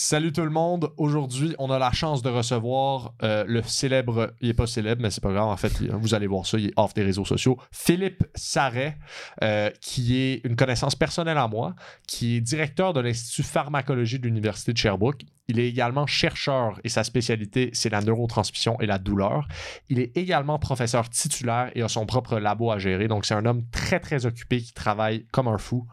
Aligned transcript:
Salut 0.00 0.30
tout 0.30 0.44
le 0.44 0.50
monde. 0.50 0.92
Aujourd'hui, 0.96 1.56
on 1.58 1.72
a 1.72 1.78
la 1.80 1.90
chance 1.90 2.22
de 2.22 2.28
recevoir 2.28 3.14
euh, 3.24 3.44
le 3.48 3.64
célèbre, 3.64 4.32
il 4.40 4.50
est 4.50 4.54
pas 4.54 4.68
célèbre, 4.68 5.02
mais 5.02 5.10
c'est 5.10 5.20
pas 5.20 5.32
grave. 5.32 5.48
En 5.48 5.56
fait, 5.56 5.82
vous 5.90 6.14
allez 6.14 6.28
voir 6.28 6.46
ça, 6.46 6.56
il 6.56 6.66
est 6.66 6.72
off 6.76 6.94
des 6.94 7.02
réseaux 7.02 7.24
sociaux. 7.24 7.58
Philippe 7.72 8.24
Sarret, 8.36 8.96
euh, 9.42 9.70
qui 9.80 10.16
est 10.16 10.40
une 10.44 10.54
connaissance 10.54 10.94
personnelle 10.94 11.36
à 11.36 11.48
moi, 11.48 11.74
qui 12.06 12.36
est 12.36 12.40
directeur 12.40 12.92
de 12.92 13.00
l'Institut 13.00 13.42
pharmacologie 13.42 14.20
de 14.20 14.26
l'Université 14.28 14.72
de 14.72 14.78
Sherbrooke. 14.78 15.22
Il 15.48 15.58
est 15.58 15.68
également 15.68 16.06
chercheur 16.06 16.78
et 16.84 16.88
sa 16.88 17.02
spécialité, 17.02 17.70
c'est 17.72 17.90
la 17.90 18.00
neurotransmission 18.00 18.80
et 18.80 18.86
la 18.86 18.98
douleur. 18.98 19.48
Il 19.88 19.98
est 19.98 20.16
également 20.16 20.60
professeur 20.60 21.10
titulaire 21.10 21.72
et 21.74 21.82
a 21.82 21.88
son 21.88 22.06
propre 22.06 22.38
labo 22.38 22.70
à 22.70 22.78
gérer. 22.78 23.08
Donc, 23.08 23.26
c'est 23.26 23.34
un 23.34 23.44
homme 23.44 23.64
très, 23.72 23.98
très 23.98 24.26
occupé 24.26 24.60
qui 24.62 24.72
travaille 24.72 25.26
comme 25.32 25.48
un 25.48 25.58
fou. 25.58 25.88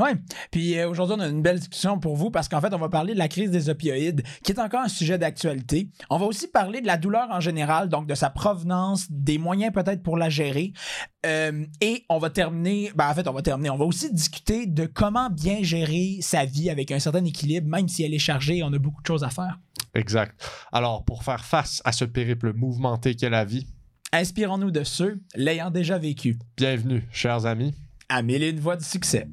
Oui. 0.00 0.08
Puis 0.50 0.76
euh, 0.76 0.88
aujourd'hui, 0.88 1.14
on 1.16 1.20
a 1.20 1.28
une 1.28 1.40
belle 1.42 1.60
discussion 1.60 1.98
pour 2.00 2.16
vous 2.16 2.30
parce 2.30 2.48
qu'en 2.48 2.60
fait, 2.60 2.74
on 2.74 2.78
va 2.78 2.88
parler 2.88 3.14
de 3.14 3.18
la 3.18 3.28
crise 3.28 3.50
des 3.50 3.68
opioïdes, 3.68 4.22
qui 4.42 4.50
est 4.50 4.58
encore 4.58 4.80
un 4.80 4.88
sujet 4.88 5.18
d'actualité. 5.18 5.88
On 6.10 6.18
va 6.18 6.26
aussi 6.26 6.48
parler 6.48 6.80
de 6.80 6.86
la 6.86 6.96
douleur 6.96 7.28
en 7.30 7.38
général, 7.40 7.88
donc 7.88 8.08
de 8.08 8.14
sa 8.14 8.28
provenance, 8.28 9.06
des 9.10 9.38
moyens 9.38 9.72
peut-être 9.72 10.02
pour 10.02 10.16
la 10.16 10.30
gérer. 10.30 10.72
Euh, 11.26 11.64
et 11.80 12.04
on 12.08 12.18
va 12.18 12.30
terminer, 12.30 12.90
ben 12.96 13.08
en 13.08 13.14
fait, 13.14 13.28
on 13.28 13.32
va 13.32 13.42
terminer. 13.42 13.70
On 13.70 13.76
va 13.76 13.84
aussi 13.84 14.12
discuter 14.12 14.66
de 14.66 14.86
comment 14.86 15.30
bien 15.30 15.62
gérer 15.62 16.18
sa 16.20 16.44
vie 16.44 16.70
avec 16.70 16.90
un 16.90 16.98
certain 16.98 17.24
équilibre, 17.24 17.68
même 17.68 17.86
si 17.88 18.02
elle 18.02 18.14
est 18.14 18.18
chargée, 18.18 18.62
on 18.64 18.72
a 18.72 18.78
beaucoup 18.78 19.00
de 19.00 19.06
choses 19.06 19.22
à 19.22 19.30
faire. 19.30 19.60
Exact. 19.94 20.34
Alors, 20.72 21.04
pour 21.04 21.22
faire 21.22 21.44
face 21.44 21.80
à 21.84 21.92
ce 21.92 22.04
périple 22.04 22.52
mouvementé 22.52 23.14
qu'est 23.14 23.30
la 23.30 23.44
vie, 23.44 23.66
Inspirons-nous 24.12 24.70
de 24.70 24.84
ceux 24.84 25.20
l'ayant 25.34 25.70
déjà 25.72 25.98
vécu. 25.98 26.38
bienvenue, 26.56 27.02
chers 27.10 27.46
amis. 27.46 27.74
À 28.08 28.22
mille 28.22 28.44
et 28.44 28.50
une 28.50 28.60
voix 28.60 28.76
du 28.76 28.84
succès. 28.84 29.26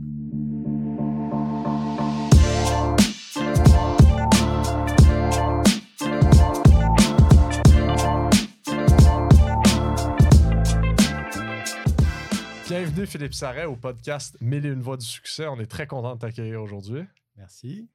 Bienvenue, 12.71 13.05
Philippe 13.05 13.33
Sarret, 13.33 13.65
au 13.65 13.75
podcast 13.75 14.37
Mille 14.39 14.65
et 14.65 14.69
une 14.69 14.81
voix 14.81 14.95
du 14.95 15.05
succès. 15.05 15.45
On 15.45 15.59
est 15.59 15.65
très 15.65 15.87
content 15.87 16.15
de 16.15 16.21
t'accueillir 16.21 16.61
aujourd'hui. 16.61 17.03
Merci. 17.35 17.89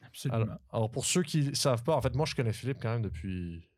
Absolument. 0.00 0.42
Alors, 0.42 0.58
alors, 0.70 0.90
pour 0.92 1.04
ceux 1.04 1.24
qui 1.24 1.48
ne 1.48 1.54
savent 1.54 1.82
pas, 1.82 1.96
en 1.96 2.00
fait, 2.00 2.14
moi, 2.14 2.26
je 2.26 2.36
connais 2.36 2.52
Philippe 2.52 2.78
quand 2.80 2.90
même 2.90 3.02
depuis, 3.02 3.68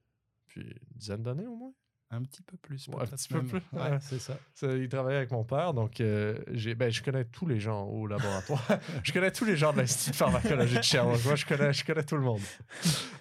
depuis 0.47 0.69
une 0.69 0.98
dizaine 0.98 1.23
d'années 1.23 1.47
au 1.47 1.56
moins. 1.56 1.73
Un 2.15 2.23
petit 2.23 2.43
peu 2.43 2.59
plus. 2.59 2.89
Ouais, 2.89 3.03
un 3.03 3.07
petit 3.07 3.29
peu 3.29 3.43
plus, 3.43 3.63
Ouais, 3.73 3.99
c'est 4.01 4.19
ça. 4.19 4.37
Il 4.63 4.87
travaillait 4.91 5.17
avec 5.17 5.31
mon 5.31 5.45
père, 5.45 5.73
donc 5.73 5.99
euh, 6.03 6.39
ben, 6.77 6.91
je 6.93 7.03
connais 7.03 7.25
tous 7.25 7.47
les 7.47 7.59
gens 7.59 7.85
au 7.85 8.07
laboratoire. 8.07 8.63
je 9.03 9.13
connais 9.15 9.33
tous 9.33 9.47
les 9.47 9.57
gens 9.57 9.73
de 9.73 9.79
l'Institut 9.79 10.11
de 10.11 10.17
pharmacologie 10.17 10.77
de 10.77 10.83
Sherbrooke. 10.83 11.25
Moi, 11.25 11.37
je 11.37 11.47
connais, 11.47 11.73
je 11.73 11.85
connais 11.87 12.05
tout 12.05 12.17
le 12.17 12.23
monde. 12.23 12.43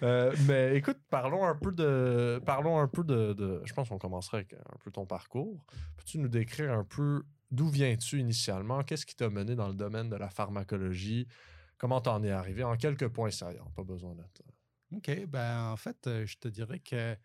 Euh, 0.02 0.34
mais 0.46 0.76
écoute, 0.76 0.98
parlons 1.08 1.46
un 1.46 1.54
peu 1.56 1.72
de. 1.72 2.38
Parlons 2.44 2.78
un 2.78 2.86
peu 2.86 3.02
de. 3.02 3.32
de- 3.32 3.62
je 3.64 3.72
pense 3.72 3.88
qu'on 3.88 3.98
commencerait 3.98 4.38
avec 4.38 4.52
un 4.52 4.76
peu 4.84 4.90
ton 4.90 5.06
parcours. 5.06 5.64
Peux-tu 5.96 6.18
nous 6.18 6.28
décrire 6.28 6.72
un 6.72 6.84
peu 6.84 7.24
d'où 7.50 7.68
viens-tu 7.68 8.18
initialement? 8.18 8.82
Qu'est-ce 8.82 9.06
qui 9.06 9.16
t'a 9.16 9.30
mené 9.30 9.54
dans 9.54 9.68
le 9.68 9.74
domaine 9.74 10.10
de 10.10 10.16
la 10.16 10.28
pharmacologie? 10.28 11.26
Comment 11.78 12.02
t'en 12.02 12.22
es 12.22 12.30
arrivé? 12.30 12.62
En 12.62 12.76
quelques 12.76 13.08
points 13.08 13.30
saillants, 13.30 13.70
pas 13.74 13.84
besoin 13.84 14.14
d'être. 14.14 14.42
OK. 14.94 15.26
Ben, 15.28 15.70
en 15.70 15.76
fait, 15.78 16.06
euh, 16.06 16.26
je 16.26 16.36
te 16.36 16.48
dirais 16.48 16.78
que 16.78 17.16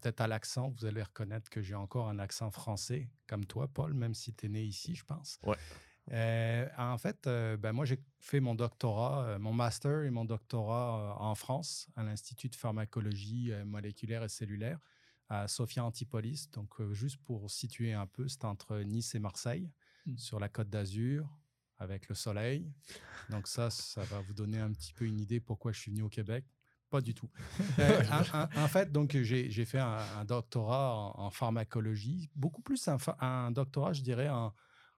peut-être 0.00 0.20
à 0.20 0.26
l'accent, 0.26 0.70
vous 0.70 0.86
allez 0.86 1.02
reconnaître 1.02 1.50
que 1.50 1.60
j'ai 1.60 1.74
encore 1.74 2.08
un 2.08 2.18
accent 2.18 2.50
français, 2.50 3.10
comme 3.26 3.44
toi, 3.44 3.68
Paul, 3.68 3.94
même 3.94 4.14
si 4.14 4.32
tu 4.34 4.46
es 4.46 4.48
né 4.48 4.64
ici, 4.64 4.94
je 4.94 5.04
pense. 5.04 5.38
Ouais. 5.42 5.56
Euh, 6.12 6.66
en 6.78 6.96
fait, 6.96 7.26
euh, 7.26 7.56
ben, 7.56 7.72
moi, 7.72 7.84
j'ai 7.84 7.98
fait 8.18 8.40
mon 8.40 8.54
doctorat, 8.54 9.24
euh, 9.24 9.38
mon 9.38 9.52
master 9.52 10.04
et 10.04 10.10
mon 10.10 10.24
doctorat 10.24 11.16
en 11.20 11.34
France, 11.34 11.88
à 11.96 12.02
l'Institut 12.02 12.48
de 12.48 12.56
pharmacologie 12.56 13.52
moléculaire 13.64 14.22
et 14.22 14.28
cellulaire, 14.28 14.78
à 15.28 15.48
Sophia 15.48 15.84
Antipolis. 15.84 16.48
Donc, 16.52 16.80
juste 16.92 17.18
pour 17.18 17.50
situer 17.50 17.92
un 17.92 18.06
peu, 18.06 18.26
c'est 18.28 18.44
entre 18.44 18.78
Nice 18.78 19.14
et 19.14 19.18
Marseille, 19.18 19.70
Mm. 20.08 20.16
sur 20.16 20.40
la 20.40 20.48
côte 20.48 20.70
d'Azur, 20.70 21.28
avec 21.78 22.08
le 22.08 22.14
soleil. 22.14 22.72
Donc, 23.30 23.46
ça, 23.46 23.70
ça 23.70 24.02
va 24.04 24.20
vous 24.20 24.32
donner 24.32 24.58
un 24.58 24.72
petit 24.72 24.92
peu 24.92 25.04
une 25.04 25.20
idée 25.20 25.40
pourquoi 25.40 25.72
je 25.72 25.80
suis 25.80 25.90
venu 25.90 26.02
au 26.02 26.08
Québec. 26.08 26.44
Pas 26.90 27.00
du 27.00 27.14
tout. 27.14 27.28
Euh, 27.78 28.02
en, 28.32 28.62
en 28.64 28.68
fait, 28.68 28.90
donc, 28.90 29.16
j'ai 29.16 29.64
fait 29.64 29.78
un, 29.78 29.98
un 30.18 30.24
doctorat 30.24 30.94
en, 30.94 31.26
en 31.26 31.30
pharmacologie, 31.30 32.30
beaucoup 32.34 32.62
plus 32.62 32.88
un, 33.20 33.50
doctorat, 33.50 33.92
je 33.92 34.02
dirais, 34.02 34.28
en, 34.28 34.52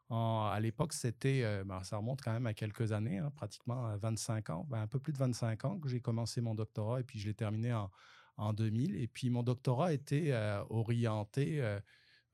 en- 0.09 0.47
à 0.53 0.59
l'époque, 0.61 0.93
c'était, 0.93 1.43
euh, 1.45 1.65
ben, 1.65 1.83
ça 1.83 1.97
remonte 1.99 2.23
quand 2.23 2.33
même 2.33 2.47
à 2.47 2.55
quelques 2.55 2.93
années, 2.93 3.19
hein, 3.19 3.31
pratiquement 3.35 3.87
à 3.87 3.97
25 3.97 4.51
ans, 4.51 4.67
ben, 4.69 4.81
un 4.83 4.87
peu 4.87 4.99
plus 4.99 5.13
de 5.13 5.19
25 5.19 5.65
ans 5.65 5.79
que 5.79 5.89
j'ai 5.89 6.01
commencé 6.01 6.41
mon 6.41 6.55
doctorat 6.55 7.01
et 7.01 7.05
puis 7.05 7.19
je 7.19 7.27
l'ai 7.29 7.35
terminé 7.35 7.73
en, 7.73 7.91
en 8.37 8.53
2000. 8.53 8.97
Et 8.97 9.07
puis 9.09 9.29
mon 9.31 9.43
doctorat 9.43 9.93
était 9.93 10.29
euh, 10.33 10.63
orienté 10.71 11.61
euh, 11.63 11.81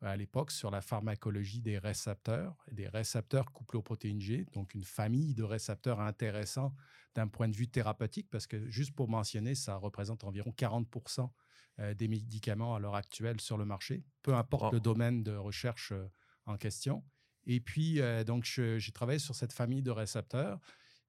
à 0.03 0.17
l'époque 0.17 0.51
sur 0.51 0.71
la 0.71 0.81
pharmacologie 0.81 1.62
des 1.62 1.79
récepteurs, 1.79 2.57
des 2.71 2.89
récepteurs 2.89 3.53
couplés 3.53 3.79
aux 3.79 3.83
protéines 3.83 4.21
G, 4.21 4.47
donc 4.53 4.75
une 4.75 4.84
famille 4.84 5.34
de 5.34 5.43
récepteurs 5.43 6.01
intéressants 6.01 6.75
d'un 7.15 7.29
point 7.29 7.49
de 7.49 7.57
vue 7.57 7.69
thérapeutique, 7.69 8.29
parce 8.31 8.47
que 8.47 8.69
juste 8.69 8.95
pour 8.95 9.09
mentionner, 9.09 9.55
ça 9.55 9.77
représente 9.77 10.25
environ 10.25 10.53
40% 10.57 11.31
euh, 11.79 11.95
des 11.95 12.09
médicaments 12.09 12.75
à 12.75 12.79
l'heure 12.79 12.95
actuelle 12.95 13.41
sur 13.41 13.57
le 13.57 13.65
marché, 13.65 14.05
peu 14.23 14.34
importe 14.34 14.73
le 14.73 14.81
domaine 14.81 15.23
de 15.23 15.34
recherche 15.34 15.93
euh, 15.93 16.09
en 16.45 16.57
question. 16.57 17.05
Et 17.47 17.61
puis, 17.61 18.01
euh, 18.01 18.25
donc, 18.25 18.45
j'ai 18.45 18.93
travaillé 18.93 19.19
sur 19.19 19.34
cette 19.34 19.53
famille 19.53 19.83
de 19.83 19.91
récepteurs. 19.91 20.59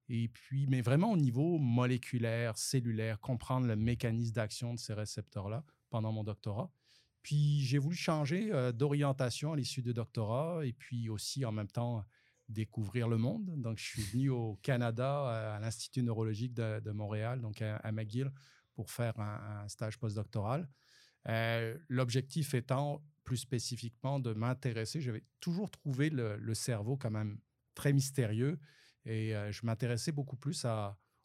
Et 0.08 0.28
puis, 0.28 0.66
mais 0.68 0.80
vraiment 0.80 1.12
au 1.12 1.16
niveau 1.16 1.58
moléculaire, 1.58 2.56
cellulaire, 2.56 3.20
comprendre 3.20 3.66
le 3.66 3.76
mécanisme 3.76 4.32
d'action 4.32 4.72
de 4.72 4.78
ces 4.78 4.94
récepteurs-là 4.94 5.64
pendant 5.90 6.12
mon 6.12 6.24
doctorat. 6.24 6.70
Puis, 7.22 7.60
j'ai 7.62 7.78
voulu 7.78 7.96
changer 7.96 8.52
euh, 8.52 8.72
d'orientation 8.72 9.52
à 9.52 9.56
l'issue 9.56 9.82
du 9.82 9.92
doctorat 9.92 10.64
et 10.64 10.72
puis 10.72 11.08
aussi 11.08 11.44
en 11.44 11.52
même 11.52 11.68
temps 11.68 12.04
découvrir 12.48 13.08
le 13.08 13.18
monde. 13.18 13.60
Donc, 13.60 13.78
je 13.78 13.84
suis 13.84 14.02
venu 14.02 14.30
au 14.30 14.58
Canada 14.62 15.54
à 15.54 15.60
l'Institut 15.60 16.02
neurologique 16.02 16.54
de, 16.54 16.80
de 16.80 16.90
Montréal, 16.90 17.40
donc 17.40 17.60
à, 17.60 17.92
McGill, 17.92 18.32
pour 18.74 18.90
faire 18.90 19.18
un, 19.20 19.68
stage 19.68 19.98
postdoctoral. 19.98 20.68
Euh, 21.28 21.76
L'objectif 21.88 22.54
étant 22.54 23.04
plus 23.24 23.36
spécifiquement 23.36 24.20
de 24.20 24.32
m'intéresser. 24.32 25.02
J'avais 25.02 25.24
toujours 25.40 25.70
trouvé 25.70 26.08
le, 26.08 26.54
cerveau 26.54 26.96
quand 26.96 27.10
même 27.10 27.38
très 27.74 27.92
mystérieux 27.92 28.58
et 29.04 29.36
euh, 29.36 29.52
je 29.52 29.66
m'intéressais 29.66 30.12
beaucoup 30.12 30.36
plus 30.36 30.66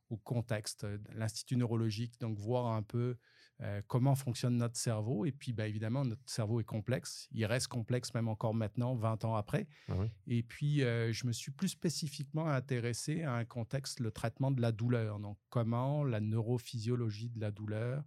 au 0.10 0.18
contexte 0.18 0.86
de 0.86 1.00
l'Institut 1.16 1.56
neurologique, 1.56 2.20
donc 2.20 2.38
voir 2.38 2.68
un 2.68 2.84
peu 2.84 3.16
euh, 3.64 3.82
comment 3.88 4.16
fonctionne 4.16 4.58
notre 4.58 4.76
cerveau. 4.76 5.26
Et 5.26 5.32
puis, 5.32 5.54
ben, 5.54 5.66
évidemment, 5.66 6.04
notre 6.04 6.22
cerveau 6.26 6.60
est 6.60 6.66
complexe. 6.66 7.30
Il 7.32 7.46
reste 7.46 7.68
complexe 7.68 8.14
même 8.14 8.28
encore 8.28 8.54
maintenant, 8.54 8.94
20 8.96 9.24
ans 9.24 9.36
après. 9.36 9.68
Ah 9.88 9.94
oui. 9.98 10.08
Et 10.28 10.44
puis, 10.44 10.84
euh, 10.84 11.14
je 11.14 11.26
me 11.26 11.32
suis 11.32 11.52
plus 11.52 11.70
spécifiquement 11.70 12.50
intéressé 12.50 13.24
à 13.24 13.34
un 13.36 13.46
contexte, 13.46 14.02
le 14.02 14.12
traitement 14.12 14.52
de 14.52 14.62
la 14.62 14.74
douleur. 14.74 15.20
Donc, 15.20 15.38
comment 15.50 16.04
la 16.04 16.20
neurophysiologie 16.20 17.30
de 17.30 17.40
la 17.40 17.52
douleur 17.52 18.04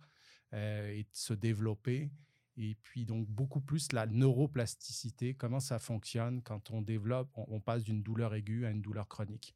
euh, 0.52 0.90
est 0.90 1.08
se 1.16 1.32
développer. 1.32 2.10
Et 2.58 2.76
puis, 2.82 3.06
donc, 3.06 3.26
beaucoup 3.26 3.60
plus 3.60 3.92
la 3.92 4.06
neuroplasticité, 4.06 5.34
comment 5.34 5.60
ça 5.60 5.78
fonctionne 5.78 6.42
quand 6.42 6.70
on 6.70 6.82
développe, 6.82 7.30
on, 7.34 7.46
on 7.48 7.60
passe 7.60 7.82
d'une 7.82 8.02
douleur 8.02 8.34
aiguë 8.34 8.66
à 8.66 8.70
une 8.70 8.82
douleur 8.82 9.08
chronique. 9.08 9.54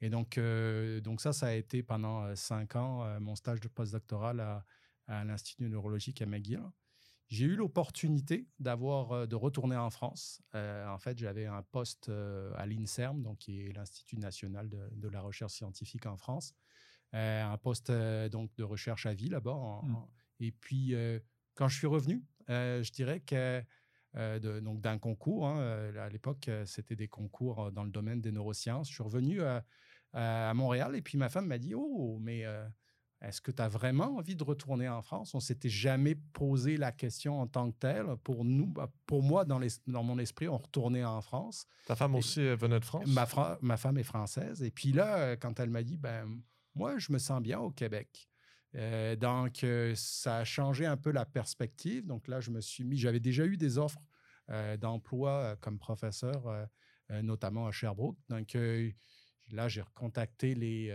Et 0.00 0.10
donc, 0.10 0.38
donc 1.02 1.20
ça, 1.20 1.32
ça 1.32 1.46
a 1.46 1.52
été 1.54 1.82
pendant 1.82 2.34
cinq 2.36 2.76
ans 2.76 3.18
mon 3.20 3.36
stage 3.36 3.60
de 3.60 3.68
postdoctoral 3.68 4.40
à, 4.40 4.64
à 5.06 5.24
l'Institut 5.24 5.68
neurologique 5.68 6.22
à 6.22 6.26
McGill. 6.26 6.62
J'ai 7.28 7.46
eu 7.46 7.56
l'opportunité 7.56 8.46
d'avoir 8.58 9.12
euh, 9.12 9.26
de 9.26 9.34
retourner 9.34 9.76
en 9.76 9.90
France. 9.90 10.42
Euh, 10.54 10.86
en 10.88 10.98
fait, 10.98 11.18
j'avais 11.18 11.46
un 11.46 11.62
poste 11.62 12.10
euh, 12.10 12.52
à 12.56 12.66
l'INSERM, 12.66 13.22
donc 13.22 13.38
qui 13.38 13.60
est 13.62 13.72
l'Institut 13.72 14.18
national 14.18 14.68
de, 14.68 14.88
de 14.92 15.08
la 15.08 15.20
recherche 15.22 15.54
scientifique 15.54 16.06
en 16.06 16.16
France, 16.16 16.54
Euh, 17.14 17.44
un 17.44 17.58
poste 17.58 17.92
donc 18.30 18.50
de 18.56 18.64
recherche 18.64 19.06
à 19.06 19.14
vie 19.14 19.28
là-bas. 19.28 19.80
Mm. 19.84 19.96
et 20.40 20.50
puis, 20.52 20.94
quand 21.54 21.68
je 21.68 21.78
suis 21.78 21.86
revenu, 21.86 22.24
je 22.48 22.90
dirais 22.92 23.20
que 23.20 23.62
euh, 24.16 24.38
de- 24.40 24.60
donc 24.60 24.80
d'un 24.80 24.98
concours, 24.98 25.46
hein, 25.46 25.60
à 25.96 26.08
l'époque, 26.08 26.50
c'était 26.66 26.96
des 26.96 27.08
concours 27.08 27.70
dans 27.72 27.84
le 27.84 27.90
domaine 27.90 28.20
des 28.20 28.32
neurosciences. 28.32 28.88
Je 28.88 28.94
suis 28.94 29.02
revenu 29.04 29.40
à 30.12 30.54
Montréal 30.54 30.94
et 30.96 31.02
puis 31.02 31.16
ma 31.18 31.28
femme 31.28 31.46
m'a 31.46 31.58
dit 31.58 31.74
Oh, 31.74 32.18
mais 32.20 32.44
euh, 32.44 32.68
est-ce 33.26 33.40
que 33.40 33.50
tu 33.50 33.60
as 33.62 33.68
vraiment 33.68 34.16
envie 34.16 34.36
de 34.36 34.44
retourner 34.44 34.88
en 34.88 35.02
France? 35.02 35.34
On 35.34 35.40
s'était 35.40 35.68
jamais 35.68 36.14
posé 36.14 36.76
la 36.76 36.92
question 36.92 37.40
en 37.40 37.46
tant 37.46 37.70
que 37.70 37.76
telle. 37.78 38.06
Pour 38.22 38.44
nous, 38.44 38.66
bah, 38.66 38.90
pour 39.06 39.22
moi, 39.22 39.44
dans, 39.44 39.58
les- 39.58 39.70
dans 39.86 40.02
mon 40.02 40.18
esprit, 40.18 40.48
on 40.48 40.58
retournait 40.58 41.04
en 41.04 41.20
France. 41.20 41.66
Ta 41.86 41.96
femme 41.96 42.14
Et- 42.14 42.18
aussi 42.18 42.40
euh, 42.40 42.54
venait 42.56 42.80
de 42.80 42.84
France? 42.84 43.06
Ma, 43.06 43.26
fra- 43.26 43.58
ma 43.62 43.76
femme 43.76 43.98
est 43.98 44.02
française. 44.04 44.62
Et 44.62 44.70
puis 44.70 44.92
là, 44.92 45.16
euh, 45.18 45.36
quand 45.36 45.58
elle 45.60 45.70
m'a 45.70 45.82
dit, 45.82 45.96
ben, 45.96 46.40
moi, 46.74 46.98
je 46.98 47.12
me 47.12 47.18
sens 47.18 47.40
bien 47.42 47.60
au 47.60 47.70
Québec. 47.70 48.28
Euh, 48.74 49.14
donc, 49.16 49.62
euh, 49.64 49.92
ça 49.96 50.38
a 50.38 50.44
changé 50.44 50.84
un 50.86 50.96
peu 50.96 51.10
la 51.12 51.24
perspective. 51.24 52.06
Donc 52.06 52.28
là, 52.28 52.40
je 52.40 52.50
me 52.50 52.60
suis 52.60 52.84
mis, 52.84 52.96
j'avais 52.98 53.20
déjà 53.20 53.44
eu 53.46 53.56
des 53.56 53.78
offres 53.78 54.00
d'emploi 54.78 55.56
comme 55.60 55.78
professeur, 55.78 56.68
notamment 57.22 57.66
à 57.66 57.72
Sherbrooke. 57.72 58.18
Donc 58.28 58.54
là, 59.50 59.68
j'ai 59.68 59.80
recontacté 59.80 60.54
les 60.54 60.94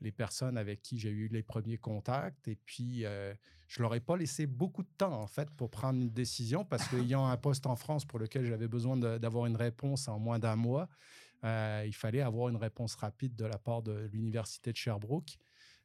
les 0.00 0.12
personnes 0.12 0.56
avec 0.56 0.82
qui 0.82 0.98
j'ai 0.98 1.10
eu 1.10 1.28
les 1.28 1.42
premiers 1.42 1.78
contacts. 1.78 2.48
Et 2.48 2.56
puis, 2.56 3.04
euh, 3.04 3.34
je 3.66 3.82
leur 3.82 3.94
ai 3.94 4.00
pas 4.00 4.16
laissé 4.16 4.46
beaucoup 4.46 4.82
de 4.82 4.90
temps, 4.96 5.20
en 5.20 5.26
fait, 5.26 5.50
pour 5.50 5.70
prendre 5.70 6.00
une 6.00 6.10
décision 6.10 6.64
parce 6.64 6.86
qu'ayant 6.88 7.26
un 7.26 7.36
poste 7.36 7.66
en 7.66 7.76
France 7.76 8.04
pour 8.04 8.18
lequel 8.18 8.44
j'avais 8.44 8.68
besoin 8.68 8.96
d'avoir 8.96 9.46
une 9.46 9.56
réponse 9.56 10.08
en 10.08 10.18
moins 10.18 10.38
d'un 10.38 10.56
mois, 10.56 10.88
euh, 11.44 11.84
il 11.86 11.94
fallait 11.94 12.20
avoir 12.20 12.48
une 12.48 12.56
réponse 12.56 12.94
rapide 12.94 13.36
de 13.36 13.44
la 13.44 13.58
part 13.58 13.82
de 13.82 14.08
l'Université 14.12 14.72
de 14.72 14.76
Sherbrooke. 14.76 15.38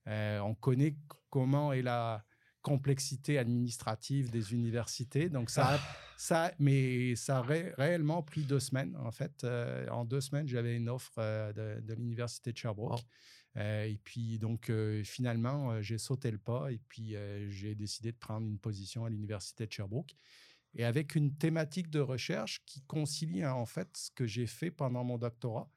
Euh, 0.08 0.40
on 0.40 0.56
connaît 0.56 0.96
comment 1.30 1.74
est 1.74 1.84
la 1.84 2.24
complexité 2.62 3.38
administrative 3.38 4.32
des 4.32 4.54
universités. 4.54 5.30
Donc, 5.30 5.50
ça, 5.50 5.80
ça 6.18 6.54
mais 6.60 7.16
ça 7.16 7.40
a 7.40 7.42
réellement 7.42 8.24
pris 8.24 8.44
deux 8.44 8.62
semaines. 8.62 8.96
En 9.04 9.12
fait, 9.12 9.46
en 9.92 10.06
deux 10.06 10.22
semaines, 10.22 10.48
j'avais 10.48 10.78
une 10.78 10.88
offre 10.88 11.20
de, 11.54 11.94
l'Université 11.94 12.54
de 12.54 12.58
Sherbrooke. 12.58 13.04
Euh, 13.58 13.86
et 13.86 13.98
puis, 14.04 14.40
donc, 14.40 14.70
euh, 14.70 15.04
finalement, 15.04 15.72
euh, 15.72 15.82
j'ai 15.82 15.98
sauté 15.98 16.32
le 16.32 16.38
pas 16.38 16.72
et 16.72 16.80
puis 16.90 17.16
j'ai 17.50 17.76
décidé 17.76 18.12
de 18.12 18.18
prendre 18.18 18.48
une 18.48 18.60
position 18.60 19.06
à 19.06 19.10
l'Université 19.10 19.68
de 19.68 19.72
Sherbrooke. 19.72 20.16
Et 20.76 20.84
avec 20.86 21.14
une 21.16 21.36
thématique 21.36 21.92
de 21.92 22.00
recherche 22.00 22.64
qui 22.66 22.82
concilie 22.82 23.44
hein, 23.44 23.54
en 23.54 23.68
fait 23.68 23.96
ce 23.96 24.10
que 24.10 24.26
j'ai 24.26 24.48
fait 24.48 24.72
pendant 24.72 25.04
mon 25.04 25.20
doctorat, 25.20 25.70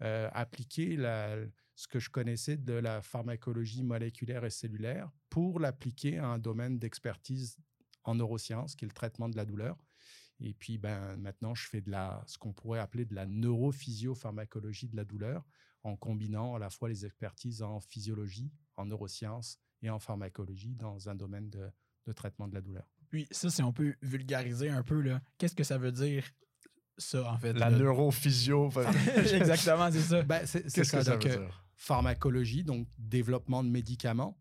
appliquer 0.00 0.96
ce 0.96 1.86
que 1.86 2.00
je 2.00 2.10
connaissais 2.10 2.56
de 2.56 2.72
la 2.72 3.00
pharmacologie 3.00 3.84
moléculaire 3.84 4.44
et 4.44 4.50
cellulaire 4.50 5.08
pour 5.28 5.60
l'appliquer 5.60 6.18
à 6.18 6.26
un 6.26 6.38
domaine 6.38 6.78
d'expertise 6.80 7.58
en 8.02 8.16
neurosciences, 8.16 8.74
qui 8.74 8.86
est 8.86 8.88
le 8.88 8.94
traitement 8.94 9.28
de 9.28 9.36
la 9.36 9.44
douleur. 9.44 9.76
Et 10.40 10.54
puis, 10.54 10.78
ben, 10.78 11.16
maintenant, 11.16 11.54
je 11.54 11.68
fais 11.68 11.82
de 11.82 11.90
la, 11.90 12.24
ce 12.26 12.38
qu'on 12.38 12.52
pourrait 12.52 12.80
appeler 12.80 13.04
de 13.04 13.14
la 13.14 13.26
neurophysiopharmacologie 13.26 14.88
de 14.88 14.96
la 14.96 15.04
douleur, 15.04 15.44
en 15.82 15.96
combinant 15.96 16.54
à 16.54 16.58
la 16.58 16.70
fois 16.70 16.88
les 16.88 17.04
expertises 17.06 17.62
en 17.62 17.80
physiologie, 17.80 18.52
en 18.76 18.86
neurosciences 18.86 19.58
et 19.82 19.90
en 19.90 19.98
pharmacologie 19.98 20.74
dans 20.74 21.08
un 21.08 21.14
domaine 21.14 21.50
de, 21.50 21.70
traitement 22.12 22.48
de 22.48 22.54
la 22.54 22.60
douleur. 22.60 22.84
Oui, 23.12 23.26
ça, 23.30 23.50
si 23.50 23.62
on 23.62 23.72
peut 23.72 23.94
vulgariser 24.02 24.68
un 24.68 24.82
peu, 24.82 25.02
qu'est-ce 25.38 25.54
que 25.54 25.64
ça 25.64 25.78
veut 25.78 25.92
dire, 25.92 26.24
ça, 26.98 27.30
en 27.30 27.38
fait? 27.38 27.52
La 27.52 27.70
neurophysio. 27.70 28.70
Exactement, 29.16 29.90
c'est 29.90 30.00
ça. 30.00 30.22
Ben, 30.22 30.44
c'est 30.44 30.68
ça. 30.68 30.80
Que 30.80 30.86
ça 30.86 31.16
veut 31.16 31.18
dire? 31.18 31.64
Pharmacologie, 31.76 32.62
donc 32.62 32.88
développement 32.98 33.64
de 33.64 33.68
médicaments. 33.68 34.38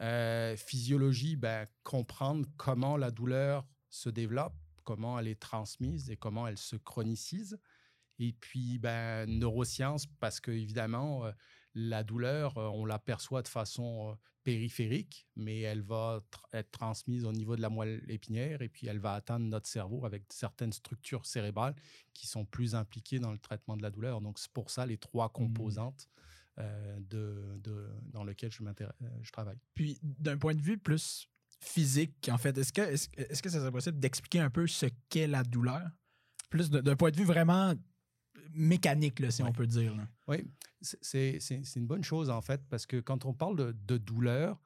Euh, 0.00 0.56
physiologie, 0.56 1.36
ben, 1.36 1.66
comprendre 1.84 2.46
comment 2.56 2.96
la 2.96 3.10
douleur 3.10 3.64
se 3.88 4.08
développe, 4.08 4.54
comment 4.84 5.18
elle 5.18 5.28
est 5.28 5.40
transmise 5.40 6.10
et 6.10 6.16
comment 6.16 6.46
elle 6.46 6.58
se 6.58 6.76
chronicise. 6.76 7.58
Et 8.22 8.34
puis, 8.34 8.78
ben, 8.78 9.28
neurosciences, 9.28 10.06
parce 10.20 10.38
qu'évidemment, 10.38 11.26
euh, 11.26 11.32
la 11.74 12.04
douleur, 12.04 12.56
euh, 12.56 12.68
on 12.68 12.84
l'aperçoit 12.84 13.42
de 13.42 13.48
façon 13.48 14.10
euh, 14.10 14.14
périphérique, 14.44 15.26
mais 15.34 15.58
elle 15.58 15.82
va 15.82 16.20
être 16.52 16.70
transmise 16.70 17.24
au 17.24 17.32
niveau 17.32 17.56
de 17.56 17.60
la 17.60 17.68
moelle 17.68 18.00
épinière 18.08 18.62
et 18.62 18.68
puis 18.68 18.86
elle 18.86 19.00
va 19.00 19.14
atteindre 19.14 19.46
notre 19.46 19.66
cerveau 19.66 20.06
avec 20.06 20.22
certaines 20.28 20.72
structures 20.72 21.26
cérébrales 21.26 21.74
qui 22.14 22.28
sont 22.28 22.44
plus 22.44 22.76
impliquées 22.76 23.18
dans 23.18 23.32
le 23.32 23.38
traitement 23.38 23.76
de 23.76 23.82
la 23.82 23.90
douleur. 23.90 24.20
Donc, 24.20 24.38
c'est 24.38 24.52
pour 24.52 24.70
ça 24.70 24.86
les 24.86 24.98
trois 24.98 25.26
mmh. 25.26 25.32
composantes 25.32 26.08
de, 26.58 27.58
dans 28.12 28.22
lesquelles 28.22 28.52
je, 28.52 28.62
je 29.22 29.32
travaille. 29.32 29.58
Puis, 29.74 29.98
d'un 30.02 30.38
point 30.38 30.54
de 30.54 30.60
vue 30.60 30.78
plus 30.78 31.28
physique, 31.60 32.28
en 32.30 32.38
fait, 32.38 32.56
est-ce 32.56 32.72
que, 32.72 32.82
est-ce, 32.82 33.08
est-ce 33.16 33.42
que 33.42 33.48
ça 33.48 33.58
serait 33.58 33.72
possible 33.72 33.98
d'expliquer 33.98 34.40
un 34.40 34.50
peu 34.50 34.68
ce 34.68 34.86
qu'est 35.08 35.26
la 35.26 35.42
douleur? 35.42 35.88
Plus 36.50 36.70
d'un 36.70 36.96
point 36.96 37.10
de 37.10 37.16
vue 37.16 37.24
vraiment 37.24 37.74
mécanique, 38.54 39.20
là, 39.20 39.30
si 39.30 39.42
on 39.42 39.52
peut 39.52 39.66
dire. 39.66 39.94
Oui, 40.28 40.44
c'est 40.80 41.38
une 41.76 41.86
bonne 41.86 42.04
chose 42.04 42.30
en 42.30 42.40
fait, 42.40 42.60
parce 42.68 42.86
que 42.86 43.00
quand 43.00 43.24
on 43.24 43.34
parle 43.34 43.74
de, 43.74 43.98
douleur, 43.98 44.60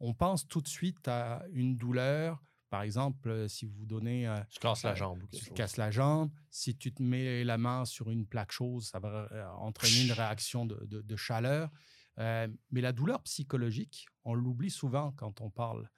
on 0.00 0.14
pense 0.14 0.46
tout 0.46 0.60
de 0.60 0.68
suite 0.68 1.06
à 1.08 1.44
une 1.52 1.76
douleur. 1.76 2.42
Par 2.70 2.82
exemple, 2.82 3.28
euh, 3.28 3.48
si 3.48 3.66
vous 3.66 3.84
donnez. 3.84 4.26
Euh, 4.26 4.40
tu 4.48 4.58
casses 4.58 4.82
la 4.82 4.92
euh, 4.92 4.96
jambe. 4.96 5.22
Tu 5.30 5.50
casses 5.50 5.76
la 5.76 5.90
jambe. 5.90 6.30
Si 6.50 6.74
tu 6.74 6.90
te 6.90 7.02
mets 7.02 7.44
la 7.44 7.58
main 7.58 7.84
sur 7.84 8.10
une 8.10 8.26
plaque 8.26 8.50
chaude, 8.50 8.82
ça 8.82 8.98
va 8.98 9.28
entraîner 9.58 10.06
une 10.06 10.12
réaction 10.12 10.64
de, 10.64 11.16
chaleur. 11.16 11.70
mais 12.16 12.80
la 12.80 12.92
douleur 12.92 13.22
psychologique, 13.24 14.06
on 14.24 14.34
l'oublie 14.34 14.70
souvent 14.70 15.12
quand 15.12 15.42
on 15.42 15.50
parle. 15.50 15.90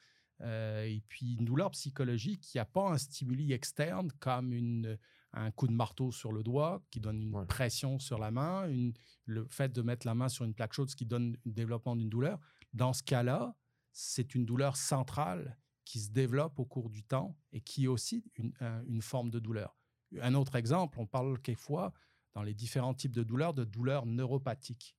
et 0.42 1.00
puis, 1.08 1.36
une 1.38 1.44
douleur 1.44 1.70
psychologique, 1.70 2.52
il 2.52 2.56
n'y 2.56 2.60
a 2.60 2.66
pas 2.66 2.90
un 2.90 2.98
stimuli 2.98 3.52
externe 3.52 4.10
comme 4.18 4.52
une, 4.52 4.98
un 5.34 5.50
coup 5.50 5.66
de 5.66 5.72
marteau 5.72 6.12
sur 6.12 6.32
le 6.32 6.42
doigt 6.42 6.82
qui 6.90 7.00
donne 7.00 7.20
une 7.20 7.46
pression 7.46 7.98
sur 7.98 8.18
la 8.18 8.30
main, 8.30 8.68
le 9.26 9.46
fait 9.48 9.72
de 9.72 9.82
mettre 9.82 10.06
la 10.06 10.14
main 10.14 10.28
sur 10.28 10.44
une 10.44 10.54
plaque 10.54 10.72
chaude, 10.72 10.88
ce 10.88 10.96
qui 10.96 11.06
donne 11.06 11.36
le 11.44 11.52
développement 11.52 11.96
d'une 11.96 12.08
douleur. 12.08 12.38
Dans 12.72 12.92
ce 12.92 13.02
cas-là, 13.02 13.56
c'est 13.92 14.34
une 14.34 14.44
douleur 14.44 14.76
centrale 14.76 15.58
qui 15.84 16.00
se 16.00 16.10
développe 16.10 16.58
au 16.58 16.64
cours 16.64 16.90
du 16.90 17.04
temps 17.04 17.36
et 17.52 17.60
qui 17.60 17.84
est 17.84 17.88
aussi 17.88 18.24
une, 18.36 19.02
forme 19.02 19.30
de 19.30 19.38
douleur. 19.38 19.76
Un 20.20 20.34
autre 20.34 20.56
exemple, 20.56 20.98
on 20.98 21.06
parle 21.06 21.40
quelquefois 21.40 21.92
dans 22.34 22.42
les 22.42 22.54
différents 22.54 22.94
types 22.94 23.14
de 23.14 23.22
douleurs 23.22 23.54
de 23.54 23.64
douleurs 23.64 24.06
neuropathiques. 24.06 24.96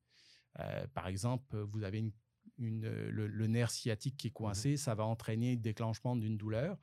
Euh, 0.60 0.88
par 0.94 1.08
exemple, 1.08 1.58
vous 1.60 1.84
avez 1.84 2.14
le, 2.58 3.48
nerf 3.48 3.72
sciatique 3.72 4.18
qui 4.18 4.28
est 4.28 4.32
coincé, 4.32 4.74
mmh 4.74 4.78
ça 4.78 4.96
va 4.96 5.04
entraîner 5.06 5.56
le 5.56 5.62
déclenchement 5.62 6.16
d'une 6.16 6.38
douleur, 6.38 6.78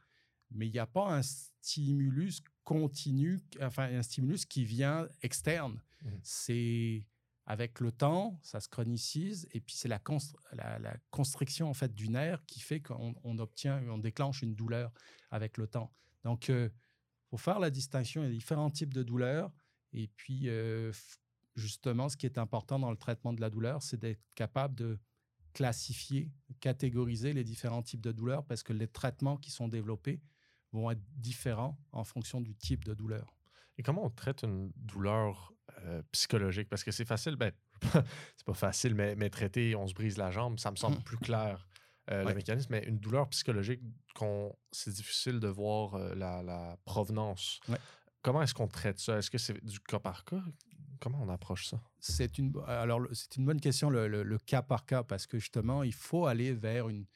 mais 0.54 0.66
il 0.66 0.72
n'y 0.72 0.78
a 0.78 0.86
pas 0.86 1.08
un 1.08 1.22
stimulus 1.22 2.42
continue, 2.64 3.40
enfin 3.60 3.84
un 3.84 4.02
stimulus 4.02 4.44
qui 4.44 4.64
vient 4.64 5.08
externe. 5.22 5.80
Mmh. 6.02 6.08
C'est 6.22 7.06
avec 7.46 7.80
le 7.80 7.90
temps, 7.90 8.38
ça 8.42 8.60
se 8.60 8.68
chronicise 8.68 9.48
et 9.52 9.60
puis 9.60 9.74
c'est 9.74 9.88
la, 9.88 10.00
la, 10.52 10.96
constriction 11.10 11.68
en 11.68 11.74
fait 11.74 11.92
du 11.92 12.08
nerf 12.08 12.44
qui 12.46 12.60
fait 12.60 12.80
qu'on 12.80 13.14
on 13.24 13.38
obtient, 13.38 13.82
on 13.88 13.98
déclenche 13.98 14.42
une 14.42 14.54
douleur 14.54 14.92
avec 15.30 15.58
le 15.58 15.66
temps. 15.66 15.92
Donc, 16.24 16.48
il 16.48 16.54
euh, 16.54 16.68
faut 17.30 17.36
faire 17.36 17.58
la 17.58 17.70
distinction. 17.70 18.22
Il 18.22 18.26
y 18.26 18.30
a 18.30 18.32
différents 18.32 18.70
types 18.70 18.94
de 18.94 19.02
douleurs 19.02 19.50
et 19.92 20.08
puis 20.08 20.48
euh, 20.48 20.92
justement, 21.56 22.08
ce 22.08 22.16
qui 22.16 22.26
est 22.26 22.38
important 22.38 22.78
dans 22.78 22.90
le 22.90 22.96
traitement 22.96 23.32
de 23.32 23.40
la 23.40 23.50
douleur, 23.50 23.82
c'est 23.82 23.98
d'être 23.98 24.22
capable 24.34 24.74
de 24.76 24.98
classifier, 25.52 26.30
catégoriser 26.60 27.32
les 27.32 27.44
différents 27.44 27.82
types 27.82 28.00
de 28.00 28.12
douleurs 28.12 28.44
parce 28.44 28.62
que 28.62 28.72
les 28.72 28.88
traitements 28.88 29.36
qui 29.36 29.50
sont 29.50 29.68
développés 29.68 30.20
vont 30.72 30.90
être 30.90 31.02
différents 31.16 31.78
en 31.92 32.04
fonction 32.04 32.40
du 32.40 32.54
type 32.54 32.84
de 32.84 32.94
douleur. 32.94 33.36
Et 33.78 33.82
comment 33.82 34.04
on 34.04 34.10
traite 34.10 34.42
une 34.42 34.70
douleur 34.76 35.52
euh, 35.78 36.02
psychologique? 36.12 36.68
Parce 36.68 36.84
que 36.84 36.90
c'est 36.90 37.04
facile, 37.04 37.36
ben, 37.36 37.52
c'est 37.82 38.44
pas 38.44 38.54
facile, 38.54 38.94
mais, 38.94 39.16
mais, 39.16 39.30
traiter, 39.30 39.74
on 39.74 39.86
se 39.86 39.94
brise 39.94 40.18
la 40.18 40.30
jambe, 40.30 40.58
ça 40.58 40.70
me 40.70 40.76
semble 40.76 40.98
mmh. 40.98 41.04
plus 41.04 41.18
clair, 41.18 41.66
euh, 42.10 42.24
le 42.24 42.34
mécanisme. 42.34 42.68
Mais 42.70 42.84
une 42.84 42.98
douleur 42.98 43.28
psychologique, 43.28 43.80
c'est 44.72 44.92
difficile 44.92 45.40
de 45.40 45.48
voir 45.48 45.94
euh, 45.94 46.14
la, 46.14 46.76
provenance. 46.84 47.60
Comment 48.22 48.42
est-ce 48.42 48.54
qu'on 48.54 48.68
traite 48.68 48.98
ça? 48.98 49.18
Est-ce 49.18 49.30
que 49.30 49.38
c'est 49.38 49.64
du 49.64 49.80
cas 49.80 49.98
par 49.98 50.24
cas? 50.24 50.42
Comment 51.00 51.20
on 51.22 51.28
approche 51.28 51.66
ça? 51.66 51.80
C'est 51.98 52.38
une, 52.38 52.52
alors, 52.66 53.00
c'est 53.12 53.36
une 53.36 53.44
bonne 53.44 53.60
question, 53.60 53.90
le, 53.90 54.38
cas 54.38 54.62
par 54.62 54.86
cas, 54.86 55.02
parce 55.02 55.26
que 55.26 55.38
justement, 55.38 55.82
il 55.82 55.94
faut 55.94 56.26
aller 56.26 56.52
vers 56.52 56.88
une, 56.88 57.06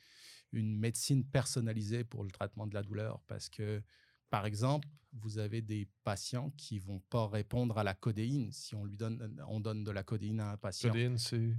une 0.57 0.77
médecine 0.77 1.25
personnalisée 1.25 2.05
pour 2.05 2.25
le 2.25 2.31
traitement 2.31 2.67
de 2.67 2.75
la 2.75 2.83
douleur 2.83 3.21
parce 3.27 3.49
que, 3.49 3.83
par 4.31 4.47
exemple, 4.47 4.89
vous 5.13 5.39
avez 5.39 5.63
des 5.63 5.89
patients 6.05 6.51
qui 6.57 6.79
vont 6.79 7.01
pas 7.11 7.27
répondre 7.27 7.79
à 7.79 7.85
la 7.85 7.95
codéine. 7.95 8.53
Si 8.53 8.75
on 8.75 8.85
lui 8.85 8.97
donne, 8.97 9.43
on 9.49 9.61
donne 9.61 9.85
de 9.85 9.91
la 9.91 10.03
codéine 10.03 10.41
à 10.41 10.53
un 10.53 10.57
patient. 10.57 10.91
Codéine, 10.91 11.19
c'est 11.19 11.55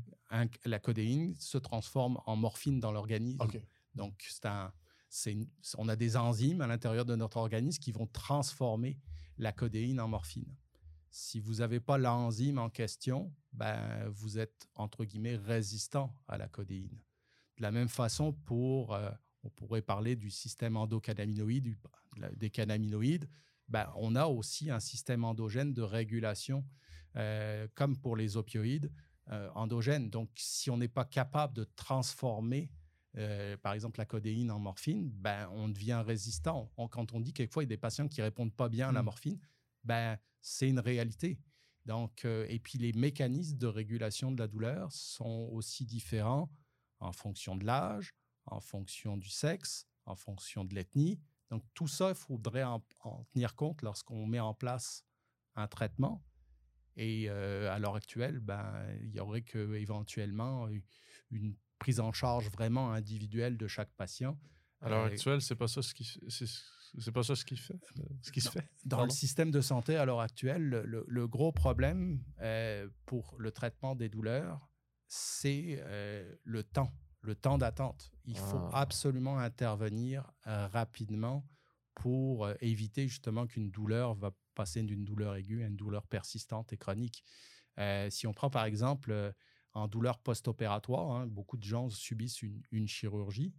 la 0.66 0.80
codéine 0.80 1.36
se 1.40 1.58
transforme 1.58 2.20
en 2.26 2.36
morphine 2.36 2.80
dans 2.80 2.92
l'organisme. 2.92 3.42
Donc 3.96 4.24
c'est 4.28 4.46
un, 4.46 4.72
on 5.78 5.88
a 5.90 5.96
des 5.96 6.18
enzymes 6.18 6.62
à 6.62 6.68
l'intérieur 6.68 7.06
de 7.06 7.16
notre 7.16 7.38
organisme 7.38 7.82
qui 7.82 7.92
vont 7.92 8.08
transformer 8.08 9.00
la 9.38 9.52
codéine 9.52 10.00
en 10.00 10.08
morphine. 10.08 10.56
Si 11.10 11.40
vous 11.40 11.56
n'avez 11.56 11.80
pas 11.80 11.98
l'enzyme 11.98 12.60
en 12.60 12.70
question, 12.70 13.34
ben, 13.54 14.08
vous 14.10 14.38
êtes, 14.38 14.68
entre 14.76 15.06
guillemets, 15.06 15.36
résistant 15.36 16.14
à 16.28 16.38
la 16.38 16.48
codéine. 16.48 17.00
De 17.58 17.64
la 17.64 17.72
même 17.72 17.90
façon, 17.90 18.34
pour, 18.34 18.94
euh, 18.94 19.10
on 19.44 19.50
pourrait 19.50 19.82
parler 19.82 20.16
du 20.16 20.30
système 20.30 20.78
endocannabinoïde, 20.78 21.76
des 22.36 22.50
cannabinoïdes, 22.50 23.28
ben, 23.68 23.92
on 23.96 24.16
a 24.16 24.28
aussi 24.28 24.70
un 24.70 24.80
système 24.80 25.24
endogène 25.24 25.74
de 25.74 25.82
régulation, 25.82 26.64
euh, 27.16 27.68
comme 27.76 27.98
pour 27.98 28.16
les 28.16 28.38
opioïdes 28.38 28.92
euh, 29.32 29.50
endogènes. 29.56 30.10
Donc, 30.10 30.30
si 30.36 30.70
on 30.70 30.78
n'est 30.78 30.88
pas 30.88 31.06
capable 31.06 31.54
de 31.54 31.64
transformer, 31.76 32.70
par 33.64 33.74
exemple, 33.74 34.00
la 34.00 34.06
codéine 34.06 34.52
en 34.52 34.60
morphine, 34.60 35.10
ben, 35.10 35.50
on 35.54 35.70
devient 35.70 36.04
résistant. 36.06 36.72
quand 36.92 37.14
on 37.14 37.20
dit 37.20 37.34
quelquefois, 37.34 37.64
il 37.64 37.66
y 37.66 37.70
a 37.70 37.76
des 37.76 37.78
patients 37.78 38.08
qui 38.08 38.22
répondent 38.22 38.54
pas 38.54 38.70
bien 38.70 38.90
à 38.90 38.92
la 38.92 39.02
mmh. 39.02 39.06
morphine, 39.06 39.40
ben, 39.84 40.20
c'est 40.40 40.70
une 40.70 40.78
réalité. 40.78 41.40
Donc, 41.88 42.26
et 42.26 42.60
puis, 42.60 42.78
les 42.78 42.94
mécanismes 42.94 43.58
de 43.58 43.66
régulation 43.66 44.32
de 44.32 44.38
la 44.38 44.48
douleur 44.48 44.92
sont 44.92 45.50
aussi 45.52 45.84
différents 45.84 46.52
en 47.00 47.12
fonction 47.12 47.56
de 47.56 47.66
l'âge, 47.66 48.14
en 48.46 48.60
fonction 48.60 49.18
du 49.18 49.30
sexe, 49.30 49.88
en 50.06 50.16
fonction 50.16 50.66
de 50.66 50.74
l'ethnie. 50.76 51.20
Donc 51.50 51.64
tout 51.74 51.88
ça, 51.88 52.10
il 52.10 52.16
faudrait 52.16 52.64
en, 52.64 52.84
tenir 53.34 53.56
compte 53.56 53.82
lorsqu'on 53.82 54.26
met 54.26 54.40
en 54.40 54.54
place 54.54 55.06
un 55.56 55.68
traitement. 55.68 56.24
Et 56.96 57.30
euh, 57.30 57.72
à 57.72 57.80
l'heure 57.80 57.96
actuelle, 57.96 58.40
ben, 58.40 58.74
il 59.02 59.12
y 59.12 59.20
aurait 59.20 59.44
que 59.44 59.76
éventuellement 59.76 60.68
une 61.30 61.56
prise 61.78 62.00
en 62.00 62.12
charge 62.12 62.50
vraiment 62.50 62.92
individuelle 62.92 63.58
de 63.58 63.68
chaque 63.68 63.92
patient. 63.94 64.40
À 64.82 64.90
l'heure 64.90 65.06
actuelle, 65.06 65.42
c'est 65.42 65.56
pas 65.56 65.68
ça 65.68 65.82
ce 65.82 65.94
qui 65.94 66.20
c'est 67.00 67.12
pas 67.12 67.24
ça 67.24 67.36
ce 67.36 67.44
qui 67.46 67.58
fait 67.58 67.80
ce 68.22 68.32
qui 68.32 68.42
se 68.42 68.50
fait. 68.50 68.70
Dans 68.86 69.04
le 69.04 69.10
système 69.10 69.52
de 69.52 69.62
santé 69.62 69.96
à 69.96 70.06
l'heure 70.06 70.22
actuelle, 70.22 70.70
le, 70.70 71.28
gros 71.28 71.52
problème 71.52 72.24
pour 73.06 73.36
le 73.40 73.52
traitement 73.52 73.96
des 73.96 74.10
douleurs, 74.10 74.67
c'est 75.08 75.84
le 76.44 76.64
temps 76.64 76.92
le 77.28 77.36
temps 77.36 77.58
d'attente. 77.58 78.12
Il 78.26 78.38
faut 78.38 78.70
ah. 78.72 78.82
absolument 78.82 79.38
intervenir 79.38 80.32
euh, 80.48 80.68
rapidement 80.68 81.46
pour 81.94 82.46
euh, 82.46 82.56
éviter 82.62 83.08
justement 83.08 83.46
qu'une 83.46 83.70
douleur 83.70 84.16
va 84.16 84.32
passer 84.56 84.82
d'une 84.82 85.04
douleur 85.04 85.36
aiguë 85.36 85.64
à 85.64 85.68
une 85.68 85.76
douleur 85.76 86.08
persistante 86.08 86.74
et 86.74 86.78
chronique. 86.78 87.24
Euh, 87.80 88.10
si 88.10 88.26
on 88.26 88.34
prend 88.34 88.50
par 88.50 88.66
exemple 88.66 89.34
en 89.74 89.88
douleur 89.88 90.18
post-opératoire, 90.18 91.12
hein, 91.12 91.28
beaucoup 91.28 91.58
de 91.58 91.64
gens 91.64 91.90
subissent 91.90 92.42
une, 92.42 92.88
chirurgie. 92.88 93.54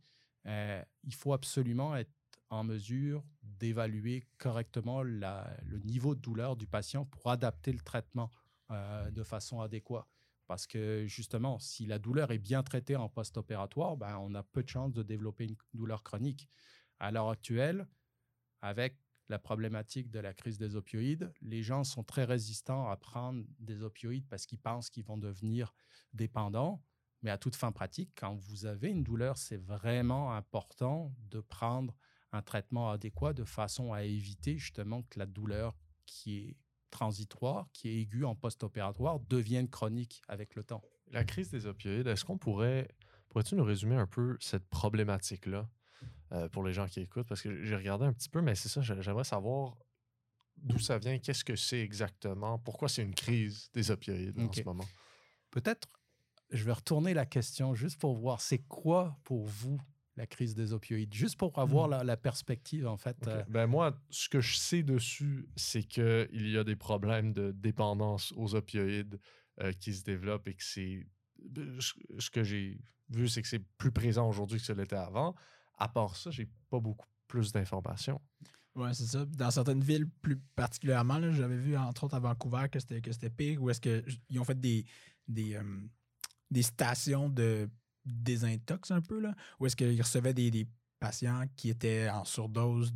il 0.44 1.14
faut 1.14 1.32
absolument 1.32 1.94
être 1.94 2.10
en 2.50 2.64
mesure 2.64 3.22
d'évaluer 3.42 4.24
correctement 4.38 5.02
le 5.02 5.78
niveau 5.84 6.16
de 6.16 6.20
douleur 6.20 6.56
du 6.56 6.66
patient 6.66 7.04
pour 7.04 7.30
adapter 7.30 7.70
le 7.70 7.80
traitement 7.80 8.30
de 8.70 9.22
façon 9.22 9.60
adéquate. 9.60 10.06
Parce 10.48 10.66
que 10.66 11.04
justement, 11.06 11.58
si 11.58 11.84
la 11.84 11.98
douleur 11.98 12.32
est 12.32 12.38
bien 12.38 12.62
traitée 12.62 12.96
en 12.96 13.08
post-opératoire, 13.10 13.98
ben, 13.98 14.16
on 14.16 14.34
a 14.34 14.42
peu 14.42 14.62
de 14.62 14.68
chances 14.68 14.94
de 14.94 15.02
développer 15.02 15.44
une 15.44 15.56
douleur 15.74 16.02
chronique. 16.02 16.48
À 16.98 17.10
l'heure 17.10 17.28
actuelle, 17.28 17.86
avec 18.62 18.98
la 19.28 19.38
problématique 19.38 20.10
de 20.10 20.18
la 20.18 20.32
crise 20.32 20.56
des 20.58 20.74
opioïdes, 20.74 21.30
les 21.42 21.62
gens 21.62 21.84
sont 21.84 22.02
très 22.02 22.24
résistants 22.24 22.88
à 22.88 22.96
prendre 22.96 23.44
des 23.58 23.82
opioïdes 23.82 24.26
parce 24.26 24.46
qu'ils 24.46 24.58
pensent 24.58 24.88
qu'ils 24.88 25.04
vont 25.04 25.18
devenir 25.18 25.74
dépendants. 26.14 26.82
Mais 27.20 27.30
à 27.30 27.36
toute 27.36 27.54
fin 27.54 27.70
pratique, 27.70 28.12
quand 28.16 28.34
vous 28.34 28.64
avez 28.64 28.88
une 28.88 29.04
douleur, 29.04 29.36
c'est 29.36 29.58
vraiment 29.58 30.34
important 30.34 31.14
de 31.30 31.40
prendre 31.40 31.94
un 32.32 32.40
traitement 32.40 32.90
adéquat 32.90 33.34
de 33.34 33.44
façon 33.44 33.92
à 33.92 34.04
éviter 34.04 34.56
justement 34.56 35.02
que 35.02 35.18
la 35.18 35.26
douleur 35.26 35.76
qui 36.06 36.38
est 36.38 36.56
transitoire, 36.90 37.68
qui 37.73 37.88
est 37.88 38.00
aiguë 38.00 38.25
en 38.25 38.35
post-opératoire, 38.35 39.21
devienne 39.21 39.68
chronique 39.68 40.23
avec 40.28 40.54
le 40.54 40.64
temps. 40.64 40.83
La 41.11 41.25
crise 41.25 41.50
des 41.50 41.66
opioïdes, 41.66 42.07
est-ce 42.07 42.25
qu'on 42.25 42.38
pourrait, 42.38 42.88
pourrais-tu 43.28 43.54
nous 43.54 43.64
résumer 43.64 43.97
un 43.97 44.07
peu 44.07 44.37
cette 44.40 44.66
problématique-là 44.66 45.68
euh, 46.33 46.49
pour 46.49 46.62
les 46.64 46.73
gens 46.73 46.87
qui 46.87 47.00
écoutent? 47.00 47.28
Parce 47.28 47.42
que 47.42 47.64
j'ai 47.64 47.76
regardé 47.76 48.04
un 48.04 48.12
petit 48.12 48.28
peu, 48.28 48.40
mais 48.40 48.54
c'est 48.54 48.68
ça, 48.68 48.80
j'aimerais 48.80 49.25
savoir 49.25 49.76
d'où 50.57 50.78
ça 50.78 50.99
vient, 50.99 51.18
qu'est-ce 51.18 51.45
que 51.45 51.57
c'est 51.57 51.80
exactement, 51.80 52.59
pourquoi 52.59 52.88
c'est 52.88 53.02
une 53.02 53.14
crise 53.14 53.71
des 53.73 53.90
opioïdes 53.90 54.38
en 54.38 54.52
ce 54.52 54.62
moment? 54.62 54.87
Peut-être, 55.50 55.88
je 56.50 56.64
vais 56.64 56.73
retourner 56.73 57.14
la 57.14 57.26
question 57.26 57.75
juste 57.75 58.00
pour 58.00 58.16
voir, 58.16 58.40
c'est 58.40 58.59
quoi 58.59 59.18
pour 59.25 59.47
vous 59.47 59.80
la 60.18 60.26
crise 60.26 60.54
des 60.54 60.72
opioïdes, 60.72 61.14
juste 61.14 61.37
pour 61.37 61.56
avoir 61.58 61.88
hmm. 61.88 62.06
la, 62.06 62.16
perspective, 62.16 62.87
en 62.87 62.96
fait. 62.96 63.16
Euh. 63.26 63.42
Ben 63.48 63.66
moi, 63.66 63.96
ce 64.10 64.28
que 64.28 64.40
je 64.40 64.56
sais 64.56 64.82
dessus, 64.82 65.48
c'est 65.56 65.84
qu'il 65.84 66.50
y 66.50 66.58
a 66.58 66.64
des 66.64 66.76
problèmes 66.76 67.32
de 67.32 67.52
dépendance 67.52 68.34
aux 68.37 68.54
opioïdes 68.54 69.18
euh, 69.60 69.72
qui 69.72 69.94
se 69.94 70.02
développent 70.02 70.48
et 70.48 70.54
que 70.54 70.64
c'est. 70.64 71.06
Ce 72.18 72.30
que 72.30 72.42
j'ai 72.42 72.80
vu, 73.10 73.28
c'est 73.28 73.42
que 73.42 73.48
c'est 73.48 73.64
plus 73.78 73.92
présent 73.92 74.28
aujourd'hui 74.28 74.58
que 74.58 74.64
ce 74.64 74.72
l'était 74.72 74.96
avant. 74.96 75.37
À 75.78 75.88
part 75.88 76.16
ça, 76.16 76.32
j'ai 76.32 76.48
pas 76.68 76.80
beaucoup 76.80 77.06
plus 77.28 77.52
d'informations. 77.52 78.20
Oui, 78.75 78.88
c'est 78.92 79.06
ça. 79.06 79.25
Dans 79.25 79.52
certaines 79.52 79.82
villes, 79.82 80.08
plus 80.20 80.37
particulièrement, 80.56 81.20
j'avais 81.32 81.56
vu 81.56 81.76
entre 81.76 82.04
autres 82.04 82.16
à 82.16 82.20
Vancouver 82.20 82.66
que 82.70 82.80
c'était 82.80 83.30
pire, 83.30 83.62
où 83.62 83.70
est-ce 83.70 83.80
qu'ils 83.80 84.40
ont 84.40 84.44
fait 84.44 84.60
des, 84.60 84.84
des, 85.28 85.54
euh, 85.54 85.62
des 86.50 86.62
stations 86.62 87.28
de 87.28 87.70
désintox 88.08 88.90
un 88.90 89.00
peu, 89.00 89.20
là, 89.20 89.34
où 89.60 89.66
est-ce 89.66 89.76
qu'il 89.76 90.00
recevait 90.00 90.34
des, 90.34 90.66
patients 91.00 91.44
qui 91.54 91.70
étaient 91.70 92.08
en 92.08 92.24
surdose 92.24 92.92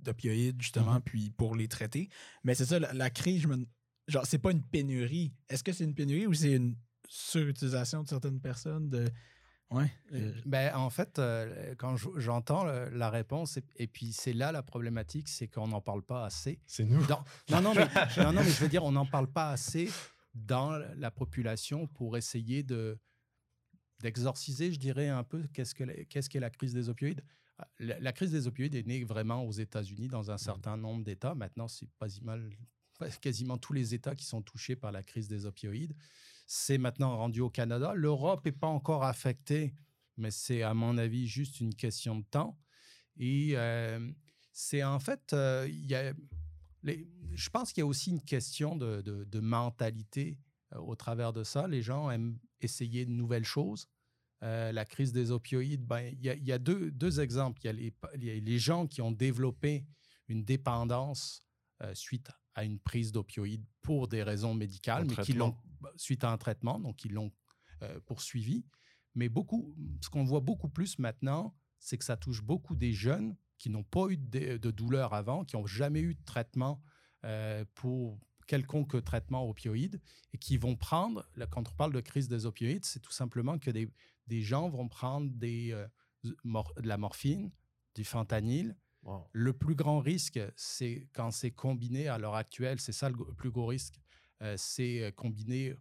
d'opioïdes, 0.00 0.60
justement, 0.60 0.96
mm-hmm. 0.96 1.02
puis 1.02 1.30
pour 1.30 1.54
les 1.54 1.68
traiter? 1.68 2.08
Mais 2.42 2.56
c'est 2.56 2.64
ça, 2.64 2.78
la, 2.78 3.10
crise, 3.10 3.42
je 3.42 3.48
me. 3.48 3.66
Genre, 4.08 4.26
c'est 4.26 4.38
pas 4.38 4.50
une 4.50 4.62
pénurie. 4.62 5.32
Est-ce 5.48 5.62
que 5.62 5.72
c'est 5.72 5.84
une 5.84 5.94
pénurie 5.94 6.26
ou 6.26 6.34
c'est 6.34 6.52
une 6.52 6.76
surutilisation 7.08 8.02
de 8.02 8.08
certaines 8.08 8.40
personnes 8.40 8.88
de. 8.88 9.08
Ouais. 9.70 9.90
Euh, 10.12 10.32
ben, 10.44 10.74
en 10.76 10.90
fait, 10.90 11.18
euh, 11.18 11.74
quand 11.76 11.96
j'entends 12.16 12.64
la 12.64 13.10
réponse, 13.10 13.58
et, 13.76 13.86
puis 13.86 14.12
c'est 14.12 14.32
là 14.32 14.52
la 14.52 14.62
problématique, 14.62 15.28
c'est 15.28 15.48
qu'on 15.48 15.68
n'en 15.68 15.80
parle 15.80 16.02
pas 16.02 16.24
assez. 16.24 16.60
C'est 16.66 16.84
nous. 16.84 17.04
non, 17.50 17.60
non, 17.60 17.74
mais, 17.74 17.86
non, 18.18 18.32
non, 18.32 18.42
mais 18.44 18.50
je 18.50 18.60
veux 18.60 18.68
dire, 18.68 18.84
on 18.84 18.92
n'en 18.92 19.06
parle 19.06 19.26
pas 19.26 19.50
assez 19.50 19.88
dans 20.34 20.78
la 20.96 21.10
population 21.10 21.86
pour 21.88 22.16
essayer 22.16 22.62
de, 22.62 22.98
d'exorciser, 24.00 24.72
je 24.72 24.78
dirais, 24.78 25.08
un 25.08 25.24
peu 25.24 25.42
qu'est-ce 25.52 25.74
qu'est-ce 25.74 26.28
qu'est 26.28 26.40
la 26.40 26.50
crise 26.50 26.74
des 26.74 26.88
opioïdes. 26.88 27.22
Ah, 27.58 27.68
la, 27.78 28.12
crise 28.12 28.32
des 28.32 28.46
opioïdes 28.46 28.74
est 28.74 28.86
née 28.86 29.02
vraiment 29.04 29.42
aux 29.42 29.52
États-Unis 29.52 30.08
dans 30.08 30.30
un 30.30 30.34
mmh. 30.34 30.38
certain 30.38 30.76
nombre 30.76 31.04
d'États. 31.04 31.34
Maintenant, 31.34 31.68
c'est 31.68 31.88
quasiment 33.20 33.56
tous 33.58 33.72
les 33.72 33.94
États 33.94 34.14
qui 34.14 34.26
sont 34.26 34.42
touchés 34.42 34.76
par 34.76 34.92
la 34.92 35.02
crise 35.02 35.26
des 35.28 35.46
opioïdes. 35.46 35.94
C'est 36.46 36.76
maintenant 36.76 37.16
rendu 37.16 37.40
au 37.40 37.48
Canada. 37.48 37.94
L'Europe 37.94 38.44
n'est 38.44 38.52
pas 38.52 38.66
encore 38.66 39.04
affectée, 39.04 39.74
mais 40.18 40.30
c'est 40.30 40.62
à 40.62 40.74
mon 40.74 40.98
avis 40.98 41.26
juste 41.26 41.60
une 41.60 41.74
question 41.74 42.16
de 42.18 42.24
temps. 42.24 42.58
Et 43.16 43.52
euh, 43.54 44.12
c'est 44.52 44.84
en 44.84 45.00
fait, 45.00 45.32
euh, 45.32 45.66
il 45.68 45.86
y 45.86 45.94
a, 45.94 46.12
je 46.84 47.50
pense 47.50 47.72
qu'il 47.72 47.80
y 47.80 47.84
a 47.84 47.86
aussi 47.86 48.10
une 48.10 48.22
question 48.22 48.76
de, 48.76 49.00
de 49.00 49.40
mentalité 49.40 50.38
euh, 50.74 50.78
au 50.78 50.94
travers 50.94 51.32
de 51.32 51.42
ça. 51.42 51.66
Les 51.66 51.82
gens 51.82 52.10
aiment 52.10 52.38
essayer 52.60 53.04
de 53.04 53.10
nouvelles 53.10 53.44
choses. 53.44 53.88
Euh, 54.42 54.70
la 54.72 54.84
crise 54.84 55.12
des 55.12 55.30
opioïdes, 55.30 55.84
ben, 55.86 56.12
il 56.12 56.20
y, 56.20 56.52
a, 56.52 56.58
deux, 56.58 56.90
deux, 56.90 57.20
exemples. 57.20 57.60
Il 57.64 57.92
y, 58.24 58.30
a 58.30 58.34
les, 58.34 58.58
gens 58.58 58.86
qui 58.86 59.00
ont 59.00 59.10
développé 59.10 59.86
une 60.28 60.44
dépendance 60.44 61.40
euh, 61.82 61.94
suite 61.94 62.30
à 62.54 62.64
une 62.64 62.78
prise 62.78 63.12
d'opioïdes 63.12 63.64
pour 63.80 64.08
des 64.08 64.22
raisons 64.22 64.54
médicales, 64.54 65.06
mais 65.06 65.16
qui 65.22 65.32
l'ont 65.32 65.56
bah, 65.80 65.92
suite 65.96 66.24
à 66.24 66.30
un 66.30 66.38
traitement, 66.38 66.78
donc 66.78 67.04
ils 67.04 67.12
l'ont 67.12 67.32
poursuivi. 68.06 68.64
Mais 69.14 69.28
beaucoup, 69.28 69.74
ce 70.02 70.08
qu'on 70.08 70.24
voit 70.24 70.40
beaucoup 70.40 70.70
plus 70.70 70.98
maintenant, 70.98 71.54
c'est 71.78 71.98
que 71.98 72.04
ça 72.04 72.16
touche 72.16 72.42
beaucoup 72.42 72.74
des 72.74 72.94
jeunes 72.94 73.36
qui 73.58 73.68
n'ont 73.68 73.84
pas 73.84 74.08
eu 74.08 74.16
de, 74.16 74.56
de, 74.56 74.70
douleur 74.70 75.12
avant, 75.12 75.44
qui 75.44 75.56
n'ont 75.56 75.66
jamais 75.66 76.00
eu 76.00 76.14
de 76.14 76.24
traitement 76.24 76.82
pour, 77.74 78.18
quelconque 78.46 79.02
traitement 79.04 79.48
opioïde 79.48 80.00
et 80.32 80.38
qui 80.38 80.56
vont 80.56 80.76
prendre, 80.76 81.28
quand 81.50 81.68
on 81.68 81.74
parle 81.74 81.92
de 81.92 82.00
crise 82.00 82.28
des 82.28 82.46
opioïdes, 82.46 82.84
c'est 82.84 83.00
tout 83.00 83.12
simplement 83.12 83.58
que 83.58 83.70
des, 83.70 83.90
des, 84.26 84.42
gens 84.42 84.68
vont 84.68 84.88
prendre 84.88 85.30
des, 85.32 85.72
euh, 85.72 85.86
de 86.24 86.88
la 86.88 86.96
morphine, 86.96 87.50
du 87.94 88.04
fentanyl. 88.04 88.76
Le 89.32 89.52
plus 89.52 89.76
grand 89.76 90.00
risque, 90.00 90.40
c'est 90.56 91.08
quand 91.12 91.30
c'est 91.30 91.52
combiné 91.52 92.08
à 92.08 92.18
l'heure 92.18 92.34
actuelle, 92.34 92.80
c'est 92.80 92.92
ça 92.92 93.08
le 93.08 93.16
plus 93.34 93.52
gros 93.52 93.66
risque, 93.66 94.00
euh, 94.42 94.56
c'est 94.58 95.02
euh, 95.02 95.10
combiné 95.10 95.74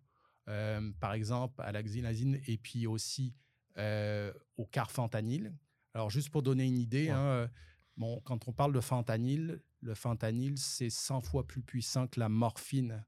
par 0.99 1.13
exemple 1.13 1.59
à 1.63 1.71
la 1.71 1.81
xylazine 1.81 2.39
et 2.45 2.59
puis 2.59 2.85
aussi 2.85 3.33
au 3.75 4.65
carfentanyl. 4.67 5.55
Alors 5.95 6.11
juste 6.11 6.29
pour 6.29 6.43
donner 6.43 6.65
une 6.65 6.77
idée, 6.77 7.09
hein, 7.09 7.49
bon, 7.97 8.21
quand 8.25 8.47
on 8.47 8.53
parle 8.53 8.71
de 8.71 8.79
fentanyl, 8.79 9.59
le 9.85 9.93
fentanyl, 9.93 10.57
c'est 10.57 10.89
100 10.89 11.21
fois 11.21 11.45
plus 11.45 11.61
puissant 11.61 12.07
que 12.07 12.19
la 12.19 12.29
morphine 12.29 13.05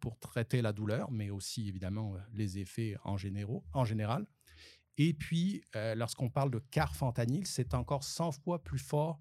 pour 0.00 0.18
traiter 0.18 0.62
la 0.62 0.72
douleur, 0.72 1.10
mais 1.10 1.30
aussi 1.30 1.68
évidemment 1.68 2.14
euh, 2.14 2.18
les 2.34 2.58
effets 2.58 2.96
en, 3.04 3.16
en 3.72 3.84
général. 3.84 4.26
Et 4.98 5.14
puis, 5.14 5.64
euh, 5.74 5.94
lorsqu'on 5.94 6.30
parle 6.30 6.50
de 6.50 6.60
carfentanyl, 6.70 7.46
c'est 7.46 7.74
encore 7.74 8.04
100 8.04 8.32
fois 8.32 8.62
plus 8.62 8.78
fort 8.78 9.20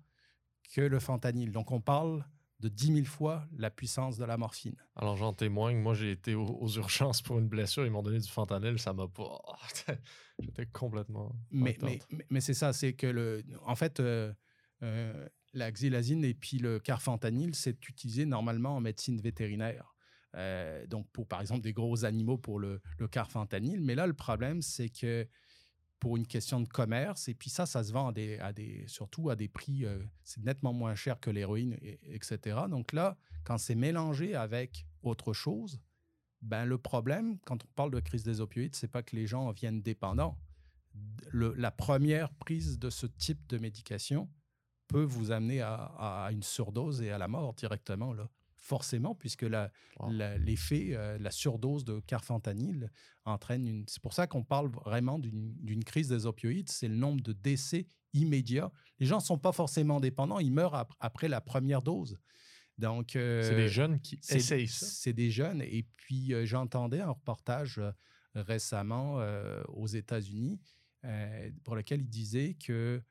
que 0.73 0.81
le 0.81 0.99
fentanyl. 0.99 1.51
Donc, 1.51 1.71
on 1.71 1.81
parle 1.81 2.25
de 2.59 2.67
10 2.67 2.93
000 2.93 3.05
fois 3.05 3.47
la 3.57 3.71
puissance 3.71 4.17
de 4.17 4.25
la 4.25 4.37
morphine. 4.37 4.75
Alors, 4.95 5.15
j'en 5.15 5.33
témoigne. 5.33 5.77
Moi, 5.77 5.95
j'ai 5.95 6.11
été 6.11 6.35
aux, 6.35 6.67
urgences 6.67 7.21
pour 7.21 7.39
une 7.39 7.47
blessure. 7.47 7.85
Ils 7.85 7.91
m'ont 7.91 8.03
donné 8.03 8.19
du 8.19 8.29
fentanyl. 8.29 8.77
Ça 8.77 8.93
m'a 8.93 9.07
pas. 9.07 9.41
J'étais 10.39 10.67
complètement. 10.67 11.33
Mais, 11.49 11.77
mais, 12.29 12.41
c'est 12.41 12.53
ça. 12.53 12.73
C'est 12.73 12.93
que, 12.93 13.07
le, 13.07 13.43
en 13.65 13.75
fait, 13.75 13.99
euh, 13.99 14.33
la 15.53 15.71
xylazine 15.71 16.23
et 16.23 16.33
puis 16.33 16.57
le 16.57 16.79
carfentanyl, 16.79 17.55
c'est 17.55 17.87
utilisé 17.89 18.25
normalement 18.25 18.77
en 18.77 18.81
médecine 18.81 19.19
vétérinaire. 19.19 19.95
Euh, 20.35 20.85
donc, 20.87 21.09
pour 21.11 21.27
par 21.27 21.41
exemple 21.41 21.61
des 21.61 21.73
gros 21.73 22.05
animaux 22.05 22.37
pour 22.37 22.59
le, 22.59 22.81
carfentanyl. 23.11 23.81
Mais 23.81 23.95
là, 23.95 24.07
le 24.07 24.13
problème, 24.13 24.61
c'est 24.61 24.89
que 24.89 25.27
pour 25.99 26.17
une 26.17 26.25
question 26.25 26.61
de 26.61 26.67
commerce, 26.67 27.27
et 27.27 27.35
puis 27.35 27.49
ça, 27.49 27.65
ça 27.65 27.83
se 27.83 27.91
vend 27.91 28.07
à 28.07 28.53
des, 28.53 28.83
surtout 28.87 29.29
à 29.29 29.35
des 29.35 29.47
prix, 29.47 29.85
euh, 29.85 29.99
c'est 30.23 30.43
nettement 30.43 30.73
moins 30.73 30.95
cher 30.95 31.19
que 31.19 31.29
l'héroïne, 31.29 31.77
etc. 32.03 32.61
Donc 32.69 32.93
là, 32.93 33.17
quand 33.43 33.57
c'est 33.57 33.75
mélangé 33.75 34.35
avec 34.35 34.87
autre 35.03 35.33
chose, 35.33 35.79
ben 36.41 36.65
le 36.65 36.79
problème, 36.79 37.37
quand 37.45 37.63
on 37.63 37.67
parle 37.75 37.91
de 37.91 37.99
crise 37.99 38.23
des 38.23 38.41
opioïdes, 38.41 38.75
c'est 38.75 38.87
pas 38.87 39.03
que 39.03 39.15
les 39.15 39.27
gens 39.27 39.51
viennent 39.51 39.81
dépendants. 39.81 40.39
la 41.33 41.71
première 41.71 42.31
prise 42.33 42.79
de 42.79 42.89
ce 42.89 43.05
type 43.05 43.45
de 43.47 43.59
médication, 43.59 44.27
peut 44.91 45.03
vous 45.03 45.31
amener 45.31 45.61
à, 45.61 45.75
à 45.75 46.31
une 46.31 46.43
surdose 46.43 47.01
et 47.01 47.11
à 47.11 47.17
la 47.17 47.27
mort 47.27 47.53
directement, 47.53 48.13
là. 48.13 48.29
Forcément, 48.63 49.15
puisque 49.15 49.41
la- 49.41 49.71
Wow. 49.99 50.11
la- 50.11 50.37
l'effet, 50.37 50.89
euh, 50.93 51.17
la 51.17 51.31
surdose 51.31 51.83
de 51.83 51.99
carfentanil 52.01 52.89
entraîne 53.25 53.67
une. 53.67 53.85
C'est 53.87 54.01
pour 54.01 54.13
ça 54.13 54.27
qu'on 54.27 54.43
parle 54.43 54.69
vraiment 54.85 55.17
d'une 55.17 55.83
crise 55.83 56.07
des 56.09 56.25
opioïdes. 56.27 56.69
C'est 56.69 56.87
le 56.87 56.95
nombre 56.95 57.21
de 57.21 57.33
décès 57.33 57.87
immédiats. 58.13 58.71
Les 58.99 59.07
gens 59.07 59.17
ne 59.17 59.21
sont 59.23 59.39
pas 59.39 59.51
forcément 59.51 59.99
dépendants, 59.99 60.37
ils 60.39 60.51
meurent 60.53 60.75
ap- 60.75 60.93
après 60.99 61.27
la 61.27 61.41
première 61.41 61.81
dose. 61.81 62.17
Donc, 62.77 63.15
euh, 63.15 63.41
C'est 63.43 63.55
des 63.55 63.67
jeunes 63.69 63.99
qui 63.99 64.19
essayent 64.29 64.67
ça. 64.67 64.85
C'est 64.85 65.13
des 65.13 65.31
jeunes. 65.31 65.61
Et 65.63 65.83
puis, 65.97 66.33
euh, 66.33 66.45
j'entendais 66.45 67.01
un 67.01 67.09
reportage 67.11 67.79
euh, 67.79 67.91
récemment 68.35 69.15
aux 69.69 69.87
États-Unis 69.87 70.59
pour 71.63 71.75
lequel 71.75 72.01
il 72.01 72.07
disait 72.09 72.53
que 72.53 73.01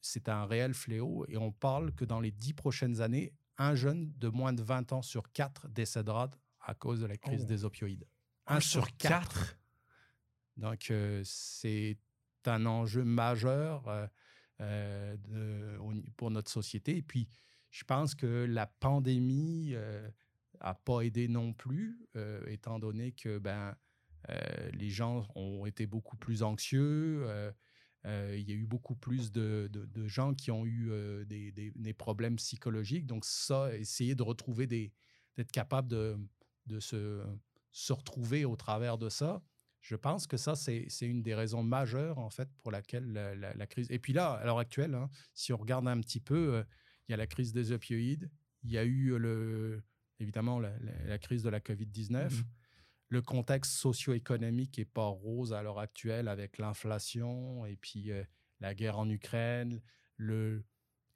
c'est 0.00 0.28
un 0.28 0.46
réel 0.46 0.74
fléau. 0.74 1.24
Et 1.28 1.36
on 1.36 1.52
parle 1.52 1.92
que 1.92 2.04
dans 2.04 2.20
les 2.20 2.30
dix 2.30 2.52
prochaines 2.54 3.00
années, 3.00 3.32
un 3.58 3.74
jeune 3.74 4.12
de 4.18 4.28
moins 4.28 4.52
de 4.52 4.62
20 4.62 4.92
ans 4.92 5.02
sur 5.02 5.30
quatre 5.32 5.68
décédera 5.68 6.30
à 6.60 6.74
cause 6.74 7.00
de 7.00 7.06
la 7.06 7.16
crise 7.16 7.42
Oh. 7.44 7.48
des 7.48 7.64
opioïdes. 7.64 8.06
Un 8.46 8.60
sur 8.60 8.94
quatre? 8.96 9.56
Donc, 10.56 10.90
euh, 10.90 11.20
c'est 11.24 11.98
un 12.46 12.66
enjeu 12.66 13.04
majeur 13.04 13.88
euh, 13.88 14.06
euh, 14.60 15.16
de- 15.28 16.10
pour 16.16 16.30
notre 16.30 16.50
société. 16.50 16.96
Et 16.98 17.02
puis, 17.02 17.28
je 17.70 17.84
pense 17.84 18.14
que 18.14 18.26
la 18.48 18.66
pandémie 18.66 19.74
n'a 20.60 20.74
pas 20.74 21.00
aidé 21.02 21.26
non 21.28 21.52
plus, 21.52 21.98
étant 22.46 22.78
donné 22.78 23.10
que 23.12 23.38
ben, 23.38 23.74
les 24.72 24.90
gens 24.90 25.26
ont 25.34 25.66
été 25.66 25.86
beaucoup 25.86 26.16
plus 26.16 26.42
anxieux. 26.44 27.26
Euh, 28.06 28.36
il 28.38 28.48
y 28.48 28.52
a 28.52 28.54
eu 28.54 28.66
beaucoup 28.66 28.94
plus 28.94 29.32
de, 29.32 29.70
gens 30.06 30.34
qui 30.34 30.50
ont 30.50 30.66
eu 30.66 30.90
euh, 30.90 31.24
des, 31.24 31.94
problèmes 31.94 32.36
psychologiques. 32.36 33.06
Donc, 33.06 33.24
ça, 33.24 33.74
essayer 33.76 34.14
de 34.14 34.22
retrouver 34.22 34.66
des. 34.66 34.92
d'être 35.36 35.52
capable 35.52 35.88
de, 35.88 36.80
se, 36.80 37.22
retrouver 37.90 38.44
au 38.44 38.56
travers 38.56 38.98
de 38.98 39.08
ça, 39.08 39.42
je 39.80 39.96
pense 39.96 40.26
que 40.26 40.36
ça, 40.36 40.54
c'est 40.54 40.88
une 41.02 41.22
des 41.22 41.34
raisons 41.34 41.62
majeures, 41.62 42.18
en 42.18 42.30
fait, 42.30 42.48
pour 42.62 42.70
laquelle 42.70 43.12
la, 43.12 43.66
crise. 43.66 43.86
Et 43.90 43.98
puis 43.98 44.12
là, 44.12 44.32
à 44.32 44.44
l'heure 44.44 44.58
actuelle, 44.58 44.94
hein, 44.94 45.08
si 45.32 45.52
on 45.52 45.56
regarde 45.56 45.88
un 45.88 46.00
petit 46.00 46.20
peu, 46.20 46.54
euh, 46.54 46.64
il 47.08 47.12
y 47.12 47.14
a 47.14 47.16
la 47.16 47.26
crise 47.26 47.52
des 47.52 47.72
opioïdes, 47.72 48.30
il 48.64 48.70
y 48.70 48.78
a 48.78 48.84
eu, 48.84 49.18
le, 49.18 49.82
évidemment, 50.20 50.58
la, 50.58 51.18
crise 51.18 51.42
de 51.42 51.50
la 51.50 51.60
COVID-19. 51.60 52.30
Mhm. 52.30 52.44
Le 53.08 53.22
contexte 53.22 53.72
socio-économique 53.72 54.78
n'est 54.78 54.84
pas 54.84 55.06
rose 55.06 55.52
à 55.52 55.62
l'heure 55.62 55.78
actuelle 55.78 56.26
avec 56.28 56.58
l'inflation 56.58 57.64
et 57.66 57.76
puis 57.76 58.10
euh, 58.10 58.24
la 58.60 58.74
guerre 58.74 58.98
en 58.98 59.08
Ukraine, 59.08 59.80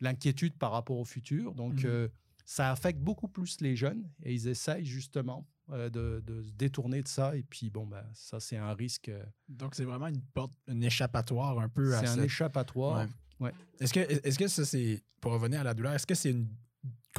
l'inquiétude 0.01 0.57
par 0.59 0.73
rapport 0.73 0.99
au 0.99 1.05
futur. 1.05 1.55
Donc, 1.55 1.85
euh, 1.85 2.09
ça 2.45 2.71
affecte 2.71 3.01
beaucoup 3.01 3.29
plus 3.29 3.61
les 3.61 3.77
jeunes 3.77 4.09
et 4.23 4.33
ils 4.33 4.49
essayent 4.49 4.85
justement 4.85 5.47
euh, 5.71 5.91
de, 5.91 6.23
de 6.25 6.43
se 6.43 6.53
détourner 6.53 7.03
de 7.03 7.09
ça. 7.09 7.37
Et 7.37 7.43
puis, 7.43 7.69
bon, 7.71 7.87
ben, 7.87 8.05
ça, 8.15 8.41
c'est 8.41 8.57
un 8.57 8.73
risque. 8.75 9.11
Donc, 9.49 9.75
c'est 9.75 9.85
vraiment 9.85 10.07
une 10.07 10.23
porte, 10.23 10.53
un 10.69 10.81
échappatoire 10.81 11.59
un 11.59 11.69
peu 11.69 11.95
à 11.95 12.01
C'est 12.01 12.07
un 12.09 12.15
cette- 12.17 12.25
échappatoire. 12.25 13.07
Ouais. 13.41 13.53
Est-ce 13.81 13.93
que, 13.93 14.01
est-ce 14.01 14.39
que 14.39 14.49
ça, 14.49 14.65
c'est. 14.65 15.03
Pour 15.21 15.33
revenir 15.33 15.61
à 15.61 15.65
la 15.65 15.75
douleur, 15.75 15.93
est-ce 15.95 16.07
que 16.07 16.15
c'est 16.15 16.31
une, 16.31 16.49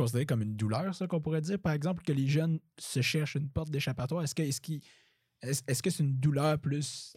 considéré 0.03 0.25
comme 0.25 0.41
une 0.41 0.56
douleur, 0.56 0.96
ça, 0.96 1.08
qu'on 1.08 1.22
pourrait 1.22 1.41
dire, 1.41 1.60
par 1.60 1.74
exemple, 1.74 2.03
que 2.03 2.12
les 2.13 2.27
jeunes 2.27 2.60
se 2.77 3.01
cherchent 3.01 3.36
une 3.36 3.50
porte 3.50 3.70
d'échappatoire? 3.70 4.24
Est-ce 4.24 4.34
que 4.36 4.41
est-ce 4.44 4.62
est-ce, 5.68 5.82
que 5.84 5.89
c'est 5.89 6.03
une 6.03 6.18
douleur 6.20 6.58
plus? 6.60 7.15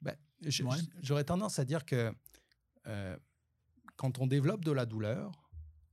Ben. 0.00 0.16
J'aurais 1.02 1.24
tendance 1.24 1.58
à 1.58 1.64
dire 1.64 1.84
que 1.84 2.12
euh, 2.86 3.16
quand 3.96 4.18
on 4.18 4.26
développe 4.26 4.64
de 4.64 4.72
la 4.72 4.86
douleur, 4.86 5.30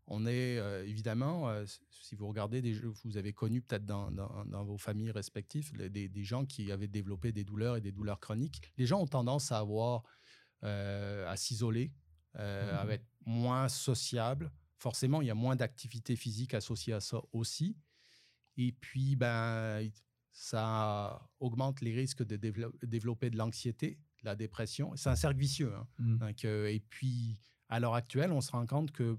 on 0.07 0.25
est 0.25 0.57
euh, 0.57 0.83
évidemment, 0.87 1.49
euh, 1.49 1.65
si 1.91 2.15
vous 2.15 2.27
regardez, 2.27 2.61
des, 2.61 2.73
vous 3.03 3.17
avez 3.17 3.31
connu 3.31 3.61
peut-être 3.61 3.85
dans, 3.85 4.09
dans- 4.11 4.43
dans 4.45 4.63
vos 4.65 4.77
familles 4.77 5.11
respectives 5.11 5.71
les- 5.75 5.89
des, 5.89 6.09
des 6.09 6.23
gens 6.23 6.45
qui 6.45 6.71
avaient 6.71 6.87
développé 6.87 7.31
des 7.31 7.43
douleurs 7.43 7.75
et 7.77 7.81
des 7.81 7.91
douleurs 7.91 8.19
chroniques. 8.19 8.59
Les 8.77 8.85
gens 8.87 8.99
ont 9.01 9.07
tendance 9.07 9.51
à 9.51 9.59
avoir, 9.59 10.03
à 10.63 11.35
s'isoler, 11.37 11.93
euh, 12.37 12.75
à 12.81 12.87
être 12.93 13.05
moins 13.25 13.69
sociables. 13.69 14.51
Forcément, 14.79 15.21
il 15.21 15.27
y 15.27 15.31
a 15.31 15.35
moins 15.35 15.55
d'activité 15.55 16.15
physique 16.15 16.53
associée 16.53 16.93
à 16.93 17.01
ça 17.01 17.21
aussi. 17.33 17.77
Et 18.57 18.71
puis, 18.71 19.15
ben, 19.15 19.89
ça 20.31 21.29
augmente 21.39 21.81
les 21.81 21.93
risques 21.93 22.23
de 22.25 22.37
dévelop- 22.37 22.73
développer 22.85 23.29
de 23.29 23.37
l'anxiété, 23.37 23.99
de 24.21 24.25
la 24.25 24.35
dépression. 24.35 24.95
C'est 24.95 25.09
un 25.09 25.15
cercle 25.15 25.37
vicieux. 25.37 25.73
hein. 25.75 25.87
Donc, 25.99 26.45
euh, 26.45 26.67
et 26.67 26.79
puis, 26.79 27.37
à 27.67 27.79
l'heure 27.79 27.93
actuelle, 27.93 28.31
on 28.31 28.41
se 28.41 28.51
rend 28.51 28.65
compte 28.65 28.91
que 28.91 29.17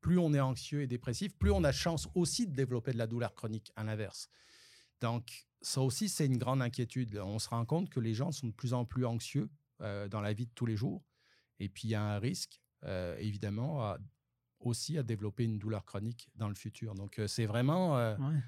plus 0.00 0.18
on 0.18 0.32
est 0.32 0.40
anxieux 0.40 0.82
et 0.82 0.86
dépressif, 0.86 1.36
plus 1.36 1.50
on 1.50 1.62
a 1.64 1.72
de 1.72 1.76
chance 1.76 2.08
aussi 2.14 2.46
de 2.46 2.54
développer 2.54 2.92
de 2.92 2.98
la 2.98 3.06
douleur 3.06 3.34
chronique, 3.34 3.70
à 3.76 3.84
l'inverse. 3.84 4.28
Donc, 5.00 5.46
ça 5.60 5.82
aussi, 5.82 6.08
c'est 6.08 6.26
une 6.26 6.38
grande 6.38 6.62
inquiétude. 6.62 7.16
On 7.18 7.38
se 7.38 7.48
rend 7.48 7.66
compte 7.66 7.90
que 7.90 8.00
les 8.00 8.14
gens 8.14 8.32
sont 8.32 8.46
de 8.46 8.52
plus 8.52 8.72
en 8.72 8.84
plus 8.84 9.04
anxieux 9.04 9.50
euh, 9.82 10.08
dans 10.08 10.20
la 10.20 10.32
vie 10.32 10.46
de 10.46 10.52
tous 10.54 10.66
les 10.66 10.76
jours. 10.76 11.04
Et 11.58 11.68
puis, 11.68 11.88
il 11.88 11.90
y 11.90 11.94
a 11.94 12.02
un 12.02 12.18
risque, 12.18 12.62
euh, 12.84 13.16
évidemment, 13.18 13.82
à- 13.82 13.98
aussi 14.60 14.98
à 14.98 15.02
développer 15.02 15.44
une 15.44 15.58
douleur 15.58 15.84
chronique 15.84 16.28
dans 16.36 16.48
le 16.48 16.54
futur. 16.54 16.94
Donc, 16.94 17.18
euh, 17.18 17.26
c'est 17.26 17.46
vraiment 17.46 17.96
euh, 17.98 18.16
Ouais. 18.18 18.40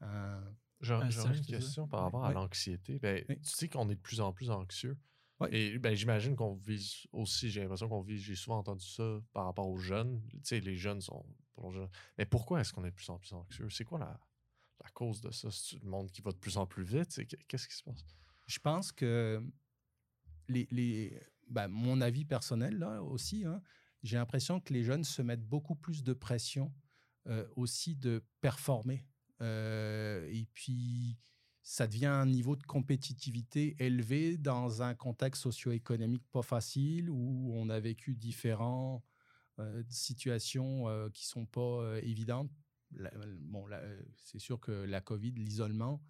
un- 0.00 0.54
J'aurais 0.80 1.36
une 1.36 1.44
question 1.44 1.86
par 1.86 2.02
rapport 2.04 2.24
à 2.24 2.32
l'anxiété. 2.32 2.98
Ben. 2.98 3.24
Tu 3.26 3.36
sais 3.42 3.68
qu'on 3.68 3.88
est 3.90 3.94
de 3.94 4.00
plus 4.00 4.20
en 4.20 4.32
plus 4.32 4.50
anxieux. 4.50 4.96
Ouais. 5.38 5.54
Et 5.54 5.78
ben, 5.78 5.94
j'imagine 5.94 6.36
qu'on 6.36 6.54
vise 6.54 7.06
aussi, 7.12 7.50
j'ai 7.50 7.60
l'impression 7.60 7.88
qu'on 7.88 8.00
vise, 8.02 8.22
j'ai 8.22 8.34
souvent 8.34 8.58
entendu 8.58 8.86
ça 8.86 9.20
par 9.32 9.44
rapport 9.46 9.68
aux 9.68 9.78
jeunes. 9.78 10.22
Tu 10.30 10.38
sais, 10.42 10.60
les 10.60 10.76
jeunes 10.76 11.00
sont. 11.00 11.24
Mais 12.16 12.24
pourquoi 12.26 12.60
est-ce 12.60 12.72
qu'on 12.72 12.84
est 12.84 12.90
de 12.90 12.94
plus 12.94 13.08
en 13.10 13.18
plus 13.18 13.32
anxieux? 13.34 13.68
C'est 13.68 13.84
quoi 13.84 13.98
la, 13.98 14.18
la 14.82 14.88
cause 14.90 15.20
de 15.20 15.30
ça? 15.30 15.50
C'est 15.50 15.82
le 15.82 15.88
monde 15.88 16.10
qui 16.10 16.22
va 16.22 16.32
de 16.32 16.38
plus 16.38 16.56
en 16.56 16.66
plus 16.66 16.84
vite? 16.84 17.20
Qu'est-ce 17.46 17.68
qui 17.68 17.74
se 17.76 17.82
passe? 17.82 18.04
Je 18.46 18.58
pense 18.58 18.90
que 18.92 19.42
les, 20.48 20.66
les- 20.70 21.20
ben, 21.48 21.68
mon 21.68 22.00
avis 22.00 22.24
personnel 22.24 22.78
là 22.78 23.02
aussi, 23.02 23.44
hein, 23.44 23.62
j'ai 24.02 24.16
l'impression 24.16 24.60
que 24.60 24.72
les 24.72 24.84
jeunes 24.84 25.04
se 25.04 25.22
mettent 25.22 25.46
beaucoup 25.46 25.74
plus 25.74 26.02
de 26.02 26.12
pression 26.12 26.72
aussi 27.54 27.94
de 27.94 28.24
performer. 28.40 29.06
Et 29.40 30.48
puis, 30.54 31.18
ça 31.62 31.86
devient 31.86 32.06
un 32.06 32.26
niveau 32.26 32.56
de 32.56 32.62
compétitivité 32.64 33.76
élevé 33.78 34.36
dans 34.36 34.82
un 34.82 34.94
contexte 34.94 35.42
socio-économique 35.42 36.24
pas 36.32 36.42
facile 36.42 37.10
où 37.10 37.52
on 37.54 37.68
a 37.68 37.78
vécu 37.78 38.16
différentes 38.16 39.04
situations 39.88 40.88
euh, 40.88 41.08
qui 41.10 41.26
sont 41.26 41.46
pas 41.46 41.98
évidentes. 42.02 42.50
Bon, 43.42 43.66
c'est 44.16 44.38
sûr 44.38 44.58
que 44.58 44.72
la 44.72 45.00
COVID, 45.00 45.32
l'isolement, 45.32 46.02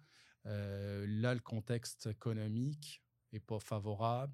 là, 0.45 1.33
le 1.33 1.39
contexte 1.39 2.07
économique 2.07 3.03
est 3.33 3.39
pas 3.39 3.59
favorable. 3.59 4.33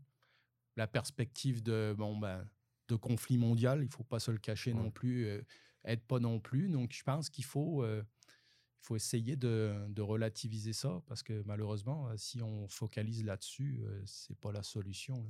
La 0.77 0.87
perspective 0.87 1.61
de, 1.61 1.93
bon, 1.97 2.17
ben, 2.17 2.47
de 2.87 2.95
conflit 2.95 3.37
mondial, 3.37 3.81
il 3.83 3.89
faut 3.89 4.03
pas 4.03 4.19
se 4.19 4.31
le 4.31 4.37
cacher 4.37 4.73
Ouais. 4.73 4.79
non 4.81 4.91
plus, 4.91 5.25
euh, 5.27 5.41
aide 5.83 6.01
pas 6.01 6.19
non 6.19 6.39
plus. 6.39 6.69
Donc, 6.69 6.93
je 6.93 7.03
pense 7.03 7.29
qu'il 7.29 7.45
faut, 7.45 7.83
euh, 7.83 8.03
il 8.03 8.85
faut 8.87 8.95
essayer 8.95 9.35
de, 9.35 9.85
de 9.89 10.01
relativiser 10.01 10.73
ça 10.73 11.01
parce 11.07 11.23
que 11.23 11.43
malheureusement, 11.45 12.07
euh, 12.09 12.17
si 12.17 12.41
on 12.41 12.67
focalise 12.67 13.23
là-dessus, 13.23 13.81
euh, 13.83 14.01
c'est 14.05 14.37
pas 14.39 14.51
la 14.51 14.63
solution. 14.63 15.23
là. 15.23 15.29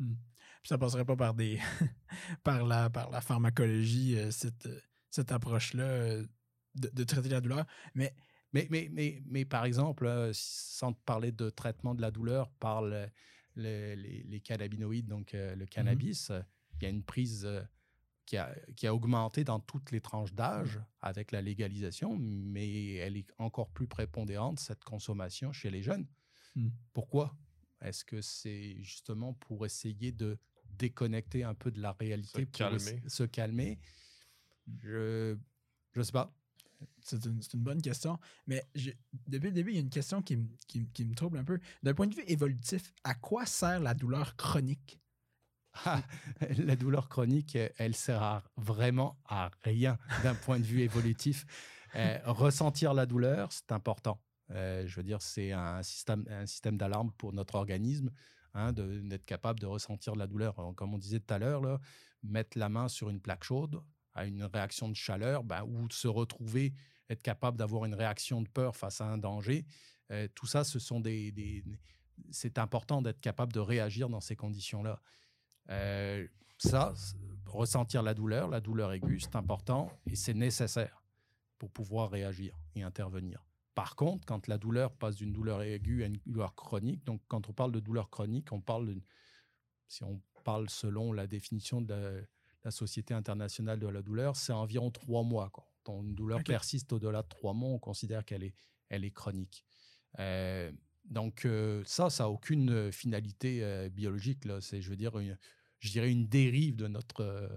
Puis 0.00 0.68
ça 0.68 0.78
passerait 0.78 1.04
pas 1.04 1.16
par 1.16 1.34
des 1.34 1.58
par 2.44 2.64
la 2.64 2.88
par 2.90 3.10
la 3.10 3.20
pharmacologie, 3.20 4.16
euh, 4.16 4.30
cette, 4.30 4.68
cette 5.10 5.32
approche-là 5.32 5.82
euh, 5.84 6.26
de, 6.76 6.88
de 6.92 7.04
traiter 7.04 7.28
la 7.28 7.40
douleur. 7.40 7.66
Mais 7.94 8.14
Mais, 8.52 8.66
mais, 8.70 8.88
mais, 8.90 9.22
mais 9.26 9.44
par 9.44 9.64
exemple, 9.66 10.08
sans 10.32 10.92
parler 10.94 11.32
de 11.32 11.50
traitement 11.50 11.94
de 11.94 12.00
la 12.00 12.10
douleur 12.10 12.48
par 12.60 12.80
le- 12.82 13.08
le- 13.56 13.94
les, 13.94 14.22
les 14.22 14.40
cannabinoïdes, 14.40 15.06
donc 15.08 15.32
le 15.34 15.66
cannabis, 15.66 16.30
euh, 16.30 16.40
il 16.80 16.84
y 16.84 16.86
a 16.86 16.90
une 16.90 17.02
prise 17.02 17.44
euh, 17.44 17.62
qui, 18.26 18.36
a, 18.36 18.54
qui 18.76 18.86
a 18.86 18.94
augmenté 18.94 19.44
dans 19.44 19.58
toutes 19.58 19.90
les 19.90 20.00
tranches 20.00 20.34
d'âge 20.34 20.78
avec 21.00 21.32
la 21.32 21.40
légalisation, 21.40 22.16
mais 22.18 22.94
elle 22.94 23.16
est 23.16 23.32
encore 23.38 23.70
plus 23.70 23.86
prépondérante, 23.86 24.60
cette 24.60 24.84
consommation 24.84 25.52
chez 25.52 25.70
les 25.70 25.82
jeunes. 25.82 26.06
Hmm. 26.54 26.68
Pourquoi? 26.92 27.34
Est-ce 27.80 28.04
que 28.04 28.20
c'est 28.20 28.76
justement 28.82 29.32
pour 29.34 29.64
essayer 29.64 30.12
de 30.12 30.38
déconnecter 30.78 31.44
un 31.44 31.54
peu 31.54 31.70
de 31.70 31.80
la 31.80 31.92
réalité, 31.92 32.40
Se 32.40 32.44
pour 32.44 32.52
calmer. 32.52 33.02
se 33.06 33.22
calmer? 33.24 33.78
Je 34.82 35.36
ne 35.96 36.02
sais 36.02 36.12
pas. 36.12 36.34
C'est 37.02 37.24
une, 37.24 37.40
bonne 37.54 37.82
question. 37.82 38.20
Mais 38.46 38.62
depuis 39.26 39.48
le 39.48 39.52
début, 39.52 39.70
il 39.70 39.74
y 39.74 39.78
a 39.78 39.80
une 39.80 39.90
question 39.90 40.22
qui 40.22 40.36
me 40.36 41.14
trouble 41.14 41.38
un 41.38 41.44
peu. 41.44 41.58
D'un 41.82 41.94
point 41.94 42.06
de 42.06 42.14
vue 42.14 42.24
évolutif, 42.26 42.92
à 43.04 43.14
quoi 43.14 43.46
sert 43.46 43.80
la 43.80 43.94
douleur 43.94 44.36
chronique? 44.36 45.00
La 46.58 46.76
douleur 46.76 47.08
chronique, 47.08 47.56
elle 47.76 47.94
sert 47.94 48.42
vraiment 48.56 49.18
à 49.26 49.50
rien 49.62 49.98
d'un 50.22 50.34
point 50.34 50.58
de 50.58 50.64
vue 50.64 50.80
évolutif. 50.82 51.46
Euh, 51.94 52.18
ressentir 52.24 52.94
la 52.94 53.06
douleur, 53.06 53.50
c'est 53.52 53.72
important. 53.72 54.20
Euh, 54.50 54.86
je 54.86 54.96
veux 54.96 55.02
dire, 55.02 55.20
c'est 55.22 55.52
un 55.52 55.82
système, 55.82 56.24
d'alarme 56.76 57.12
pour 57.12 57.32
notre 57.32 57.54
organisme. 57.54 58.10
hein, 58.54 58.72
d'être 58.72 59.26
capable 59.26 59.60
de 59.60 59.66
ressentir 59.66 60.16
la 60.16 60.26
douleur. 60.26 60.56
Comme 60.76 60.94
on 60.94 60.98
disait 60.98 61.20
tout 61.20 61.32
à 61.34 61.38
l'heure, 61.38 61.62
mettre 62.22 62.58
la 62.58 62.68
main 62.68 62.88
sur 62.88 63.10
une 63.10 63.20
plaque 63.20 63.44
chaude 63.44 63.80
à 64.14 64.24
une 64.24 64.42
réaction 64.42 64.88
de 64.88 64.94
chaleur, 64.96 65.44
ben, 65.44 65.62
ou 65.64 65.88
se 65.90 66.08
retrouver, 66.08 66.72
être 67.08 67.22
capable 67.22 67.56
d'avoir 67.56 67.84
une 67.84 67.94
réaction 67.94 68.42
de 68.42 68.48
peur 68.48 68.74
face 68.74 69.00
à 69.00 69.06
un 69.06 69.18
danger, 69.18 69.64
euh, 70.10 70.26
tout 70.34 70.46
ça, 70.46 70.64
ce 70.64 70.78
sont 70.78 70.98
des- 71.00 71.62
c'est 72.30 72.58
important 72.58 73.02
d'être 73.02 73.20
capable 73.20 73.52
de 73.52 73.60
réagir 73.60 74.08
dans 74.08 74.20
ces 74.20 74.34
conditions-là. 74.34 75.00
Euh, 75.70 76.26
ça, 76.58 76.94
ressentir 77.46 78.02
la 78.02 78.14
douleur, 78.14 78.48
la 78.48 78.60
douleur 78.60 78.92
aiguë, 78.92 79.20
c'est 79.20 79.36
important 79.36 79.90
et 80.06 80.16
c'est 80.16 80.34
nécessaire 80.34 81.02
pour 81.58 81.70
pouvoir 81.70 82.10
réagir 82.10 82.56
et 82.74 82.82
intervenir. 82.82 83.44
Par 83.74 83.94
contre, 83.96 84.26
quand 84.26 84.48
la 84.48 84.58
douleur 84.58 84.92
passe 84.92 85.16
d'une 85.16 85.32
douleur 85.32 85.62
aiguë 85.62 86.02
à 86.02 86.06
une 86.06 86.18
douleur 86.26 86.54
chronique, 86.54 87.04
donc 87.04 87.20
quand 87.28 87.48
on 87.48 87.52
parle 87.52 87.72
de 87.72 87.80
douleur 87.80 88.10
chronique, 88.10 88.50
on 88.52 88.60
parle 88.60 88.86
d'une, 88.88 89.02
si 89.86 90.02
on 90.04 90.20
parle 90.44 90.68
selon 90.68 91.12
la 91.12 91.26
définition 91.26 91.80
de 91.80 91.94
la, 91.94 92.20
la 92.64 92.70
Société 92.70 93.14
internationale 93.14 93.78
de 93.78 93.86
la 93.86 94.02
douleur, 94.02 94.34
c'est 94.36 94.52
environ 94.52 94.90
trois 94.90 95.22
mois. 95.22 95.52
Quand 95.84 96.02
une 96.02 96.14
douleur 96.14 96.38
persiste 96.52 96.92
au-delà 96.92 97.22
de 97.22 97.28
trois 97.28 97.54
mois, 97.54 97.70
on 97.70 97.78
considère 97.78 98.24
qu'elle 98.24 98.42
est, 98.42 98.54
elle 98.88 99.04
est 99.04 99.10
chronique. 99.12 99.64
Euh, 100.18 100.72
donc 101.04 101.44
euh, 101.44 101.82
ça, 101.86 102.10
ça 102.10 102.24
n'a 102.24 102.30
aucune 102.30 102.90
finalité 102.92 103.62
euh, 103.62 103.88
biologique. 103.88 104.44
Là. 104.44 104.60
C'est, 104.60 104.82
je 104.82 104.90
veux 104.90 104.96
dire, 104.96 105.16
une- 105.18 105.38
je 105.80 105.90
dirais 105.90 106.10
une 106.10 106.26
dérive 106.26 106.76
de 106.76 106.88
notre, 106.88 107.20
euh, 107.22 107.48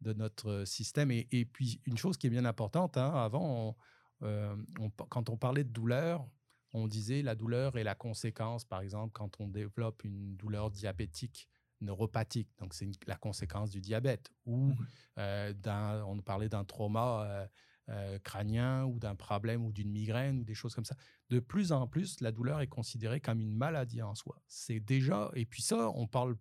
de 0.00 0.12
notre 0.12 0.64
système. 0.64 1.10
Et, 1.10 1.26
et 1.32 1.44
puis, 1.44 1.80
une 1.86 1.96
chose 1.96 2.16
qui 2.16 2.26
est 2.26 2.30
bien 2.30 2.44
importante, 2.44 2.96
hein, 2.96 3.12
avant, 3.14 3.76
on- 4.20 4.26
euh, 4.26 4.56
on- 4.80 4.90
quand 4.90 5.28
on 5.30 5.36
parlait 5.36 5.64
de 5.64 5.70
douleur, 5.72 6.26
on 6.72 6.88
disait 6.88 7.22
la 7.22 7.34
douleur 7.34 7.76
est 7.78 7.84
la 7.84 7.94
conséquence, 7.94 8.64
par 8.64 8.80
exemple, 8.80 9.12
quand 9.12 9.40
on 9.40 9.48
développe 9.48 10.04
une 10.04 10.36
douleur 10.36 10.70
diabétique 10.70 11.48
neuropathique, 11.80 12.48
donc 12.58 12.74
c'est 12.74 12.88
la 13.06 13.16
conséquence 13.16 13.70
du 13.70 13.80
diabète, 13.80 14.30
ou 14.46 14.72
euh, 15.18 15.52
d'un- 15.52 16.04
on 16.04 16.18
parlait 16.20 16.48
d'un 16.48 16.64
trauma 16.64 17.24
euh, 17.24 17.46
euh, 17.88 18.18
crânien 18.18 18.84
ou 18.84 18.98
d'un 18.98 19.14
problème 19.14 19.64
ou 19.64 19.72
d'une 19.72 19.90
migraine 19.90 20.38
ou 20.40 20.44
des 20.44 20.54
choses 20.54 20.74
comme 20.74 20.84
ça. 20.84 20.96
De 21.30 21.38
plus 21.38 21.72
en 21.72 21.86
plus, 21.86 22.20
la 22.20 22.32
douleur 22.32 22.60
est 22.60 22.66
considérée 22.66 23.20
comme 23.20 23.40
une 23.40 23.54
maladie 23.54 24.02
en 24.02 24.14
soi. 24.14 24.42
C'est 24.48 24.80
déjà, 24.80 25.30
et 25.34 25.46
puis 25.46 25.62
ça, 25.62 25.90
on 25.94 26.06
parle, 26.06 26.36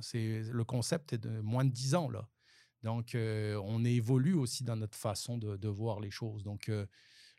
c'est 0.00 0.42
le 0.50 0.64
concept 0.64 1.12
est 1.12 1.18
de 1.18 1.40
moins 1.40 1.64
de 1.64 1.70
10 1.72 1.94
ans 1.94 2.10
là. 2.10 2.28
Donc, 2.84 3.14
euh, 3.16 3.60
on 3.64 3.84
évolue 3.84 4.34
aussi 4.34 4.62
dans 4.62 4.76
notre 4.76 4.96
façon 4.96 5.36
de, 5.36 5.56
de 5.56 5.68
voir 5.68 5.98
les 5.98 6.10
choses. 6.12 6.44
Donc, 6.44 6.68
euh, 6.68 6.86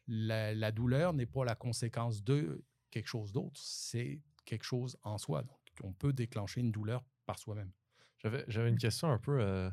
la, 0.08 0.54
la 0.54 0.72
douleur 0.74 1.14
n'est 1.14 1.26
pas 1.26 1.46
la 1.46 1.56
conséquence 1.56 2.24
de 2.24 2.64
quelque 2.92 3.08
chose 3.08 3.32
d'autre, 3.32 3.60
c'est 3.64 4.20
quelque 4.46 4.66
chose 4.66 4.98
en 5.04 5.18
soi. 5.18 5.44
Donc, 5.44 5.58
on 5.84 5.94
peut 5.94 6.12
déclencher 6.12 6.60
une 6.60 6.72
douleur 6.72 7.06
par 7.26 7.40
soi-même. 7.40 7.72
J'avais, 8.18 8.44
j'avais 8.50 8.68
une 8.70 8.78
question 8.78 9.10
un 9.10 9.18
peu 9.18 9.40
euh, 9.40 9.70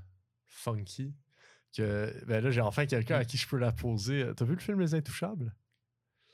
funky. 0.46 1.14
Que, 1.76 2.14
ben 2.26 2.42
là, 2.44 2.50
j'ai 2.52 2.60
enfin 2.60 2.86
quelqu'un 2.86 3.16
à 3.16 3.24
qui 3.24 3.36
je 3.36 3.48
peux 3.48 3.58
la 3.58 3.72
poser. 3.72 4.24
T'as 4.36 4.44
vu 4.44 4.54
le 4.54 4.60
film 4.60 4.78
Les 4.80 4.94
Intouchables? 4.94 5.52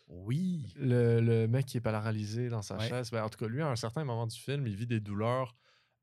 Oui. 0.09 0.73
Le, 0.77 1.21
le 1.21 1.49
mec 1.49 1.67
qui 1.67 1.79
est 1.79 1.81
paralysé 1.81 2.49
dans 2.51 2.61
sa 2.63 2.77
Ouais. 2.77 2.89
chaise. 2.89 3.11
Ben, 3.11 3.25
en 3.25 3.29
tout 3.31 3.39
cas, 3.39 3.49
lui, 3.49 3.63
à 3.63 3.69
un 3.71 3.77
certain 3.77 4.05
moment 4.05 4.27
du 4.27 4.39
film, 4.39 4.67
il 4.67 4.77
vit 4.77 4.87
des 4.87 5.01
douleurs 5.01 5.57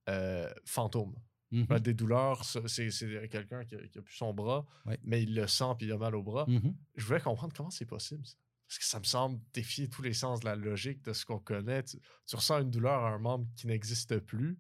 euh, 0.07 0.49
fantômes. 0.65 1.15
Mhm. 1.51 1.65
Ben, 1.65 1.79
des 1.79 1.95
douleurs, 1.95 2.45
c'est, 2.45 2.89
quelqu'un 3.29 3.65
qui 3.65 3.75
a, 3.75 3.87
qui 3.87 3.97
a 3.97 4.01
plus 4.01 4.15
son 4.15 4.33
bras, 4.33 4.65
mais 5.03 5.23
il 5.23 5.33
le 5.33 5.47
sent 5.47 5.73
puis 5.77 5.87
il 5.87 5.91
a 5.91 5.97
mal 5.97 6.15
au 6.15 6.21
bras. 6.21 6.45
Mhm. 6.47 6.75
Je 6.95 7.05
voulais 7.05 7.21
comprendre 7.21 7.53
comment 7.55 7.71
c'est 7.71 7.85
possible. 7.85 8.25
ça. 8.25 8.35
Parce 8.67 8.77
que 8.77 8.85
ça 8.85 8.99
me 8.99 9.03
semble 9.03 9.39
défier 9.51 9.89
tous 9.89 10.03
les 10.03 10.13
sens 10.13 10.41
de 10.41 10.45
la 10.45 10.55
logique 10.55 11.01
de 11.01 11.11
ce 11.11 11.25
qu'on 11.25 11.39
connaît. 11.39 11.81
Tu, 11.81 11.99
tu 12.27 12.35
ressens 12.35 12.61
une 12.61 12.69
douleur 12.69 13.03
à 13.03 13.09
un 13.09 13.17
membre 13.17 13.47
qui 13.55 13.65
n'existe 13.65 14.19
plus. 14.19 14.59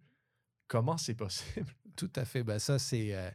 Comment 0.67 0.97
c'est 0.97 1.13
possible? 1.13 1.71
Tout 1.95 2.11
à 2.15 2.25
fait. 2.25 2.43
Ben 2.43 2.57
ça, 2.57 2.79
c'est, 2.79 3.13
euh, 3.13 3.29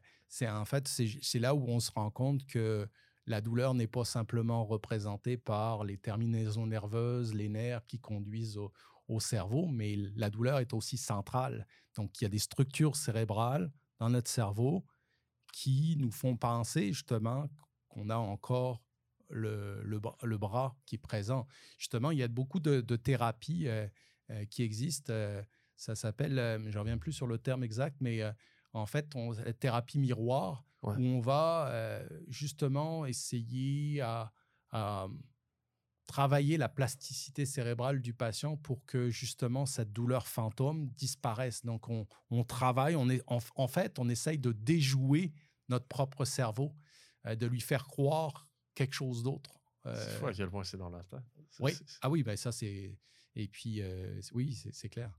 en 0.51 0.65
fait, 0.65 0.89
c'est 0.89 1.39
là 1.39 1.55
où 1.55 1.65
on 1.69 1.79
se 1.79 1.93
rend 1.93 2.11
compte 2.11 2.45
que 2.47 2.89
la 3.27 3.41
douleur 3.41 3.75
n'est 3.75 3.87
pas 3.87 4.05
simplement 4.05 4.65
représentée 4.65 5.37
par 5.37 5.85
les 5.85 5.97
terminaisons 5.97 6.67
nerveuses, 6.67 7.35
les 7.35 7.49
nerfs 7.49 7.87
qui 7.87 8.01
conduisent 8.01 8.59
au, 8.59 8.73
au 9.09 9.21
cerveau, 9.21 9.67
mais 9.69 9.97
la 10.17 10.31
douleur 10.31 10.59
est 10.61 10.73
aussi 10.73 10.97
centrale. 10.97 11.67
Donc, 11.97 12.21
il 12.21 12.25
y 12.25 12.27
a 12.27 12.31
des 12.31 12.39
structures 12.39 12.97
cérébrales 12.97 13.71
dans 13.99 14.11
notre 14.11 14.31
cerveau 14.31 14.85
qui 15.53 15.97
nous 15.99 16.11
font 16.11 16.37
penser 16.37 16.93
justement 16.93 17.49
qu'on 17.89 18.11
a 18.11 18.17
encore 18.17 18.83
le, 19.29 19.83
le, 19.85 20.01
bra- 20.01 20.17
le 20.23 20.39
bras 20.39 20.77
qui 20.87 20.97
est 20.97 20.99
présent. 20.99 21.47
Justement, 21.79 22.11
il 22.11 22.19
y 22.19 22.23
a 22.23 22.29
beaucoup 22.29 22.61
de, 22.61 22.81
de 22.81 22.97
thérapies 22.97 23.69
euh, 23.69 23.87
euh, 24.31 24.45
qui 24.47 24.63
existent. 24.63 25.13
euh, 25.13 25.43
ça 25.77 25.95
s'appelle, 25.95 26.37
je 26.67 26.75
ne 26.75 26.79
reviens 26.79 26.99
plus 26.99 27.13
sur 27.13 27.27
le 27.27 27.39
terme 27.39 27.65
exact, 27.65 27.97
mais 28.01 28.23
en 28.73 28.87
fait, 28.87 29.15
on, 29.17 29.33
la 29.33 29.53
thérapie 29.53 29.99
miroir, 29.99 30.65
Ouais. 30.83 30.97
où 30.99 31.03
on 31.03 31.21
va 31.21 32.03
justement 32.29 33.07
essayer 33.07 34.03
à, 34.03 34.33
à 34.71 35.09
travailler 36.07 36.57
la 36.59 36.69
plasticité 36.69 37.47
cérébrale 37.47 38.01
du 38.03 38.13
patient 38.13 38.57
pour 38.57 38.85
que 38.85 39.09
justement 39.11 39.67
cette 39.67 39.93
douleur 39.93 40.27
fantôme 40.29 40.89
disparaisse. 40.91 41.65
Donc, 41.65 41.89
on, 41.89 42.07
on 42.31 42.45
travaille, 42.45 42.95
on 42.97 43.09
est, 43.09 43.23
en, 43.27 43.39
en 43.57 43.69
fait, 43.69 43.99
on 43.99 44.09
essaye 44.09 44.39
de 44.39 44.53
déjouer 44.53 45.33
notre 45.69 45.87
propre 45.87 46.25
cerveau, 46.25 46.75
euh, 47.27 47.35
de 47.35 47.47
lui 47.47 47.61
faire 47.61 47.87
croire 47.87 48.49
quelque 48.75 48.95
chose 48.95 49.23
d'autre. 49.23 49.59
C'est 49.85 49.91
Euh, 49.91 50.19
fou 50.19 50.27
à 50.27 50.33
quel 50.35 50.51
point 50.51 50.65
c'est 50.65 50.77
dans 50.77 50.91
la 50.91 51.03
tête. 51.05 51.21
C'est- 51.51 51.63
oui. 51.63 51.73
c'est- 51.75 51.99
Ah 52.03 52.11
oui, 52.11 52.23
ben 52.23 52.37
ça, 52.37 52.53
c'est. 52.53 52.99
Et 53.37 53.49
puis, 53.49 53.81
euh, 53.83 54.21
oui, 54.33 54.55
c'est 54.55 54.75
c'est 54.75 54.89
clair. 54.89 55.11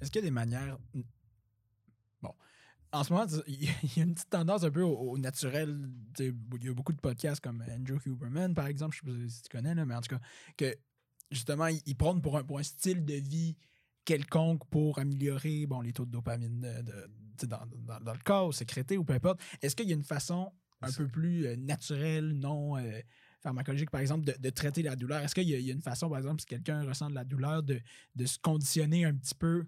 Est-ce 0.00 0.10
qu'il 0.10 0.20
y 0.20 0.24
a 0.24 0.26
des 0.26 0.30
manières. 0.30 0.78
Bon. 2.22 2.34
En 2.96 3.04
ce 3.04 3.12
moment, 3.12 3.26
il 3.46 3.64
y 3.64 4.00
a 4.00 4.02
une 4.04 4.14
petite 4.14 4.30
tendance 4.30 4.64
un 4.64 4.70
peu 4.70 4.82
au, 4.82 4.94
au 4.96 5.18
naturel. 5.18 5.78
Il 6.18 6.64
y 6.64 6.68
a 6.68 6.72
beaucoup 6.74 6.92
de 6.92 7.00
podcasts 7.00 7.40
comme 7.40 7.62
Andrew 7.70 7.98
Huberman, 8.06 8.54
par 8.54 8.66
exemple, 8.66 8.96
je 8.96 9.00
sais 9.10 9.12
pas 9.18 9.28
si 9.28 9.42
tu 9.42 9.48
connais, 9.50 9.74
là, 9.74 9.84
mais 9.84 9.94
en 9.94 10.00
tout 10.00 10.14
cas, 10.14 10.20
que 10.56 10.74
justement, 11.30 11.66
ils 11.66 11.80
ils 11.86 11.94
prônent 11.96 12.22
pour 12.22 12.38
un, 12.38 12.44
pour 12.44 12.58
un 12.58 12.62
style 12.62 13.04
de 13.04 13.14
vie 13.14 13.56
quelconque 14.04 14.64
pour 14.70 14.98
améliorer 14.98 15.66
bon, 15.66 15.80
les 15.80 15.92
taux 15.92 16.06
de 16.06 16.10
dopamine 16.12 16.60
de- 16.60 16.82
de- 16.82 17.46
dans, 17.46 17.66
dans- 17.66 18.00
dans 18.00 18.12
le 18.12 18.18
corps, 18.24 18.54
sécrété 18.54 18.96
ou 18.96 19.04
peu 19.04 19.12
importe. 19.14 19.40
Est-ce 19.60 19.74
qu'il 19.76 19.88
y 19.88 19.92
a 19.92 19.96
une 19.96 20.02
façon 20.04 20.52
un 20.80 20.90
peu 20.92 21.08
plus 21.08 21.46
euh, 21.46 21.56
naturelle, 21.56 22.32
non 22.32 22.76
euh, 22.78 23.00
pharmacologique, 23.40 23.90
par 23.90 24.00
exemple, 24.00 24.24
de, 24.24 24.34
de 24.38 24.50
traiter 24.50 24.82
la 24.82 24.94
douleur? 24.96 25.20
Est-ce 25.22 25.34
qu'il 25.34 25.48
y, 25.48 25.54
a- 25.54 25.58
il 25.58 25.66
y 25.66 25.70
a 25.70 25.74
une 25.74 25.82
façon, 25.82 26.08
par 26.08 26.18
exemple, 26.18 26.40
si 26.40 26.46
quelqu'un 26.46 26.82
ressent 26.86 27.10
de 27.10 27.14
la 27.14 27.24
douleur, 27.24 27.62
de, 27.62 27.80
de 28.14 28.26
se 28.26 28.38
conditionner 28.38 29.04
un 29.04 29.14
petit 29.14 29.34
peu 29.34 29.66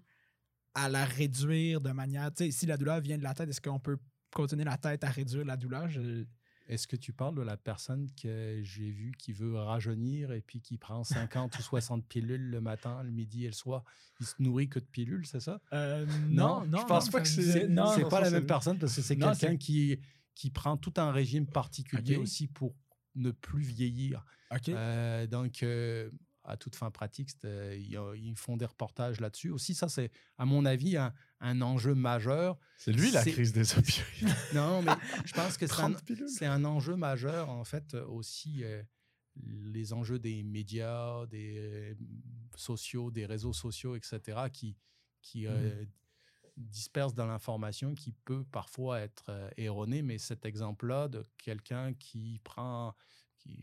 à 0.73 0.89
la 0.89 1.05
réduire 1.05 1.81
de 1.81 1.91
manière. 1.91 2.31
Tu 2.33 2.45
sais, 2.45 2.51
si 2.51 2.65
la 2.65 2.77
douleur 2.77 2.99
vient 3.01 3.17
de 3.17 3.23
la 3.23 3.33
tête, 3.33 3.49
est-ce 3.49 3.61
qu'on 3.61 3.79
peut 3.79 3.97
continuer 4.33 4.63
la 4.63 4.77
tête 4.77 5.03
à 5.03 5.09
réduire 5.09 5.45
la 5.45 5.57
douleur? 5.57 5.87
Je- 5.89 6.25
Est-ce 6.67 6.85
que 6.87 6.95
tu 6.95 7.13
parles 7.13 7.33
de 7.33 7.41
la 7.41 7.57
personne 7.57 8.07
que 8.21 8.59
j'ai 8.61 8.91
vue 8.91 9.11
qui 9.17 9.33
veut 9.33 9.55
rajeunir 9.55 10.31
et 10.31 10.39
puis 10.41 10.61
qui 10.61 10.77
prend 10.77 11.03
50 11.03 11.57
ou 11.57 11.61
60 11.63 12.05
pilules 12.07 12.51
le 12.51 12.61
matin, 12.61 13.01
le 13.01 13.09
midi 13.09 13.45
et 13.45 13.47
le 13.47 13.53
soir? 13.53 13.83
Il 14.19 14.27
se 14.27 14.35
nourrit 14.37 14.69
que 14.69 14.77
de 14.77 14.85
pilules, 14.85 15.25
c'est 15.25 15.39
ça? 15.39 15.59
Euh, 15.73 16.05
Non, 16.29 16.59
non, 16.61 16.65
non. 16.67 16.77
je 16.81 16.85
pense 16.85 17.05
non, 17.07 17.11
pas 17.11 17.21
que 17.21 17.27
c'est- 17.27 17.67
Non, 17.67 17.87
c'est 17.95 18.03
non, 18.03 18.09
pas 18.09 18.21
la 18.21 18.29
même 18.29 18.45
personne 18.45 18.77
parce 18.77 18.95
que 18.95 19.01
c'est 19.01 19.15
Non, 19.15 19.31
quelqu'un 19.31 19.57
qui, 19.57 19.99
qui 20.35 20.51
prend 20.51 20.77
tout 20.77 20.93
un 20.97 21.11
régime 21.11 21.47
particulier 21.47 22.17
aussi 22.17 22.47
pour 22.47 22.75
ne 23.15 23.31
plus 23.31 23.63
vieillir. 23.63 24.23
OK. 24.51 24.69
Euh, 24.69 25.25
donc, 25.25 25.63
euh, 25.63 26.11
à 26.43 26.57
toute 26.57 26.75
fin 26.75 26.91
pratique, 26.91 27.29
euh, 27.45 28.15
ils 28.17 28.35
font 28.35 28.57
des 28.57 28.65
reportages 28.65 29.19
là-dessus. 29.19 29.49
Aussi, 29.49 29.75
ça, 29.75 29.89
c'est, 29.89 30.11
à 30.37 30.45
mon 30.45 30.65
avis, 30.65 30.97
un, 30.97 31.13
un 31.41 31.61
enjeu 31.61 31.95
majeur. 31.95 32.57
C'est 32.77 32.91
lui 32.91 33.11
la 33.11 33.23
crise 33.23 33.53
des 33.53 33.77
opioïdes. 33.77 34.35
Non, 34.53 34.81
mais 34.81 34.91
je 35.25 35.33
pense 35.33 35.57
que 35.57 35.67
c'est 35.67 35.73
un, 35.73 35.91
30 35.91 36.03
pilules. 36.03 36.29
c'est 36.29 36.45
un 36.45 36.65
enjeu 36.65 36.95
majeur, 36.95 37.49
en 37.49 37.63
fait, 37.63 37.93
euh, 37.93 38.05
aussi 38.07 38.63
euh, 38.63 38.81
les 39.35 39.93
enjeux 39.93 40.19
des 40.19 40.43
médias, 40.43 41.25
des 41.27 41.95
sociaux, 42.55 43.11
des 43.11 43.25
réseaux 43.25 43.53
sociaux, 43.53 43.95
etc., 43.95 44.37
qui, 44.51 44.75
qui 45.21 45.47
euh, 45.47 45.85
dispersent 46.57 47.13
dans 47.15 47.27
l'information, 47.27 47.95
qui 47.95 48.11
peut 48.11 48.43
parfois 48.43 48.99
être 48.99 49.31
erronée. 49.55 50.01
Mais 50.01 50.17
cet 50.17 50.45
exemple-là 50.45 51.07
de 51.07 51.23
quelqu'un 51.37 51.93
qui 51.93 52.39
prend, 52.43 52.95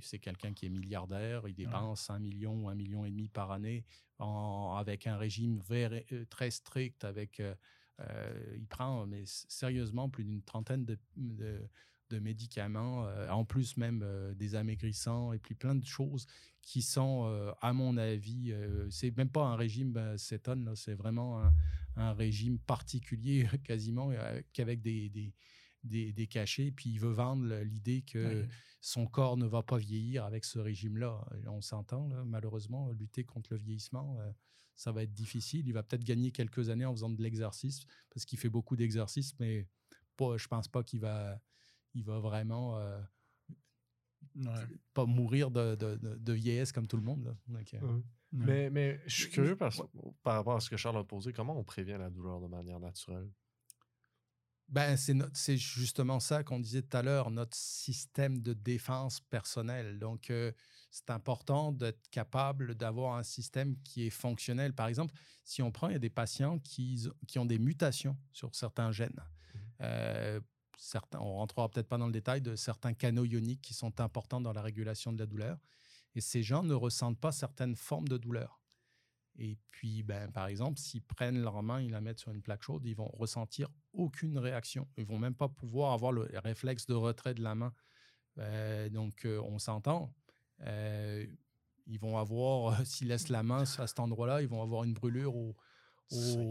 c'est 0.01 0.19
quelqu'un 0.19 0.53
qui 0.53 0.67
est 0.67 0.69
milliardaire, 0.71 1.47
il 1.49 1.55
dépense 1.55 2.11
un 2.11 2.19
million 2.19 2.65
ou 2.65 2.69
un 2.69 2.75
million 2.75 3.05
et 3.05 3.11
demi 3.11 3.29
par 3.29 3.51
année 3.51 3.85
en- 4.19 4.77
avec 4.79 5.07
un 5.07 5.17
régime 5.17 5.59
ver- 5.69 6.05
euh, 6.13 6.25
très 6.31 6.51
strict, 6.51 7.05
avec 7.05 7.41
euh, 7.41 7.55
euh, 8.01 8.55
il 8.57 8.67
prend 8.67 9.07
mais 9.07 9.25
sérieusement 9.27 10.09
plus 10.09 10.25
d'une 10.25 10.43
trentaine 10.43 10.85
de, 10.85 10.99
de- 11.17 11.69
de 12.11 12.19
médicaments, 12.21 13.05
euh, 13.07 13.29
en 13.31 13.45
plus 13.45 13.77
même 13.77 14.03
euh, 14.05 14.33
des 14.35 14.55
amaigrissants 14.55 15.33
et 15.33 15.39
puis 15.39 15.55
plein 15.57 15.75
de 15.75 15.85
choses 15.85 16.27
qui 16.63 16.83
sont, 16.83 17.55
à 17.61 17.73
mon 17.73 17.97
avis, 17.97 18.53
c'est 18.91 19.17
même 19.17 19.29
pas 19.31 19.45
un 19.45 19.55
régime 19.57 19.97
euh, 19.97 20.17
cétone, 20.19 20.75
c'est 20.75 20.95
vraiment 20.95 21.41
un, 21.41 21.55
un 21.97 22.13
régime 22.13 22.59
particulier 22.59 23.47
quasiment, 23.65 24.11
qu'avec 24.53 24.83
des, 24.83 25.09
des, 25.09 25.33
des, 25.87 26.13
des 26.13 26.27
cachets, 26.27 26.71
puis 26.71 26.91
il 26.91 26.99
veut 26.99 27.13
vendre 27.13 27.47
l'idée 27.63 28.03
que 28.03 28.47
son 28.81 29.07
corps 29.07 29.37
ne 29.37 29.47
va 29.47 29.63
pas 29.63 29.79
vieillir 29.79 30.25
avec 30.25 30.45
ce 30.45 30.59
régime-là. 30.59 31.25
Et 31.43 31.49
On 31.49 31.61
s'entend, 31.61 32.09
malheureusement, 32.25 32.91
lutter 32.93 33.25
contre 33.25 33.53
le 33.55 33.59
vieillissement, 33.59 34.19
euh, 34.21 34.31
ça 34.75 34.93
va 34.93 35.03
être 35.03 35.13
difficile. 35.15 35.67
Il 35.67 35.73
va 35.73 35.83
peut-être 35.83 36.05
gagner 36.05 36.31
quelques 36.33 36.69
années 36.69 36.85
en 36.85 36.93
faisant 36.93 37.11
de 37.11 37.23
l'exercice, 37.23 37.87
parce 38.11 38.25
qu'il 38.27 38.39
fait 38.39 38.51
beaucoup 38.51 38.77
d'exercice, 38.77 39.39
mais 39.41 39.67
pas, 40.17 40.37
je 40.37 40.47
pense 40.49 40.69
pas 40.69 40.83
qu'il 40.83 41.01
va, 41.01 41.41
il 41.95 42.05
va 42.05 42.19
vraiment 42.21 42.79
euh, 42.79 43.01
Ouais. 44.35 44.53
pas 44.93 45.07
mourir 45.07 45.51
de, 45.51 45.77
de- 45.77 45.97
de- 45.97 46.17
de 46.17 46.33
vieillesse 46.33 46.71
comme 46.73 46.87
tout 46.87 46.97
le 46.99 47.03
monde. 47.03 47.25
là. 47.25 47.37
Donc, 47.49 47.73
euh, 47.75 47.81
Ouais. 47.81 48.03
Mais, 48.33 48.71
mais 48.71 49.01
je 49.07 49.23
suis 49.23 49.31
curieux 49.31 49.57
parce, 49.57 49.81
par 50.23 50.35
rapport 50.35 50.57
à 50.57 50.61
ce 50.61 50.69
que 50.69 50.77
Charles 50.77 50.99
a 50.99 51.05
posé, 51.05 51.33
comment 51.33 51.59
on 51.59 51.65
prévient 51.65 51.97
la 51.99 52.11
douleur 52.11 52.41
de 52.41 52.49
manière 52.49 52.79
naturelle? 52.81 53.31
Ben, 54.69 54.97
c'est 54.97 55.57
justement 55.57 56.19
ça 56.19 56.43
qu'on 56.43 56.59
disait 56.59 56.83
tout 56.83 56.97
à 56.97 57.03
l'heure, 57.03 57.31
notre 57.31 57.57
système 57.57 58.41
de 58.41 58.53
défense 58.53 59.21
personnelle. 59.21 60.01
Donc, 60.01 60.31
euh, 60.31 60.51
c'est 60.91 61.11
important 61.11 61.71
d'être 61.71 62.09
capable 62.11 62.75
d'avoir 62.75 63.17
un 63.17 63.23
système 63.23 63.77
qui 63.83 64.07
est 64.07 64.11
fonctionnel. 64.11 64.73
Par 64.73 64.89
exemple, 64.89 65.15
si 65.45 65.63
on 65.63 65.71
prend, 65.71 65.89
il 65.89 65.93
y 65.93 65.97
a 65.97 66.01
des 66.01 66.11
patients 66.11 66.59
qui, 66.59 67.09
qui 67.29 67.39
ont 67.39 67.47
des 67.47 67.61
mutations 67.61 68.17
sur 68.33 68.55
certains 68.57 68.91
gènes. 68.91 69.21
Euh, 69.83 70.41
certains, 70.77 71.21
on 71.21 71.35
rentrera 71.35 71.69
peut-être 71.69 71.89
pas 71.89 71.99
dans 71.99 72.07
le 72.07 72.13
détail 72.13 72.41
de 72.41 72.57
certains 72.57 72.95
canaux 72.95 73.25
ioniques 73.25 73.63
qui 73.63 73.75
sont 73.75 74.01
importants 74.01 74.41
dans 74.41 74.53
la 74.53 74.63
régulation 74.63 75.13
de 75.13 75.19
la 75.19 75.27
douleur. 75.27 75.59
Et 76.17 76.21
ces 76.21 76.43
gens 76.43 76.65
ne 76.65 76.75
ressentent 76.75 77.21
pas 77.21 77.33
certaines 77.33 77.77
formes 77.77 78.09
de 78.09 78.17
douleur. 78.17 78.61
Et 79.39 79.59
puis, 79.71 80.03
ben, 80.03 80.31
par 80.33 80.47
exemple, 80.47 80.79
s'ils 80.79 81.03
prennent 81.03 81.41
leur 81.43 81.63
main, 81.63 81.81
ils 81.81 81.91
la 81.91 82.01
mettent 82.01 82.19
sur 82.21 82.33
une 82.33 82.43
plaque 82.43 82.63
chaude, 82.63 82.85
ils 82.87 82.97
vont 82.97 83.11
ressentir 83.13 83.69
aucune 83.93 84.39
réaction. 84.39 84.89
Ils 84.97 85.07
vont 85.07 85.19
même 85.19 85.35
pas 85.35 85.49
pouvoir 85.49 85.93
avoir 85.93 86.13
le 86.13 86.29
réflexe 86.43 86.87
de 86.87 86.95
retrait 86.95 87.35
de 87.35 87.43
la 87.43 87.55
main. 87.55 87.75
Euh, 88.39 88.89
donc, 88.89 89.25
euh, 89.25 89.41
on 89.43 89.59
s'entend. 89.59 90.15
Euh, 90.63 91.27
ils 91.87 91.99
vont 91.99 92.17
avoir, 92.19 92.75
s'ils 92.87 93.09
laissent 93.09 93.29
la 93.29 93.43
main 93.43 93.63
à 93.79 93.87
cet 93.87 94.01
endroit-là, 94.01 94.43
ils 94.43 94.49
vont 94.49 94.63
avoir 94.63 94.85
une 94.85 94.95
brûlure 94.95 95.35
au, 95.35 95.55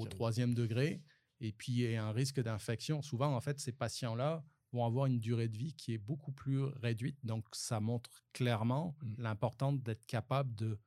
troisième 0.09 0.53
degré. 0.53 1.01
Et 1.39 1.51
puis, 1.51 1.73
il 1.73 1.91
y 1.91 1.95
a 1.95 2.05
un 2.05 2.11
risque 2.11 2.39
d'infection. 2.41 3.01
Souvent, 3.01 3.35
en 3.35 3.41
fait, 3.41 3.59
ces 3.59 3.71
patients-là 3.71 4.43
vont 4.71 4.85
avoir 4.85 5.05
une 5.05 5.19
durée 5.19 5.47
de 5.47 5.57
vie 5.57 5.73
qui 5.73 5.93
est 5.93 5.97
beaucoup 5.97 6.31
plus 6.31 6.61
réduite. 6.63 7.17
Donc, 7.23 7.45
ça 7.53 7.79
montre 7.79 8.09
clairement 8.33 8.95
Mm. 9.01 9.15
l'importance 9.17 9.81
d'être 9.81 10.05
capable 10.05 10.53
de 10.55 10.77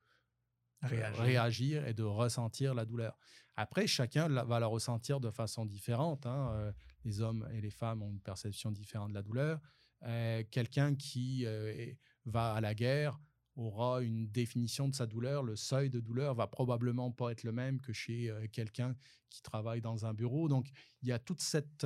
Réagir. 0.81 1.87
et 1.87 1.93
de 1.93 2.03
ressentir 2.03 2.73
la 2.73 2.85
douleur. 2.85 3.17
Après, 3.55 3.87
chacun 3.87 4.27
va 4.29 4.59
la 4.59 4.67
ressentir 4.67 5.19
de 5.19 5.29
façon 5.31 5.65
différente. 5.65 6.25
hein. 6.25 6.51
Euh, 6.53 6.71
les 7.03 7.21
hommes 7.21 7.47
et 7.53 7.59
les 7.61 7.69
femmes 7.71 8.01
ont 8.01 8.09
une 8.09 8.21
perception 8.21 8.71
différente 8.71 9.09
de 9.09 9.15
la 9.15 9.21
douleur. 9.21 9.59
Euh, 10.03 10.43
Quelqu'un 10.49 10.95
qui 10.95 11.45
euh, 11.45 11.91
va 12.25 12.53
à 12.53 12.61
la 12.61 12.73
guerre 12.73 13.19
aura 13.55 14.01
une 14.01 14.29
définition 14.29 14.87
de 14.87 14.95
sa 14.95 15.05
douleur. 15.05 15.43
Le 15.43 15.57
seuil 15.57 15.89
de 15.89 15.99
douleur 15.99 16.33
va 16.35 16.47
probablement 16.47 17.11
pas 17.11 17.31
être 17.31 17.43
le 17.43 17.51
même 17.51 17.81
que 17.81 17.91
chez 17.91 18.33
quelqu'un 18.53 18.95
qui 19.29 19.41
travaille 19.41 19.81
dans 19.81 20.05
un 20.05 20.13
bureau. 20.13 20.47
Donc, 20.47 20.69
il 21.01 21.09
y 21.09 21.11
a 21.11 21.19
toute 21.19 21.41
cette, 21.41 21.85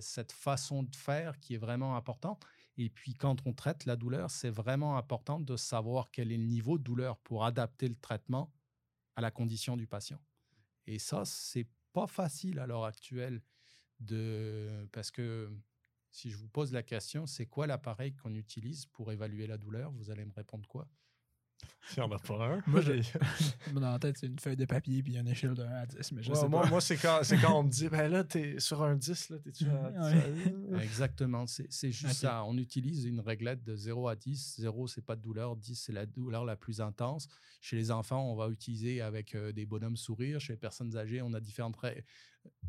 cette 0.00 0.32
façon 0.32 0.82
de 0.82 0.94
faire 0.94 1.40
qui 1.40 1.54
est 1.54 1.58
vraiment 1.58 1.96
importante. 1.96 2.44
Et 2.78 2.90
puis, 2.90 3.14
quand 3.14 3.46
on 3.46 3.52
traite 3.52 3.86
la 3.86 3.96
douleur, 3.96 4.30
c'est 4.30 4.50
vraiment 4.50 4.98
important 4.98 5.40
de 5.40 5.56
savoir 5.56 6.10
quel 6.10 6.30
est 6.32 6.36
le 6.36 6.44
niveau 6.44 6.78
de 6.78 6.82
douleur 6.84 7.18
pour 7.18 7.44
adapter 7.44 7.88
le 7.88 7.96
traitement 7.96 8.52
à 9.16 9.22
la 9.22 9.30
condition 9.30 9.76
du 9.76 9.86
patient. 9.86 10.20
Et 10.86 10.98
ça, 10.98 11.24
c'est 11.24 11.68
pas 11.92 12.06
facile 12.06 12.58
à 12.58 12.66
l'heure 12.66 12.84
actuelle 12.84 13.42
de 14.00 14.88
parce 14.92 15.10
que 15.10 15.50
si 16.10 16.30
je 16.30 16.36
vous 16.36 16.48
pose 16.48 16.72
la 16.72 16.82
question, 16.82 17.26
c'est 17.26 17.46
quoi 17.46 17.66
l'appareil 17.66 18.14
qu'on 18.14 18.34
utilise 18.34 18.86
pour 18.86 19.12
évaluer 19.12 19.46
la 19.46 19.58
douleur? 19.58 19.92
Vous 19.92 20.10
allez 20.10 20.24
me 20.24 20.32
répondre 20.32 20.68
quoi? 20.68 20.88
N'y 21.96 22.02
en 22.02 22.10
a 22.10 22.18
pas 22.18 22.48
un. 22.48 22.62
Moi, 22.66 22.80
j'ai- 22.80 23.00
Moi, 23.72 23.80
dans 23.80 23.92
la 23.92 23.98
tête, 24.00 24.18
c'est 24.18 24.26
une 24.26 24.38
feuille 24.40 24.56
de 24.56 24.64
papier 24.64 25.02
puis 25.04 25.16
une 25.16 25.28
échelle 25.28 25.54
de 25.54 25.62
1 25.62 25.66
à 25.70 25.86
10, 25.86 26.12
mais 26.12 26.22
je 26.22 26.30
Ouais, 26.30 26.36
sais 26.36 26.48
moi, 26.48 26.62
pas. 26.62 26.68
moi, 26.68 26.80
c'est 26.80 26.96
quand, 26.96 27.20
c'est 27.22 27.38
quand 27.38 27.56
on 27.58 27.62
me 27.62 27.70
dit, 27.70 27.88
ben 27.88 28.08
là, 28.10 28.24
t'es 28.24 28.58
sur 28.58 28.82
un 28.82 28.96
10, 28.96 29.28
là, 29.30 29.38
t'es-tu 29.38 29.66
à... 29.70 29.90
Ouais. 29.90 30.82
Exactement, 30.82 31.46
c'est 31.46 31.70
c'est 31.72 31.92
juste 31.92 32.14
ça. 32.14 32.42
On 32.44 32.58
utilise 32.58 33.04
une 33.04 33.20
réglette 33.20 33.62
de 33.62 33.76
0 33.76 34.08
à 34.08 34.16
10. 34.16 34.56
0, 34.58 34.88
c'est 34.88 35.04
pas 35.04 35.14
de 35.14 35.22
douleur. 35.22 35.54
10, 35.56 35.76
c'est 35.76 35.92
la 35.92 36.06
douleur 36.06 36.44
la 36.44 36.56
plus 36.56 36.80
intense. 36.80 37.28
Chez 37.60 37.76
les 37.76 37.92
enfants, 37.92 38.30
on 38.32 38.34
va 38.34 38.48
utiliser 38.48 39.00
avec 39.00 39.36
euh, 39.36 39.52
des 39.52 39.64
bonhommes 39.64 39.96
sourires. 39.96 40.40
Chez 40.40 40.54
les 40.54 40.58
personnes 40.58 40.96
âgées, 40.96 41.22
on 41.22 41.32
a 41.34 41.40
différentes 41.40 41.76
règles. 41.76 42.02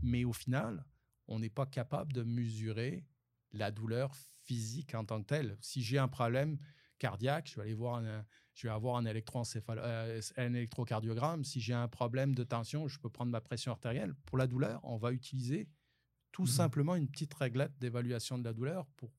Mais 0.03 0.25
au 0.25 0.33
final, 0.33 0.85
on 1.27 1.39
n'est 1.39 1.49
pas 1.49 1.65
capable 1.65 2.13
de 2.13 2.21
mesurer 2.21 3.03
la 3.51 3.71
douleur 3.71 4.11
physique 4.43 4.93
en 4.93 5.03
tant 5.05 5.21
que 5.21 5.27
telle. 5.27 5.57
Si 5.59 5.81
j'ai 5.81 5.97
un 5.97 6.07
problème 6.07 6.59
cardiaque, 6.99 7.49
je 7.49 7.55
vais 7.55 7.63
aller 7.63 7.73
voir 7.73 7.95
un, 7.95 8.23
je 8.57 8.67
vais 8.67 8.73
avoir 8.73 8.95
un, 8.97 9.05
euh, 9.05 10.21
un 10.37 10.53
électrocardiogramme. 10.55 11.43
Si 11.43 11.61
j'ai 11.61 11.73
un 11.73 11.87
problème 11.87 12.33
de 12.33 12.43
tension, 12.43 12.87
je 12.87 12.99
peux 12.99 13.09
prendre 13.09 13.31
ma 13.31 13.39
pression 13.39 13.71
artérielle. 13.71 14.15
Pour 14.25 14.37
la 14.39 14.47
douleur, 14.47 14.81
on 14.83 14.97
va 14.97 15.11
utiliser 15.11 15.69
tout 16.31 16.43
Mhm. 16.43 16.47
simplement 16.47 16.95
une 16.95 17.07
petite 17.07 17.33
réglette 17.35 17.77
d'évaluation 17.79 18.37
de 18.39 18.43
la 18.43 18.53
douleur 18.53 18.87
pour 18.97 19.11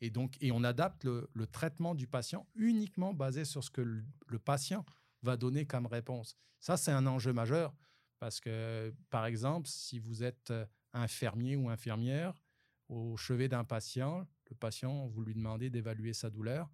et 0.00 0.10
donc 0.10 0.36
et 0.42 0.52
on 0.52 0.62
adapte 0.64 1.04
le, 1.04 1.30
le 1.32 1.46
traitement 1.46 1.94
du 1.94 2.06
patient 2.06 2.46
uniquement 2.56 3.14
basé 3.14 3.44
sur 3.46 3.64
ce 3.64 3.70
que 3.70 3.80
le, 3.80 4.04
le 4.26 4.38
patient 4.38 4.84
va 5.22 5.36
donner 5.38 5.64
comme 5.66 5.86
réponse. 5.86 6.36
Ça 6.60 6.76
c'est 6.76 6.90
un 6.92 7.06
enjeu 7.06 7.32
majeur 7.32 7.74
parce 8.18 8.38
que 8.40 8.92
par 9.08 9.24
exemple 9.24 9.66
si 9.68 9.98
vous 9.98 10.22
êtes 10.22 10.50
euh, 10.50 10.66
infirmier 10.92 11.56
ou 11.56 11.70
infirmière 11.70 12.34
au 12.88 13.16
chevet 13.16 13.48
d'un 13.48 13.64
patient, 13.64 14.26
le 14.50 14.56
patient 14.56 15.06
vous 15.06 15.22
lui 15.22 15.34
demandez 15.34 15.70
d'évaluer 15.70 16.12
sa 16.12 16.28
douleur. 16.28 16.68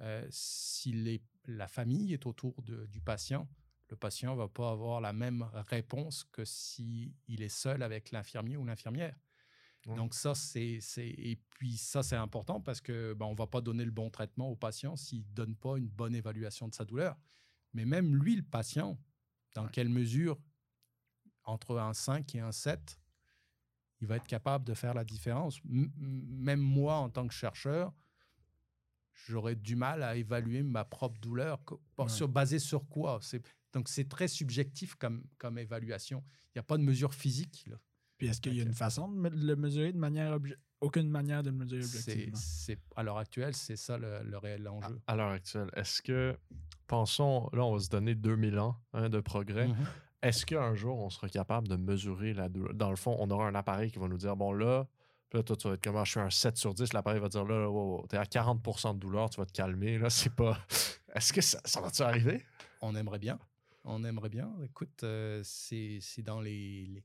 Euh, 0.00 0.26
si 0.30 0.92
les- 0.92 1.22
la 1.46 1.66
famille 1.68 2.12
est 2.12 2.26
autour 2.26 2.62
de- 2.62 2.86
du 2.86 3.00
patient, 3.00 3.48
le 3.90 3.96
patient 3.96 4.36
va 4.36 4.48
pas 4.48 4.70
avoir 4.70 5.00
la 5.00 5.12
même 5.12 5.42
réponse 5.68 6.24
que 6.24 6.44
si 6.44 7.14
il 7.26 7.42
est 7.42 7.48
seul 7.48 7.82
avec 7.82 8.10
l'infirmier 8.10 8.56
ou 8.56 8.64
l'infirmière. 8.64 9.16
Ouais. 9.86 9.94
Donc 9.96 10.12
ça, 10.14 10.34
c'est, 10.34 10.80
et 10.98 11.36
puis 11.50 11.76
ça, 11.78 12.02
c'est 12.02 12.16
important 12.16 12.60
parce 12.60 12.80
que 12.80 13.14
ben, 13.14 13.26
on 13.26 13.34
va 13.34 13.46
pas 13.46 13.60
donner 13.60 13.84
le 13.84 13.90
bon 13.90 14.10
traitement 14.10 14.48
au 14.50 14.56
patient 14.56 14.96
s'il 14.96 15.24
donne 15.32 15.56
pas 15.56 15.78
une 15.78 15.88
bonne 15.88 16.14
évaluation 16.14 16.68
de 16.68 16.74
sa 16.74 16.84
douleur. 16.84 17.16
Mais 17.72 17.84
même 17.86 18.14
lui, 18.14 18.36
le 18.36 18.42
patient, 18.42 18.98
dans 19.54 19.68
quelle 19.68 19.88
mesure, 19.88 20.38
entre 21.44 21.78
un 21.78 21.94
5 21.94 22.34
et 22.34 22.40
un 22.40 22.52
7, 22.52 23.00
il 24.00 24.06
va 24.06 24.16
être 24.16 24.26
capable 24.26 24.64
de 24.64 24.74
faire 24.74 24.94
la 24.94 25.04
différence? 25.04 25.60
M- 25.64 25.90
même 25.96 26.60
moi, 26.60 26.96
en 26.96 27.08
tant 27.08 27.26
que 27.26 27.34
chercheur, 27.34 27.92
j'aurais 29.26 29.56
du 29.56 29.74
mal 29.76 30.02
à 30.02 30.16
évaluer 30.16 30.62
ma 30.62 30.84
propre 30.84 31.18
douleur. 31.20 31.60
Ouais. 31.98 32.08
Sur, 32.08 32.28
basé 32.28 32.58
sur 32.58 32.86
quoi? 32.88 33.18
C'est- 33.22 33.42
Donc, 33.72 33.88
c'est 33.88 34.08
très 34.08 34.28
subjectif 34.28 34.94
comme, 34.94 35.24
comme 35.38 35.58
évaluation. 35.58 36.22
Il 36.46 36.58
n'y 36.58 36.60
a 36.60 36.62
pas 36.62 36.78
de 36.78 36.82
mesure 36.82 37.12
physique. 37.14 37.64
là. 37.66 37.76
Puis 38.16 38.26
est-ce 38.28 38.40
qu'il 38.40 38.54
y 38.54 38.60
a 38.60 38.64
une 38.64 38.72
façon 38.74 39.08
de 39.08 39.28
le 39.28 39.54
mesurer 39.56 39.92
de 39.92 39.98
manière 39.98 40.36
obje- 40.36 40.56
aucune 40.80 41.08
manière 41.08 41.42
de 41.42 41.50
le 41.50 41.56
mesurer 41.56 41.84
objectivement? 41.84 42.36
c'est- 42.36 42.78
à 42.96 43.02
l'heure 43.02 43.18
actuelle, 43.18 43.54
c'est 43.54 43.76
ça 43.76 43.96
le, 43.98 44.22
le 44.24 44.38
réel 44.38 44.66
enjeu. 44.68 45.00
À 45.06 45.14
l'heure 45.14 45.30
actuelle, 45.30 45.70
est-ce 45.76 46.02
que, 46.02 46.36
pensons, 46.86 47.48
là, 47.52 47.64
on 47.64 47.74
va 47.74 47.80
se 47.80 47.88
donner 47.88 48.14
2000 48.14 48.58
ans 48.58 48.76
hein, 48.92 49.08
de 49.08 49.20
progrès. 49.20 49.68
Mhm. 49.68 49.76
Est-ce 50.22 50.44
qu'un 50.46 50.74
jour, 50.74 50.98
on 50.98 51.10
sera 51.10 51.28
capable 51.28 51.68
de 51.68 51.76
mesurer 51.76 52.32
la 52.34 52.48
douleur? 52.48 52.74
Dans 52.74 52.90
le 52.90 52.96
fond, 52.96 53.16
on 53.20 53.30
aura 53.30 53.46
un 53.46 53.54
appareil 53.54 53.90
qui 53.92 53.98
va 54.00 54.08
nous 54.08 54.16
dire, 54.18 54.34
bon, 54.36 54.52
là, 54.52 54.88
puis 55.28 55.38
là, 55.38 55.42
toi, 55.42 55.56
tu 55.56 55.68
vas 55.68 55.74
être 55.74 55.82
comme, 55.84 55.96
Ah, 55.96 56.04
je 56.04 56.10
suis 56.12 56.20
un 56.20 56.30
7 56.30 56.56
sur 56.56 56.74
10. 56.74 56.92
L'appareil 56.92 57.20
va 57.20 57.28
dire, 57.28 57.44
là, 57.44 57.58
là, 57.60 57.70
wow, 57.70 57.98
wow, 57.98 58.06
t'es 58.06 58.16
à 58.16 58.26
40 58.26 58.62
de 58.94 58.98
douleur, 58.98 59.28
tu 59.30 59.38
vas 59.38 59.46
te 59.46 59.52
calmer. 59.52 59.98
Là, 59.98 60.10
c'est 60.10 60.34
pas. 60.34 60.58
Est-ce 61.14 61.32
que 61.32 61.40
ça, 61.40 61.60
ça 61.64 61.80
va-tu 61.80 62.02
arriver? 62.02 62.44
On 62.80 62.94
aimerait 62.96 63.18
bien. 63.18 63.38
On 63.84 64.04
aimerait 64.04 64.28
bien. 64.28 64.52
Écoute, 64.62 65.02
euh, 65.04 65.40
c'est, 65.44 65.98
c'est 66.00 66.22
dans 66.22 66.40
les, 66.40 66.86
les- 66.86 67.04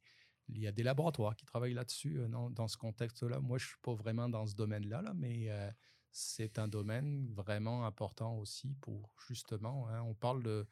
Il 0.50 0.60
y 0.60 0.68
a 0.68 0.72
des 0.72 0.84
laboratoires 0.84 1.36
qui 1.36 1.46
travaillent 1.46 1.74
là-dessus, 1.74 2.20
euh, 2.20 2.28
dans, 2.28 2.50
dans 2.50 2.68
ce 2.68 2.78
contexte-là. 2.78 3.40
Moi, 3.40 3.58
je 3.58 3.66
ne 3.66 3.68
suis 3.70 3.78
pas 3.82 3.94
vraiment 3.94 4.28
dans 4.30 4.46
ce 4.46 4.56
domaine-là, 4.56 5.02
là, 5.02 5.14
mais 5.16 5.50
euh, 5.50 5.70
c'est 6.12 6.60
un 6.60 6.68
domaine 6.68 7.28
vraiment 7.34 7.86
important 7.86 8.36
aussi 8.38 8.76
pour 8.82 9.14
justement. 9.28 9.88
hein, 9.90 10.02
on 10.04 10.14
parle 10.14 10.44
de, 10.44 10.68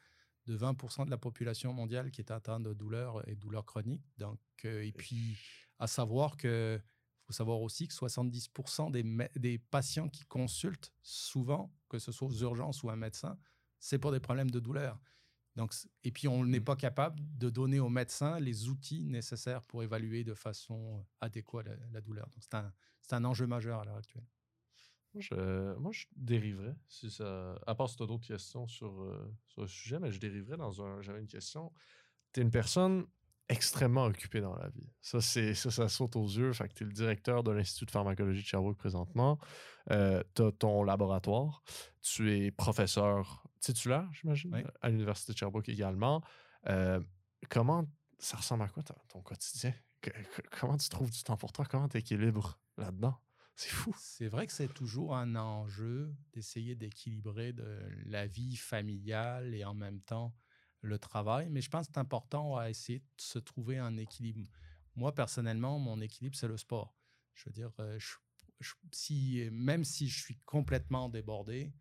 de 0.46 0.56
20% 0.56 1.06
de 1.06 1.10
la 1.10 1.18
population 1.18 1.72
mondiale 1.72 2.10
qui 2.10 2.20
est 2.20 2.30
atteinte 2.30 2.62
de 2.64 2.72
douleurs 2.74 3.26
et 3.28 3.34
douleurs 3.34 3.64
chroniques. 3.64 4.04
Donc, 4.18 4.38
euh, 4.64 4.84
et 4.84 4.92
puis, 4.92 5.36
à 5.78 5.86
savoir 5.86 6.36
que 6.36 6.80
faut 7.32 7.38
savoir 7.38 7.60
aussi 7.60 7.88
que 7.88 7.94
70% 7.94 8.90
des, 8.90 9.58
patients 9.58 10.08
qui 10.08 10.24
consultent, 10.24 10.92
souvent, 11.02 11.74
que 11.88 11.98
ce 11.98 12.12
soit 12.12 12.28
aux 12.28 12.42
urgences 12.42 12.82
ou 12.82 12.90
un 12.90 12.96
médecin, 12.96 13.38
c'est 13.78 13.98
pour 13.98 14.12
des 14.12 14.20
problèmes 14.20 14.50
de 14.50 14.60
douleur. 14.60 15.00
Donc, 15.56 15.74
et 16.04 16.12
puis, 16.12 16.28
on 16.28 16.44
n'est 16.44 16.60
pas 16.60 16.76
capable 16.76 17.20
de 17.36 17.50
donner 17.50 17.80
aux 17.80 17.90
médecins 17.90 18.38
les 18.40 18.68
outils 18.68 19.04
nécessaires 19.04 19.62
pour 19.62 19.82
évaluer 19.82 20.24
de 20.24 20.34
façon 20.34 21.04
adéquate 21.20 21.66
la, 21.66 21.76
la 21.92 22.00
douleur. 22.00 22.26
Donc, 22.30 22.42
c'est 22.42 22.54
un, 22.54 22.72
c'est 23.00 23.14
un 23.14 23.24
enjeu 23.24 23.46
majeur 23.46 23.80
à 23.80 23.84
l'heure 23.84 23.96
actuelle. 23.96 24.26
Moi, 25.14 25.20
je, 25.20 25.74
moi, 25.76 25.92
je 25.92 26.06
dériverais. 26.16 26.74
Si 26.88 27.10
ça, 27.10 27.58
à 27.66 27.74
part 27.74 27.90
si 27.90 27.96
tu 27.96 28.02
as 28.02 28.06
d'autres 28.06 28.26
questions 28.26 28.66
sur, 28.66 29.02
euh, 29.02 29.30
sur 29.46 29.62
le 29.62 29.68
sujet, 29.68 29.98
mais 29.98 30.10
je 30.10 30.18
dériverais 30.18 30.56
dans 30.56 30.82
un. 30.82 31.02
J'avais 31.02 31.20
une 31.20 31.26
question. 31.26 31.70
Tu 32.32 32.40
es 32.40 32.42
une 32.42 32.50
personne 32.50 33.06
extrêmement 33.48 34.04
occupé 34.04 34.40
dans 34.40 34.54
la 34.56 34.68
vie. 34.68 34.90
Ça, 35.00 35.20
c'est 35.20 35.54
ça, 35.54 35.70
ça 35.70 35.88
saute 35.88 36.16
aux 36.16 36.26
yeux. 36.26 36.52
Fait 36.52 36.68
que 36.68 36.74
tu 36.74 36.84
es 36.84 36.86
le 36.86 36.92
directeur 36.92 37.42
de 37.42 37.50
l'Institut 37.50 37.86
de 37.86 37.90
pharmacologie 37.90 38.42
de 38.42 38.46
Sherbrooke 38.46 38.78
présentement. 38.78 39.38
Euh, 39.90 40.22
tu 40.34 40.42
as 40.42 40.52
ton 40.52 40.82
laboratoire. 40.84 41.62
Tu 42.00 42.32
es 42.32 42.50
professeur 42.50 43.44
titulaire, 43.60 44.08
j'imagine, 44.12 44.54
Oui. 44.54 44.62
à 44.80 44.88
l'Université 44.88 45.32
de 45.32 45.38
Sherbrooke 45.38 45.68
également. 45.68 46.22
Euh, 46.68 47.00
comment 47.50 47.84
ça 48.18 48.36
ressemble 48.36 48.62
à 48.64 48.68
quoi 48.68 48.82
ton, 48.82 48.94
ton 49.08 49.20
quotidien? 49.22 49.74
Que- 50.00 50.10
que- 50.10 50.42
comment 50.58 50.76
tu 50.76 50.88
trouves 50.88 51.10
du 51.10 51.22
temps 51.22 51.36
pour 51.36 51.52
toi? 51.52 51.64
Comment 51.64 51.88
tu 51.88 51.98
équilibres 51.98 52.58
là-dedans? 52.76 53.16
C'est 53.54 53.68
fou. 53.70 53.94
C'est 53.98 54.28
vrai 54.28 54.46
que 54.46 54.52
c'est 54.52 54.72
toujours 54.72 55.14
un 55.14 55.36
enjeu 55.36 56.14
d'essayer 56.32 56.74
d'équilibrer 56.74 57.52
de 57.52 57.78
la 58.06 58.26
vie 58.26 58.56
familiale 58.56 59.54
et 59.54 59.64
en 59.64 59.74
même 59.74 60.00
temps 60.00 60.34
le 60.82 60.98
travail, 60.98 61.48
mais 61.48 61.60
je 61.60 61.70
pense 61.70 61.86
que 61.86 61.92
c'est 61.94 62.00
important 62.00 62.56
à 62.56 62.68
essayer 62.68 62.98
de 62.98 63.04
se 63.16 63.38
trouver 63.38 63.78
un 63.78 63.96
équilibre. 63.96 64.46
Moi, 64.94 65.14
personnellement, 65.14 65.78
mon 65.78 66.00
équilibre, 66.00 66.36
c'est 66.36 66.48
le 66.48 66.56
sport. 66.56 66.94
Je 67.34 67.44
veux 67.46 67.52
dire, 67.52 67.70
euh, 67.78 67.98
si, 68.92 69.48
même 69.50 69.84
si 69.84 70.08
je 70.08 70.20
suis 70.20 70.38
complètement 70.44 71.08
débordé, 71.08 71.72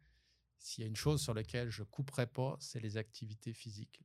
s'il 0.57 0.83
y 0.83 0.85
a 0.85 0.87
une 0.87 0.95
chose 0.95 1.21
sur 1.21 1.33
laquelle 1.33 1.69
je 1.69 1.83
couperai 1.83 2.27
pas, 2.27 2.55
c'est 2.59 2.79
les 2.79 2.97
activités 2.97 3.53
physiques. 3.53 4.01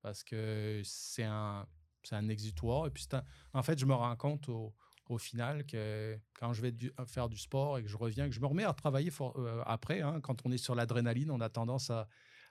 Parce 0.00 0.22
que 0.22 0.80
c'est 0.84 1.24
un, 1.24 1.66
un 2.12 2.28
exutoire. 2.28 2.86
Et 2.86 2.90
puis, 2.90 3.06
en 3.52 3.62
fait, 3.62 3.78
je 3.78 3.86
me 3.86 3.94
rends 3.94 4.16
compte 4.16 4.48
au, 4.48 4.74
final 5.18 5.64
que 5.64 6.18
quand 6.34 6.52
je 6.52 6.60
vais 6.60 6.74
faire 7.06 7.30
du 7.30 7.38
sport 7.38 7.78
et 7.78 7.82
que 7.82 7.88
je 7.88 7.96
reviens, 7.96 8.28
que 8.28 8.34
je 8.34 8.40
me 8.40 8.46
remets 8.46 8.64
à 8.64 8.74
travailler 8.74 9.10
euh, 9.20 9.62
après, 9.64 10.02
hein, 10.02 10.20
quand 10.20 10.44
on 10.44 10.52
est 10.52 10.58
sur 10.58 10.74
l'adrénaline, 10.74 11.30
on 11.30 11.40
a 11.40 11.48
tendance 11.48 11.90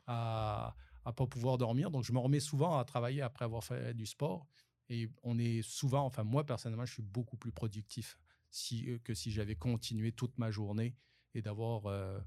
à, 0.08 0.76
à 1.07 1.13
pas 1.13 1.25
pouvoir 1.25 1.57
dormir. 1.57 1.89
Donc, 1.89 2.03
je 2.03 2.11
me 2.11 2.19
remets 2.19 2.41
souvent 2.41 2.77
à 2.77 2.83
travailler 2.83 3.21
après 3.21 3.45
avoir 3.45 3.63
fait 3.63 3.93
du 3.93 4.05
sport. 4.05 4.45
Et 4.89 5.09
on 5.23 5.39
est 5.39 5.61
souvent, 5.61 6.05
enfin, 6.05 6.23
moi, 6.25 6.45
personnellement, 6.45 6.85
je 6.85 6.93
suis 6.93 7.03
beaucoup 7.03 7.37
plus 7.37 7.51
productif 7.53 8.17
si, 8.49 8.89
euh, 8.89 8.99
que 8.99 9.13
si 9.13 9.31
j'avais 9.31 9.55
continué 9.55 10.11
toute 10.11 10.37
ma 10.37 10.51
journée 10.51 10.95
et 11.33 11.41
d'avoir 11.41 11.85
euh, 11.85 12.19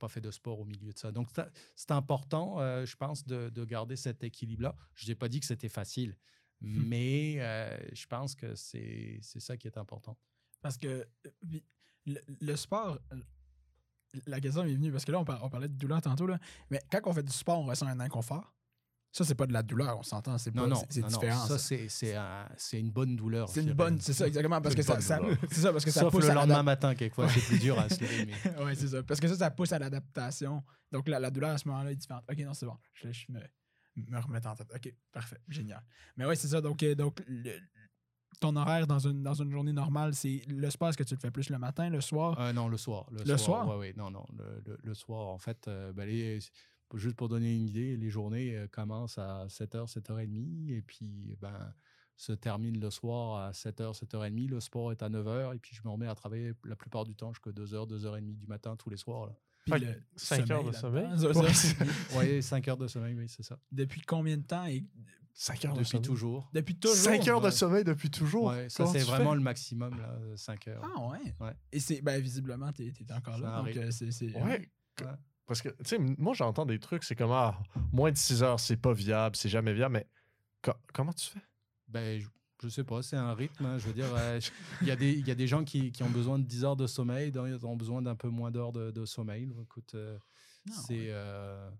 pas 0.00 0.08
fait 0.08 0.20
de 0.20 0.32
sport 0.32 0.58
au 0.58 0.64
milieu 0.64 0.92
de 0.92 0.98
ça. 0.98 1.12
Donc, 1.12 1.28
c'est- 1.76 1.90
important, 1.92 2.60
euh, 2.60 2.84
je 2.84 2.96
pense, 2.96 3.24
de, 3.24 3.50
de 3.50 3.64
garder 3.64 3.94
cet 3.94 4.24
équilibre-là. 4.24 4.74
Je 4.94 5.06
n'ai 5.06 5.14
pas 5.14 5.28
dit 5.28 5.38
que 5.38 5.46
c'était 5.46 5.68
facile, 5.68 6.16
mais 6.60 7.36
euh, 7.38 7.78
je 7.92 8.06
pense 8.06 8.34
que 8.34 8.54
c'est 8.56 9.20
ça 9.22 9.56
qui 9.56 9.68
est 9.68 9.78
important. 9.78 10.16
Parce 10.60 10.76
que 10.76 11.06
le, 12.06 12.20
le 12.40 12.56
sport, 12.56 12.98
la 14.26 14.40
question 14.40 14.64
m'est 14.64 14.74
venue 14.74 14.90
parce 14.92 15.04
que 15.04 15.12
là, 15.12 15.18
on, 15.20 15.24
par- 15.24 15.42
on 15.44 15.48
parlait 15.48 15.68
de 15.68 15.74
douleur 15.74 16.00
tantôt, 16.00 16.26
là, 16.26 16.38
mais 16.70 16.80
quand 16.90 17.00
on 17.04 17.12
fait 17.12 17.22
du 17.22 17.32
sport, 17.32 17.60
on 17.60 17.66
ressent 17.66 17.86
un 17.86 18.00
inconfort. 18.00 18.52
Ça, 19.12 19.24
c'est 19.24 19.36
pas 19.36 19.46
de 19.46 19.52
la 19.52 19.62
douleur, 19.62 19.96
on 19.96 20.02
s'entend. 20.02 20.36
C'est 20.38 20.52
Non, 20.52 20.62
pas- 20.62 20.68
non, 20.70 20.74
c'est- 20.76 20.86
c'est 20.94 21.00
non, 21.02 21.08
non, 21.10 21.18
différent. 21.20 21.42
Ça, 21.46 21.56
ça. 21.56 21.58
c'est- 21.58 21.88
c'est 21.88 22.16
un- 22.16 22.48
c'est 22.56 22.80
une 22.80 22.90
bonne 22.90 23.14
douleur. 23.14 23.48
C'est 23.48 23.62
une 23.62 23.72
bonne, 23.72 24.00
c'est 24.00 24.12
ça, 24.12 24.26
exactement, 24.26 24.60
parce 24.60 24.74
C'est 24.74 24.80
que 24.80 24.86
ça, 24.86 25.00
ça- 25.00 25.20
c'est 25.48 25.60
ça, 25.60 25.70
parce 25.72 25.84
que 25.84 25.92
ça 25.92 26.00
Sauf 26.00 26.10
pousse 26.12 26.24
le 26.24 26.30
à 26.30 26.34
lendemain 26.34 26.54
l'adap- 26.54 26.64
matin, 26.64 26.94
quelquefois, 26.96 27.28
c'est 27.28 27.40
plus 27.40 27.60
dur 27.60 27.78
à 27.78 27.88
se 27.88 28.00
lever. 28.00 28.26
Mais... 28.26 28.32
ouais, 28.64 28.74
c'est 28.74 28.88
ça. 28.88 29.02
Parce 29.04 29.20
que 29.20 29.28
ça, 29.28 29.36
ça 29.36 29.50
pousse 29.52 29.70
à 29.72 29.78
l'adaptation. 29.78 30.64
Donc, 30.90 31.06
la, 31.08 31.20
la 31.20 31.30
douleur 31.30 31.50
à 31.50 31.58
ce 31.58 31.68
moment-là 31.68 31.92
est 31.92 31.96
différente. 31.96 32.24
Ok, 32.28 32.38
non, 32.40 32.54
c'est 32.54 32.66
bon. 32.66 32.76
Je, 32.94 33.12
je 33.12 33.26
me, 33.30 33.38
me 34.08 34.18
remettre 34.18 34.48
en 34.48 34.56
tête. 34.56 34.72
Ok, 34.74 34.92
parfait. 35.12 35.38
Génial. 35.46 35.80
Mais 36.16 36.24
ouais, 36.26 36.34
c'est 36.34 36.48
ça. 36.48 36.60
Donc, 36.60 36.82
euh, 36.82 36.96
donc 36.96 37.22
le- 37.28 37.56
ton 38.40 38.56
horaire 38.56 38.86
dans 38.86 38.98
une, 38.98 39.22
dans 39.22 39.34
une 39.34 39.50
journée 39.50 39.72
normale, 39.72 40.14
c'est 40.14 40.42
le 40.48 40.68
sport, 40.70 40.88
est-ce 40.88 40.98
que 40.98 41.02
tu 41.04 41.14
le 41.14 41.20
fais 41.20 41.30
plus 41.30 41.50
le 41.50 41.58
matin, 41.58 41.88
le 41.90 42.00
soir? 42.00 42.38
Euh, 42.40 42.52
non, 42.52 42.68
le 42.68 42.76
soir. 42.76 43.06
Le, 43.10 43.22
Le 43.24 43.36
soir? 43.36 43.66
Oui, 43.68 43.74
oui, 43.88 43.92
non, 43.96 44.10
non. 44.10 44.24
Le, 44.36 44.62
le- 44.72 44.78
le 44.82 44.94
soir, 44.94 45.28
en 45.28 45.38
fait, 45.38 45.66
euh, 45.68 45.92
ben, 45.92 46.06
les- 46.08 46.38
juste 46.94 47.16
pour 47.16 47.28
donner 47.28 47.54
une 47.54 47.68
idée, 47.68 47.96
les 47.96 48.10
journées 48.10 48.56
euh, 48.56 48.66
commencent 48.68 49.18
à 49.18 49.46
7h, 49.48 49.88
7h30 49.88 50.70
et 50.70 50.82
puis 50.82 51.36
ben, 51.40 51.72
se 52.16 52.32
terminent 52.32 52.78
le 52.80 52.90
soir 52.90 53.46
à 53.46 53.50
7h, 53.52 53.94
7h30. 53.98 54.48
Le 54.48 54.60
sport 54.60 54.92
est 54.92 55.02
à 55.02 55.08
9h 55.08 55.54
et 55.54 55.58
puis 55.58 55.74
je 55.74 55.82
me 55.84 55.90
remets 55.90 56.06
à 56.06 56.14
travailler 56.14 56.52
la 56.64 56.76
plupart 56.76 57.04
du 57.04 57.14
temps 57.14 57.32
jusqu'à 57.32 57.50
2h, 57.50 57.88
2h30 57.88 58.38
du 58.38 58.46
matin 58.46 58.76
tous 58.76 58.90
les 58.90 58.96
soirs. 58.96 59.26
Là. 59.26 59.32
Puis 59.64 59.72
le 59.80 59.86
que 59.94 59.98
cinq 60.16 60.50
heures 60.50 60.62
de 60.62 60.72
sommeil? 60.80 61.06
Oui, 62.16 62.42
5 62.42 62.68
heures 62.68 62.76
de 62.76 62.86
sommeil, 62.86 63.14
oui, 63.18 63.26
c'est 63.28 63.42
ça. 63.42 63.58
Depuis 63.72 64.02
combien 64.02 64.36
de 64.36 64.42
temps? 64.42 64.66
Et... 64.66 64.84
5 65.36 65.64
heures 65.64 65.72
de 65.74 65.78
Depuis 65.80 65.90
sommeil. 65.90 66.06
toujours. 66.06 66.50
Depuis 66.54 66.76
toujours? 66.76 66.96
5 66.96 67.28
heures 67.28 67.40
de 67.40 67.50
sommeil 67.50 67.82
depuis 67.84 68.10
toujours. 68.10 68.46
Ouais, 68.46 68.68
ça, 68.68 68.86
c'est 68.86 69.00
vraiment 69.00 69.34
le 69.34 69.40
maximum, 69.40 69.98
là, 69.98 70.16
5 70.36 70.68
heures. 70.68 70.82
Ah 70.96 71.08
ouais? 71.08 71.34
Ouais. 71.40 71.52
Et 71.72 71.80
c'est, 71.80 72.00
ben, 72.02 72.20
visiblement, 72.22 72.72
t'es, 72.72 72.92
t'es 72.92 73.12
encore 73.12 73.34
Ça 73.38 73.40
là. 73.42 73.62
Donc, 73.62 73.76
euh, 73.76 73.90
c'est, 73.90 74.10
c'est- 74.12 74.32
Ouais. 74.40 74.70
Ouais. 75.00 75.06
Parce 75.46 75.60
que, 75.60 75.68
tu 75.70 75.76
sais, 75.84 75.98
moi, 75.98 76.32
j'entends 76.34 76.64
des 76.64 76.78
trucs, 76.78 77.02
c'est 77.04 77.16
comme, 77.16 77.32
ah, 77.32 77.60
moins 77.92 78.12
de 78.12 78.16
6 78.16 78.42
heures, 78.44 78.60
c'est 78.60 78.76
pas 78.76 78.92
viable, 78.92 79.34
c'est 79.36 79.48
jamais 79.48 79.74
viable, 79.74 79.94
mais 79.94 80.06
co- 80.62 80.72
comment 80.94 81.12
tu 81.12 81.26
fais? 81.26 81.40
Ben, 81.88 82.20
je, 82.20 82.28
je 82.62 82.68
sais 82.68 82.84
pas, 82.84 83.02
c'est 83.02 83.16
un 83.16 83.34
rythme. 83.34 83.66
hein, 83.66 83.76
je 83.78 83.86
veux 83.88 83.92
dire, 83.92 84.06
euh, 84.14 84.40
il 84.82 84.86
y, 84.88 84.90
a 84.92 84.96
des- 84.96 85.12
il 85.14 85.26
y 85.26 85.30
a 85.32 85.34
des 85.34 85.48
gens 85.48 85.64
qui, 85.64 85.90
qui 85.92 86.02
ont 86.04 86.10
besoin 86.10 86.38
de 86.38 86.44
10 86.44 86.64
heures 86.64 86.76
de 86.76 86.86
sommeil, 86.86 87.32
d'autres 87.32 87.66
ont 87.66 87.76
besoin 87.76 88.00
d'un 88.00 88.14
peu 88.14 88.28
moins 88.28 88.50
d'heures 88.52 88.72
de, 88.72 88.92
de 88.92 89.04
sommeil. 89.04 89.52
Écoute, 89.60 89.94
euh, 89.96 90.16
Ah, 90.70 90.72
c'est 90.86 90.94
ouais. 90.94 91.06
euh, 91.10 91.70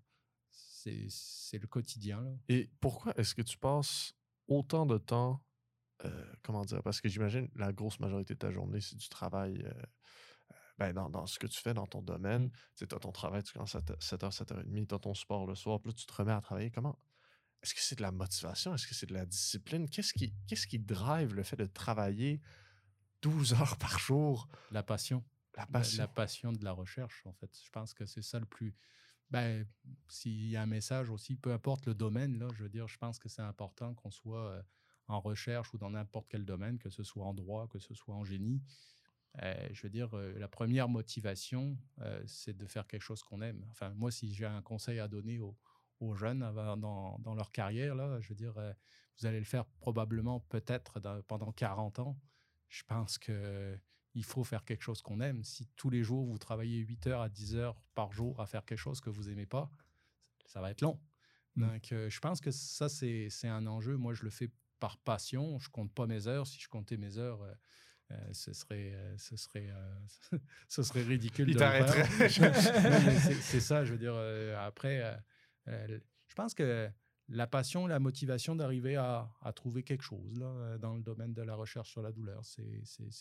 c'est 1.09 1.57
le 1.59 1.67
quotidien. 1.67 2.21
Là. 2.21 2.31
Et 2.49 2.69
pourquoi 2.79 3.13
est-ce 3.17 3.33
que 3.35 3.41
tu 3.41 3.57
passes 3.57 4.13
autant 4.47 4.85
de 4.85 4.97
temps, 4.97 5.43
euh, 6.03 6.33
comment 6.43 6.63
dire, 6.65 6.83
parce 6.83 7.01
que 7.01 7.09
j'imagine 7.09 7.49
la 7.55 7.73
grosse 7.73 7.99
majorité 7.99 8.33
de 8.33 8.39
ta 8.39 8.51
journée, 8.51 8.81
c'est 8.81 8.95
du 8.97 9.09
travail 9.09 9.61
euh, 9.65 9.69
euh, 10.51 10.55
ben, 10.77 10.93
dans, 10.93 11.09
dans 11.09 11.25
ce 11.25 11.39
que 11.39 11.47
tu 11.47 11.59
fais, 11.59 11.73
dans 11.73 11.87
ton 11.87 12.01
domaine. 12.01 12.51
Tu 12.75 12.83
as 12.83 12.87
ton 12.99 13.11
travail, 13.11 13.43
tu 13.43 13.53
commences 13.53 13.75
à 13.75 13.79
7h, 13.81 14.31
7h30, 14.31 14.87
tu 14.87 14.95
as 14.95 14.99
ton 14.99 15.13
sport 15.13 15.47
le 15.47 15.55
soir, 15.55 15.79
puis 15.81 15.91
là, 15.91 15.93
tu 15.95 16.05
te 16.05 16.13
remets 16.13 16.33
à 16.33 16.41
travailler. 16.41 16.69
Comment? 16.71 16.99
Est-ce 17.63 17.73
que 17.73 17.81
c'est 17.81 17.95
de 17.95 18.01
la 18.03 18.11
motivation? 18.11 18.75
Est-ce 18.75 18.85
que 18.85 18.93
c'est 18.93 19.07
de 19.07 19.13
la 19.13 19.25
discipline? 19.25 19.89
Qu'est-ce 19.89 20.13
qui, 20.13 20.33
qu'est-ce 20.47 20.67
qui 20.67 20.77
drive 20.77 21.33
le 21.33 21.41
fait 21.43 21.55
de 21.55 21.65
travailler 21.65 22.41
12 23.23 23.53
heures 23.59 23.77
par 23.77 23.97
jour? 23.97 24.47
La 24.71 24.83
passion. 24.83 25.23
La 25.55 25.63
La- 25.63 25.67
passion. 25.67 26.03
La, 26.03 26.07
passion 26.07 26.51
de 26.51 26.63
la 26.63 26.73
recherche, 26.73 27.25
en 27.25 27.33
fait. 27.33 27.49
Je 27.65 27.69
pense 27.71 27.93
que 27.95 28.05
c'est 28.05 28.21
ça 28.21 28.37
le 28.39 28.45
plus. 28.45 28.75
Ben, 29.35 29.67
s'il 30.07 30.47
y 30.47 30.55
a 30.55 30.61
un 30.61 30.65
message 30.65 31.09
aussi, 31.09 31.35
peu 31.35 31.51
importe 31.51 31.87
le 31.87 31.93
domaine, 31.93 32.39
là, 32.39 32.47
je 32.55 32.63
veux 32.63 32.69
dire, 32.69 32.87
je 32.87 32.97
pense 32.97 33.19
que 33.19 33.27
c'est 33.27 33.41
important 33.41 33.93
qu'on 33.93 34.09
soit 34.09 34.63
en 35.09 35.19
recherche 35.19 35.73
ou 35.73 35.77
dans 35.77 35.89
n'importe 35.89 36.27
quel 36.29 36.45
domaine, 36.45 36.77
que 36.79 36.89
ce 36.89 37.03
soit 37.03 37.25
en 37.25 37.33
droit, 37.33 37.67
que 37.67 37.77
ce 37.77 37.93
soit 37.93 38.15
en 38.15 38.23
génie. 38.23 38.63
Je 39.41 39.81
veux 39.81 39.89
dire, 39.89 40.15
la 40.15 40.47
première 40.47 40.87
motivation, 40.87 41.77
c'est 42.25 42.55
de 42.55 42.65
faire 42.65 42.87
quelque 42.87 43.01
chose 43.01 43.23
qu'on 43.23 43.41
aime. 43.41 43.61
Enfin, 43.71 43.89
moi, 43.95 44.09
si 44.09 44.33
j'ai 44.33 44.45
un 44.45 44.61
conseil 44.61 45.01
à 45.01 45.09
donner 45.09 45.41
aux, 45.41 46.15
jeunes 46.15 46.39
dans, 46.77 47.19
dans 47.19 47.35
leur 47.35 47.51
carrière, 47.51 47.93
là, 47.93 48.21
je 48.21 48.29
veux 48.29 48.35
dire, 48.35 48.53
vous 49.19 49.25
allez 49.25 49.39
le 49.39 49.43
faire 49.43 49.65
probablement 49.65 50.39
peut-être 50.47 51.01
pendant 51.27 51.51
40 51.51 51.99
ans. 51.99 52.17
Je 52.69 52.83
pense 52.85 53.17
que 53.17 53.77
il 54.15 54.23
faut 54.23 54.43
faire 54.43 54.65
quelque 54.65 54.81
chose 54.81 55.01
qu'on 55.01 55.19
aime. 55.19 55.43
Si 55.43 55.67
tous 55.75 55.89
les 55.89 56.03
jours, 56.03 56.25
vous 56.25 56.37
travaillez 56.37 56.79
8 56.79 57.07
heures 57.07 57.21
à 57.21 57.29
10 57.29 57.55
heures 57.55 57.79
par 57.93 58.11
jour 58.11 58.39
à 58.39 58.47
faire 58.47 58.65
quelque 58.65 58.79
chose 58.79 59.01
que 59.01 59.09
vous 59.09 59.25
n'aimez 59.25 59.45
pas, 59.45 59.69
ça 60.47 60.61
va 60.61 60.71
être 60.71 60.81
long. 60.81 60.99
Mm. 61.55 61.67
Donc, 61.67 61.91
euh, 61.91 62.09
je 62.09 62.19
pense 62.19 62.41
que 62.41 62.51
ça, 62.51 62.89
c'est 62.89 63.29
un 63.43 63.67
enjeu. 63.67 63.97
Moi, 63.97 64.13
je 64.13 64.23
le 64.23 64.29
fais 64.29 64.49
par 64.79 64.97
passion. 64.97 65.59
Je 65.59 65.69
compte 65.69 65.93
pas 65.93 66.07
mes 66.07 66.27
heures. 66.27 66.47
Si 66.47 66.59
je 66.59 66.67
comptais 66.67 66.97
mes 66.97 67.17
heures, 67.17 67.41
euh, 67.41 67.53
euh, 68.11 68.33
ce, 68.33 68.53
serait, 68.53 68.93
euh, 68.93 69.17
ce, 69.17 69.35
serait, 69.35 69.69
ce 70.69 70.83
serait 70.83 71.03
ridicule. 71.03 71.49
Il 71.49 71.57
t'arrêterait. 71.57 72.29
C'est 73.41 73.59
ça, 73.59 73.83
je 73.83 73.93
veux 73.93 73.97
dire. 73.97 74.15
après, 74.59 75.19
je 75.67 76.35
pense 76.35 76.53
que 76.53 76.89
la 77.27 77.47
passion, 77.47 77.87
la 77.87 77.99
motivation 77.99 78.55
d'arriver 78.55 78.95
à, 78.97 79.27
à 79.41 79.51
trouver 79.51 79.81
quelque 79.83 80.03
chose 80.03 80.37
là, 80.37 80.45
euh, 80.45 80.77
dans 80.77 80.93
le 80.95 81.01
domaine 81.01 81.33
de 81.33 81.41
la 81.41 81.55
recherche 81.55 81.89
sur 81.89 82.01
la 82.03 82.11
douleur, 82.11 82.43
c'est 82.45 82.63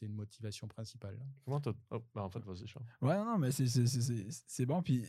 une 0.02 0.12
motivation 0.14 0.68
principale. 0.68 1.16
là. 1.16 1.24
Comment 1.44 1.60
t'as. 1.60 1.72
Oh, 1.90 2.04
ben, 2.14 2.22
en 2.22 2.28
fait, 2.30 2.40
vas-y, 2.44 2.66
Charles. 2.66 2.84
Ouais, 3.00 3.16
non, 3.16 3.38
mais 3.38 3.50
c'est, 3.50 4.66
bon. 4.66 4.82
Puis, 4.82 5.06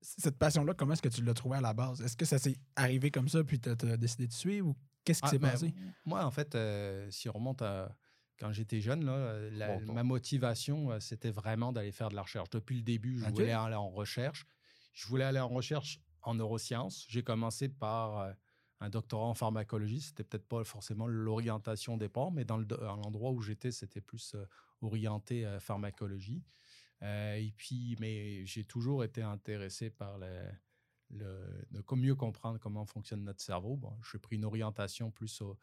cette 0.00 0.36
passion-là, 0.36 0.74
comment 0.74 0.92
est-ce 0.94 1.02
que 1.02 1.08
tu 1.08 1.22
l'as 1.22 1.34
trouvée 1.34 1.56
à 1.56 1.60
la 1.60 1.72
base? 1.74 2.00
Est-ce 2.02 2.16
que 2.16 2.24
ça 2.24 2.38
s'est 2.38 2.56
arrivé 2.76 3.10
comme 3.10 3.28
ça, 3.28 3.42
puis 3.44 3.60
tu 3.60 3.68
as 3.68 3.96
décidé 3.96 4.26
de 4.26 4.32
suivre 4.32 4.68
ou 4.68 4.76
qu'est-ce 5.04 5.20
qui 5.20 5.28
Ah, 5.28 5.30
s'est 5.30 5.38
ben, 5.38 5.50
passé? 5.52 5.74
Moi, 6.04 6.24
en 6.24 6.30
fait, 6.30 6.54
euh, 6.54 7.08
si 7.10 7.28
on 7.28 7.32
remonte 7.32 7.62
à 7.62 7.96
quand 8.38 8.52
j'étais 8.52 8.80
jeune, 8.80 9.04
là, 9.04 9.12
euh, 9.12 9.50
la- 9.52 9.78
Bon 9.78 9.86
temps. 9.86 9.92
ma 9.92 10.02
motivation, 10.02 10.98
c'était 11.00 11.30
vraiment 11.30 11.72
d'aller 11.72 11.92
faire 11.92 12.08
de 12.08 12.16
la 12.16 12.22
recherche. 12.22 12.50
Depuis 12.50 12.76
le 12.76 12.82
début, 12.82 13.18
je 13.18 13.24
voulais 13.30 13.52
aller 13.52 13.76
en 13.76 13.88
recherche. 13.90 14.44
Je 14.94 15.06
voulais 15.06 15.24
aller 15.24 15.38
en 15.38 15.48
recherche 15.48 16.00
en 16.22 16.34
neurosciences. 16.34 17.06
J'ai 17.08 17.22
commencé 17.22 17.68
par 17.68 18.18
euh, 18.18 18.32
un 18.80 18.90
doctorat 18.90 19.26
en 19.26 19.34
pharmacologie. 19.34 20.00
C'était 20.00 20.24
peut-être 20.24 20.46
pas 20.48 20.64
forcément 20.64 21.06
l'orientation 21.06 21.96
des 21.96 22.06
départ, 22.06 22.32
mais 22.32 22.44
dans 22.44 22.58
l'endroit 22.58 23.30
où 23.32 23.40
j'étais, 23.42 23.72
c'était 23.72 24.00
plus 24.00 24.34
euh, 24.34 24.44
orienté 24.80 25.46
euh, 25.46 25.60
pharmacologie. 25.60 26.42
Et 27.02 27.52
puis, 27.56 27.96
mais 27.98 28.46
j'ai 28.46 28.62
toujours 28.64 29.02
été 29.02 29.22
intéressé 29.22 29.90
par 29.90 30.18
le, 30.18 30.44
le- 31.10 31.66
mieux 31.96 32.14
comprendre 32.14 32.58
comment 32.58 32.86
fonctionne 32.86 33.24
notre 33.24 33.42
cerveau. 33.42 33.76
Bon, 33.76 33.98
j'ai 34.10 34.18
pris 34.18 34.36
une 34.36 34.44
orientation 34.44 35.10
plus 35.10 35.40
au- 35.40 35.58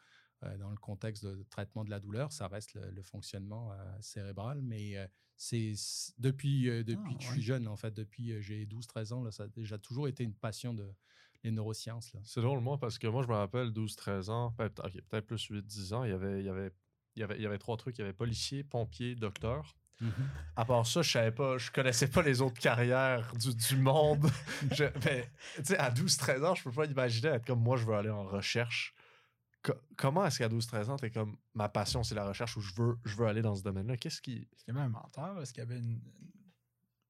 dans 0.58 0.70
le 0.70 0.76
contexte 0.76 1.24
de 1.24 1.42
traitement 1.50 1.84
de 1.84 1.90
la 1.90 2.00
douleur, 2.00 2.32
ça 2.32 2.48
reste 2.48 2.74
le, 2.74 3.02
fonctionnement 3.02 3.72
cérébral. 4.00 4.60
Mais 4.62 4.96
c'est 5.36 5.74
depuis, 6.18 6.64
depuis 6.84 7.14
Ah, 7.14 7.18
que 7.18 7.22
je 7.22 7.28
ouais. 7.28 7.32
suis 7.34 7.42
jeune, 7.42 7.68
en 7.68 7.76
fait, 7.76 7.92
depuis 7.92 8.40
j'ai 8.42 8.66
12-13 8.66 9.12
ans, 9.12 9.22
là, 9.22 9.30
ça 9.30 9.44
a 9.44 9.48
déjà 9.48 9.78
toujours 9.78 10.08
été 10.08 10.24
une 10.24 10.34
passion 10.34 10.74
de 10.74 10.92
les 11.42 11.50
neurosciences. 11.50 12.14
C'est 12.24 12.40
drôle, 12.40 12.60
moi, 12.60 12.78
parce 12.78 12.98
que 12.98 13.06
moi, 13.06 13.22
je 13.22 13.28
me 13.28 13.34
rappelle 13.34 13.72
12-13 13.72 14.30
ans, 14.30 14.54
ben, 14.58 14.68
peut- 14.68 14.82
ok, 14.84 15.00
peut-être 15.08 15.26
plus 15.26 15.42
8-10 15.46 15.92
ans, 15.92 16.04
il 16.04 16.10
y 16.10 16.12
avait, 16.12 16.40
il 16.40 16.46
y 16.46 16.48
avait, 16.48 16.70
il 17.16 17.20
y 17.20 17.22
avait, 17.22 17.36
il 17.36 17.42
y 17.42 17.46
avait 17.46 17.58
trois 17.58 17.76
trucs. 17.76 17.96
Il 17.98 18.02
y 18.02 18.04
avait 18.04 18.12
policier, 18.12 18.62
pompier, 18.64 19.14
docteur. 19.14 19.76
À 20.56 20.64
part 20.64 20.86
ça, 20.86 21.02
je 21.02 21.10
savais 21.10 21.32
pas, 21.32 21.58
je 21.58 21.70
connaissais 21.70 22.08
pas 22.08 22.22
les 22.22 22.40
autres 22.40 22.58
carrières 22.58 23.34
du, 23.34 23.54
du 23.54 23.76
monde. 23.76 24.26
Je- 24.72 24.84
mais, 25.04 25.30
tu 25.56 25.64
sais, 25.64 25.78
à 25.78 25.90
12-13 25.90 26.42
ans, 26.42 26.54
je 26.54 26.64
peux 26.64 26.72
pas 26.72 26.86
imaginer 26.86 27.28
être 27.28 27.46
comme 27.46 27.60
moi, 27.60 27.76
je 27.76 27.84
veux 27.84 27.94
aller 27.94 28.08
en 28.10 28.24
recherche. 28.24 28.94
Co- 29.62 29.74
comment 29.96 30.24
est-ce 30.24 30.38
qu'à 30.38 30.48
12-13 30.48 30.88
ans, 30.88 30.96
t'es 30.96 31.10
comme 31.10 31.36
ma 31.54 31.68
passion, 31.68 32.02
c'est 32.02 32.14
la 32.14 32.26
recherche 32.26 32.56
ou 32.56 32.60
je 32.60 32.72
veux, 32.74 32.96
je 33.04 33.14
veux 33.16 33.26
aller 33.26 33.42
dans 33.42 33.54
ce 33.54 33.62
domaine-là? 33.62 33.96
Qu'est-ce 33.98 34.22
qui. 34.22 34.48
Est-ce 34.52 34.64
qu'il 34.64 34.74
y 34.74 34.76
avait 34.76 34.86
un 34.86 34.88
menteur? 34.88 35.40
Est-ce 35.42 35.52
qu'il 35.52 35.60
y 35.62 35.66
avait 35.66 35.78
une. 35.78 36.00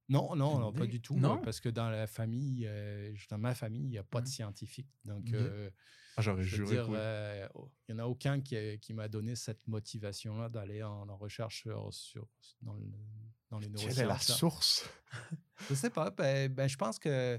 Non, 0.08 0.34
non, 0.34 0.54
Une 0.56 0.60
non, 0.62 0.72
pas 0.72 0.86
du 0.86 1.00
tout. 1.00 1.16
Non? 1.16 1.36
euh, 1.38 1.44
Parce 1.44 1.60
que 1.60 1.68
dans 1.68 1.88
la 1.88 2.08
famille, 2.08 2.64
euh, 2.66 3.14
dans 3.28 3.38
ma 3.38 3.54
famille, 3.54 3.84
il 3.84 3.90
n'y 3.90 3.98
a 3.98 4.02
pas 4.02 4.20
de 4.20 4.26
Ouais. 4.26 4.32
scientifique. 4.32 4.88
Donc, 5.04 5.32
euh, 5.32 5.70
Ah, 6.16 6.22
j'aurais 6.22 6.42
juré. 6.42 6.80
oui. 6.80 6.88
euh, 6.96 7.48
oh, 7.54 7.70
il 7.88 7.94
n'y 7.94 8.00
en 8.00 8.04
a 8.04 8.08
aucun 8.08 8.40
qui, 8.40 8.56
qui 8.80 8.92
m'a 8.92 9.06
donné 9.06 9.36
cette 9.36 9.64
motivation-là 9.68 10.48
d'aller 10.48 10.82
en, 10.82 11.08
en 11.08 11.16
recherche 11.16 11.60
sur, 11.62 11.94
sur- 11.94 12.26
dans, 12.60 12.74
le- 12.74 12.90
dans 13.50 13.60
les 13.60 13.68
neurosciences. 13.68 13.94
Quelle 13.94 14.04
est 14.04 14.08
la 14.08 14.18
source? 14.18 14.90
Je 15.70 15.74
sais 15.74 15.90
pas. 15.90 16.10
Ben, 16.10 16.52
ben, 16.52 16.68
je 16.68 16.76
pense 16.76 16.98
que 16.98 17.38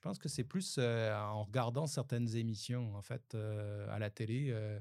je 0.00 0.08
pense 0.08 0.18
que 0.18 0.30
c'est 0.30 0.44
plus 0.44 0.76
euh, 0.78 1.14
en 1.14 1.44
regardant 1.44 1.86
certaines 1.86 2.34
émissions 2.34 2.96
en 2.96 3.02
fait 3.02 3.34
euh, 3.34 3.86
à 3.90 3.98
la 3.98 4.08
télé, 4.08 4.48
euh, 4.50 4.80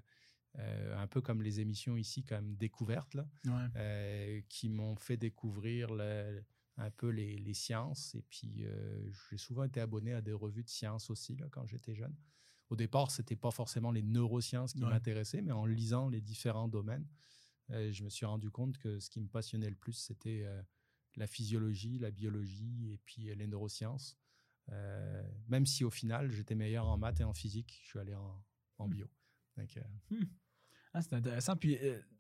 un 0.96 1.08
peu 1.08 1.20
comme 1.20 1.42
les 1.42 1.60
émissions 1.60 1.98
ici, 1.98 2.24
comme 2.24 2.56
découvertes 2.56 3.16
là, 3.16 3.28
Ouais. 3.46 4.46
qui 4.48 4.70
m'ont 4.70 4.96
fait 4.96 5.18
découvrir 5.18 5.94
le- 5.94 6.42
un 6.78 6.90
peu 6.90 7.10
les, 7.10 7.38
les 7.38 7.54
sciences. 7.54 8.16
Et 8.16 8.22
puis 8.22 8.64
j'ai 9.30 9.38
souvent 9.38 9.66
été 9.66 9.82
abonné 9.82 10.14
à 10.14 10.22
des 10.22 10.32
revues 10.32 10.64
de 10.64 10.70
sciences 10.70 11.10
aussi 11.10 11.36
là, 11.36 11.48
quand 11.52 11.66
j'étais 11.66 11.96
jeune. 11.96 12.16
Au 12.70 12.78
départ, 12.78 13.12
c'était 13.12 13.36
pas 13.36 13.52
forcément 13.52 13.92
les 13.92 14.04
neurosciences 14.04 14.72
qui 14.74 14.84
Ouais. 14.86 14.90
m'intéressaient, 14.90 15.42
mais 15.42 15.52
en 15.52 15.66
lisant 15.66 16.08
les 16.08 16.22
différents 16.22 16.70
domaines, 16.70 17.06
je 17.68 18.04
me 18.06 18.10
suis 18.10 18.26
rendu 18.26 18.50
compte 18.52 18.78
que 18.78 19.00
ce 19.02 19.10
qui 19.10 19.20
me 19.20 19.28
passionnait 19.28 19.70
le 19.70 19.76
plus, 19.76 19.92
c'était 19.94 20.46
la 21.18 21.28
physiologie, 21.28 22.00
la 22.00 22.12
biologie 22.12 22.94
et 22.94 22.98
puis 23.00 23.36
les 23.36 23.48
neurosciences. 23.48 24.18
Euh, 24.72 25.24
même 25.48 25.66
si 25.66 25.84
au 25.84 25.90
final, 25.90 26.32
j'étais 26.32 26.56
meilleur 26.56 26.88
en 26.88 26.98
maths 26.98 27.20
et 27.22 27.24
en 27.24 27.34
physique, 27.34 27.80
je 27.84 27.88
suis 27.90 28.00
allé 28.00 28.14
en, 28.16 28.44
en 28.78 28.88
Hmm. 28.88 28.92
bio. 28.92 29.08
Donc, 29.58 29.78
euh, 29.78 30.26
Ah, 30.94 31.02
c'est 31.02 31.14
intéressant. 31.14 31.56
Puis, 31.56 31.78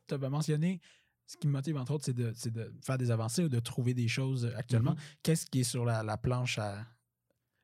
tu 0.08 0.14
as 0.14 0.18
mentionné, 0.30 0.82
ce 1.26 1.38
qui 1.38 1.48
me 1.48 1.54
motive, 1.54 1.78
entre 1.78 1.94
autres, 1.94 2.06
c'est 2.06 2.14
de, 2.14 2.74
faire 2.84 2.98
des 2.98 3.12
avancées 3.12 3.44
ou 3.44 3.50
de 3.50 3.60
trouver 3.60 3.94
des 3.94 4.08
choses 4.08 4.46
euh, 4.46 4.56
actuellement. 4.58 4.96
Qu'est-ce 5.24 5.46
qui 5.46 5.60
est 5.62 5.64
sur 5.64 5.86
la, 5.86 6.02
la 6.04 6.18
planche 6.18 6.58
à, 6.58 6.86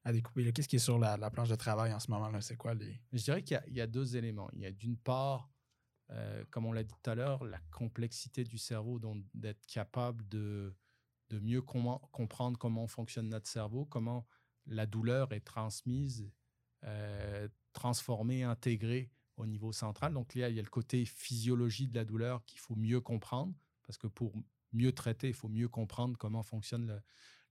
à 0.04 0.14
découper? 0.14 0.52
Qu'est-ce 0.54 0.68
qui 0.68 0.76
est 0.76 0.80
sur 0.80 1.00
la, 1.00 1.18
la 1.18 1.32
planche 1.32 1.50
de 1.50 1.56
travail 1.56 1.94
en 1.94 2.00
ce 2.00 2.12
moment-là? 2.12 2.42
C'est 2.42 2.58
quoi 2.58 2.74
les. 2.76 3.02
Je 3.12 3.24
dirais 3.24 3.44
qu'il 3.44 3.56
y 3.56 3.58
a- 3.58 3.64
il 3.68 3.74
y, 3.76 3.82
a 3.82 3.88
deux 3.88 4.16
éléments. 4.16 4.50
Il 4.54 4.62
y 4.62 4.66
a 4.68 4.72
d'une 4.72 4.98
part, 4.98 5.50
euh, 6.12 6.46
comme 6.52 6.66
on 6.66 6.74
l'a 6.74 6.84
dit 6.84 6.94
tout 6.94 7.10
à 7.10 7.16
l'heure, 7.16 7.44
la 7.44 7.60
complexité 7.72 8.44
du 8.44 8.60
cerveau, 8.60 9.00
donc 9.00 9.26
d'être 9.34 9.66
capable 9.66 10.28
de, 10.28 10.76
de 11.30 11.40
mieux 11.40 11.62
comprendre 11.64 12.60
comment 12.60 12.88
fonctionne 12.88 13.30
notre 13.30 13.48
cerveau, 13.48 13.86
comment 13.86 14.28
la 14.66 14.86
douleur 14.86 15.34
est 15.34 15.41
transmise, 15.41 16.32
euh, 16.84 17.47
transformée, 17.74 18.43
intégrée 18.43 19.11
au 19.38 19.45
niveau 19.45 19.72
central. 19.72 20.13
Donc 20.13 20.36
là, 20.36 20.49
il 20.49 20.55
y 20.55 20.59
a 20.59 20.63
le 20.63 20.70
côté 20.70 21.05
physiologie 21.05 21.88
de 21.88 21.95
la 21.95 22.05
douleur 22.05 22.45
qu'il 22.45 22.59
faut 22.59 22.76
mieux 22.76 23.01
comprendre, 23.01 23.53
parce 23.84 23.97
que 23.97 24.07
pour 24.07 24.34
mieux 24.72 24.91
traiter, 24.91 25.28
il 25.28 25.34
faut 25.34 25.49
mieux 25.49 25.70
comprendre 25.70 26.18
comment 26.18 26.43
fonctionnent 26.43 26.88
le- 26.88 27.01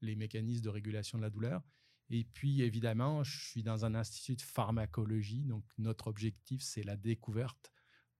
les 0.00 0.16
mécanismes 0.16 0.64
de 0.64 0.68
régulation 0.68 1.18
de 1.18 1.22
la 1.22 1.30
douleur. 1.30 1.62
Et 2.10 2.24
puis, 2.24 2.62
évidemment, 2.62 3.24
je 3.24 3.48
suis 3.48 3.62
dans 3.62 3.84
un 3.84 3.94
institut 3.94 4.36
de 4.36 4.42
pharmacologie, 4.42 5.44
donc 5.44 5.64
notre 5.78 6.08
objectif, 6.08 6.62
c'est 6.62 6.82
la 6.82 6.96
découverte 6.96 7.72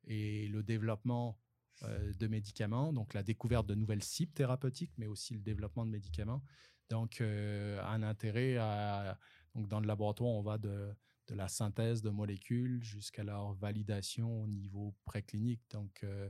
et 0.04 0.48
le 0.48 0.62
développement 0.62 1.38
euh, 1.82 2.12
de 2.14 2.26
médicaments, 2.28 2.92
donc 2.92 3.14
la 3.14 3.22
découverte 3.22 3.66
de 3.66 3.74
nouvelles 3.74 4.02
cibles 4.02 4.32
thérapeutiques, 4.32 4.92
mais 4.96 5.06
aussi 5.06 5.34
le 5.34 5.40
développement 5.40 5.84
de 5.84 5.90
médicaments. 5.90 6.42
Donc, 6.90 7.20
euh, 7.20 7.82
un 7.84 8.02
intérêt 8.02 8.56
à... 8.56 9.18
Donc, 9.54 9.68
dans 9.68 9.80
le 9.80 9.86
laboratoire, 9.86 10.30
on 10.30 10.42
va 10.42 10.58
de, 10.58 10.94
de 11.28 11.34
la 11.34 11.48
synthèse 11.48 12.02
de 12.02 12.10
molécules 12.10 12.82
jusqu'à 12.82 13.22
leur 13.22 13.54
validation 13.54 14.42
au 14.42 14.46
niveau 14.46 14.94
préclinique. 15.04 15.62
Donc, 15.70 16.02
euh, 16.02 16.28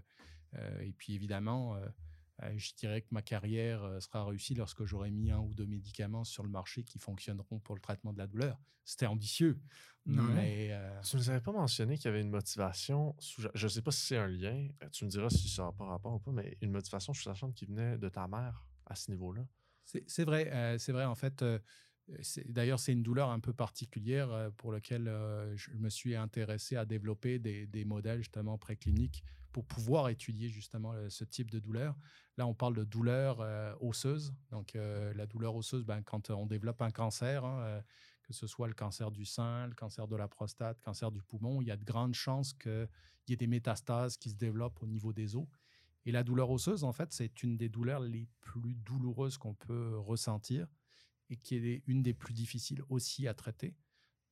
euh, 0.54 0.80
et 0.80 0.92
puis, 0.92 1.14
évidemment, 1.14 1.76
euh, 1.76 1.86
euh, 2.42 2.52
je 2.58 2.74
dirais 2.74 3.02
que 3.02 3.08
ma 3.10 3.22
carrière 3.22 3.82
euh, 3.82 4.00
sera 4.00 4.24
réussie 4.24 4.54
lorsque 4.54 4.84
j'aurai 4.84 5.10
mis 5.10 5.30
un 5.30 5.38
ou 5.40 5.54
deux 5.54 5.66
médicaments 5.66 6.24
sur 6.24 6.42
le 6.42 6.50
marché 6.50 6.84
qui 6.84 6.98
fonctionneront 6.98 7.60
pour 7.60 7.74
le 7.74 7.80
traitement 7.80 8.12
de 8.12 8.18
la 8.18 8.26
douleur. 8.26 8.60
C'était 8.84 9.06
ambitieux, 9.06 9.58
mais 10.34 10.68
euh, 10.72 11.00
Tu 11.00 11.16
nous 11.16 11.30
avais 11.30 11.40
pas 11.40 11.52
mentionné 11.52 11.96
qu'il 11.96 12.06
y 12.06 12.08
avait 12.08 12.20
une 12.20 12.28
motivation, 12.30 13.16
sous- 13.18 13.48
je 13.54 13.68
sais 13.68 13.80
pas 13.80 13.90
si 13.90 14.04
c'est 14.04 14.18
un 14.18 14.26
lien, 14.28 14.68
euh, 14.82 14.88
tu 14.90 15.06
me 15.06 15.10
diras 15.10 15.30
si 15.30 15.48
ça 15.48 15.64
n'a 15.64 15.72
pas 15.72 15.86
rapport 15.86 16.14
ou 16.14 16.18
pas, 16.18 16.32
mais 16.32 16.58
une 16.60 16.70
motivation 16.70 17.14
sous-jacente 17.14 17.54
qui 17.54 17.64
venait 17.64 17.96
de 17.96 18.08
ta 18.10 18.28
mère 18.28 18.66
à 18.84 18.94
ce 18.94 19.10
niveau-là. 19.10 19.46
C'est 19.84 20.24
vrai. 20.24 20.50
euh, 20.52 20.78
c'est 20.78 20.92
vrai, 20.92 21.04
en 21.04 21.14
fait. 21.14 21.42
euh, 21.42 21.58
D'ailleurs, 22.46 22.80
c'est 22.80 22.92
une 22.92 23.02
douleur 23.02 23.30
un 23.30 23.40
peu 23.40 23.54
particulière 23.54 24.30
euh, 24.30 24.50
pour 24.50 24.72
laquelle 24.72 25.10
je 25.56 25.70
me 25.72 25.88
suis 25.88 26.14
intéressé 26.14 26.76
à 26.76 26.84
développer 26.84 27.38
des, 27.38 27.84
modèles 27.86 28.18
justement 28.18 28.58
précliniques 28.58 29.24
pour 29.52 29.64
pouvoir 29.64 30.10
étudier 30.10 30.48
justement 30.48 30.92
ce 31.08 31.24
type 31.24 31.50
de 31.50 31.60
douleur. 31.60 31.96
Là, 32.36 32.46
on 32.46 32.54
parle 32.54 32.74
de 32.74 32.84
douleur 32.84 33.38
osseuse. 33.80 34.34
Donc, 34.50 34.74
la 34.74 35.26
douleur 35.26 35.54
osseuse, 35.54 35.84
ben, 35.84 36.02
quand 36.02 36.28
on 36.30 36.44
développe 36.44 36.82
un 36.82 36.90
cancer, 36.90 37.44
hein, 37.44 37.80
que 38.24 38.32
ce 38.32 38.46
soit 38.46 38.66
le 38.66 38.74
cancer 38.74 39.10
du 39.10 39.24
sein, 39.24 39.68
le 39.68 39.74
cancer 39.74 40.08
de 40.08 40.16
la 40.16 40.28
prostate, 40.28 40.76
le 40.80 40.84
cancer 40.84 41.10
du 41.12 41.22
poumon, 41.22 41.62
il 41.62 41.68
y 41.68 41.70
a 41.70 41.76
de 41.76 41.84
grandes 41.84 42.14
chances 42.14 42.52
qu'il 42.52 42.88
y 43.28 43.32
ait 43.32 43.36
des 43.36 43.46
métastases 43.46 44.16
qui 44.16 44.28
se 44.30 44.34
développent 44.36 44.82
au 44.82 44.86
niveau 44.86 45.12
des 45.12 45.36
os. 45.36 45.46
Et 46.06 46.12
la 46.12 46.22
douleur 46.22 46.50
osseuse, 46.50 46.84
en 46.84 46.92
fait, 46.92 47.12
c'est 47.12 47.42
une 47.42 47.56
des 47.56 47.68
douleurs 47.68 48.00
les 48.00 48.28
plus 48.40 48.74
douloureuses 48.74 49.38
qu'on 49.38 49.54
peut 49.54 49.98
ressentir 49.98 50.66
et 51.30 51.36
qui 51.36 51.56
est 51.56 51.82
une 51.86 52.02
des 52.02 52.14
plus 52.14 52.34
difficiles 52.34 52.82
aussi 52.88 53.26
à 53.26 53.34
traiter 53.34 53.74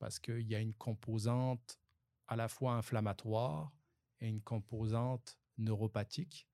parce 0.03 0.19
qu'il 0.19 0.41
y 0.41 0.53
a 0.53 0.59
une 0.59 0.73
composante 0.73 1.79
à 2.27 2.35
la 2.35 2.47
fois 2.47 2.73
inflammatoire 2.75 3.71
et 4.19 4.27
une 4.27 4.41
composante 4.41 5.37
neuropathique. 5.57 6.47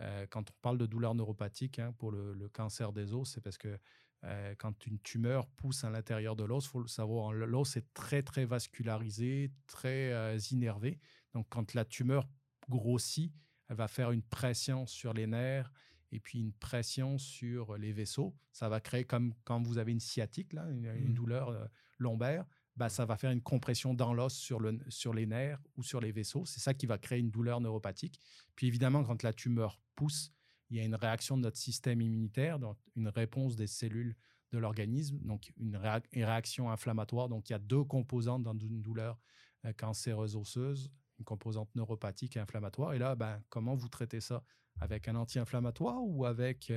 Euh, 0.00 0.26
quand 0.28 0.50
on 0.50 0.54
parle 0.60 0.78
de 0.78 0.86
douleur 0.86 1.14
neuropathique 1.14 1.78
hein, 1.78 1.94
pour 1.98 2.10
le, 2.10 2.48
cancer 2.48 2.92
des 2.92 3.14
os, 3.14 3.30
c'est 3.30 3.40
parce 3.40 3.58
que 3.58 3.78
euh, 4.24 4.54
quand 4.58 4.86
une 4.86 4.98
tumeur 4.98 5.46
pousse 5.50 5.84
à 5.84 5.90
l'intérieur 5.90 6.36
de 6.36 6.44
l'os, 6.44 6.64
il 6.64 6.68
faut 6.68 6.80
le 6.80 6.88
savoir, 6.88 7.32
l'os 7.32 7.76
est 7.76 7.86
très, 7.94 8.22
très 8.22 8.44
vascularisé, 8.44 9.52
très 9.66 10.12
euh, 10.12 10.38
innervé. 10.50 10.98
Donc, 11.32 11.46
quand 11.48 11.74
la 11.74 11.84
tumeur 11.84 12.28
grossit, 12.68 13.32
elle 13.68 13.76
va 13.76 13.88
faire 13.88 14.10
une 14.12 14.22
pression 14.22 14.86
sur 14.86 15.12
les 15.12 15.26
nerfs 15.26 15.72
et 16.12 16.20
puis 16.20 16.38
une 16.38 16.52
pression 16.52 17.18
sur 17.18 17.76
les 17.76 17.92
vaisseaux. 17.92 18.34
Ça 18.52 18.68
va 18.68 18.80
créer 18.80 19.04
comme 19.04 19.34
quand 19.44 19.60
vous 19.62 19.78
avez 19.78 19.92
une 19.92 20.00
sciatique, 20.00 20.52
là, 20.52 20.68
une, 20.70 20.86
une 20.86 21.10
Mm. 21.10 21.14
douleur 21.14 21.48
euh, 21.48 21.66
lombaire, 21.98 22.44
bah, 22.76 22.88
ça 22.88 23.04
va 23.06 23.16
faire 23.16 23.30
une 23.30 23.40
compression 23.42 23.94
dans 23.94 24.12
l'os 24.14 24.34
sur, 24.34 24.60
le, 24.60 24.78
sur 24.88 25.14
les 25.14 25.26
nerfs 25.26 25.62
ou 25.76 25.82
sur 25.82 26.00
les 26.00 26.12
vaisseaux. 26.12 26.44
C'est 26.44 26.60
ça 26.60 26.74
qui 26.74 26.86
va 26.86 26.98
créer 26.98 27.18
une 27.18 27.30
douleur 27.30 27.60
neuropathique. 27.60 28.20
Puis 28.54 28.66
évidemment, 28.66 29.02
quand 29.02 29.22
la 29.22 29.32
tumeur 29.32 29.80
pousse, 29.94 30.32
il 30.68 30.76
y 30.76 30.80
a 30.80 30.84
une 30.84 30.94
réaction 30.94 31.36
de 31.36 31.42
notre 31.42 31.56
système 31.56 32.00
immunitaire, 32.02 32.58
donc 32.58 32.76
une 32.94 33.08
réponse 33.08 33.56
des 33.56 33.66
cellules 33.66 34.14
de 34.52 34.58
l'organisme, 34.58 35.18
donc 35.24 35.52
une, 35.56 35.76
réa- 35.76 36.02
une 36.12 36.24
réaction 36.24 36.70
inflammatoire. 36.70 37.28
Donc 37.28 37.48
il 37.48 37.52
y 37.52 37.56
a 37.56 37.58
deux 37.58 37.82
composantes 37.84 38.42
dans 38.42 38.56
une 38.58 38.82
douleur 38.82 39.18
euh, 39.64 39.72
cancéreuse 39.72 40.36
osseuse, 40.36 40.90
une 41.18 41.24
composante 41.24 41.74
neuropathique 41.74 42.36
et 42.36 42.40
inflammatoire. 42.40 42.94
Et 42.94 42.98
là, 42.98 43.14
ben, 43.14 43.42
comment 43.48 43.74
vous 43.74 43.88
traitez 43.88 44.20
ça? 44.20 44.42
Avec 44.80 45.08
un 45.08 45.16
anti-inflammatoire 45.16 46.02
ou 46.02 46.26
avec 46.26 46.72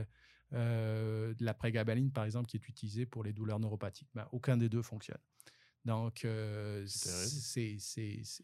euh, 0.54 1.34
de 1.34 1.44
la 1.44 1.54
prégabaline, 1.54 2.12
par 2.12 2.24
exemple, 2.24 2.48
qui 2.48 2.58
est 2.58 2.68
utilisée 2.70 3.06
pour 3.06 3.24
les 3.24 3.34
douleurs 3.34 3.60
neuropathiques? 3.60 4.10
Ben, 4.16 4.28
Aucun 4.32 4.58
des 4.58 4.70
deux 4.70 4.82
fonctionne. 4.82 5.20
Donc, 5.86 6.26
euh, 6.26 6.86
C'est 6.88 7.78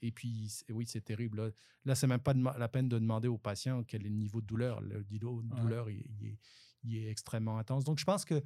et 0.01 0.11
puis, 0.11 0.51
oui, 0.69 0.85
c'est 0.87 1.01
terrible. 1.01 1.37
Là, 1.37 1.49
là 1.85 1.95
c'est 1.95 2.07
même 2.07 2.19
pas 2.19 2.33
de 2.33 2.43
la 2.43 2.67
peine 2.67 2.89
de 2.89 2.97
demander 2.97 3.27
au 3.27 3.37
patient 3.37 3.83
quel 3.83 4.05
est 4.05 4.09
le 4.09 4.15
niveau 4.15 4.41
de 4.41 4.45
douleur. 4.45 4.81
Le 4.81 5.05
niveau 5.09 5.41
de 5.41 5.53
Ouais. 5.53 5.61
douleur, 5.61 5.89
il, 5.89 6.05
il 6.19 6.27
est, 6.27 6.39
il 6.83 6.97
est 6.97 7.09
extrêmement 7.09 7.57
intense. 7.57 7.83
Donc, 7.83 7.99
je 7.99 8.05
pense 8.05 8.25
que 8.25 8.41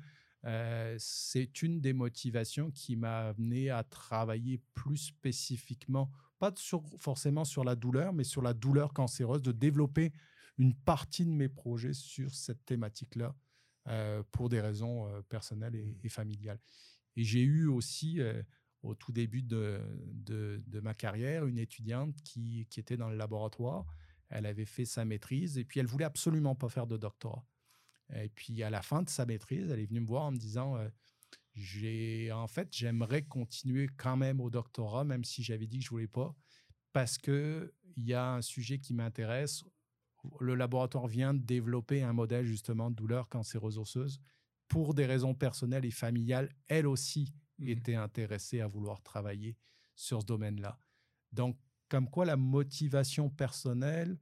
euh, 0.45 0.95
c'est 0.99 1.61
une 1.61 1.81
des 1.81 1.93
motivations 1.93 2.71
qui 2.71 2.95
m'a 2.95 3.29
amené 3.29 3.69
à 3.69 3.83
travailler 3.83 4.59
plus 4.73 4.97
spécifiquement, 4.97 6.11
pas 6.39 6.53
sur, 6.55 6.83
forcément 6.97 7.45
sur 7.45 7.63
la 7.63 7.75
douleur, 7.75 8.13
mais 8.13 8.23
sur 8.23 8.41
la 8.41 8.53
douleur 8.53 8.93
cancéreuse, 8.93 9.41
de 9.41 9.51
développer 9.51 10.13
une 10.57 10.73
partie 10.73 11.25
de 11.25 11.31
mes 11.31 11.49
projets 11.49 11.93
sur 11.93 12.33
cette 12.33 12.65
thématique-là 12.65 13.35
euh, 13.87 14.23
pour 14.31 14.49
des 14.49 14.61
raisons 14.61 15.07
euh, 15.07 15.21
personnelles 15.21 15.75
et, 15.75 15.97
et 16.03 16.09
familiales. 16.09 16.59
Et 17.15 17.23
j'ai 17.23 17.41
eu 17.41 17.67
aussi, 17.67 18.21
euh, 18.21 18.41
au 18.81 18.95
tout 18.95 19.11
début 19.11 19.41
de, 19.41 19.81
de, 20.13 20.79
ma 20.81 20.93
carrière, 20.93 21.45
une 21.45 21.59
étudiante 21.59 22.15
qui, 22.23 22.65
qui, 22.69 22.79
était 22.79 22.97
dans 22.97 23.09
le 23.09 23.17
laboratoire. 23.17 23.85
Elle 24.29 24.45
avait 24.45 24.65
fait 24.65 24.85
sa 24.85 25.05
maîtrise 25.05 25.57
et 25.57 25.65
puis 25.65 25.79
elle 25.79 25.87
voulait 25.87 26.05
absolument 26.05 26.55
pas 26.55 26.69
faire 26.69 26.87
de 26.87 26.97
doctorat. 26.97 27.45
Et 28.13 28.29
puis 28.29 28.63
à 28.63 28.69
la 28.69 28.81
fin 28.81 29.01
de 29.01 29.09
sa 29.09 29.25
maîtrise, 29.25 29.69
elle 29.71 29.79
est 29.79 29.85
venue 29.85 29.99
me 30.01 30.07
voir 30.07 30.23
en 30.23 30.31
me 30.31 30.37
disant 30.37 30.77
j'ai 31.59 32.31
en 32.31 32.47
fait 32.47 32.69
j'aimerais 32.71 33.23
continuer 33.23 33.87
quand 33.97 34.17
même 34.17 34.39
au 34.41 34.49
doctorat 34.49 35.03
même 35.03 35.23
si 35.23 35.43
j'avais 35.43 35.67
dit 35.67 35.79
que 35.79 35.85
je 35.85 35.89
voulais 35.89 36.07
pas 36.07 36.35
parce 36.93 37.17
que 37.17 37.73
il 37.95 38.05
y 38.05 38.13
a 38.13 38.33
un 38.33 38.41
sujet 38.41 38.79
qui 38.79 38.93
m'intéresse. 38.93 39.63
Le 40.39 40.55
laboratoire 40.55 41.07
vient 41.07 41.33
de 41.33 41.39
développer 41.39 42.03
un 42.03 42.13
modèle 42.13 42.45
justement 42.45 42.89
de 42.89 42.95
douleur 42.95 43.29
cancéreuse 43.29 43.77
osseuse 43.77 44.19
pour 44.67 44.93
des 44.93 45.05
raisons 45.05 45.33
personnelles 45.33 45.85
et 45.85 45.91
familiales. 45.91 46.49
Elle 46.67 46.87
aussi 46.87 47.33
mmh. 47.59 47.67
était 47.67 47.95
intéressée 47.95 48.61
à 48.61 48.67
vouloir 48.67 49.01
travailler 49.01 49.57
sur 49.95 50.21
ce 50.21 50.25
domaine-là. 50.25 50.79
Donc 51.31 51.57
comme 51.89 52.09
quoi 52.09 52.25
la 52.25 52.37
motivation 52.37 53.29
personnelle 53.29 54.19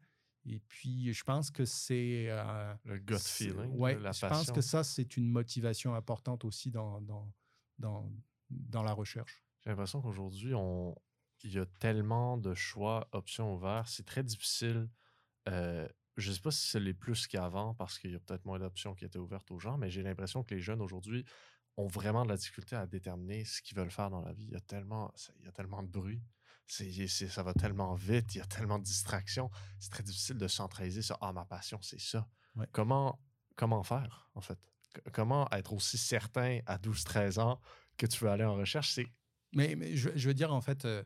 et 0.48 0.60
puis, 0.60 1.14
je 1.14 1.24
pense 1.24 1.52
que 1.52 1.66
c'est. 1.66 2.28
Euh, 2.30 2.74
le 2.86 3.00
gut 3.00 3.18
feeling. 3.20 3.76
Oui, 3.76 3.92
je 3.94 4.28
pense 4.28 4.52
que 4.52 4.62
ça, 4.62 4.84
c'est 4.84 5.18
une 5.18 5.30
motivation 5.30 5.94
importante 5.94 6.46
aussi 6.46 6.72
dans, 6.72 7.02
dans, 7.02 7.32
dans, 7.78 8.12
dans 8.50 8.84
la 8.84 8.94
recherche. 8.94 9.44
J'ai 9.64 9.72
l'impression 9.72 10.02
qu'aujourd'hui, 10.02 10.54
on... 10.56 10.96
il 11.44 11.54
y 11.54 11.60
a 11.60 11.66
tellement 11.66 12.38
de 12.38 12.54
choix, 12.54 13.10
options 13.12 13.54
ouvertes. 13.54 13.90
C'est 13.90 14.06
très 14.06 14.24
difficile. 14.24 14.90
Euh, 15.50 15.88
je 16.16 16.30
ne 16.30 16.36
sais 16.36 16.42
pas 16.42 16.52
si 16.52 16.68
c'est 16.68 16.80
les 16.80 16.94
plus 16.94 17.28
qu'avant 17.28 17.74
parce 17.76 18.00
qu'il 18.00 18.12
y 18.12 18.16
a 18.16 18.20
peut-être 18.20 18.46
moins 18.46 18.60
d'options 18.60 18.96
qui 18.96 19.06
étaient 19.06 19.20
ouvertes 19.20 19.52
aux 19.52 19.60
gens, 19.60 19.78
mais 19.78 19.90
j'ai 19.90 20.02
l'impression 20.02 20.44
que 20.44 20.56
les 20.56 20.62
jeunes 20.62 20.82
aujourd'hui 20.82 21.26
ont 21.76 21.88
vraiment 21.88 22.24
de 22.24 22.30
la 22.30 22.38
difficulté 22.38 22.76
à 22.76 22.88
déterminer 22.88 23.46
ce 23.46 23.62
qu'ils 23.62 23.78
veulent 23.78 23.92
faire 23.92 24.10
dans 24.10 24.22
la 24.22 24.34
vie. 24.34 24.46
Il 24.46 24.52
y 24.52 24.56
a 24.56 24.62
tellement, 24.62 25.14
il 25.40 25.46
y 25.46 25.48
a 25.48 25.52
tellement 25.52 25.84
de 25.84 25.88
bruit 25.88 26.22
ça 26.68 27.44
va 27.44 27.54
tellement 27.54 27.96
vite, 27.96 28.36
il 28.36 28.40
y 28.40 28.42
a 28.42 28.46
tellement 28.46 28.80
de 28.80 28.84
distractions. 28.84 29.50
C'est 29.80 29.92
très 29.92 30.04
difficile 30.04 30.38
de 30.38 30.48
centraliser 30.48 31.02
sur 31.02 31.18
Ah, 31.22 31.34
ma 31.34 31.46
passion, 31.46 31.80
c'est 31.82 32.00
ça. 32.00 32.28
Comment, 32.72 33.20
comment 33.56 33.84
faire, 33.84 34.30
en 34.36 34.42
fait? 34.42 34.60
comment 35.14 35.48
être 35.52 35.74
aussi 35.74 35.98
certain 35.98 36.60
à 36.66 36.78
12-13 36.78 37.40
ans 37.40 37.60
que 37.98 38.06
tu 38.06 38.24
veux 38.24 38.30
aller 38.30 38.44
en 38.44 38.56
recherche? 38.56 38.94
C'est... 38.94 39.08
Mais, 39.54 39.76
mais 39.76 39.96
je, 39.96 40.10
veux 40.10 40.34
dire, 40.34 40.54
en 40.54 40.62
fait, 40.62 40.86
euh, 40.86 41.04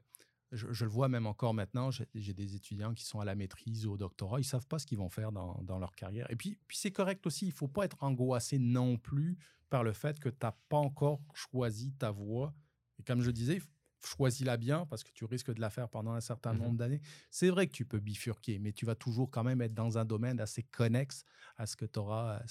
je, 0.51 0.84
le 0.84 0.89
vois 0.89 1.07
même 1.07 1.28
encore 1.28 1.53
maintenant, 1.53 1.91
j'ai, 1.91 2.34
des 2.34 2.55
étudiants 2.55 2.93
qui 2.93 3.05
sont 3.05 3.20
à 3.20 3.26
la 3.26 3.36
maîtrise 3.36 3.86
ou 3.86 3.93
au 3.93 3.97
doctorat, 3.97 4.39
ils 4.39 4.43
ne 4.43 4.47
savent 4.47 4.68
pas 4.68 4.80
ce 4.80 4.86
qu'ils 4.86 4.97
vont 4.97 5.09
faire 5.09 5.32
dans, 5.32 5.62
dans, 5.64 5.80
leur 5.80 5.95
carrière. 5.95 6.30
Et 6.30 6.36
puis, 6.36 6.57
puis 6.68 6.78
c'est 6.78 6.91
correct 6.91 7.26
aussi, 7.28 7.45
il 7.45 7.49
ne 7.49 7.55
faut 7.55 7.68
pas 7.68 7.86
être 7.86 8.03
angoissé 8.03 8.59
non 8.59 8.97
plus 8.97 9.38
par 9.70 9.84
le 9.84 9.93
fait 9.93 10.20
que 10.20 10.30
tu 10.30 10.38
n'as 10.41 10.53
pas 10.70 10.78
encore 10.78 11.22
choisi 11.34 11.93
ta 11.93 12.12
voie. 12.12 12.53
Et 12.99 13.03
comme 13.03 13.22
je 13.22 13.32
disais, 13.32 13.62
choisis-la 14.06 14.58
bien 14.58 14.86
parce 14.86 15.04
que 15.04 15.12
tu 15.12 15.26
risques 15.26 15.54
de 15.54 15.62
la 15.62 15.70
faire 15.70 15.89
pendant 15.89 16.14
un 16.14 16.22
certain 16.22 16.54
mmh 16.54 16.58
nombre 16.58 16.78
d'années. 16.78 17.02
C'est 17.30 17.49
vrai 17.49 17.68
que 17.68 17.74
tu 17.74 17.86
peux 17.86 17.99
bifurquer, 17.99 18.60
mais 18.60 18.74
tu 18.74 18.86
vas 18.86 18.95
toujours 18.95 19.30
quand 19.30 19.43
même 19.43 19.62
être 19.62 19.74
dans 19.74 19.97
un 19.97 20.06
domaine 20.06 20.39
assez 20.39 20.64
connexe 20.64 21.24
à 21.58 21.66
ce 21.66 21.76
que 21.76 21.86
tu 21.86 21.99
auras, 21.99 22.41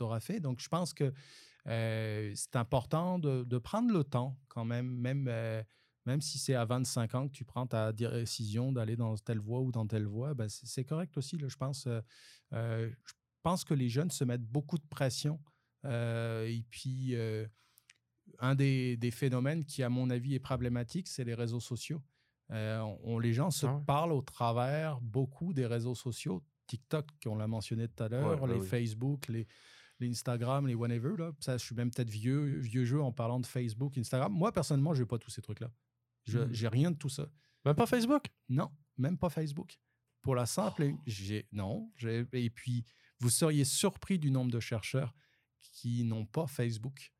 auras, 0.00 0.20
fait. 0.20 0.40
Donc, 0.40 0.60
je 0.60 0.68
pense 0.68 0.92
que 0.92 1.12
euh, 1.66 2.32
c'est 2.34 2.56
important 2.56 3.18
de, 3.18 3.58
prendre 3.58 3.92
le 3.92 4.04
temps 4.04 4.38
quand 4.48 4.64
même, 4.64 4.88
même, 4.88 5.26
euh, 5.28 5.62
même 6.06 6.20
si 6.20 6.38
c'est 6.38 6.54
à 6.54 6.64
25 6.64 7.14
ans 7.14 7.28
que 7.28 7.32
tu 7.32 7.44
prends 7.44 7.66
ta 7.66 7.92
décision 7.92 8.72
d'aller 8.72 8.96
dans 8.96 9.16
telle 9.16 9.40
voie 9.40 9.60
ou 9.60 9.72
dans 9.72 9.86
telle 9.86 10.06
voie, 10.06 10.34
ben 10.34 10.48
c'est 10.48 10.84
correct 10.84 11.16
aussi. 11.16 11.36
Là, 11.36 11.48
je, 11.48 11.56
pense, 11.56 11.86
euh, 11.86 12.00
je 12.52 13.12
pense 13.42 13.64
que 13.64 13.74
les 13.74 13.88
jeunes 13.88 14.10
se 14.10 14.24
mettent 14.24 14.46
beaucoup 14.46 14.78
de 14.78 14.86
pression. 14.88 15.40
et 15.84 16.64
puis 16.70 17.14
un 18.38 18.54
des, 18.54 19.10
phénomènes 19.12 19.64
qui, 19.64 19.82
à 19.82 19.88
mon 19.88 20.10
avis, 20.10 20.34
est 20.34 20.40
problématique, 20.40 21.08
c'est 21.08 21.24
les 21.24 21.34
réseaux 21.34 21.60
sociaux. 21.60 22.02
Euh, 22.50 22.80
on, 23.02 23.18
les 23.18 23.32
gens 23.32 23.50
se 23.50 23.66
ah 23.66 23.82
parlent 23.86 24.12
au 24.12 24.22
travers 24.22 25.00
beaucoup 25.00 25.52
des 25.52 25.66
réseaux 25.66 25.94
sociaux. 25.94 26.42
TikTok, 26.66 27.06
on 27.26 27.36
l'a 27.36 27.46
mentionné 27.46 27.88
tout 27.88 28.02
à 28.02 28.08
l'heure, 28.08 28.46
les 28.46 28.60
Facebook, 28.60 29.28
les, 29.28 29.46
Instagram, 30.00 30.66
les 30.66 30.74
whatever. 30.74 31.14
Là. 31.18 31.32
Ça, 31.40 31.56
je 31.56 31.64
suis 31.64 31.74
même 31.74 31.90
peut-être 31.90 32.10
vieux, 32.10 32.58
vieux 32.58 32.84
jeu 32.84 33.02
en 33.02 33.12
parlant 33.12 33.40
de 33.40 33.46
Facebook, 33.46 33.98
Instagram. 33.98 34.32
Moi, 34.32 34.52
personnellement, 34.52 34.94
je 34.94 35.02
n'ai 35.02 35.06
pas 35.06 35.18
tous 35.18 35.30
ces 35.30 35.42
trucs-là. 35.42 35.70
Je 36.24 36.38
n'ai 36.38 36.68
hmm. 36.68 36.72
rien 36.72 36.90
de 36.90 36.96
tout 36.96 37.08
ça. 37.08 37.28
Même 37.64 37.74
pas 37.74 37.86
Facebook? 37.86 38.26
Non, 38.48 38.70
même 38.96 39.18
pas 39.18 39.28
Facebook. 39.28 39.78
Pour 40.22 40.34
la 40.34 40.46
simple... 40.46 40.94
j'ai 41.06 41.48
Non. 41.52 41.90
Et 42.32 42.50
puis, 42.50 42.84
vous 43.18 43.30
seriez 43.30 43.64
surpris 43.64 44.18
du 44.18 44.30
nombre 44.30 44.52
de 44.52 44.60
chercheurs 44.60 45.14
qui 45.60 46.04
n'ont 46.04 46.26
pas 46.26 46.46
Facebook. 46.46 47.12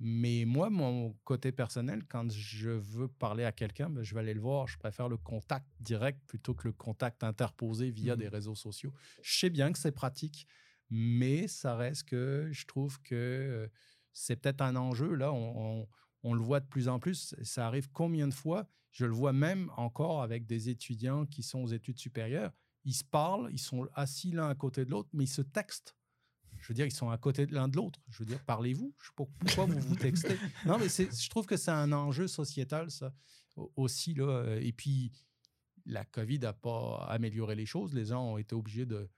Mais 0.00 0.44
moi, 0.46 0.70
mon 0.70 1.12
côté 1.24 1.50
personnel, 1.50 2.04
quand 2.08 2.30
je 2.30 2.70
veux 2.70 3.08
parler 3.08 3.44
à 3.44 3.50
quelqu'un, 3.50 3.90
ben, 3.90 4.04
je 4.04 4.14
vais 4.14 4.20
aller 4.20 4.34
le 4.34 4.40
voir. 4.40 4.68
Je 4.68 4.78
préfère 4.78 5.08
le 5.08 5.16
contact 5.16 5.66
direct 5.80 6.20
plutôt 6.26 6.54
que 6.54 6.68
le 6.68 6.72
contact 6.72 7.24
interposé 7.24 7.90
via 7.90 8.14
des 8.14 8.26
mmh. 8.26 8.32
réseaux 8.32 8.54
sociaux. 8.54 8.92
Je 9.22 9.38
sais 9.38 9.50
bien 9.50 9.72
que 9.72 9.78
c'est 9.78 9.92
pratique, 9.92 10.46
mais 10.88 11.48
ça 11.48 11.74
reste 11.74 12.04
que 12.04 12.48
je 12.52 12.64
trouve 12.66 13.00
que 13.02 13.14
euh, 13.14 13.68
c'est 14.12 14.36
peut-être 14.36 14.62
un 14.62 14.76
enjeu. 14.76 15.14
Là, 15.14 15.32
on, 15.32 15.86
le 16.22 16.40
voit 16.40 16.60
de 16.60 16.66
plus 16.66 16.88
en 16.88 17.00
plus. 17.00 17.34
Ça 17.42 17.66
arrive 17.66 17.90
combien 17.90 18.28
de 18.28 18.34
fois? 18.34 18.68
Je 18.92 19.04
le 19.04 19.12
vois 19.12 19.32
même 19.32 19.70
encore 19.76 20.22
avec 20.22 20.46
des 20.46 20.68
étudiants 20.68 21.26
qui 21.26 21.42
sont 21.42 21.60
aux 21.60 21.68
études 21.68 21.98
supérieures. 21.98 22.52
Ils 22.84 22.94
se 22.94 23.04
parlent, 23.04 23.48
ils 23.52 23.58
sont 23.58 23.88
assis 23.94 24.30
l'un 24.30 24.48
à 24.48 24.54
côté 24.54 24.84
de 24.84 24.90
l'autre, 24.90 25.08
mais 25.12 25.24
ils 25.24 25.28
se 25.28 25.42
textent. 25.42 25.96
Je 26.60 26.68
veux 26.68 26.74
dire, 26.74 26.86
ils 26.86 26.92
sont 26.92 27.10
à 27.10 27.18
côté 27.18 27.46
de 27.46 27.54
l'un 27.54 27.68
de 27.68 27.76
l'autre. 27.76 28.00
Je 28.10 28.18
veux 28.18 28.26
dire, 28.26 28.42
parlez-vous. 28.44 28.94
Pourquoi 29.14 29.66
vous 29.66 29.80
vous 29.80 29.96
textez 29.96 30.36
Non, 30.66 30.78
mais 30.78 30.88
je 30.88 31.28
trouve 31.30 31.46
que 31.46 31.56
c'est 31.56 31.70
un 31.70 31.92
enjeu 31.92 32.26
sociétal, 32.26 32.90
ça 32.90 33.12
aussi. 33.76 34.14
Là. 34.14 34.56
Et 34.60 34.72
puis, 34.72 35.12
la 35.86 36.04
COVID 36.04 36.40
n'a 36.40 36.52
pas 36.52 37.06
amélioré 37.08 37.54
les 37.54 37.66
choses. 37.66 37.94
Les 37.94 38.06
gens 38.06 38.32
ont 38.32 38.38
été 38.38 38.54
obligés 38.54 38.86
de, 38.86 39.08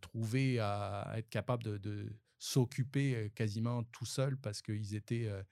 trouver 0.00 0.58
à 0.58 1.12
être 1.16 1.28
capables 1.28 1.62
de, 1.62 1.78
de 1.78 2.12
s'occuper 2.38 3.14
euh, 3.14 3.28
quasiment 3.28 3.84
tout 3.84 4.04
seuls 4.04 4.36
parce 4.36 4.62
qu'ils 4.62 4.94
étaient 4.94 5.26
euh, 5.26 5.42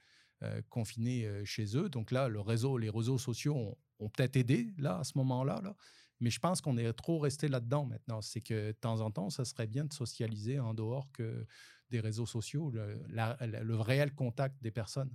euh, 0.42 0.62
confinés 0.68 1.44
chez 1.44 1.76
eux. 1.76 1.88
Donc 1.88 2.10
là, 2.10 2.28
le 2.28 2.40
réseau, 2.40 2.76
les 2.78 2.90
réseaux 2.90 3.18
sociaux 3.18 3.54
ont, 3.54 3.76
ont 4.00 4.08
peut-être 4.08 4.36
aidé 4.36 4.74
là, 4.78 4.98
à 4.98 5.04
ce 5.04 5.16
moment-là. 5.18 5.60
Là. 5.62 5.76
Mais 6.20 6.30
je 6.30 6.38
pense 6.38 6.60
qu'on 6.60 6.76
est 6.76 6.92
trop 6.92 7.18
resté 7.18 7.48
là-dedans 7.48 7.86
maintenant. 7.86 8.22
C'est 8.22 8.40
que 8.40 8.68
de 8.68 8.72
temps 8.72 9.00
en 9.00 9.10
temps, 9.10 9.30
ça 9.30 9.44
serait 9.44 9.66
bien 9.66 9.84
de 9.84 9.92
socialiser 9.92 10.58
en 10.60 10.74
dehors 10.74 11.10
que 11.12 11.46
des 11.90 12.00
réseaux 12.00 12.26
sociaux, 12.26 12.70
le, 12.70 13.76
réel 13.76 14.14
contact 14.14 14.60
des 14.62 14.70
personnes. 14.70 15.14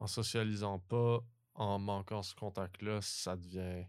En 0.00 0.06
socialisant 0.06 0.78
pas, 0.78 1.20
en 1.54 1.78
manquant 1.78 2.22
ce 2.22 2.34
contact-là, 2.34 3.00
ça 3.02 3.36
devient. 3.36 3.86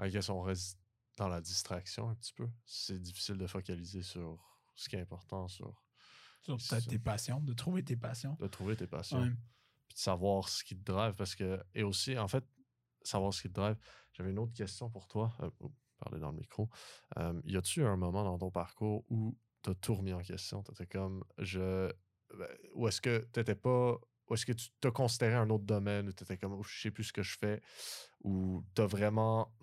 I 0.00 0.10
guess 0.10 0.28
on 0.28 0.40
reste 0.40 0.78
dans 1.16 1.28
la 1.28 1.40
distraction 1.40 2.08
un 2.08 2.14
petit 2.14 2.32
peu. 2.32 2.48
C'est 2.64 3.00
difficile 3.00 3.36
de 3.36 3.46
focaliser 3.46 4.02
sur 4.02 4.38
ce 4.76 4.88
qui 4.88 4.96
est 4.96 5.00
important, 5.00 5.48
sur. 5.48 5.82
Sur 6.40 6.56
tes 6.86 6.98
passions, 6.98 7.40
de 7.40 7.52
trouver 7.52 7.82
tes 7.82 7.96
passions. 7.96 8.36
De 8.38 8.46
trouver 8.46 8.76
tes 8.76 8.86
passions. 8.86 9.22
Puis 9.88 9.94
de 9.94 10.00
savoir 10.00 10.48
ce 10.48 10.62
qui 10.62 10.76
te 10.76 10.84
drive. 10.84 11.14
Parce 11.14 11.34
que. 11.34 11.62
Et 11.74 11.82
aussi, 11.82 12.16
en 12.16 12.28
fait, 12.28 12.44
savoir 13.02 13.32
ce 13.32 13.42
qui 13.42 13.48
te 13.48 13.54
drive. 13.54 13.76
J'avais 14.12 14.30
une 14.30 14.38
autre 14.38 14.52
question 14.52 14.90
pour 14.90 15.06
toi. 15.06 15.32
Euh, 15.40 15.50
oh, 15.60 15.72
parler 15.98 16.20
dans 16.20 16.30
le 16.30 16.36
micro. 16.36 16.68
Euh, 17.18 17.40
y 17.44 17.56
a-tu 17.56 17.84
un 17.84 17.96
moment 17.96 18.24
dans 18.24 18.38
ton 18.38 18.50
parcours 18.50 19.04
où 19.08 19.36
tu 19.62 19.70
as 19.70 19.74
tout 19.74 19.94
remis 19.94 20.12
en 20.12 20.22
question? 20.22 20.62
Tu 20.62 20.72
étais 20.72 20.86
comme, 20.86 21.24
je. 21.38 21.92
Ben, 22.36 22.48
ou 22.74 22.88
est-ce 22.88 23.00
que 23.00 23.26
tu 23.32 23.40
n'étais 23.40 23.54
pas. 23.54 23.96
Ou 24.28 24.34
est-ce 24.34 24.44
que 24.44 24.52
tu 24.52 24.68
t'as 24.80 24.90
considéré 24.90 25.34
un 25.34 25.48
autre 25.48 25.64
domaine 25.64 26.08
où 26.08 26.12
tu 26.12 26.22
étais 26.22 26.36
comme, 26.36 26.52
oh, 26.52 26.62
je 26.62 26.82
sais 26.82 26.90
plus 26.90 27.04
ce 27.04 27.12
que 27.12 27.22
je 27.22 27.38
fais? 27.38 27.62
Ou 28.22 28.64
tu 28.74 28.82
as 28.82 28.86
vraiment. 28.86 29.54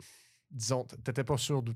Disons, 0.50 0.86
tu 0.86 0.96
n'étais 0.96 1.24
pas 1.24 1.38
sûr 1.38 1.62
d'où 1.62 1.74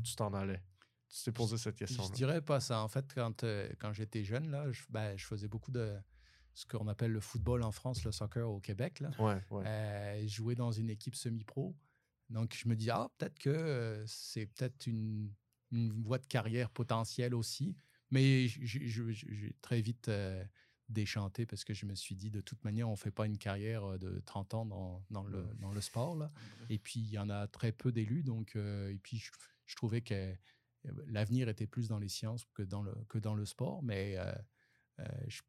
tu 0.00 0.16
t'en 0.16 0.32
allais? 0.34 0.62
Tu 1.08 1.24
t'es 1.24 1.32
posé 1.32 1.58
cette 1.58 1.76
question. 1.76 2.02
-là. 2.02 2.08
Je 2.08 2.12
dirais 2.12 2.40
pas 2.40 2.58
ça. 2.58 2.82
En 2.82 2.88
fait, 2.88 3.12
quand, 3.14 3.44
euh, 3.44 3.68
quand 3.78 3.92
j'étais 3.92 4.24
jeune, 4.24 4.50
là, 4.50 4.70
je, 4.72 4.82
ben, 4.88 5.16
je 5.16 5.26
faisais 5.26 5.48
beaucoup 5.48 5.70
de 5.70 5.94
ce 6.54 6.66
qu'on 6.66 6.88
appelle 6.88 7.12
le 7.12 7.20
football 7.20 7.62
en 7.62 7.72
France, 7.72 8.04
le 8.04 8.12
soccer 8.12 8.48
au 8.48 8.60
Québec. 8.60 9.00
Là. 9.00 9.10
Ouais, 9.18 9.40
ouais. 9.50 9.66
Euh, 9.66 10.26
jouer 10.26 10.54
dans 10.54 10.72
une 10.72 10.90
équipe 10.90 11.14
semi-pro. 11.14 11.74
Donc, 12.28 12.54
je 12.54 12.68
me 12.68 12.76
dis, 12.76 12.90
ah, 12.90 13.10
peut-être 13.18 13.38
que 13.38 13.50
euh, 13.50 14.06
c'est 14.06 14.46
peut-être 14.46 14.86
une, 14.86 15.32
voie 15.70 16.18
de 16.18 16.26
carrière 16.26 16.70
potentielle 16.70 17.34
aussi. 17.34 17.76
Mais 18.10 18.46
j'ai 18.46 19.56
très 19.62 19.80
vite 19.80 20.08
euh, 20.08 20.44
déchanté 20.90 21.46
parce 21.46 21.64
que 21.64 21.72
je 21.72 21.86
me 21.86 21.94
suis 21.94 22.14
dit, 22.14 22.30
de 22.30 22.42
toute 22.42 22.62
manière, 22.64 22.88
on 22.88 22.92
ne 22.92 22.96
fait 22.96 23.10
pas 23.10 23.24
une 23.24 23.38
carrière 23.38 23.98
de 23.98 24.20
30 24.26 24.54
ans 24.54 24.66
dans, 24.66 25.02
dans, 25.10 25.24
le, 25.24 25.46
dans 25.60 25.72
le, 25.72 25.80
sport. 25.80 26.16
Là. 26.16 26.30
Et 26.68 26.78
puis, 26.78 27.00
il 27.00 27.08
y 27.08 27.18
en 27.18 27.30
a 27.30 27.46
très 27.46 27.72
peu 27.72 27.90
d'élus. 27.90 28.22
Donc, 28.22 28.54
et 28.56 28.98
puis, 29.02 29.24
je, 29.64 29.76
trouvais 29.76 30.02
que 30.02 30.34
l'avenir 31.06 31.48
était 31.48 31.66
plus 31.66 31.88
dans 31.88 31.98
les 31.98 32.08
sciences 32.08 32.44
que 32.52 32.62
dans 32.62 32.82
le, 32.82 32.92
que 33.08 33.16
dans 33.16 33.34
le 33.34 33.46
sport. 33.46 33.82
Mais 33.82 34.18
je 35.26 35.40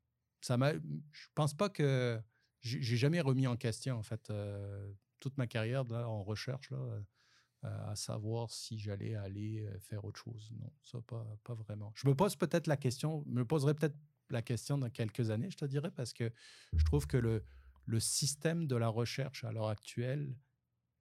ça 0.44 0.58
m'a. 0.58 0.74
Je 0.74 1.28
pense 1.36 1.54
pas 1.54 1.70
que. 1.70 2.22
J'ai 2.62 2.96
jamais 2.96 3.20
remis 3.20 3.46
en 3.46 3.58
question, 3.58 3.98
en 3.98 4.04
fait, 4.04 4.30
euh, 4.30 4.90
toute 5.20 5.38
ma 5.38 5.48
carrière 5.48 5.84
en 5.92 6.24
recherche, 6.24 6.72
là, 6.72 6.78
euh, 6.78 7.92
à 7.92 7.96
savoir 7.98 8.52
si 8.52 8.80
j'allais 8.80 9.16
aller 9.16 9.66
euh, 9.66 9.78
faire 9.80 10.06
autre 10.06 10.22
chose. 10.22 10.50
Non, 10.58 10.72
ça, 10.82 11.02
pas, 11.02 11.28
pas 11.44 11.56
vraiment. 11.56 11.92
Je 11.96 12.08
me 12.08 12.16
pose 12.16 12.38
peut-être 12.38 12.68
la 12.68 12.78
question, 12.78 13.26
me 13.28 13.44
poserai 13.44 13.74
peut-être 13.74 13.98
la 14.30 14.42
question 14.42 14.78
dans 14.78 14.90
quelques 14.90 15.30
années, 15.30 15.50
je 15.50 15.58
te 15.58 15.66
dirais, 15.66 15.92
parce 15.92 16.14
que 16.14 16.32
je 16.74 16.86
trouve 16.86 17.06
que 17.06 17.18
le, 17.18 17.44
le 17.86 18.00
système 18.00 18.66
de 18.66 18.78
la 18.78 18.88
recherche 18.88 19.44
à 19.44 19.52
l'heure 19.52 19.68
actuelle 19.68 20.38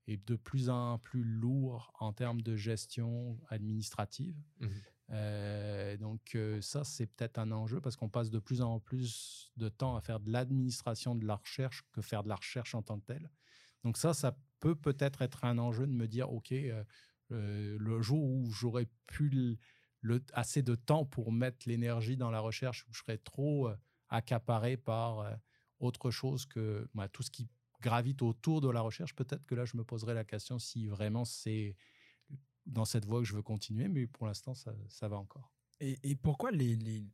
est 0.08 0.24
de 0.26 0.34
plus 0.34 0.68
en 0.68 0.98
plus 0.98 1.22
lourd 1.22 1.92
en 2.00 2.12
termes 2.12 2.42
de 2.42 2.56
gestion 2.56 3.40
administrative. 3.48 4.36
Mhm. 4.58 4.70
Euh, 5.12 5.96
donc 5.98 6.34
euh, 6.34 6.60
ça, 6.60 6.84
c'est 6.84 7.06
peut-être 7.06 7.38
un 7.38 7.52
enjeu 7.52 7.80
parce 7.80 7.96
qu'on 7.96 8.08
passe 8.08 8.30
de 8.30 8.38
plus 8.38 8.62
en 8.62 8.80
plus 8.80 9.52
de 9.56 9.68
temps 9.68 9.96
à 9.96 10.00
faire 10.00 10.20
de 10.20 10.30
l'administration 10.30 11.14
de 11.14 11.26
la 11.26 11.36
recherche 11.36 11.84
que 11.92 12.00
faire 12.00 12.22
de 12.22 12.28
la 12.28 12.36
recherche 12.36 12.74
en 12.74 12.82
tant 12.82 12.98
que 12.98 13.06
telle. 13.06 13.30
Donc 13.84 13.98
ça, 13.98 14.14
ça 14.14 14.36
peut 14.60 14.74
peut-être 14.74 15.22
être 15.22 15.44
un 15.44 15.58
enjeu 15.58 15.86
de 15.86 15.92
me 15.92 16.06
dire, 16.06 16.32
OK, 16.32 16.52
euh, 16.52 16.84
le 17.30 18.02
jour 18.02 18.22
où 18.22 18.50
j'aurais 18.50 18.88
pu 19.06 19.58
assez 20.32 20.62
de 20.62 20.74
temps 20.74 21.04
pour 21.04 21.32
mettre 21.32 21.68
l'énergie 21.68 22.16
dans 22.16 22.30
la 22.30 22.40
recherche, 22.40 22.86
où 22.88 22.92
je 22.92 23.00
serais 23.00 23.18
trop 23.18 23.70
accaparé 24.08 24.76
par 24.76 25.38
autre 25.78 26.10
chose 26.10 26.46
que 26.46 26.88
bah, 26.94 27.08
tout 27.08 27.22
ce 27.22 27.30
qui 27.30 27.48
gravite 27.80 28.22
autour 28.22 28.60
de 28.60 28.70
la 28.70 28.80
recherche, 28.80 29.14
peut-être 29.14 29.44
que 29.46 29.54
là, 29.54 29.64
je 29.64 29.76
me 29.76 29.84
poserai 29.84 30.14
la 30.14 30.24
question 30.24 30.58
si 30.58 30.86
vraiment 30.86 31.24
c'est 31.24 31.74
dans 32.66 32.84
cette 32.84 33.04
voie 33.04 33.20
que 33.20 33.26
je 33.26 33.34
veux 33.34 33.42
continuer, 33.42 33.88
mais 33.88 34.06
pour 34.06 34.26
l'instant, 34.26 34.54
ça, 34.54 34.72
ça, 34.88 35.08
va 35.08 35.16
encore. 35.16 35.52
Et, 35.80 36.14
pourquoi 36.16 36.50
les. 36.50 36.76
les... 36.76 37.04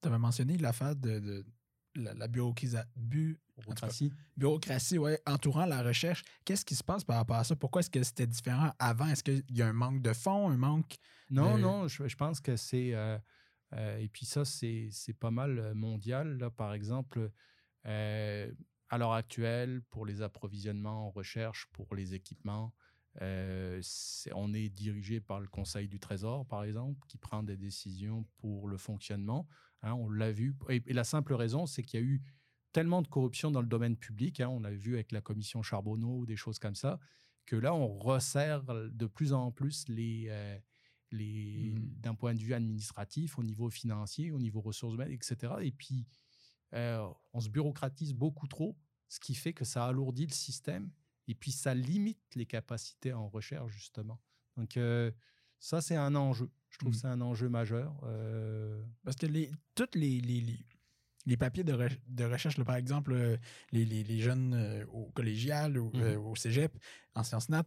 Tu 0.00 0.08
avais 0.08 0.18
mentionné 0.18 0.56
l'affaire 0.56 0.96
de, 0.96 1.18
de, 1.18 1.44
la, 1.94 2.28
bureaucratie, 2.28 4.12
bureaucratie 4.36 4.98
ouais, 4.98 5.20
entourant 5.26 5.66
la 5.66 5.82
recherche. 5.82 6.24
Qu'est-ce 6.44 6.64
qui 6.64 6.74
se 6.74 6.82
passe 6.82 7.04
par 7.04 7.16
rapport 7.16 7.36
à 7.36 7.44
ça? 7.44 7.54
Pourquoi 7.56 7.80
est-ce 7.80 7.90
que 7.90 8.02
c'était 8.02 8.26
différent 8.26 8.72
avant? 8.78 9.06
Est-ce 9.06 9.22
qu'il 9.22 9.44
y 9.50 9.62
a 9.62 9.68
un 9.68 9.72
manque 9.72 10.02
de 10.02 10.12
fonds, 10.12 10.48
un 10.48 10.56
manque. 10.56 10.96
Non, 11.30 11.58
non, 11.58 11.88
je, 11.88 12.16
pense 12.16 12.40
que 12.40 12.56
c'est. 12.56 12.94
Euh, 12.94 13.18
euh, 13.74 13.98
et 13.98 14.08
puis 14.08 14.26
ça, 14.26 14.44
c'est 14.44 14.90
pas 15.18 15.30
mal 15.30 15.58
euh, 15.58 15.74
mondial. 15.74 16.38
Là, 16.38 16.50
par 16.50 16.74
exemple, 16.74 17.30
à 17.84 18.98
l'heure 18.98 19.12
actuelle, 19.12 19.82
pour 19.90 20.06
les 20.06 20.22
approvisionnements 20.22 21.06
en 21.06 21.10
recherche, 21.10 21.66
pour 21.72 21.94
les 21.94 22.14
équipements, 22.14 22.74
euh, 23.20 23.82
on 24.34 24.54
est 24.54 24.70
dirigé 24.70 25.20
par 25.20 25.40
le 25.40 25.48
Conseil 25.48 25.88
du 25.88 26.00
Trésor, 26.00 26.46
par 26.46 26.64
exemple, 26.64 26.98
qui 27.08 27.18
prend 27.18 27.42
des 27.42 27.56
décisions 27.56 28.24
pour 28.38 28.68
le 28.68 28.78
fonctionnement. 28.78 29.46
Hein, 29.82 29.94
on 29.94 30.08
l'a 30.08 30.32
vu. 30.32 30.54
Et, 30.68 30.80
la 30.92 31.04
simple 31.04 31.34
raison, 31.34 31.66
c'est 31.66 31.82
qu'il 31.82 32.00
y 32.00 32.02
a 32.02 32.06
eu 32.06 32.22
tellement 32.72 33.02
de 33.02 33.08
corruption 33.08 33.50
dans 33.50 33.60
le 33.60 33.66
domaine 33.66 33.96
public. 33.96 34.40
Hein, 34.40 34.48
on 34.48 34.60
l'a 34.60 34.70
vu 34.70 34.94
avec 34.94 35.12
la 35.12 35.20
commission 35.20 35.62
Charbonneau 35.62 36.20
ou 36.20 36.26
des 36.26 36.36
choses 36.36 36.58
comme 36.58 36.74
ça, 36.74 36.98
que 37.44 37.56
là, 37.56 37.74
on 37.74 37.98
resserre 37.98 38.62
de 38.64 39.06
plus 39.06 39.32
en 39.32 39.50
plus 39.50 39.88
les. 39.88 40.26
Euh, 40.28 40.58
les, 41.14 41.74
mmh. 41.74 42.00
d'un 42.00 42.14
point 42.14 42.32
de 42.32 42.38
vue 42.40 42.54
administratif, 42.54 43.38
au 43.38 43.42
niveau 43.42 43.68
financier, 43.68 44.32
au 44.32 44.38
niveau 44.38 44.62
ressources 44.62 44.94
humaines, 44.94 45.12
etc. 45.12 45.52
Et 45.60 45.70
puis, 45.70 46.06
euh, 46.72 47.06
on 47.34 47.40
se 47.40 47.50
bureaucratise 47.50 48.14
beaucoup 48.14 48.46
trop, 48.46 48.78
ce 49.10 49.20
qui 49.20 49.34
fait 49.34 49.52
que 49.52 49.66
ça 49.66 49.84
alourdit 49.84 50.24
le 50.24 50.32
système 50.32 50.90
et 51.32 51.34
puis 51.34 51.50
ça 51.50 51.72
limite 51.72 52.20
les 52.34 52.44
capacités 52.44 53.14
en 53.14 53.26
recherche, 53.26 53.72
justement. 53.72 54.20
Donc, 54.58 54.76
euh, 54.76 55.10
ça, 55.58 55.80
c'est 55.80 55.96
un 55.96 56.14
enjeu. 56.14 56.50
Je 56.68 56.76
trouve 56.76 56.92
que 56.92 56.96
mmh. 56.98 57.00
c'est 57.00 57.06
un 57.06 57.22
enjeu 57.22 57.48
majeur. 57.48 57.98
Euh. 58.02 58.84
Parce 59.02 59.16
que 59.16 59.24
les, 59.24 59.50
toutes 59.74 59.94
les, 59.94 60.20
les, 60.20 60.44
les, 61.24 61.36
papiers 61.38 61.64
de, 61.64 61.88
de 62.06 62.24
recherche, 62.24 62.62
par 62.62 62.76
exemple, 62.76 63.38
les, 63.70 63.86
les 63.86 64.20
jeunes 64.20 64.84
au 64.92 65.06
collégial 65.14 65.78
ou 65.78 65.90
mmh 65.94 66.18
au 66.18 66.36
cégep, 66.36 66.76
en 67.14 67.22
sciences 67.22 67.48
nat, 67.48 67.64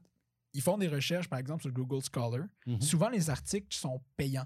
ils 0.53 0.61
font 0.61 0.77
des 0.77 0.87
recherches, 0.87 1.27
par 1.27 1.39
exemple, 1.39 1.63
sur 1.63 1.71
Google 1.71 2.03
Scholar. 2.03 2.45
Mmh 2.67 2.81
Souvent, 2.81 3.09
les 3.09 3.31
articles 3.31 3.75
sont 3.75 3.99
payants. 4.15 4.45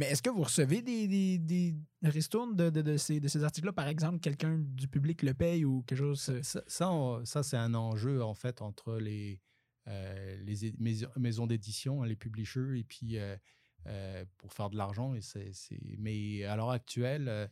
Mais 0.00 0.06
est-ce 0.06 0.22
que 0.22 0.30
vous 0.30 0.44
recevez 0.44 0.80
des, 0.80 1.06
des, 1.06 1.36
des 1.36 1.76
ristournes 2.02 2.56
de, 2.56 2.70
de, 2.70 2.80
de, 2.80 2.96
ces, 2.96 3.20
de 3.20 3.28
ces 3.28 3.44
articles-là? 3.44 3.74
Par 3.74 3.86
exemple, 3.86 4.18
quelqu'un 4.18 4.56
du 4.58 4.88
public 4.88 5.20
le 5.20 5.34
paye 5.34 5.66
ou 5.66 5.82
quelque 5.82 5.98
chose? 5.98 6.22
Ça, 6.42 6.62
ça, 6.66 7.42
c'est 7.42 7.58
un 7.58 7.74
enjeu, 7.74 8.22
en 8.24 8.32
fait, 8.32 8.62
entre 8.62 8.96
les, 8.96 9.42
euh, 9.88 10.42
les 10.42 10.72
maisons 11.18 11.46
d'édition, 11.46 12.02
les 12.02 12.16
publishers, 12.16 12.78
et 12.78 12.82
puis 12.82 13.18
euh, 13.18 13.36
euh, 13.88 14.24
pour 14.38 14.54
faire 14.54 14.70
de 14.70 14.78
l'argent. 14.78 15.14
Et 15.14 15.20
c'est, 15.20 15.52
Mais 15.98 16.44
à 16.44 16.56
l'heure 16.56 16.70
actuelle, 16.70 17.50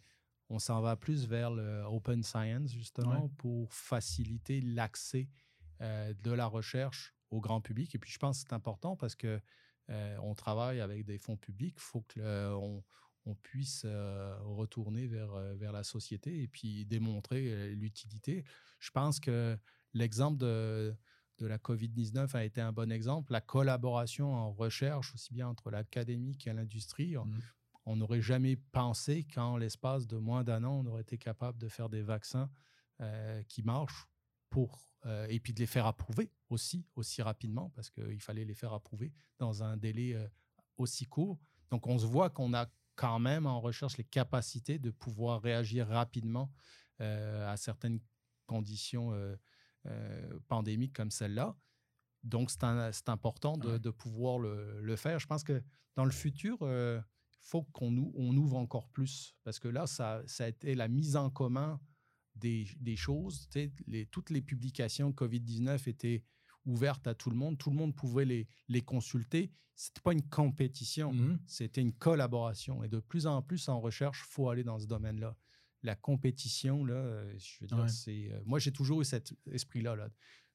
on 0.49 0.59
s'en 0.59 0.80
va 0.80 0.96
plus 0.96 1.26
vers 1.26 1.51
le 1.51 1.82
open 1.82 2.22
science, 2.22 2.72
justement, 2.72 3.28
pour 3.36 3.70
faciliter 3.74 4.62
l'accès 4.62 5.28
de 5.80 6.30
la 6.30 6.46
recherche 6.46 7.14
au 7.28 7.42
grand 7.42 7.61
public. 7.61 7.94
Et 7.94 7.99
puis, 7.99 8.11
je 8.11 8.18
pense 8.18 8.42
que 8.42 8.49
c'est 8.49 8.55
important 8.55 8.96
parce 8.96 9.14
que 9.14 9.38
on 9.89 10.34
travaille 10.34 10.80
avec 10.80 11.05
des 11.05 11.18
fonds 11.18 11.36
publics, 11.36 11.76
il 11.76 11.80
faut 11.80 12.05
qu'on 12.14 12.84
on 13.28 13.34
puisse 13.34 13.82
euh, 13.84 14.36
retourner 14.43 15.07
vers, 15.07 15.32
euh, 15.34 15.55
vers 15.55 15.72
la 15.72 15.84
société 15.84 16.43
et 16.43 16.49
puis 16.49 16.86
démontrer 16.86 17.74
l'utilité. 17.74 18.45
Je 18.80 18.91
pense 18.91 19.20
que 19.20 19.57
l'exemple 19.93 20.39
de, 20.39 20.97
de 21.39 21.47
la 21.47 21.59
COVID-19 21.59 22.34
a 22.34 22.45
été 22.45 22.61
un 22.61 22.72
bon 22.72 22.91
exemple. 22.91 23.32
La 23.32 23.41
collaboration 23.41 24.34
en 24.34 24.51
recherche, 24.53 25.14
aussi 25.14 25.32
bien 25.34 25.49
entre 25.49 25.70
l'académique 25.70 26.47
et 26.47 26.53
l'industrie, 26.53 27.16
mmh. 27.16 27.41
on 27.84 27.97
n'aurait 27.97 28.22
jamais 28.22 28.57
pensé 28.57 29.24
qu'en 29.24 29.59
l'espace 29.59 30.07
de 30.07 30.16
moins 30.16 30.43
d'un 30.43 30.64
an, 30.64 30.82
on 30.84 30.86
aurait 30.86 31.03
été 31.03 31.18
capable 31.18 31.59
de 31.59 31.68
faire 31.68 31.89
des 31.89 32.03
vaccins 32.03 32.51
qui 33.47 33.62
marchent 33.62 34.09
pour, 34.51 34.88
et 35.28 35.40
puis 35.40 35.53
de 35.53 35.61
les 35.61 35.66
faire 35.66 35.86
approuver 35.86 36.30
aussi, 36.51 36.84
aussi 36.96 37.22
rapidement, 37.22 37.70
parce 37.74 37.90
qu'il 37.90 38.20
fallait 38.20 38.44
les 38.44 38.55
faire 38.55 38.72
approuver 38.72 39.12
dans 39.38 39.62
un 39.62 39.76
délai 39.76 40.14
euh, 40.14 40.26
aussi 40.76 41.07
court. 41.07 41.38
Donc, 41.70 41.86
on 41.86 41.99
se 41.99 42.07
voit 42.07 42.30
qu'on 42.30 42.55
a 42.55 42.66
quand 42.94 43.18
même 43.18 43.46
en 43.46 43.61
recherche 43.61 43.96
les 43.96 44.05
capacités 44.05 44.78
de 44.78 44.90
pouvoir 44.90 45.40
réagir 45.40 45.86
rapidement 45.88 46.51
euh, 47.01 47.51
à 47.51 47.57
certaines 47.57 48.01
conditions 48.46 49.12
euh, 49.12 50.38
pandémiques 50.49 50.94
comme 50.94 51.11
celle-là. 51.11 51.57
Donc, 52.24 52.51
c'est 52.51 53.09
important 53.09 53.57
de, 53.57 53.90
pouvoir 53.90 54.38
le, 54.38 54.96
faire. 54.96 55.18
Je 55.20 55.26
pense 55.26 55.44
que 55.44 55.62
dans 55.94 56.05
le 56.05 56.11
futur, 56.11 56.59
il 56.62 57.03
faut 57.40 57.62
qu'on 57.62 58.11
on 58.14 58.36
ouvre 58.36 58.57
encore 58.57 58.88
plus, 58.88 59.36
parce 59.44 59.61
que 59.61 59.68
là, 59.68 59.86
ça, 59.86 60.22
ça 60.26 60.44
a 60.44 60.49
été 60.49 60.74
la 60.74 60.88
mise 60.88 61.14
en 61.16 61.30
commun 61.30 61.80
des, 62.39 62.66
des 62.80 62.97
choses. 62.97 63.49
Les, 63.86 64.07
toutes 64.07 64.30
les 64.30 64.43
publications 64.43 65.11
COVID-19 65.12 65.89
étaient 65.89 66.22
ouverte 66.66 67.07
à 67.07 67.14
tout 67.14 67.30
le 67.30 67.36
monde. 67.36 67.59
Tout 67.59 67.70
le 67.70 67.76
monde 67.76 67.95
pouvait 67.95 68.24
les, 68.24 68.49
les 68.68 68.82
consulter. 68.82 69.51
C'était 69.74 70.01
pas 70.01 70.12
une 70.12 70.28
compétition, 70.28 71.12
mmh 71.12 71.39
c'était 71.47 71.80
une 71.80 71.93
collaboration. 71.93 72.82
Et 72.82 72.89
de 72.89 72.99
plus 72.99 73.26
en 73.26 73.43
plus 73.43 73.68
en 73.68 73.80
recherche, 73.80 74.24
faut 74.28 74.49
aller 74.51 74.64
dans 74.64 74.78
ce 74.78 74.86
domaine-là. 74.86 75.36
La 75.84 75.95
compétition, 75.95 76.84
là, 76.84 76.95
euh, 76.95 77.32
je 77.39 77.61
veux 77.61 77.68
dire, 77.68 77.89
c'est. 77.89 78.32
Euh, 78.32 78.41
moi, 78.45 78.59
j'ai 78.59 78.72
toujours 78.72 79.01
eu 79.01 79.05
cet 79.05 79.32
esprit-là, 79.47 79.95
là, 79.95 80.09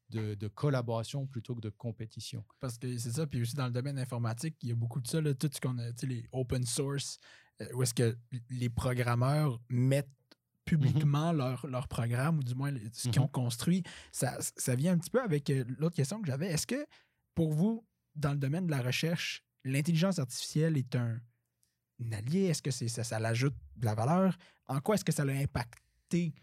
de, 0.10 0.36
de, 0.36 0.48
collaboration 0.50 1.26
plutôt 1.26 1.56
que 1.56 1.62
de 1.62 1.70
compétition. 1.70 2.44
Parce 2.60 2.78
que 2.78 2.98
c'est 2.98 3.12
ça. 3.12 3.26
Puis 3.26 3.42
aussi 3.42 3.56
dans 3.56 3.68
le 3.68 3.72
domaine 3.72 3.98
informatique, 3.98 4.58
il 4.62 4.70
y 4.70 4.72
a 4.74 4.76
beaucoup 4.76 5.00
de 5.00 5.08
ça, 5.08 5.22
là, 5.22 5.34
tout 5.34 5.50
ce 5.52 5.62
qu'on 5.62 5.78
a, 5.78 5.92
les 6.04 6.28
open 6.34 6.66
source, 6.66 7.18
euh, 7.62 7.68
où 7.74 7.84
est-ce 7.84 7.94
que 7.94 8.18
les 8.50 8.70
programmeurs 8.70 9.62
mettent 9.70 10.12
publiquement 10.78 11.32
leur, 11.32 11.66
leur, 11.68 11.88
programme, 11.88 12.40
ou 12.40 12.44
du 12.44 12.56
moins 12.56 12.74
ce 12.92 13.10
qu'ils 13.10 13.20
ont 13.20 13.26
mhm. 13.26 13.32
construit. 13.32 13.84
Ça, 14.12 14.38
ça, 14.40 14.76
vient 14.76 14.94
un 14.94 14.98
petit 14.98 15.10
peu 15.10 15.22
avec 15.22 15.50
euh, 15.50 15.64
l'autre 15.78 15.96
question 15.96 16.22
que 16.22 16.28
j'avais. 16.28 16.48
Est-ce 16.48 16.68
que 16.68 16.86
pour 17.36 17.54
vous, 17.54 17.86
dans 18.16 18.32
le 18.32 18.38
domaine 18.38 18.66
de 18.66 18.72
la 18.72 18.82
recherche, 18.82 19.44
l'intelligence 19.64 20.20
artificielle 20.20 20.78
est 20.78 20.96
un, 20.96 21.20
allié? 22.12 22.46
Est-ce 22.46 22.62
que 22.62 22.72
c'est, 22.72 22.88
ça, 22.88 23.04
ça 23.04 23.20
l'ajoute 23.20 23.56
de 23.78 23.86
la 23.86 23.96
valeur? 23.96 24.38
En 24.68 24.80
quoi 24.80 24.96
est-ce 24.96 25.06
que 25.06 25.12
ça 25.12 25.24
a 25.24 25.32
impacté 25.32 26.34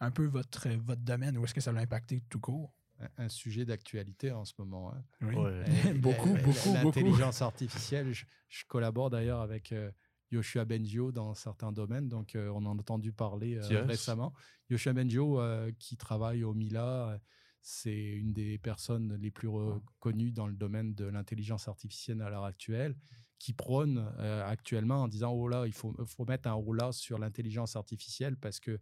un 0.00 0.10
peu 0.10 0.26
votre, 0.26 0.68
votre 0.68 1.02
domaine 1.02 1.36
ou 1.36 1.44
est-ce 1.44 1.54
que 1.54 1.60
ça 1.60 1.72
l'a 1.72 1.80
impacté 1.80 2.22
tout 2.28 2.40
court? 2.40 2.72
un 3.16 3.28
sujet 3.28 3.64
d'actualité 3.64 4.30
en 4.30 4.44
ce 4.44 4.52
moment. 4.58 4.92
Hein. 4.92 5.02
Oui. 5.22 5.34
beaucoup, 6.00 6.34
beaucoup, 6.34 6.72
L'intelligence 6.74 7.40
artificielle, 7.42 8.12
je, 8.12 8.24
collabore 8.68 9.10
d'ailleurs 9.10 9.40
avec 9.40 9.72
euh, 9.72 9.90
Yoshua 10.30 10.64
Bengio 10.64 11.12
dans 11.12 11.34
certains 11.34 11.72
domaines. 11.72 12.08
Donc, 12.08 12.34
euh, 12.34 12.48
on 12.48 12.64
en 12.66 12.76
a 12.76 12.80
entendu 12.80 13.12
parler 13.12 13.56
euh, 13.56 13.84
récemment. 13.84 14.32
Yoshua 14.68 14.92
Bengio, 14.92 15.40
euh, 15.40 15.72
qui 15.78 15.96
travaille 15.96 16.44
au 16.44 16.54
Mila, 16.54 17.18
c'est 17.62 17.98
une 17.98 18.32
des 18.32 18.58
personnes 18.58 19.16
les 19.16 19.30
plus 19.30 19.48
reconnues 19.48 20.32
dans 20.32 20.46
le 20.46 20.54
domaine 20.54 20.94
de 20.94 21.04
l'intelligence 21.04 21.68
artificielle 21.68 22.22
à 22.22 22.30
l'heure 22.30 22.44
actuelle, 22.44 22.96
qui 23.38 23.52
prône 23.52 23.98
actuellement 24.18 25.02
en 25.02 25.08
disant 25.08 25.32
Oh 25.32 25.48
là, 25.48 25.66
il 25.66 25.72
faut, 25.72 25.94
faut 26.06 26.24
mettre 26.24 26.48
un 26.48 26.62
là 26.74 26.92
sur 26.92 27.18
l'intelligence 27.18 27.76
artificielle 27.76 28.36
parce 28.36 28.60
que 28.60 28.78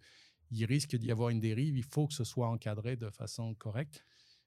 il 0.50 0.64
risque 0.64 0.96
d'y 0.96 1.10
avoir 1.10 1.28
une 1.28 1.40
dérive, 1.40 1.76
il 1.76 1.84
faut 1.84 2.06
que 2.06 2.14
ce 2.14 2.24
soit 2.24 2.48
encadré 2.48 2.96
de 2.96 3.10
façon 3.10 3.54
correcte. 3.54 4.04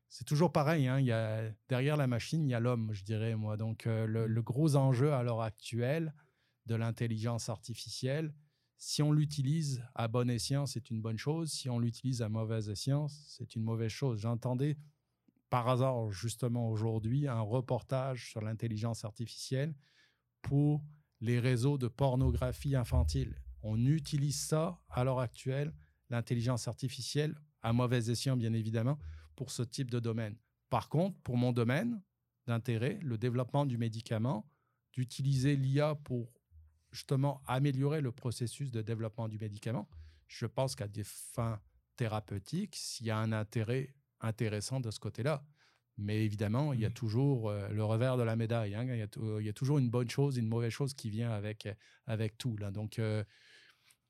C'est 0.10 0.26
toujours 0.26 0.52
pareil, 0.52 0.88
hein, 0.88 1.00
il 1.00 1.06
y 1.06 1.12
a, 1.12 1.52
derrière 1.70 1.96
la 1.96 2.08
machine, 2.08 2.44
il 2.46 2.50
y 2.50 2.54
a 2.54 2.60
l'homme, 2.60 2.92
je 2.94 3.04
dirais, 3.04 3.36
moi. 3.36 3.56
Donc, 3.56 3.86
le, 3.86 4.28
le, 4.28 4.42
gros 4.42 4.76
enjeu 4.76 5.14
à 5.14 5.24
l'heure 5.24 5.42
actuelle, 5.42 6.14
de 6.66 6.76
l'intelligence 6.76 7.50
artificielle. 7.50 8.34
Si 8.78 9.02
on 9.04 9.12
l'utilise 9.12 9.84
à 9.94 10.08
bon 10.08 10.30
escient, 10.30 10.66
c'est 10.66 10.90
une 10.90 11.02
bonne 11.02 11.18
chose. 11.18 11.52
Si 11.52 11.70
on 11.70 11.80
l'utilise 11.80 12.22
à 12.22 12.30
mauvaise 12.30 12.70
escient, 12.70 13.08
c'est 13.08 13.56
une 13.56 13.64
mauvaise 13.64 13.92
chose. 13.92 14.22
J'entendais 14.22 14.78
par 15.50 15.68
hasard, 15.68 16.12
justement 16.12 16.70
aujourd'hui, 16.70 17.28
un 17.28 17.42
reportage 17.42 18.30
sur 18.32 18.42
l'intelligence 18.42 19.04
artificielle 19.04 19.76
pour 20.42 20.82
les 21.20 21.40
réseaux 21.40 21.78
de 21.78 21.88
pornographie 21.88 22.76
infantile. 22.76 23.36
On 23.62 23.86
utilise 23.86 24.40
ça 24.40 24.82
à 24.90 25.04
l'heure 25.04 25.20
actuelle, 25.20 25.74
l'intelligence 26.10 26.68
artificielle, 26.68 27.36
à 27.62 27.74
mauvais 27.74 28.10
escient, 28.10 28.38
bien 28.38 28.54
évidemment, 28.54 28.98
pour 29.36 29.52
ce 29.52 29.62
type 29.62 29.92
de 29.92 30.00
domaine. 30.00 30.36
Par 30.70 30.90
contre, 30.90 31.20
pour 31.20 31.38
mon 31.38 31.52
domaine 31.52 32.02
d'intérêt, 32.48 32.98
le 33.02 33.18
développement 33.18 33.66
du 33.66 33.78
médicament, 33.78 34.50
d'utiliser 34.94 35.56
l'IA 35.56 35.96
pour 35.96 36.41
justement 36.92 37.42
améliorer 37.48 38.02
le 38.02 38.12
processus 38.12 38.72
de 38.72 38.82
développement 38.82 39.28
du 39.28 39.38
médicament, 39.38 39.90
je 40.28 40.46
pense 40.46 40.76
qu'à 40.76 40.88
des 40.88 41.04
fins 41.04 41.60
thérapeutiques, 41.96 42.76
s'il 42.76 43.08
y 43.08 43.12
a 43.12 43.18
un 43.18 43.32
intérêt 43.32 43.94
intéressant 44.22 44.80
de 44.80 44.92
ce 44.92 45.00
côté-là. 45.00 45.44
Mais 45.98 46.24
évidemment, 46.24 46.74
il 46.74 46.80
y 46.80 46.86
a 46.86 46.90
toujours 46.90 47.50
euh, 47.50 47.68
le 47.70 47.84
revers 47.84 48.18
de 48.18 48.24
la 48.24 48.36
médaille. 48.36 48.76
hein. 48.76 48.84
Il, 48.84 48.98
y 48.98 49.02
a, 49.02 49.08
tou- 49.08 49.40
il 49.40 49.46
y 49.46 49.50
a 49.50 49.54
toujours 49.54 49.78
une 49.78 49.90
bonne 49.90 50.10
chose 50.10 50.38
et 50.38 50.42
une 50.42 50.48
mauvaise 50.48 50.72
chose 50.72 50.94
qui 50.94 51.10
vient 51.10 51.32
avec, 51.32 51.68
avec 52.08 52.38
tout. 52.38 52.56
Là. 52.58 52.72
Donc, 52.72 52.98
euh, 52.98 53.24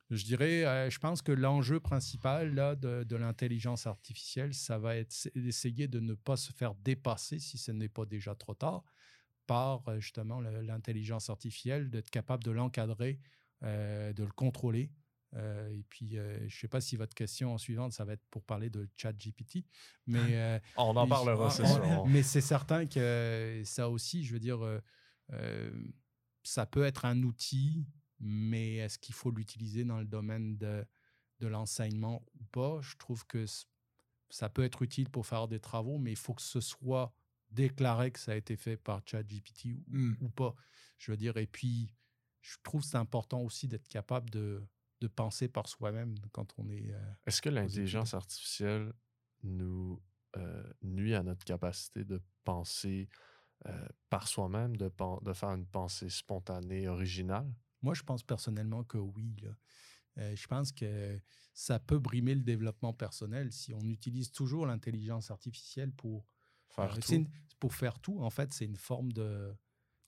je 0.10 0.24
dirais, 0.24 0.66
euh, 0.66 0.90
je 0.90 1.00
pense 1.00 1.22
que 1.22 1.32
l'enjeu 1.32 1.80
principal 1.80 2.54
là, 2.54 2.76
de, 2.76 3.04
de 3.04 3.16
l'intelligence 3.16 3.88
artificielle, 3.88 4.54
ça 4.54 4.78
va 4.78 4.96
être 4.96 5.30
d'essayer 5.36 5.88
de 5.88 6.00
ne 6.00 6.14
pas 6.14 6.38
se 6.38 6.52
faire 6.52 6.76
dépasser, 6.76 7.40
si 7.40 7.58
ce 7.58 7.72
n'est 7.72 7.90
pas 7.90 8.06
déjà 8.06 8.36
trop 8.36 8.54
tard, 8.54 8.84
par 9.52 9.86
euh, 9.89 9.99
justement 9.99 10.39
l'intelligence 10.39 11.30
artificielle, 11.30 11.89
d'être 11.89 12.10
capable 12.10 12.41
de 12.41 12.52
l'encadrer, 12.52 13.20
euh, 13.64 14.14
de 14.14 14.24
le 14.24 14.32
contrôler. 14.32 14.93
Euh, 15.36 15.70
et 15.72 15.84
puis, 15.89 16.18
euh, 16.18 16.38
je 16.47 16.56
ne 16.56 16.60
sais 16.62 16.70
pas 16.70 16.80
si 16.80 16.95
votre 16.95 17.14
question 17.14 17.58
suivante, 17.58 17.91
ça 17.91 18.06
va 18.06 18.14
être 18.14 18.24
pour 18.30 18.43
parler 18.43 18.70
de 18.70 18.88
ChatGPT, 18.95 19.66
mais 20.08 20.20
euh, 20.39 20.60
On 20.78 20.95
en 20.95 21.06
parlera, 21.06 21.47
ah, 21.47 21.49
c'est 21.49 21.66
sûr. 21.66 22.06
Mais 22.06 22.24
c'est 22.24 22.39
certain 22.39 22.86
que 22.86 23.62
ça 23.66 23.89
aussi, 23.89 24.24
je 24.24 24.32
veux 24.32 24.39
dire, 24.39 24.60
ça 26.43 26.66
peut 26.66 26.86
être 26.86 27.04
un 27.04 27.22
outil, 27.22 27.86
mais 28.22 28.78
est-ce 28.78 28.99
qu'il 28.99 29.16
faut 29.16 29.32
l'utiliser 29.32 29.84
dans 29.84 29.99
le 29.99 30.06
domaine 30.06 30.56
de, 30.56 30.86
de 31.39 31.47
l'enseignement 31.47 32.24
ou 32.39 32.45
pas? 32.54 32.80
Je 32.82 32.95
trouve 32.95 33.28
que 33.28 33.43
ça 34.30 34.47
peut 34.47 34.64
être 34.64 34.82
utile 34.82 35.10
pour 35.10 35.28
faire 35.28 35.49
des 35.49 35.60
travaux, 35.60 35.97
mais 35.97 36.12
il 36.12 36.18
faut 36.18 36.34
que 36.34 36.41
ce 36.41 36.62
soit 36.62 37.14
déclaré 37.52 38.12
que 38.12 38.20
ça 38.20 38.32
a 38.32 38.36
été 38.36 38.56
fait 38.56 38.78
par 38.78 39.02
ChatGPT 39.06 39.66
ou, 39.66 39.84
Mm. 39.88 40.18
ou 40.22 40.30
pas. 40.30 40.56
Je 40.97 41.12
veux 41.12 41.18
dire, 41.18 41.38
et 41.38 41.47
puis, 41.47 41.93
je 42.41 42.56
trouve 42.64 42.82
que 42.82 42.88
c'est 42.88 42.97
important 42.97 43.41
aussi 43.41 43.68
d'être 43.68 43.88
capable 43.88 44.30
de, 44.30 44.64
de 45.02 45.08
penser 45.08 45.47
par 45.47 45.68
soi-même 45.68 46.16
quand 46.32 46.54
on 46.58 46.70
est... 46.70 46.91
euh, 46.91 47.14
Est-ce 47.26 47.41
que 47.41 47.49
l'intelligence 47.49 48.14
artificielle 48.14 48.93
nous 49.43 50.02
euh, 50.38 50.74
nuit 50.82 51.14
à 51.16 51.24
notre 51.24 51.43
capacité 51.43 52.04
de 52.06 52.22
penser 52.43 53.10
euh, 53.68 53.88
par 54.10 54.28
soi-même, 54.28 54.78
de, 54.78 54.91
de 55.22 55.34
faire 55.34 55.49
une 55.49 55.68
pensée 55.68 56.10
spontanée, 56.10 56.88
originale? 56.88 57.54
Moi, 57.82 57.93
je 57.93 58.04
pense 58.04 58.24
personnellement 58.24 58.84
que 58.84 58.97
oui. 58.97 59.36
là. 59.41 59.49
Euh, 60.18 60.36
je 60.36 60.47
pense 60.47 60.72
que 60.72 61.20
ça 61.54 61.80
peut 61.80 61.99
brimer 61.99 62.36
le 62.36 62.41
développement 62.41 62.93
personnel 62.93 63.52
si 63.52 63.74
on 63.74 63.82
utilise 63.82 64.32
toujours 64.32 64.66
l'intelligence 64.66 65.32
artificielle 65.32 65.91
pour 65.91 66.26
Faire 66.76 66.95
une- 67.11 67.30
pour 67.59 67.74
faire 67.74 67.99
tout. 67.99 68.19
En 68.22 68.30
fait, 68.30 68.51
c'est 68.53 68.65
une 68.65 68.76
forme 68.78 69.11
de. 69.13 69.53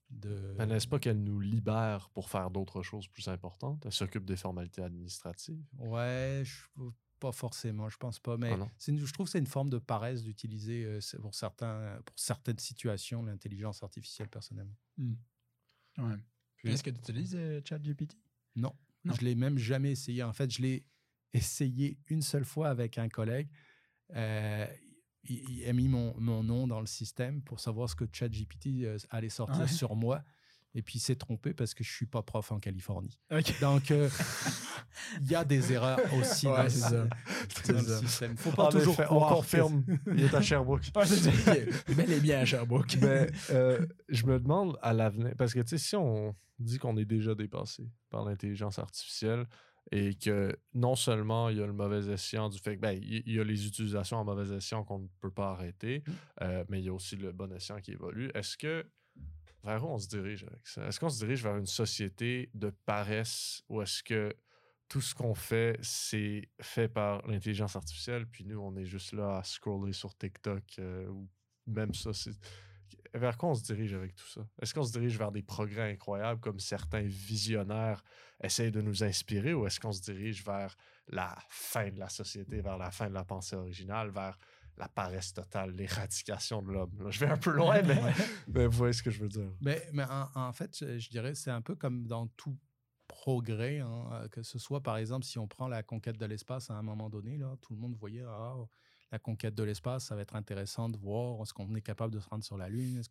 de 0.09 0.55
Mais 0.57 0.65
n'est-ce 0.65 0.87
pas 0.87 0.99
qu'elle 0.99 1.23
nous 1.23 1.39
libère 1.39 2.09
pour 2.09 2.29
faire 2.29 2.49
d'autres 2.51 2.81
choses 2.83 3.07
plus 3.07 3.27
importantes? 3.27 3.85
Elle 3.85 3.91
s'occupe 3.91 4.25
des 4.25 4.35
formalités 4.37 4.81
administratives. 4.83 5.63
Ouais, 5.77 6.43
je- 6.45 6.83
pas 7.19 7.31
forcément, 7.31 7.87
je 7.89 7.97
pense 7.97 8.19
pas. 8.19 8.35
Mais 8.37 8.51
Ah 8.59 8.67
une- 8.87 8.99
je 9.05 9.13
trouve 9.13 9.27
que 9.27 9.31
c'est 9.31 9.39
une 9.39 9.47
forme 9.47 9.69
de 9.69 9.77
paresse 9.79 10.23
d'utiliser 10.23 10.83
euh, 10.85 10.99
pour, 11.21 11.33
certains, 11.35 11.99
pour 12.05 12.17
certaines 12.19 12.59
situations 12.59 13.23
l'intelligence 13.23 13.81
artificielle 13.81 14.27
personnellement. 14.29 14.75
Ouais. 14.97 16.17
Puis- 16.57 16.71
Est-ce 16.71 16.83
que 16.83 16.89
tu 16.89 16.99
utilises 16.99 17.35
euh, 17.35 17.61
ChatGPT? 17.63 18.17
Non. 18.55 18.75
Non. 19.05 19.13
Je 19.13 19.21
l'ai 19.21 19.35
même 19.35 19.57
jamais 19.57 19.91
essayé. 19.91 20.23
En 20.23 20.33
fait, 20.33 20.49
je 20.51 20.61
l'ai 20.61 20.85
essayé 21.33 21.97
une 22.07 22.21
seule 22.21 22.45
fois 22.45 22.69
avec 22.69 22.97
un 22.97 23.09
collègue. 23.09 23.49
Euh, 24.15 24.67
il, 25.29 25.67
a 25.67 25.73
mis 25.73 25.87
mon, 25.87 26.13
mon 26.19 26.43
nom 26.43 26.67
dans 26.67 26.79
le 26.79 26.85
système 26.85 27.41
pour 27.41 27.59
savoir 27.59 27.89
ce 27.89 27.95
que 27.95 28.05
ChatGPT 28.11 28.83
euh, 28.83 28.97
allait 29.09 29.29
sortir 29.29 29.61
Ouais. 29.61 29.67
sur 29.67 29.95
moi. 29.95 30.21
Et 30.75 30.81
puis, 30.81 30.95
il 30.95 30.99
s'est 31.01 31.15
trompé 31.15 31.53
parce 31.53 31.75
que 31.75 31.83
je 31.83 31.91
suis 31.91 32.07
pas 32.07 32.23
prof 32.23 32.51
en 32.51 32.59
Californie. 32.59 33.15
Donc, 33.61 33.91
euh, 33.91 34.09
il 35.21 35.29
y 35.29 35.35
a 35.35 35.45
des 35.45 35.71
erreurs 35.71 35.99
aussi 36.19 36.47
Ouais, 36.47 36.63
dans, 36.63 36.69
ça. 36.69 36.89
dans 37.67 37.73
le 37.73 37.97
système. 38.07 38.35
faut 38.37 38.51
pas 38.51 38.63
En 38.65 38.69
toujours 38.69 38.93
effet, 38.95 39.03
croire 39.05 39.31
on 39.31 39.35
confirme. 39.35 39.83
Il 40.07 40.23
est 40.23 40.33
à 40.33 40.41
Sherbrooke. 40.41 40.85
Ça. 41.05 41.53
Bel 41.95 42.11
et 42.11 42.19
bien 42.19 42.39
à 42.39 42.45
Sherbrooke. 42.45 42.97
Mais 43.01 43.27
euh, 43.51 43.85
je 44.09 44.25
me 44.25 44.39
demande 44.39 44.77
à 44.81 44.93
l'avenir, 44.93 45.33
parce 45.37 45.53
que 45.53 45.59
tu 45.59 45.69
sais, 45.69 45.77
si 45.77 45.95
on 45.95 46.35
dit 46.59 46.79
qu'on 46.79 46.97
est 46.97 47.05
déjà 47.05 47.35
dépassé 47.35 47.87
par 48.09 48.25
l'intelligence 48.25 48.79
artificielle 48.79 49.45
et 49.91 50.15
que 50.15 50.55
non 50.73 50.95
seulement 50.95 51.49
il 51.49 51.57
y 51.57 51.61
a 51.61 51.65
le 51.65 51.73
mauvais 51.73 52.11
escient 52.11 52.49
du 52.49 52.59
fait 52.59 52.75
que 52.75 52.81
ben, 52.81 52.99
il 53.01 53.31
y 53.31 53.39
a 53.39 53.43
les 53.43 53.67
utilisations 53.67 54.17
en 54.17 54.25
mauvais 54.25 54.55
escient 54.55 54.83
qu'on 54.83 54.99
ne 54.99 55.07
peut 55.19 55.31
pas 55.31 55.51
arrêter, 55.51 56.03
euh, 56.41 56.63
mais 56.69 56.79
il 56.79 56.85
y 56.85 56.89
a 56.89 56.93
aussi 56.93 57.15
le 57.15 57.31
bon 57.31 57.51
escient 57.53 57.79
qui 57.79 57.91
évolue. 57.91 58.31
Est-ce 58.33 58.57
que 58.57 58.85
vers 59.63 59.83
où 59.83 59.87
on 59.87 59.97
se 59.97 60.07
dirige 60.07 60.43
avec 60.43 60.65
ça? 60.67 60.85
Est-ce 60.87 60.99
qu'on 60.99 61.09
se 61.09 61.19
dirige 61.19 61.43
vers 61.43 61.57
une 61.57 61.65
société 61.65 62.49
de 62.53 62.71
paresse 62.85 63.63
ou 63.69 63.81
est-ce 63.81 64.03
que 64.03 64.35
tout 64.89 65.01
ce 65.01 65.15
qu'on 65.15 65.33
fait, 65.33 65.79
c'est 65.81 66.49
fait 66.61 66.87
par 66.87 67.25
l'intelligence 67.27 67.75
artificielle, 67.75 68.27
puis 68.27 68.45
nous, 68.45 68.59
on 68.59 68.75
est 68.75 68.85
juste 68.85 69.13
là 69.13 69.37
à 69.37 69.43
scroller 69.43 69.93
sur 69.93 70.15
TikTok 70.15 70.63
euh, 70.79 71.07
ou 71.07 71.27
même 71.65 71.93
ça, 71.93 72.13
c'est 72.13 72.33
vers 73.13 73.37
quoi 73.37 73.49
on 73.49 73.55
se 73.55 73.63
dirige 73.63 73.93
avec 73.93 74.15
tout 74.15 74.27
ça? 74.27 74.41
Est-ce 74.61 74.73
qu'on 74.73 74.83
se 74.83 74.91
dirige 74.91 75.17
vers 75.17 75.31
des 75.31 75.43
progrès 75.43 75.91
incroyables 75.91 76.39
comme 76.39 76.59
certains 76.59 77.03
visionnaires 77.03 78.03
essayent 78.41 78.71
de 78.71 78.81
nous 78.81 79.03
inspirer 79.03 79.53
ou 79.53 79.65
est-ce 79.67 79.79
qu'on 79.79 79.91
se 79.91 80.01
dirige 80.01 80.43
vers 80.43 80.75
la 81.07 81.35
fin 81.49 81.89
de 81.89 81.99
la 81.99 82.09
société, 82.09 82.61
vers 82.61 82.77
la 82.77 82.91
fin 82.91 83.09
de 83.09 83.13
la 83.13 83.23
pensée 83.23 83.55
originale, 83.55 84.09
vers 84.09 84.37
la 84.77 84.87
paresse 84.89 85.33
totale, 85.33 85.71
l'éradication 85.71 86.61
de 86.61 86.71
l'homme? 86.71 87.07
Je 87.09 87.19
vais 87.19 87.31
un 87.31 87.37
peu 87.37 87.51
loin, 87.51 87.81
mais, 87.83 88.01
mais 88.47 88.65
vous 88.65 88.77
voyez 88.77 88.93
ce 88.93 89.03
que 89.03 89.11
je 89.11 89.21
veux 89.21 89.29
dire. 89.29 89.51
Mais, 89.61 89.87
mais 89.93 90.03
en, 90.03 90.29
en 90.33 90.53
fait, 90.53 90.77
je, 90.77 90.97
je 90.97 91.09
dirais, 91.09 91.35
c'est 91.35 91.51
un 91.51 91.61
peu 91.61 91.75
comme 91.75 92.07
dans 92.07 92.27
tout 92.27 92.57
progrès, 93.07 93.79
hein, 93.79 94.09
euh, 94.11 94.27
que 94.27 94.43
ce 94.43 94.57
soit 94.59 94.81
par 94.81 94.97
exemple 94.97 95.25
si 95.25 95.37
on 95.37 95.47
prend 95.47 95.67
la 95.67 95.83
conquête 95.83 96.17
de 96.17 96.25
l'espace 96.25 96.69
à 96.69 96.73
un 96.73 96.81
moment 96.81 97.09
donné, 97.09 97.37
là, 97.37 97.55
tout 97.61 97.73
le 97.73 97.79
monde 97.79 97.95
voyait 97.95 98.23
ah, 98.27 98.55
la 99.13 99.19
conquête 99.19 99.55
de 99.55 99.63
l'espace, 99.63 100.05
ça 100.07 100.15
va 100.17 100.23
être 100.23 100.35
intéressant 100.35 100.89
de 100.89 100.97
voir 100.97 101.41
est-ce 101.43 101.53
qu'on 101.53 101.73
est 101.75 101.81
capable 101.81 102.13
de 102.13 102.19
se 102.19 102.27
rendre 102.29 102.43
sur 102.43 102.57
la 102.57 102.69
Lune? 102.69 103.01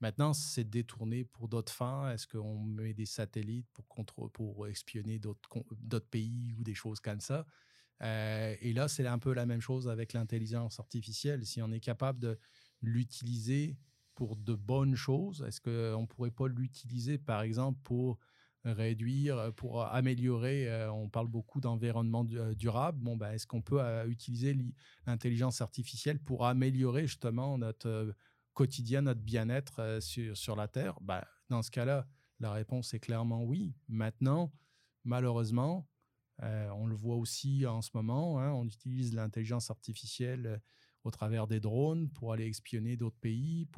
Maintenant, 0.00 0.32
c'est 0.34 0.64
détourné 0.64 1.24
pour 1.24 1.48
d'autres 1.48 1.72
fins? 1.72 2.10
Est-ce 2.12 2.26
qu'on 2.26 2.58
met 2.60 2.94
des 2.94 3.06
satellites 3.06 3.68
pour, 3.72 3.86
contrô- 3.86 4.30
pour 4.30 4.66
espionner 4.68 5.18
d'autres, 5.18 5.48
d'autres 5.78 6.08
pays 6.08 6.54
ou 6.58 6.64
des 6.64 6.74
choses 6.74 7.00
comme 7.00 7.20
ça? 7.20 7.46
Euh, 8.02 8.56
et 8.60 8.72
là, 8.72 8.88
c'est 8.88 9.06
un 9.06 9.18
peu 9.18 9.32
la 9.34 9.46
même 9.46 9.60
chose 9.60 9.88
avec 9.88 10.12
l'intelligence 10.12 10.80
artificielle. 10.80 11.46
Si 11.46 11.62
on 11.62 11.70
est 11.72 11.80
capable 11.80 12.18
de 12.18 12.38
l'utiliser 12.82 13.78
pour 14.14 14.36
de 14.36 14.54
bonnes 14.54 14.96
choses, 14.96 15.42
est-ce 15.46 15.60
qu'on 15.60 16.02
ne 16.02 16.06
pourrait 16.06 16.30
pas 16.30 16.48
l'utiliser, 16.48 17.18
par 17.18 17.42
exemple, 17.42 17.80
pour 17.84 18.18
réduire, 18.64 19.52
pour 19.56 19.82
améliorer, 19.84 20.68
euh, 20.70 20.90
on 20.92 21.08
parle 21.08 21.28
beaucoup 21.28 21.60
d'environnement 21.60 22.24
du- 22.24 22.38
euh, 22.38 22.54
durable, 22.54 22.98
bon, 23.00 23.16
ben, 23.16 23.32
est-ce 23.32 23.46
qu'on 23.46 23.62
peut 23.62 23.80
euh, 23.82 24.06
utiliser 24.08 24.54
l'i- 24.54 24.74
l'intelligence 25.06 25.60
artificielle 25.60 26.18
pour 26.18 26.46
améliorer 26.46 27.06
justement 27.06 27.58
notre 27.58 27.88
euh, 27.88 28.12
quotidien, 28.54 29.02
notre 29.02 29.20
bien-être 29.20 29.80
euh, 29.80 30.00
sur, 30.00 30.36
sur 30.36 30.56
la 30.56 30.68
Terre? 30.68 30.98
Ben, 31.00 31.22
Dans 31.50 31.62
ce 31.62 31.70
cas-là, 31.70 32.06
la 32.40 32.52
réponse 32.52 32.94
est 32.94 33.00
clairement 33.00 33.42
oui. 33.44 33.74
Maintenant, 33.88 34.52
malheureusement, 35.04 35.88
euh, 36.42 36.68
on 36.70 36.86
le 36.86 36.96
voit 36.96 37.16
aussi 37.16 37.66
en 37.66 37.82
ce 37.82 37.90
moment, 37.94 38.40
hein, 38.40 38.50
on 38.52 38.64
utilise 38.64 39.14
l'intelligence 39.14 39.70
artificielle 39.70 40.46
euh, 40.46 40.58
au 41.04 41.10
travers 41.10 41.46
des 41.46 41.60
drones 41.60 42.08
pour 42.10 42.32
aller 42.32 42.46
espionner 42.46 42.96
d'autres 42.96 43.18
pays, 43.20 43.68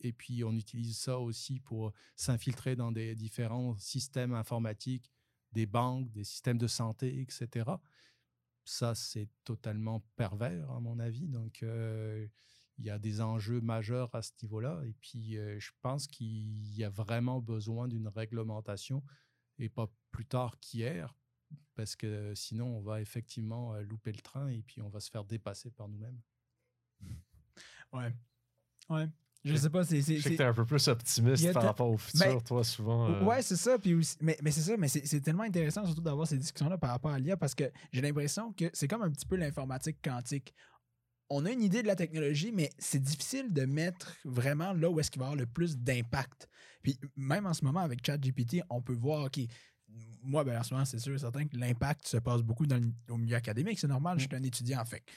et 0.00 0.12
puis 0.12 0.44
on 0.44 0.52
utilise 0.52 0.98
ça 0.98 1.18
aussi 1.18 1.58
pour 1.60 1.92
s'infiltrer 2.14 2.76
dans 2.76 2.92
des 2.92 3.14
différents 3.14 3.76
systèmes 3.78 4.34
informatiques, 4.34 5.10
des 5.52 5.66
banques, 5.66 6.10
des 6.12 6.24
systèmes 6.24 6.58
de 6.58 6.66
santé, 6.66 7.20
etc. 7.20 7.70
Ça, 8.64 8.94
c'est 8.94 9.28
totalement 9.44 10.00
pervers, 10.16 10.70
à 10.70 10.80
mon 10.80 10.98
avis. 10.98 11.28
Donc, 11.28 11.62
euh, 11.62 12.26
il 12.78 12.84
y 12.84 12.90
a 12.90 12.98
des 12.98 13.20
enjeux 13.20 13.60
majeurs 13.60 14.14
à 14.14 14.22
ce 14.22 14.32
niveau-là. 14.42 14.82
Et 14.84 14.94
puis, 15.00 15.38
euh, 15.38 15.58
je 15.58 15.70
pense 15.80 16.06
qu'il 16.06 16.74
y 16.76 16.84
a 16.84 16.90
vraiment 16.90 17.40
besoin 17.40 17.88
d'une 17.88 18.08
réglementation 18.08 19.02
et 19.58 19.68
pas 19.68 19.90
plus 20.10 20.26
tard 20.26 20.58
qu'hier, 20.60 21.14
parce 21.74 21.94
que 21.96 22.34
sinon, 22.34 22.78
on 22.78 22.80
va 22.80 23.00
effectivement 23.00 23.74
euh, 23.74 23.82
louper 23.82 24.12
le 24.12 24.20
train 24.20 24.48
et 24.48 24.62
puis 24.62 24.82
on 24.82 24.88
va 24.88 25.00
se 25.00 25.10
faire 25.10 25.24
dépasser 25.24 25.70
par 25.70 25.88
nous-mêmes. 25.88 26.20
Ouais. 27.92 28.12
Ouais. 28.88 29.08
Je 29.44 29.56
sais 29.56 29.68
pas, 29.70 29.84
c'est. 29.84 30.00
c'est- 30.00 30.16
Je 30.16 30.22
sais 30.22 30.30
que 30.30 30.36
t'es 30.36 30.44
un 30.44 30.54
peu 30.54 30.64
plus 30.64 30.88
optimiste 30.88 31.44
par 31.52 31.62
rapport 31.68 31.90
au 31.90 31.98
futur, 31.98 32.18
Ben, 32.26 32.40
toi, 32.42 32.64
souvent. 32.64 33.10
euh, 33.10 33.24
Ouais, 33.24 33.42
c'est 33.42 33.56
ça. 33.56 33.78
Puis 33.78 33.92
aussi- 33.94 34.16
mais, 34.20 34.38
mais 34.42 34.50
c'est 34.50 34.62
ça, 34.62 34.76
mais 34.78 34.88
c'est 34.88 35.06
c'est 35.06 35.20
tellement 35.20 35.42
intéressant 35.42 35.84
surtout 35.84 36.00
d'avoir 36.00 36.26
ces 36.26 36.38
discussions-là 36.38 36.78
par 36.78 36.90
rapport 36.90 37.10
à 37.10 37.18
l'IA 37.18 37.36
parce 37.36 37.54
que 37.54 37.70
j'ai 37.92 38.00
l'impression 38.00 38.52
que 38.54 38.70
c'est 38.72 38.88
comme 38.88 39.02
un 39.02 39.10
petit 39.10 39.26
peu 39.26 39.36
l'informatique 39.36 39.98
quantique. 40.02 40.54
On 41.28 41.44
a 41.44 41.50
une 41.52 41.62
idée 41.62 41.82
de 41.82 41.86
la 41.86 41.96
technologie, 41.96 42.52
mais 42.52 42.70
c'est 42.78 43.00
difficile 43.02 43.52
de 43.52 43.64
mettre 43.66 44.16
vraiment 44.24 44.72
là 44.72 44.88
où 44.90 44.98
est-ce 44.98 45.10
qu'il 45.10 45.20
va 45.20 45.26
y 45.26 45.28
avoir 45.28 45.38
le 45.38 45.46
plus 45.46 45.76
d'impact. 45.76 46.48
Puis 46.82 46.98
même 47.16 47.44
en 47.46 47.52
ce 47.54 47.64
moment, 47.64 47.80
avec 47.80 48.04
ChatGPT, 48.04 48.62
on 48.70 48.80
peut 48.82 48.92
voir, 48.94 49.24
OK, 49.26 49.40
moi, 50.22 50.42
ben, 50.44 50.58
en 50.58 50.62
ce 50.62 50.72
moment, 50.74 50.84
c'est 50.86 50.98
sûr 50.98 51.14
et 51.14 51.18
certain 51.18 51.46
que 51.46 51.56
l'impact 51.56 52.06
se 52.06 52.16
passe 52.16 52.40
beaucoup 52.42 52.66
dans 52.66 52.76
le- 52.78 52.92
au 53.12 53.16
milieu 53.18 53.36
académique. 53.36 53.78
C'est 53.78 53.88
normal, 53.88 54.18
je 54.18 54.26
suis 54.26 54.34
un 54.36 54.42
étudiant. 54.42 54.82
Fait 54.84 55.00
que, 55.00 55.04
euh, 55.10 55.14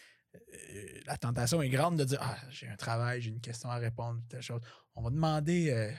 la 1.05 1.17
tentation 1.17 1.61
est 1.61 1.69
grande 1.69 1.97
de 1.97 2.03
dire 2.05 2.19
Ah, 2.21 2.37
j'ai 2.49 2.67
un 2.67 2.75
travail, 2.75 3.21
j'ai 3.21 3.29
une 3.29 3.39
question 3.41 3.69
à 3.69 3.77
répondre, 3.77 4.21
telle 4.29 4.41
chose. 4.41 4.61
On 4.95 5.03
va 5.03 5.09
demander 5.09 5.69
euh, 5.71 5.91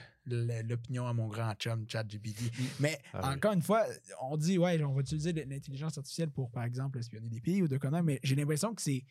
l'opinion 0.63 1.07
à 1.07 1.13
mon 1.13 1.27
grand 1.27 1.53
chum, 1.55 1.85
ChatGPT. 1.89 2.51
Mais 2.79 2.99
Ah 3.13 3.21
oui. 3.29 3.35
encore 3.35 3.53
une 3.53 3.61
fois, 3.61 3.85
on 4.21 4.37
dit 4.37 4.57
Ouais, 4.57 4.81
on 4.83 4.93
va 4.93 5.01
utiliser 5.01 5.33
l'intelligence 5.33 5.97
artificielle 5.97 6.31
pour, 6.31 6.51
par 6.51 6.63
exemple, 6.63 6.99
espionner 6.99 7.29
des 7.29 7.41
pays 7.41 7.61
ou 7.61 7.67
de 7.67 7.77
connaître, 7.77 8.03
mais 8.03 8.19
j'ai 8.23 8.35
l'impression 8.35 8.73
que 8.75 8.81
c'est. 8.81 9.03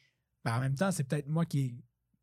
ben, 0.44 0.56
en 0.56 0.60
même 0.60 0.74
temps, 0.74 0.90
c'est 0.92 1.04
peut-être 1.04 1.28
moi 1.28 1.44
qui, 1.46 1.74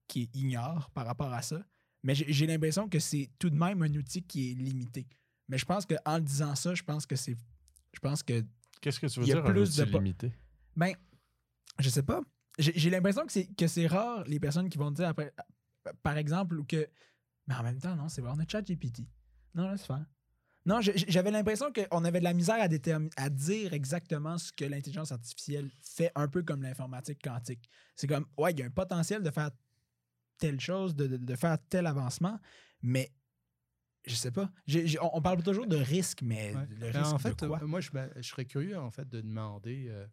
qui 0.08 0.30
ignore 0.34 0.90
par 0.92 1.06
rapport 1.06 1.34
à 1.34 1.42
ça. 1.42 1.64
Mais 2.04 2.14
j'ai 2.14 2.46
l'impression 2.46 2.88
que 2.88 3.00
c'est 3.00 3.32
tout 3.40 3.50
de 3.50 3.56
même 3.56 3.82
un 3.82 3.94
outil 3.96 4.22
qui 4.22 4.52
est 4.52 4.54
limité. 4.54 5.08
Mais 5.48 5.58
je 5.58 5.66
pense 5.66 5.86
qu'en 5.88 6.20
disant 6.20 6.54
ça, 6.56 6.76
je 6.76 6.84
pense 6.84 7.06
que 7.08 7.16
c'est. 7.16 7.36
Je 7.94 8.00
pense 8.00 8.22
que 8.22 8.44
Qu'est-ce 8.82 9.00
que 9.00 9.08
tu 9.08 9.20
veux 9.20 9.26
dire, 9.26 9.38
un 9.46 9.52
plus 9.52 9.62
outil 9.62 9.92
de 9.92 9.98
limité? 9.98 10.32
ben, 10.76 10.94
je 11.80 11.90
sais 11.90 12.04
pas. 12.04 12.22
J'ai 12.58 12.90
l'impression 12.90 13.26
que 13.26 13.32
c'est 13.32 13.48
que 13.48 13.68
c'est 13.68 13.88
rare 13.88 14.24
les 14.26 14.40
personnes 14.40 14.70
qui 14.70 14.78
vont 14.78 14.92
dire 14.92 15.10
après, 15.10 15.34
par 16.04 16.18
exemple, 16.18 16.58
ou 16.58 16.64
que. 16.64 16.88
Mais 17.48 17.56
en 17.56 17.64
même 17.64 17.80
temps, 17.80 17.96
non, 17.96 18.10
c'est 18.10 18.22
vrai, 18.22 18.32
on 18.34 18.40
a 18.40 18.48
ChatGPT. 18.48 19.02
Non, 19.54 19.70
laisse 19.70 19.86
faire. 19.86 20.06
Non, 20.66 20.80
j'avais 20.82 21.30
l'impression 21.30 21.68
qu'on 21.72 22.04
avait 22.06 22.18
de 22.20 22.24
la 22.24 22.34
misère 22.34 22.58
à, 22.60 23.30
dire 23.30 23.74
exactement 23.74 24.40
ce 24.40 24.52
que 24.52 24.66
l'intelligence 24.66 25.12
artificielle 25.12 25.70
fait, 25.80 26.12
un 26.16 26.28
peu 26.28 26.42
comme 26.42 26.64
l'informatique 26.64 27.22
quantique. 27.24 27.70
C'est 27.96 28.08
comme, 28.08 28.26
ouais, 28.38 28.52
il 28.52 28.60
y 28.60 28.64
a 28.64 28.66
un 28.66 28.72
potentiel 28.72 29.22
de 29.22 29.30
faire 29.30 29.52
telle 30.40 30.60
chose, 30.60 30.96
de, 30.96 31.06
de- 31.06 31.18
de 31.18 31.36
faire 31.36 31.58
tel 31.70 31.86
avancement, 31.86 32.40
mais 32.82 33.12
je 34.06 34.16
sais 34.16 34.32
pas. 34.32 34.52
J'ai- 34.66 35.00
on, 35.00 35.18
on 35.18 35.22
parle 35.22 35.44
toujours 35.44 35.68
de 35.68 35.78
risque, 35.78 36.24
mais 36.24 36.56
Ouais. 36.56 36.66
le 36.70 36.92
Ben, 36.92 37.00
risque 37.02 37.14
en 37.14 37.20
fait, 37.20 37.40
de 37.40 37.48
quoi? 37.48 37.60
moi, 37.62 37.80
je, 37.80 37.92
me- 37.94 38.12
je 38.16 38.28
serais 38.28 38.46
curieux 38.46 38.78
en 38.78 38.90
fait 38.90 39.08
de 39.08 39.22
demander 39.22 39.86
euh, 39.90 40.08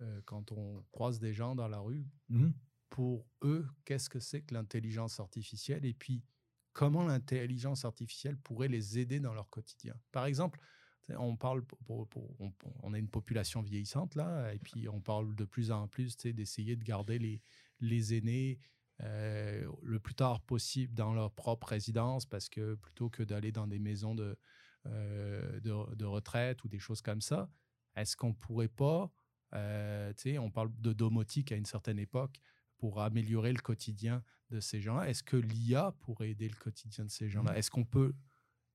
euh, 0.00 0.20
quand 0.24 0.52
on 0.52 0.84
croise 0.92 1.18
des 1.18 1.32
gens 1.32 1.54
dans 1.54 1.68
la 1.68 1.78
rue, 1.78 2.06
Mhm. 2.28 2.52
pour 2.90 3.26
eux, 3.42 3.66
qu'est-ce 3.84 4.08
que 4.08 4.20
c'est 4.20 4.42
que 4.42 4.54
l'intelligence 4.54 5.20
artificielle 5.20 5.84
et 5.84 5.94
puis 5.94 6.24
comment 6.72 7.04
l'intelligence 7.04 7.84
artificielle 7.84 8.36
pourrait 8.36 8.68
les 8.68 8.98
aider 8.98 9.18
dans 9.20 9.32
leur 9.32 9.48
quotidien. 9.48 9.94
Par 10.12 10.26
exemple, 10.26 10.60
on 11.08 11.36
parle, 11.36 11.64
pour- 11.64 11.78
pour- 11.84 12.08
pour- 12.08 12.40
on, 12.40 12.52
on 12.82 12.92
a 12.92 12.98
une 12.98 13.08
population 13.08 13.62
vieillissante 13.62 14.14
là, 14.14 14.52
et 14.52 14.58
puis 14.58 14.88
on 14.88 15.00
parle 15.00 15.34
de 15.34 15.44
plus 15.44 15.70
en 15.70 15.88
plus 15.88 16.16
d'essayer 16.16 16.76
de 16.76 16.84
garder 16.84 17.18
les, 17.18 17.40
les 17.80 18.14
aînés 18.14 18.58
euh, 19.02 19.70
le 19.82 20.00
plus 20.00 20.14
tard 20.14 20.40
possible 20.40 20.94
dans 20.94 21.12
leur 21.14 21.30
propre 21.32 21.68
résidence 21.68 22.24
parce 22.26 22.48
que 22.48 22.74
plutôt 22.76 23.10
que 23.10 23.22
d'aller 23.22 23.52
dans 23.52 23.66
des 23.66 23.78
maisons 23.78 24.14
de, 24.14 24.38
euh, 24.86 25.60
de, 25.60 25.94
de 25.94 26.04
retraite 26.04 26.64
ou 26.64 26.68
des 26.68 26.78
choses 26.78 27.02
comme 27.02 27.20
ça, 27.20 27.50
est-ce 27.94 28.16
qu'on 28.16 28.34
pourrait 28.34 28.68
pas, 28.68 29.12
euh, 29.56 30.12
on 30.38 30.50
parle 30.50 30.70
de 30.78 30.92
domotique 30.92 31.52
à 31.52 31.56
une 31.56 31.64
certaine 31.64 31.98
époque 31.98 32.40
pour 32.78 33.00
améliorer 33.00 33.52
le 33.52 33.60
quotidien 33.60 34.22
de 34.50 34.60
ces 34.60 34.80
gens-là. 34.80 35.08
Est-ce 35.08 35.22
que 35.22 35.36
l'IA 35.36 35.92
pourrait 36.00 36.30
aider 36.30 36.48
le 36.48 36.56
quotidien 36.56 37.04
de 37.04 37.10
ces 37.10 37.28
gens-là? 37.28 37.56
Est-ce 37.56 37.70
qu'on 37.70 37.84
peut 37.84 38.14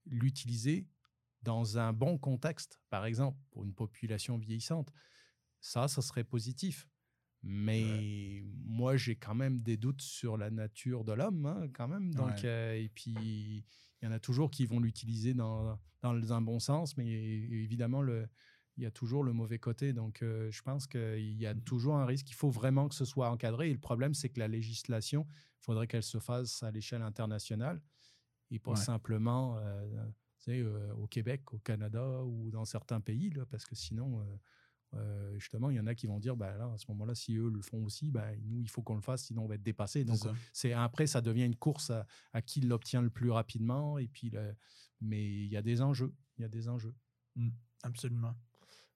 l'utiliser 0.05 0.87
dans 1.43 1.77
un 1.77 1.93
bon 1.93 2.17
contexte, 2.17 2.79
par 2.89 3.05
exemple, 3.05 3.37
pour 3.51 3.63
une 3.63 3.73
population 3.73 4.37
vieillissante? 4.37 4.91
Ça, 5.59 5.87
ça 5.87 6.01
serait 6.01 6.23
positif. 6.23 6.87
Mais 7.43 8.43
moi, 8.65 8.97
j'ai 8.97 9.15
quand 9.15 9.33
même 9.33 9.61
des 9.61 9.77
doutes 9.77 10.01
sur 10.01 10.37
la 10.37 10.51
nature 10.51 11.03
de 11.03 11.13
l'homme, 11.13 11.45
hein, 11.45 11.67
quand 11.73 11.87
même. 11.87 12.13
Donc, 12.13 12.29
Ouais. 12.29 12.45
euh, 12.45 12.73
et 12.79 12.89
puis, 12.89 13.65
il 14.01 14.05
y 14.05 14.07
en 14.07 14.11
a 14.11 14.19
toujours 14.19 14.51
qui 14.51 14.65
vont 14.65 14.79
l'utiliser 14.79 15.33
dans, 15.33 15.79
dans 16.01 16.33
un 16.33 16.41
bon 16.41 16.59
sens, 16.59 16.97
mais 16.97 17.07
évidemment, 17.07 18.01
le, 18.01 18.27
il 18.81 18.85
y 18.85 18.87
a 18.87 18.91
toujours 18.91 19.23
le 19.23 19.31
mauvais 19.31 19.59
côté. 19.59 19.93
Donc, 19.93 20.23
euh, 20.23 20.49
je 20.51 20.61
pense 20.63 20.87
qu'il 20.87 21.39
y 21.39 21.45
a 21.45 21.53
toujours 21.53 21.95
un 21.97 22.05
risque. 22.05 22.29
Il 22.31 22.33
faut 22.33 22.49
vraiment 22.49 22.89
que 22.89 22.95
ce 22.95 23.05
soit 23.05 23.29
encadré. 23.29 23.69
Et 23.69 23.73
le 23.73 23.79
problème, 23.79 24.15
c'est 24.15 24.29
que 24.29 24.39
la 24.39 24.47
législation, 24.47 25.27
il 25.29 25.63
faudrait 25.65 25.85
qu'elle 25.87 26.01
se 26.03 26.17
fasse 26.19 26.63
à 26.63 26.71
l'échelle 26.71 27.03
internationale 27.03 27.79
et 28.49 28.57
pas 28.57 28.71
Ouais. 28.71 28.77
simplement 28.77 29.57
euh, 29.57 30.07
euh, 30.47 30.93
au 30.95 31.05
Québec, 31.07 31.53
au 31.53 31.59
Canada 31.59 32.23
ou 32.23 32.49
dans 32.49 32.65
certains 32.65 33.01
pays, 33.01 33.29
là, 33.29 33.45
parce 33.45 33.65
que 33.65 33.75
sinon, 33.75 34.25
justement, 35.35 35.69
il 35.69 35.77
y 35.77 35.79
en 35.79 35.85
a 35.87 35.93
qui 35.93 36.07
vont 36.07 36.19
dire, 36.19 36.35
bah, 36.35 36.57
là, 36.57 36.71
à 36.73 36.77
ce 36.77 36.85
moment-là, 36.89 37.13
si 37.13 37.35
eux 37.35 37.49
le 37.49 37.61
font 37.61 37.83
aussi, 37.85 38.09
bah, 38.09 38.35
nous, 38.43 38.61
il 38.61 38.69
faut 38.69 38.81
qu'on 38.81 38.95
le 38.95 39.01
fasse, 39.01 39.25
sinon 39.25 39.43
on 39.43 39.47
va 39.47 39.55
être 39.55 39.63
dépassé. 39.63 40.03
Donc, 40.03 40.17
C'est 40.53 40.73
après, 40.73 41.05
ça 41.05 41.21
devient 41.21 41.45
une 41.45 41.55
course 41.55 41.91
à, 41.91 42.05
à 42.33 42.41
qui 42.41 42.61
l'obtient 42.61 43.01
le 43.03 43.11
plus 43.11 43.29
rapidement. 43.29 43.99
Et 43.99 44.07
puis, 44.07 44.33
mais 44.99 45.23
il 45.23 45.47
y 45.51 45.55
a 45.55 45.61
des 45.61 45.81
enjeux. 45.83 46.13
Il 46.37 46.41
y 46.41 46.45
a 46.45 46.49
des 46.49 46.67
enjeux. 46.67 46.95
Absolument. 47.83 48.35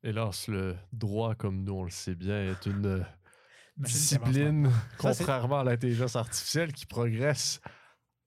Hélas, 0.05 0.47
le 0.49 0.75
droit, 0.93 1.33
comme 1.33 1.63
nous 1.63 1.73
on 1.73 1.83
le 1.83 1.89
sait 1.89 2.13
bien, 2.13 2.51
est 2.51 2.67
une 2.67 2.85
euh, 2.85 2.99
avance 3.79 3.81
discipline, 3.91 4.71
contrairement 4.99 5.61
à 5.61 5.63
l'intelligence 5.63 6.15
artificielle, 6.15 6.73
qui 6.73 6.85
progresse 6.85 7.59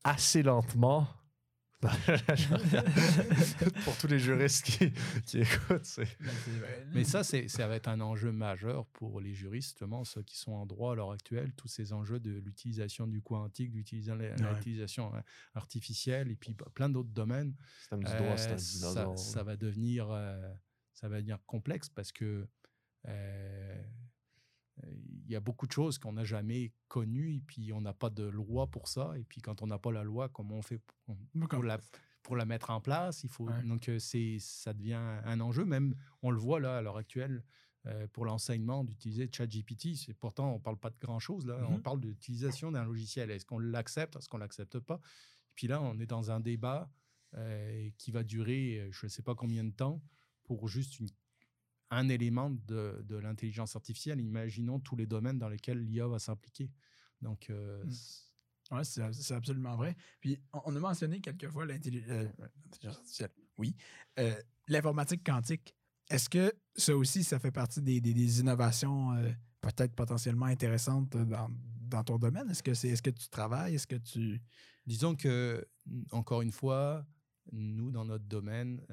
assez 0.03 0.43
lentement. 0.43 1.07
Pour 3.85 3.97
tous 3.99 4.09
les 4.09 4.19
juristes 4.19 4.65
qui, 4.65 4.93
qui 5.25 5.39
écoutent, 5.39 5.85
c'est 5.85 6.09
Mais 6.93 7.05
ça, 7.05 7.23
c'est, 7.23 7.47
ça 7.47 7.69
va 7.69 7.77
être 7.77 7.87
un 7.87 8.01
enjeu 8.01 8.33
majeur 8.33 8.85
pour 8.87 9.21
les 9.21 9.33
juristes, 9.33 9.79
justement, 9.79 10.03
ceux 10.03 10.25
qui 10.25 10.37
sont 10.37 10.55
en 10.55 10.67
droit 10.67 10.95
à 10.95 10.97
l'heure 10.97 11.13
actuelle, 11.13 11.53
tous 11.55 11.69
ces 11.69 11.93
enjeux 11.93 12.19
de 12.19 12.33
l'utilisation 12.33 13.07
du 13.07 13.23
quantique, 13.23 13.71
de 13.71 13.77
l'utilisation 13.77 14.19
l'utilisation 14.57 15.15
euh, 15.15 15.21
artificielle 15.55 16.33
et 16.33 16.35
puis 16.35 16.55
bah, 16.55 16.67
plein 16.75 16.89
d'autres 16.89 17.13
domaines. 17.13 17.55
Euh, 17.93 18.33
un 18.33 18.59
ça, 18.59 19.17
ça 19.17 19.43
va 19.45 19.57
devenir, 19.57 20.11
euh, 20.11 20.53
ça 20.99 21.09
va 21.09 21.17
devenir 21.17 21.39
complexe 21.47 21.89
parce 21.89 22.11
que 22.13 22.49
euh, 23.07 23.83
il 24.87 25.31
y 25.31 25.37
a 25.37 25.41
beaucoup 25.41 25.67
de 25.67 25.73
choses 25.73 25.99
qu'on 25.99 26.13
n'a 26.13 26.25
jamais 26.25 26.73
connues 26.89 27.35
et 27.37 27.41
puis 27.41 27.73
on 27.73 27.81
n'a 27.81 27.93
pas 27.93 28.11
de 28.11 28.23
loi 28.25 28.67
pour 28.69 28.89
ça. 28.89 29.13
Et 29.19 29.25
puis 29.25 29.41
quand 29.41 29.63
on 29.63 29.67
n'a 29.67 29.79
pas 29.79 29.93
la 29.93 30.05
loi, 30.05 30.29
comment 30.29 30.57
on 30.57 30.63
fait 30.63 30.79
pour, 31.05 31.17
pour 31.49 31.63
la, 31.65 31.79
pour 32.23 32.37
la 32.37 32.45
mettre 32.45 32.71
en 32.71 32.81
place? 32.81 33.23
Il 33.25 33.29
faut 33.31 33.47
Ouais. 33.49 33.63
donc 33.65 33.89
euh, 33.89 33.99
c'est 33.99 34.39
ça 34.41 34.73
devient 34.73 34.95
un 35.25 35.41
enjeu. 35.41 35.65
Même 35.65 35.95
on 36.23 36.31
le 36.31 36.39
voit 36.39 36.61
là 36.61 36.79
à 36.79 36.83
l'heure 36.83 36.97
actuelle. 36.97 37.43
euh, 37.87 38.09
pour 38.13 38.25
l'enseignement 38.27 38.83
d'utiliser 38.85 39.31
ChatGPT, 39.33 39.95
c'est 39.95 40.13
pourtant 40.13 40.53
on 40.53 40.59
parle 40.59 40.77
pas 40.79 40.91
de 40.91 40.99
grand 40.99 41.21
chose 41.21 41.47
là, 41.47 41.65
on 41.69 41.77
Mhm. 41.77 41.83
parle 41.83 42.01
d'utilisation 42.01 42.73
d'un 42.73 42.85
logiciel. 42.85 43.31
Est-ce 43.31 43.47
qu'on 43.47 43.61
l'accepte, 43.61 44.17
est-ce 44.17 44.29
qu'on 44.29 44.37
l'accepte 44.39 44.79
pas? 44.81 44.97
Et 44.97 45.53
puis 45.55 45.69
là, 45.69 45.81
on 45.81 45.99
est 46.01 46.07
dans 46.07 46.31
un 46.33 46.41
débat 46.41 46.91
euh, 47.35 47.89
qui 47.97 48.11
va 48.11 48.25
durer, 48.25 48.89
je 48.91 49.07
ne 49.07 49.09
sais 49.09 49.23
pas 49.23 49.35
combien 49.37 49.63
de 49.65 49.71
temps, 49.71 50.03
pour 50.49 50.67
juste 50.67 50.99
une- 50.99 51.11
un 51.91 52.09
élément 52.09 52.51
de, 52.51 53.03
de 53.07 53.17
l'intelligence 53.17 53.77
artificielle. 53.77 54.21
Imaginons 54.21 54.81
tous 54.81 54.97
les 54.97 55.07
domaines 55.07 55.39
dans 55.39 55.49
lesquels 55.49 55.79
l'IA 55.85 56.07
va 56.09 56.19
s'impliquer. 56.19 56.71
Donc, 57.21 57.51
euh, 57.51 57.85
Mm. 57.85 57.93
Oui, 58.71 58.85
c'est 58.85 59.33
absolument 59.35 59.77
vrai. 59.77 59.97
Puis, 60.21 60.39
on, 60.53 60.61
on 60.67 60.77
a 60.77 60.81
mentionné 60.81 61.21
quelquefois 61.23 61.63
euh, 61.63 61.67
l'intelligence 61.67 62.35
artificielle. 62.85 63.31
Oui. 63.57 63.75
Euh, 64.19 64.35
L'informatique 64.67 65.25
quantique. 65.25 65.75
Est-ce 66.11 66.29
que 66.29 66.53
ça 66.77 66.95
aussi, 66.95 67.25
ça 67.25 67.39
fait 67.39 67.51
partie 67.51 67.81
des, 67.81 68.01
des- 68.03 68.13
des 68.13 68.41
innovations 68.41 69.15
euh, 69.15 69.31
peut-être 69.63 69.95
potentiellement 69.95 70.47
intéressantes 70.47 71.17
dans, 71.17 71.49
dans 71.81 72.05
ton 72.05 72.19
domaine? 72.19 72.51
Est-ce 72.51 72.63
que, 72.63 72.75
c'est, 72.75 72.89
est-ce 72.89 73.01
que 73.01 73.09
tu 73.11 73.29
travailles? 73.31 73.75
Est-ce 73.77 73.87
que 73.87 73.97
tu. 73.97 74.39
disons 74.85 75.15
que, 75.15 75.67
encore 76.11 76.43
une 76.43 76.53
fois, 76.53 77.07
nous, 77.53 77.91
dans 77.91 78.05
notre 78.05 78.27
domaine, 78.27 78.85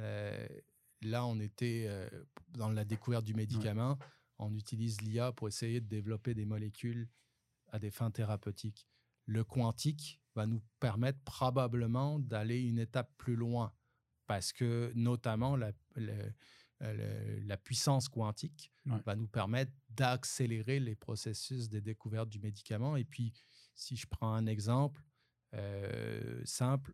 là, 1.06 1.26
on 1.26 1.40
était 1.40 1.86
euh, 1.88 2.10
dans 2.50 2.70
la 2.70 2.84
découverte 2.86 3.26
du 3.26 3.34
médicament. 3.34 3.98
On 4.38 4.54
utilise 4.54 5.02
l'IA 5.02 5.32
pour 5.32 5.48
essayer 5.48 5.80
de 5.82 5.88
développer 5.88 6.34
des 6.34 6.46
molécules 6.46 7.08
à 7.72 7.80
des 7.80 7.92
fins 7.92 8.12
thérapeutiques. 8.12 8.88
Le 9.26 9.44
quantique 9.44 10.22
va 10.36 10.46
nous 10.46 10.62
permettre 10.80 11.20
probablement 11.24 12.20
d'aller 12.20 12.62
une 12.62 12.80
étape 12.80 13.12
plus 13.18 13.36
loin 13.36 13.74
parce 14.28 14.52
que 14.54 14.92
notamment 14.96 15.56
la, 15.56 15.72
le- 15.96 16.34
le- 16.82 17.40
la 17.46 17.58
puissance 17.58 18.10
quantique 18.10 18.72
Ouais. 18.86 19.00
va 19.06 19.16
nous 19.16 19.28
permettre 19.28 19.72
d'accélérer 19.90 20.80
les 20.80 20.96
processus 20.96 21.70
de 21.70 21.80
découverte 21.80 22.30
du 22.30 22.40
médicament. 22.40 22.98
Et 22.98 23.04
puis, 23.06 23.34
si 23.74 23.96
je 23.96 24.06
prends 24.06 24.34
un 24.34 24.46
exemple 24.46 25.02
euh, 25.56 26.42
simple, 26.46 26.94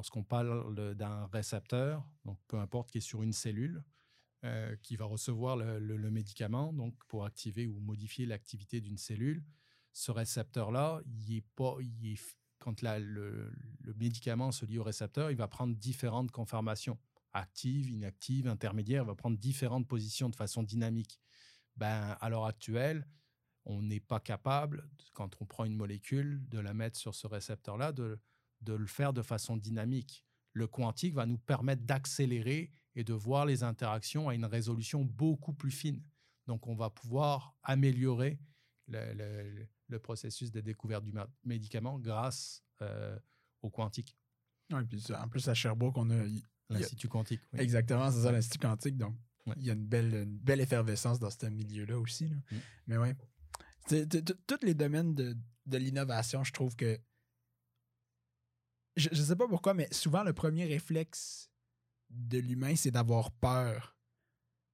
lorsqu'on 0.00 0.24
parle 0.24 0.94
d'un 0.96 1.26
récepteur, 1.26 2.02
donc 2.24 2.38
peu 2.48 2.58
importe 2.58 2.90
qui 2.90 2.96
est 2.96 3.02
sur 3.02 3.22
une 3.22 3.34
cellule, 3.34 3.84
euh, 4.44 4.74
qui 4.80 4.96
va 4.96 5.04
recevoir 5.04 5.58
le, 5.58 6.10
médicament, 6.10 6.72
donc 6.72 6.94
pour 7.06 7.26
activer 7.26 7.66
ou 7.66 7.78
modifier 7.80 8.24
l'activité 8.24 8.80
d'une 8.80 8.96
cellule, 8.96 9.44
ce 9.92 10.10
récepteur-là, 10.10 11.02
il 11.04 11.36
est 11.36 11.44
quand 12.60 12.80
le, 12.80 13.52
le 13.80 13.94
médicament 13.98 14.52
se 14.52 14.64
lie 14.64 14.78
au 14.78 14.84
récepteur, 14.84 15.30
il 15.30 15.36
va 15.36 15.48
prendre 15.48 15.76
différentes 15.76 16.30
conformations, 16.30 16.98
active, 17.34 17.90
inactive, 17.90 18.48
intermédiaire, 18.48 19.02
il 19.02 19.06
va 19.06 19.14
prendre 19.14 19.36
différentes 19.36 19.86
positions 19.86 20.30
de 20.30 20.36
façon 20.36 20.62
dynamique. 20.62 21.20
Ben, 21.76 22.16
à 22.22 22.30
l'heure 22.30 22.46
actuelle, 22.46 23.06
on 23.66 23.82
n'est 23.82 24.00
pas 24.00 24.18
capable, 24.18 24.88
quand 25.12 25.36
on 25.42 25.44
prend 25.44 25.66
une 25.66 25.76
molécule, 25.76 26.42
de 26.48 26.58
la 26.58 26.72
mettre 26.72 26.96
sur 26.96 27.14
ce 27.14 27.26
récepteur-là, 27.26 27.92
de, 27.92 28.18
de 28.62 28.72
le 28.74 28.86
faire 28.86 29.12
de 29.12 29.22
façon 29.22 29.56
dynamique. 29.56 30.24
Le 30.52 30.66
quantique 30.66 31.14
va 31.14 31.26
nous 31.26 31.38
permettre 31.38 31.82
d'accélérer 31.82 32.72
et 32.94 33.04
de 33.04 33.12
voir 33.14 33.46
les 33.46 33.62
interactions 33.62 34.28
à 34.28 34.34
une 34.34 34.44
résolution 34.44 35.04
beaucoup 35.04 35.52
plus 35.52 35.70
fine. 35.70 36.02
Donc, 36.46 36.66
on 36.66 36.74
va 36.74 36.90
pouvoir 36.90 37.56
améliorer 37.62 38.40
le, 38.88 39.14
le- 39.14 39.68
le 39.88 39.98
processus 39.98 40.50
de 40.52 40.60
découverte 40.60 41.04
du 41.04 41.12
médicament 41.44 41.98
grâce 41.98 42.62
euh, 42.82 43.18
au 43.62 43.70
quantique, 43.70 44.16
Ouais, 44.72 44.84
puis 44.84 45.04
en 45.14 45.28
plus, 45.28 45.48
à 45.48 45.54
Sherbrooke, 45.54 45.96
on 45.98 46.10
a. 46.10 46.22
l'Institut 46.68 47.08
quantique. 47.08 47.40
oui. 47.52 47.60
Exactement, 47.60 48.08
c'est 48.12 48.22
ça, 48.22 48.30
l'Institut 48.30 48.58
quantique. 48.58 48.96
Donc, 48.96 49.16
Ouais. 49.46 49.54
il 49.56 49.64
y 49.64 49.70
a 49.70 49.72
une 49.72 49.86
belle, 49.86 50.14
une 50.14 50.38
belle 50.38 50.60
effervescence 50.60 51.18
dans 51.18 51.30
ce 51.30 51.46
milieu-là 51.46 51.98
aussi. 51.98 52.28
là. 52.28 52.36
Mm. 52.52 52.56
Mais 52.86 54.06
t- 54.06 54.22
Tous 54.46 54.58
les 54.62 54.74
domaines 54.74 55.14
de, 55.14 55.36
de 55.66 55.76
l'innovation, 55.78 56.44
je 56.44 56.52
trouve 56.52 56.76
que. 56.76 57.00
Je, 58.96 59.08
je 59.12 59.22
sais 59.22 59.36
pas 59.36 59.46
pourquoi, 59.48 59.74
mais 59.74 59.88
souvent, 59.92 60.22
le 60.24 60.32
premier 60.32 60.64
réflexe 60.64 61.50
de 62.10 62.38
l'humain, 62.38 62.74
c'est 62.76 62.90
d'avoir 62.90 63.30
peur 63.30 63.96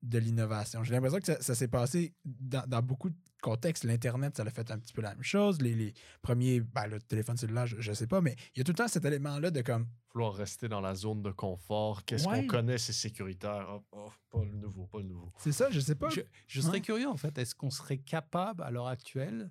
de 0.03 0.19
l'innovation. 0.19 0.83
J'ai 0.85 0.93
l'impression 0.95 1.19
que 1.19 1.27
ça, 1.27 1.41
ça 1.43 1.55
s'est 1.55 1.69
passé 1.69 2.15
dans, 2.25 2.67
dans 2.67 2.83
beaucoup 2.83 3.11
de 3.11 3.17
contextes. 3.43 3.85
L'Internet, 3.85 4.37
ça 4.37 4.43
a 4.43 4.51
fait 4.51 4.71
un 4.71 4.79
petit 4.79 4.93
peu 4.93 5.03
la 5.03 5.15
même 5.15 5.23
chose. 5.23 5.61
Les, 5.61 5.75
les 5.75 5.93
premiers, 6.23 6.61
ben, 6.61 6.87
le 6.87 7.01
téléphone 7.01 7.37
cellulaire, 7.37 7.67
je, 7.67 7.81
je 7.81 7.93
sais 7.93 8.07
pas, 8.07 8.21
mais 8.21 8.37
il 8.55 8.59
y 8.59 8.61
a 8.61 8.65
tout 8.65 8.73
le 8.73 8.77
temps 8.77 8.89
cet 8.89 9.05
élément-là 9.05 9.51
de 9.51 9.61
comme. 9.63 9.87
Vouloir 10.15 10.35
rester 10.35 10.69
dans 10.69 10.81
la 10.81 10.95
zone 10.95 11.23
de 11.23 11.31
confort. 11.31 12.05
Qu'est-ce 12.05 12.27
Ouais. 12.29 12.43
qu'on 12.43 12.47
connaît, 12.47 12.79
c'est 12.79 12.93
sécuritaire. 12.95 13.67
Oh, 13.71 13.83
oh, 13.93 14.13
pas 14.31 14.45
le 14.45 14.53
nouveau, 14.57 14.87
pas 14.87 14.99
le 14.99 15.05
nouveau. 15.05 15.31
C'est 15.39 15.53
ça, 15.53 15.71
je 15.71 15.81
sais 15.81 15.95
pas. 15.95 16.09
Je, 16.09 16.21
je 16.47 16.61
serais 16.63 16.81
curieux, 16.81 17.09
en 17.09 17.17
fait, 17.17 17.37
est-ce 17.37 17.55
qu'on 17.55 17.71
serait 17.71 17.99
capable, 17.99 18.63
à 18.63 18.71
l'heure 18.71 18.87
actuelle, 18.89 19.51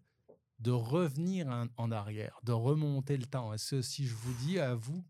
de 0.59 0.71
revenir 0.71 1.47
en, 1.47 1.67
en 1.77 1.91
arrière, 1.91 2.39
de 2.43 2.51
remonter 2.51 3.17
le 3.17 3.25
temps 3.25 3.53
Est-ce 3.53 3.75
que 3.77 3.81
si 3.81 4.05
je 4.07 4.15
vous 4.15 4.33
dis 4.45 4.59
à 4.59 4.75
vous, 4.75 5.05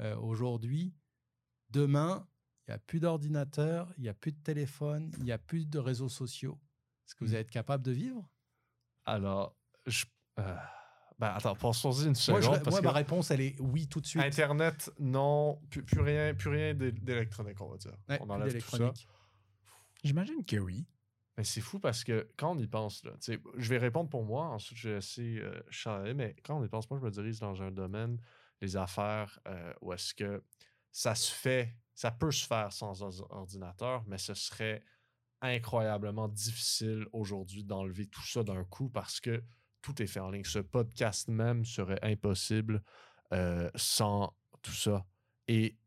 euh, 0.00 0.16
aujourd'hui, 0.16 0.94
demain, 1.70 2.26
il 2.66 2.70
n'y 2.70 2.74
a 2.74 2.78
plus 2.78 3.00
d'ordinateur, 3.00 3.92
il 3.98 4.02
n'y 4.02 4.08
a 4.08 4.14
plus 4.14 4.32
de 4.32 4.40
téléphone, 4.42 5.10
il 5.18 5.24
n'y 5.24 5.32
a 5.32 5.38
plus 5.38 5.66
de 5.66 5.78
réseaux 5.78 6.08
sociaux, 6.08 6.58
est-ce 7.06 7.14
que 7.14 7.24
vous 7.24 7.30
Mm. 7.30 7.34
allez 7.34 7.40
être 7.42 7.50
capable 7.50 7.84
de 7.84 7.92
vivre? 7.92 8.28
Alors, 9.04 9.56
je. 9.86 10.04
euh, 10.38 10.56
ben, 11.18 11.28
attends, 11.34 11.56
pensons-y 11.56 12.02
une 12.06 12.08
Moi, 12.08 12.14
seconde. 12.14 12.42
je- 12.42 12.48
parce 12.48 12.66
moi, 12.68 12.80
que 12.80 12.84
ma 12.84 12.92
réponse, 12.92 13.30
elle 13.30 13.40
est 13.40 13.60
oui 13.60 13.88
tout 13.88 14.00
de 14.00 14.06
suite. 14.06 14.22
Internet, 14.22 14.90
non. 15.00 15.60
Plus, 15.70 15.82
plus 15.82 16.00
rien, 16.00 16.32
plus 16.34 16.48
rien 16.50 16.74
d'é- 16.74 16.92
d'électronique, 16.92 17.60
on 17.60 17.68
va 17.70 17.76
dire. 17.76 17.96
Ouais, 18.08 18.18
on 18.20 18.26
plus 18.26 18.32
enlève 18.32 18.52
tout 18.52 18.60
ça. 18.70 18.78
d'électronique. 18.78 19.08
J'imagine 20.04 20.44
que 20.44 20.56
oui. 20.58 20.86
Mais 21.38 21.44
c'est 21.44 21.60
fou 21.60 21.78
parce 21.78 22.02
que 22.02 22.28
quand 22.36 22.56
on 22.56 22.58
y 22.58 22.66
pense, 22.66 23.04
là, 23.04 23.12
je 23.20 23.68
vais 23.68 23.78
répondre 23.78 24.10
pour 24.10 24.24
moi, 24.24 24.46
ensuite 24.46 24.76
je 24.76 24.88
vais 24.88 24.94
laisser 24.96 25.38
euh, 25.38 25.62
Charles, 25.70 26.12
mais 26.14 26.34
quand 26.42 26.58
on 26.58 26.64
y 26.64 26.68
pense, 26.68 26.90
moi 26.90 26.98
je 26.98 27.04
me 27.04 27.12
dirige 27.12 27.38
dans 27.38 27.62
un 27.62 27.70
domaine, 27.70 28.20
les 28.60 28.76
affaires, 28.76 29.38
euh, 29.46 29.72
où 29.80 29.92
est-ce 29.92 30.14
que 30.14 30.42
ça 30.90 31.14
se 31.14 31.32
fait, 31.32 31.76
ça 31.94 32.10
peut 32.10 32.32
se 32.32 32.44
faire 32.44 32.72
sans 32.72 33.02
or- 33.02 33.28
ordinateur, 33.30 34.02
mais 34.08 34.18
ce 34.18 34.34
serait 34.34 34.82
incroyablement 35.40 36.26
difficile 36.26 37.06
aujourd'hui 37.12 37.62
d'enlever 37.62 38.08
tout 38.08 38.26
ça 38.26 38.42
d'un 38.42 38.64
coup 38.64 38.88
parce 38.88 39.20
que 39.20 39.44
tout 39.80 40.02
est 40.02 40.08
fait 40.08 40.18
en 40.18 40.32
ligne. 40.32 40.42
Ce 40.42 40.58
podcast 40.58 41.28
même 41.28 41.64
serait 41.64 42.00
impossible 42.02 42.82
euh, 43.32 43.70
sans 43.76 44.36
tout 44.60 44.72
ça. 44.72 45.06
Et 45.46 45.78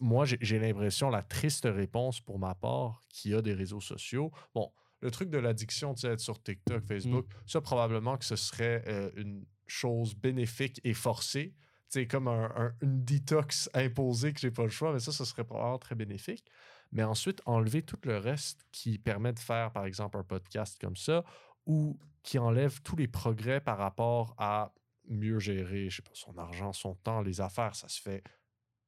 moi, 0.00 0.24
j'ai 0.26 0.58
l'impression, 0.58 1.10
la 1.10 1.22
triste 1.22 1.64
réponse 1.70 2.20
pour 2.20 2.38
ma 2.38 2.54
part, 2.54 3.02
qui 3.08 3.34
a 3.34 3.42
des 3.42 3.54
réseaux 3.54 3.80
sociaux. 3.80 4.32
Bon, 4.54 4.72
le 5.00 5.10
truc 5.10 5.30
de 5.30 5.38
l'addiction, 5.38 5.94
tu 5.94 6.00
sais, 6.02 6.08
être 6.08 6.20
sur 6.20 6.42
TikTok, 6.42 6.84
Facebook, 6.84 7.26
ça, 7.46 7.60
probablement 7.60 8.16
que 8.16 8.24
ce 8.24 8.36
serait 8.36 8.82
euh, 8.88 9.10
une 9.16 9.44
chose 9.66 10.14
bénéfique 10.14 10.80
et 10.84 10.94
forcée. 10.94 11.54
Tu 11.90 12.00
sais, 12.00 12.06
comme 12.06 12.28
un- 12.28 12.50
un- 12.56 12.74
une 12.82 13.04
détox 13.04 13.70
imposée 13.74 14.32
que 14.32 14.40
j'ai 14.40 14.50
pas 14.50 14.64
le 14.64 14.70
choix, 14.70 14.92
mais 14.92 14.98
ça, 15.00 15.12
ce 15.12 15.24
serait 15.24 15.44
probablement 15.44 15.78
très 15.78 15.94
bénéfique. 15.94 16.44
Mais 16.92 17.02
ensuite, 17.02 17.42
enlever 17.46 17.82
tout 17.82 17.98
le 18.04 18.16
reste 18.18 18.64
qui 18.72 18.98
permet 18.98 19.32
de 19.32 19.38
faire, 19.38 19.70
par 19.72 19.84
exemple, 19.86 20.16
un 20.18 20.22
podcast 20.24 20.78
comme 20.80 20.96
ça, 20.96 21.24
ou 21.66 21.98
qui 22.22 22.38
enlève 22.38 22.80
tous 22.82 22.96
les 22.96 23.08
progrès 23.08 23.60
par 23.60 23.78
rapport 23.78 24.34
à 24.38 24.72
mieux 25.08 25.38
gérer, 25.38 25.88
je 25.90 25.96
sais 25.96 26.02
pas, 26.02 26.10
son 26.14 26.36
argent, 26.38 26.72
son 26.72 26.94
temps, 26.96 27.20
les 27.22 27.40
affaires, 27.40 27.76
ça 27.76 27.88
se 27.88 28.00
fait 28.00 28.22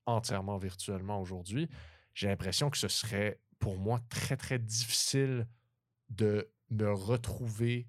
entièrement 0.09 0.57
virtuellement 0.57 1.21
aujourd'hui. 1.21 1.69
J'ai 2.15 2.29
l'impression 2.29 2.71
que 2.71 2.79
ce 2.79 2.89
serait 2.89 3.41
pour 3.59 3.79
moi 3.79 4.01
très, 4.09 4.37
très 4.37 4.59
difficile 4.59 5.47
de 6.11 6.51
me 6.71 6.91
retrouver 6.93 7.87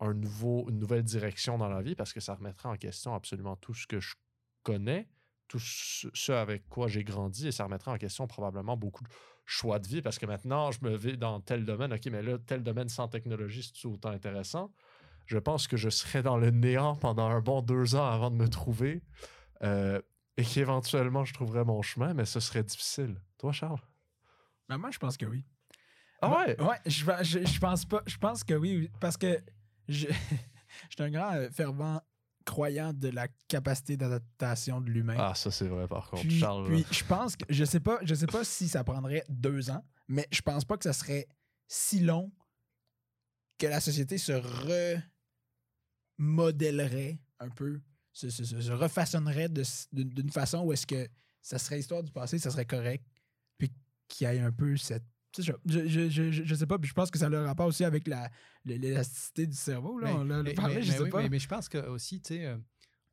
une 0.00 0.78
nouvelle 0.78 1.02
direction 1.02 1.58
dans 1.58 1.68
la 1.68 1.82
vie 1.82 1.94
parce 1.94 2.12
que 2.12 2.20
ça 2.20 2.34
remettrait 2.34 2.68
en 2.68 2.76
question 2.76 3.14
absolument 3.14 3.56
tout 3.56 3.74
ce 3.74 3.86
que 3.86 4.00
je 4.00 4.14
connais, 4.62 5.08
tout 5.46 5.58
ce, 5.58 6.32
avec 6.32 6.68
quoi 6.68 6.88
j'ai 6.88 7.04
grandi 7.04 7.48
et 7.48 7.52
ça 7.52 7.64
remettrait 7.64 7.90
en 7.90 7.98
question 7.98 8.26
probablement 8.26 8.76
beaucoup 8.76 9.04
de 9.04 9.10
choix 9.44 9.78
de 9.78 9.86
vie 9.86 10.02
parce 10.02 10.18
que 10.18 10.26
maintenant, 10.26 10.70
je 10.72 10.78
me 10.82 10.96
vais 10.96 11.16
dans 11.16 11.40
tel 11.40 11.64
domaine, 11.64 11.92
OK, 11.92 12.06
mais 12.06 12.22
là, 12.22 12.38
tel 12.38 12.62
domaine 12.62 12.88
sans 12.88 13.08
technologie, 13.08 13.70
c'est 13.74 13.86
autant 13.86 14.10
intéressant. 14.10 14.72
Je 15.26 15.38
pense 15.38 15.68
que 15.68 15.76
je 15.76 15.90
serais 15.90 16.22
dans 16.22 16.38
le 16.38 16.50
néant 16.50 16.96
pendant 16.96 17.28
un 17.28 17.40
bon 17.40 17.62
deux 17.62 17.94
ans 17.94 18.06
avant 18.06 18.30
de 18.30 18.36
me 18.36 18.48
trouver 18.48 19.02
euh, 19.62 20.00
et 20.40 20.44
qu'éventuellement, 20.44 21.24
je 21.24 21.34
trouverais 21.34 21.64
mon 21.64 21.82
chemin, 21.82 22.14
mais 22.14 22.24
ce 22.24 22.40
serait 22.40 22.62
difficile. 22.62 23.20
Toi, 23.36 23.52
Charles? 23.52 23.80
Ben, 24.68 24.78
moi, 24.78 24.90
je 24.90 24.98
pense 24.98 25.16
que 25.18 25.26
oui. 25.26 25.44
Ah 26.22 26.28
Moi- 26.28 26.46
ouais? 26.46 26.60
Ouais, 26.62 26.76
je, 26.86 27.04
je, 27.22 27.44
je 27.46 27.60
pense 27.60 27.84
pas. 27.84 28.02
Je 28.06 28.16
pense 28.16 28.42
que 28.42 28.54
oui, 28.54 28.90
parce 29.00 29.18
que 29.18 29.38
je, 29.88 30.06
je 30.88 30.94
suis 30.94 31.02
un 31.02 31.10
grand 31.10 31.34
euh, 31.34 31.50
fervent 31.50 32.00
croyant 32.46 32.94
de 32.94 33.08
la 33.08 33.28
capacité 33.48 33.98
d'adaptation 33.98 34.80
de 34.80 34.88
l'humain. 34.88 35.16
Ah, 35.18 35.34
ça, 35.34 35.50
c'est 35.50 35.68
vrai, 35.68 35.86
par 35.86 36.08
contre. 36.08 36.22
puis, 36.22 36.40
Charles, 36.40 36.64
puis 36.64 36.86
je 36.90 37.04
pense 37.04 37.36
que 37.36 37.44
je 37.50 37.64
sais 37.64 37.80
pas, 37.80 37.98
je 38.02 38.14
sais 38.14 38.26
pas 38.26 38.42
si 38.44 38.68
ça 38.68 38.82
prendrait 38.82 39.24
deux 39.28 39.70
ans, 39.70 39.84
mais 40.08 40.26
je 40.32 40.40
pense 40.40 40.64
pas 40.64 40.78
que 40.78 40.84
ça 40.84 40.94
serait 40.94 41.28
si 41.68 42.00
long 42.00 42.32
que 43.58 43.66
la 43.66 43.80
société 43.80 44.16
se 44.16 44.32
remodèlerait 46.18 47.20
un 47.40 47.50
peu, 47.50 47.80
se, 48.12 48.28
se- 48.30 48.44
se- 48.44 48.72
refaçonnerait 48.72 49.48
d'une 49.92 50.30
façon 50.30 50.64
où 50.64 50.72
est-ce 50.72 50.86
que 50.86 51.08
ça 51.42 51.58
serait 51.58 51.78
histoire 51.80 52.02
du 52.02 52.10
passé, 52.12 52.38
ça 52.38 52.50
serait 52.50 52.66
correct, 52.66 53.04
puis 53.58 53.72
qu'il 54.08 54.26
y 54.28 54.30
ait 54.30 54.40
un 54.40 54.52
peu 54.52 54.76
cette. 54.76 55.04
Je, 55.38 55.52
je, 55.64 55.86
je, 55.86 56.08
je- 56.10 56.42
je 56.44 56.54
sais 56.54 56.66
pas, 56.66 56.78
puis 56.78 56.88
je 56.88 56.94
pense 56.94 57.10
que 57.10 57.18
ça 57.18 57.26
a 57.26 57.28
le 57.28 57.44
rapport 57.44 57.66
aussi 57.66 57.84
avec 57.84 58.08
la- 58.08 58.30
l'élasticité 58.64 59.46
du 59.46 59.56
cerveau. 59.56 59.98
Là. 60.00 60.08
Mais- 60.08 60.18
on 60.18 60.24
l'a 60.42 60.54
parlé, 60.54 60.74
mais- 60.76 60.82
je 60.82 60.90
mais 60.90 60.96
sais 60.96 61.02
oui, 61.04 61.10
pas. 61.10 61.28
Mais, 61.28 61.38
je 61.38 61.48
pense 61.48 61.68
que 61.68 61.78
aussi, 61.78 62.20
tu 62.20 62.34
sais, 62.34 62.46
euh, 62.46 62.58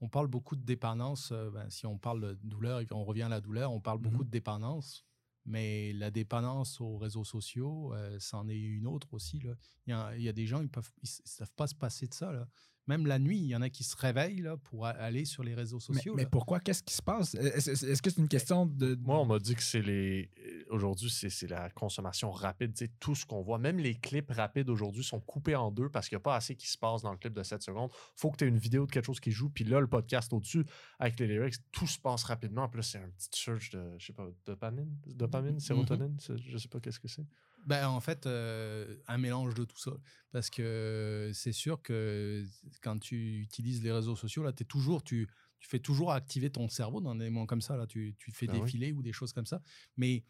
on 0.02 0.10
parle 0.10 0.28
beaucoup 0.28 0.56
de 0.56 0.64
dépendance. 0.66 1.30
euh, 1.32 1.52
ben, 1.52 1.70
si 1.70 1.86
on 1.86 1.98
parle 1.98 2.22
de 2.22 2.40
douleur, 2.44 2.82
et 2.82 2.88
on 2.92 3.04
revient 3.06 3.24
à 3.24 3.30
la 3.30 3.40
douleur, 3.42 3.72
on 3.72 3.80
parle 3.82 4.00
beaucoup 4.00 4.20
Mhm. 4.20 4.26
de 4.26 4.30
dépendance. 4.32 5.06
Mais 5.46 5.94
la 5.94 6.12
dépendance 6.12 6.82
aux 6.82 6.98
réseaux 6.98 7.24
sociaux, 7.24 7.94
euh, 7.94 8.18
c'en 8.20 8.50
est 8.50 8.60
une 8.60 8.86
autre 8.88 9.14
aussi. 9.14 9.40
Là. 9.40 9.54
Il, 9.86 9.92
y 9.92 9.94
a, 9.94 10.16
il 10.18 10.24
y 10.24 10.28
a 10.28 10.34
des 10.34 10.46
gens, 10.46 10.62
ils 10.62 10.70
s- 11.04 11.22
ils 11.24 11.30
savent 11.30 11.54
pas 11.56 11.68
se 11.68 11.76
passer 11.76 12.08
de 12.08 12.14
ça. 12.14 12.32
Là. 12.34 12.48
Même 12.88 13.06
la 13.06 13.20
nuit, 13.20 13.38
il 13.38 13.48
y 13.48 13.56
en 13.56 13.62
a 13.62 13.70
qui 13.70 13.84
se 13.84 13.96
réveillent 13.98 14.42
là, 14.42 14.58
pour 14.58 14.86
aller 14.86 15.26
sur 15.26 15.44
les 15.44 15.54
réseaux 15.54 15.80
sociaux. 15.80 16.14
mais 16.16 16.26
pourquoi? 16.26 16.60
Qu'est-ce 16.60 16.84
qui 16.84 16.94
se 16.94 17.02
passe? 17.02 17.36
Est-ce 17.36 17.70
est-ce 17.86 18.02
que 18.02 18.10
c'est 18.10 18.22
une 18.22 18.28
question 18.30 18.66
de. 18.66 18.96
Moi, 19.02 19.20
on 19.20 19.26
m'a 19.26 19.40
dit 19.40 19.56
que 19.56 19.64
c'est 19.64 19.82
les. 19.82 20.30
euh, 20.46 20.64
Aujourd'hui, 20.70 21.10
c'est 21.10 21.30
c'est 21.30 21.48
la 21.48 21.70
consommation 21.70 22.32
rapide. 22.32 22.74
Tu 22.74 22.86
sais, 22.86 22.92
tout 23.00 23.16
ce 23.16 23.26
qu'on 23.26 23.42
voit, 23.42 23.58
même 23.58 23.78
les 23.80 23.96
clips 23.96 24.32
rapides 24.32 24.70
aujourd'hui 24.70 25.04
sont 25.04 25.20
coupés 25.20 25.56
en 25.56 25.72
deux 25.72 25.90
parce 25.90 26.08
qu'il 26.10 26.16
n'y 26.18 26.22
a 26.22 26.24
pas 26.24 26.36
assez 26.36 26.56
qui 26.56 26.68
se 26.68 26.78
passe 26.78 27.02
dans 27.02 27.12
le 27.12 27.18
clip 27.18 27.34
de 27.34 27.44
7 27.44 27.62
secondes. 27.62 27.90
faut 28.16 28.32
que 28.32 28.38
tu 28.38 28.46
aies 28.46 28.48
une 28.50 28.58
vidéo 28.58 28.86
de 28.86 28.92
quelque 28.92 29.06
chose 29.06 29.20
qui 29.20 29.32
joue. 29.32 29.50
Puis 29.50 29.64
là, 29.64 29.80
le 29.80 29.88
podcast 29.88 30.32
au-dessus, 30.34 30.66
avec 31.00 31.20
les 31.20 31.28
lyrics, 31.28 31.56
tout 31.72 31.88
se 31.88 32.00
passe 32.00 32.24
rapidement. 32.24 32.68
Puis 32.70 32.78
là, 32.80 32.84
c'est 32.84 32.98
un 33.00 33.10
petit 33.10 33.30
surge 33.32 33.70
de, 33.72 33.84
je 33.98 34.06
sais 34.08 34.14
pas, 34.14 34.28
dopamine, 34.46 34.96
dopamine, 35.08 35.60
sérotonine, 35.60 36.18
c'est- 36.20 36.38
je 36.38 36.58
sais 36.58 36.68
pas 36.68 36.80
qu'est-ce 36.80 37.00
que 37.00 37.08
c'est. 37.08 37.26
Ben, 37.66 37.88
en 37.90 38.00
fait, 38.00 38.26
euh, 38.26 38.96
un 39.08 39.18
mélange 39.18 39.54
de 39.56 39.66
tout 39.66 39.78
ça. 39.78 39.92
Parce 40.32 40.50
que 40.50 41.32
c'est 41.34 41.52
sûr 41.52 41.82
que 41.82 42.46
quand 42.82 42.98
tu 43.00 43.42
utilises 43.42 43.84
les 43.84 43.92
réseaux 43.92 44.16
sociaux, 44.16 44.44
là, 44.44 44.52
es 44.58 44.64
toujours, 44.64 45.04
tu, 45.04 45.28
tu 45.60 45.68
fais 45.70 45.80
toujours 45.80 46.12
activer 46.12 46.50
ton 46.50 46.70
cerveau 46.70 47.02
dans 47.02 47.16
des 47.16 47.30
moments 47.30 47.46
comme 47.46 47.62
ça. 47.62 47.76
Là, 47.76 47.88
tu, 47.88 48.16
tu 48.20 48.32
fais 48.32 48.46
Ah 48.50 48.54
oui. 48.54 48.62
défiler 48.62 48.92
ou 48.94 49.02
des 49.02 49.12
choses 49.14 49.34
comme 49.34 49.46
ça. 49.46 49.62
Mais 49.98 50.24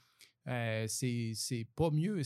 euh, 0.47 0.85
c'est 0.87 1.67
pas 1.75 1.91
mieux. 1.91 2.21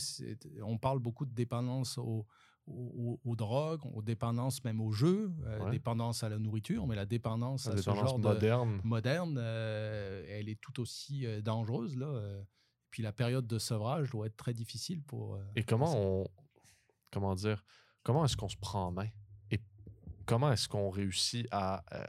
On 0.62 0.78
parle 0.78 1.00
beaucoup 1.00 1.26
de 1.26 1.34
dépendance 1.34 1.98
aux, 1.98 2.26
aux, 2.66 3.20
aux 3.24 3.36
drogues, 3.36 3.84
aux 3.92 4.02
dépendances 4.02 4.62
même 4.64 4.80
aux 4.80 4.92
jeux, 4.92 5.32
euh, 5.44 5.64
Ouais. 5.64 5.70
dépendance 5.72 6.22
à 6.22 6.28
la 6.28 6.38
nourriture, 6.38 6.86
mais 6.86 6.94
la 6.96 7.06
dépendance 7.06 7.66
La 7.66 7.72
à 7.72 7.76
ce 7.76 7.82
dépendance 7.82 8.08
genre 8.10 8.18
de, 8.20 8.28
moderne. 8.28 8.80
moderne, 8.84 9.36
euh, 9.38 10.24
elle 10.28 10.48
est 10.48 10.60
tout 10.60 10.80
aussi 10.80 11.26
euh, 11.26 11.42
dangereuse. 11.42 11.96
Là. 11.96 12.44
Puis 12.92 13.02
la 13.02 13.12
période 13.12 13.46
de 13.48 13.58
sevrage 13.58 14.10
doit 14.10 14.26
être 14.26 14.36
très 14.36 14.52
difficile 14.52 15.02
pour. 15.02 15.34
euh, 15.34 15.42
Et 15.56 15.64
comment 15.64 15.92
on. 15.96 16.28
Comment 17.10 17.34
dire 17.34 17.64
Comment 18.04 18.24
est-ce 18.24 18.36
qu'on 18.36 18.48
se 18.48 18.56
prend 18.56 18.86
en 18.86 18.92
main? 18.92 19.08
Et 19.50 19.58
comment 20.26 20.52
est-ce 20.52 20.68
qu'on 20.68 20.90
réussit 20.90 21.46
à 21.50 21.82
euh, 21.94 22.04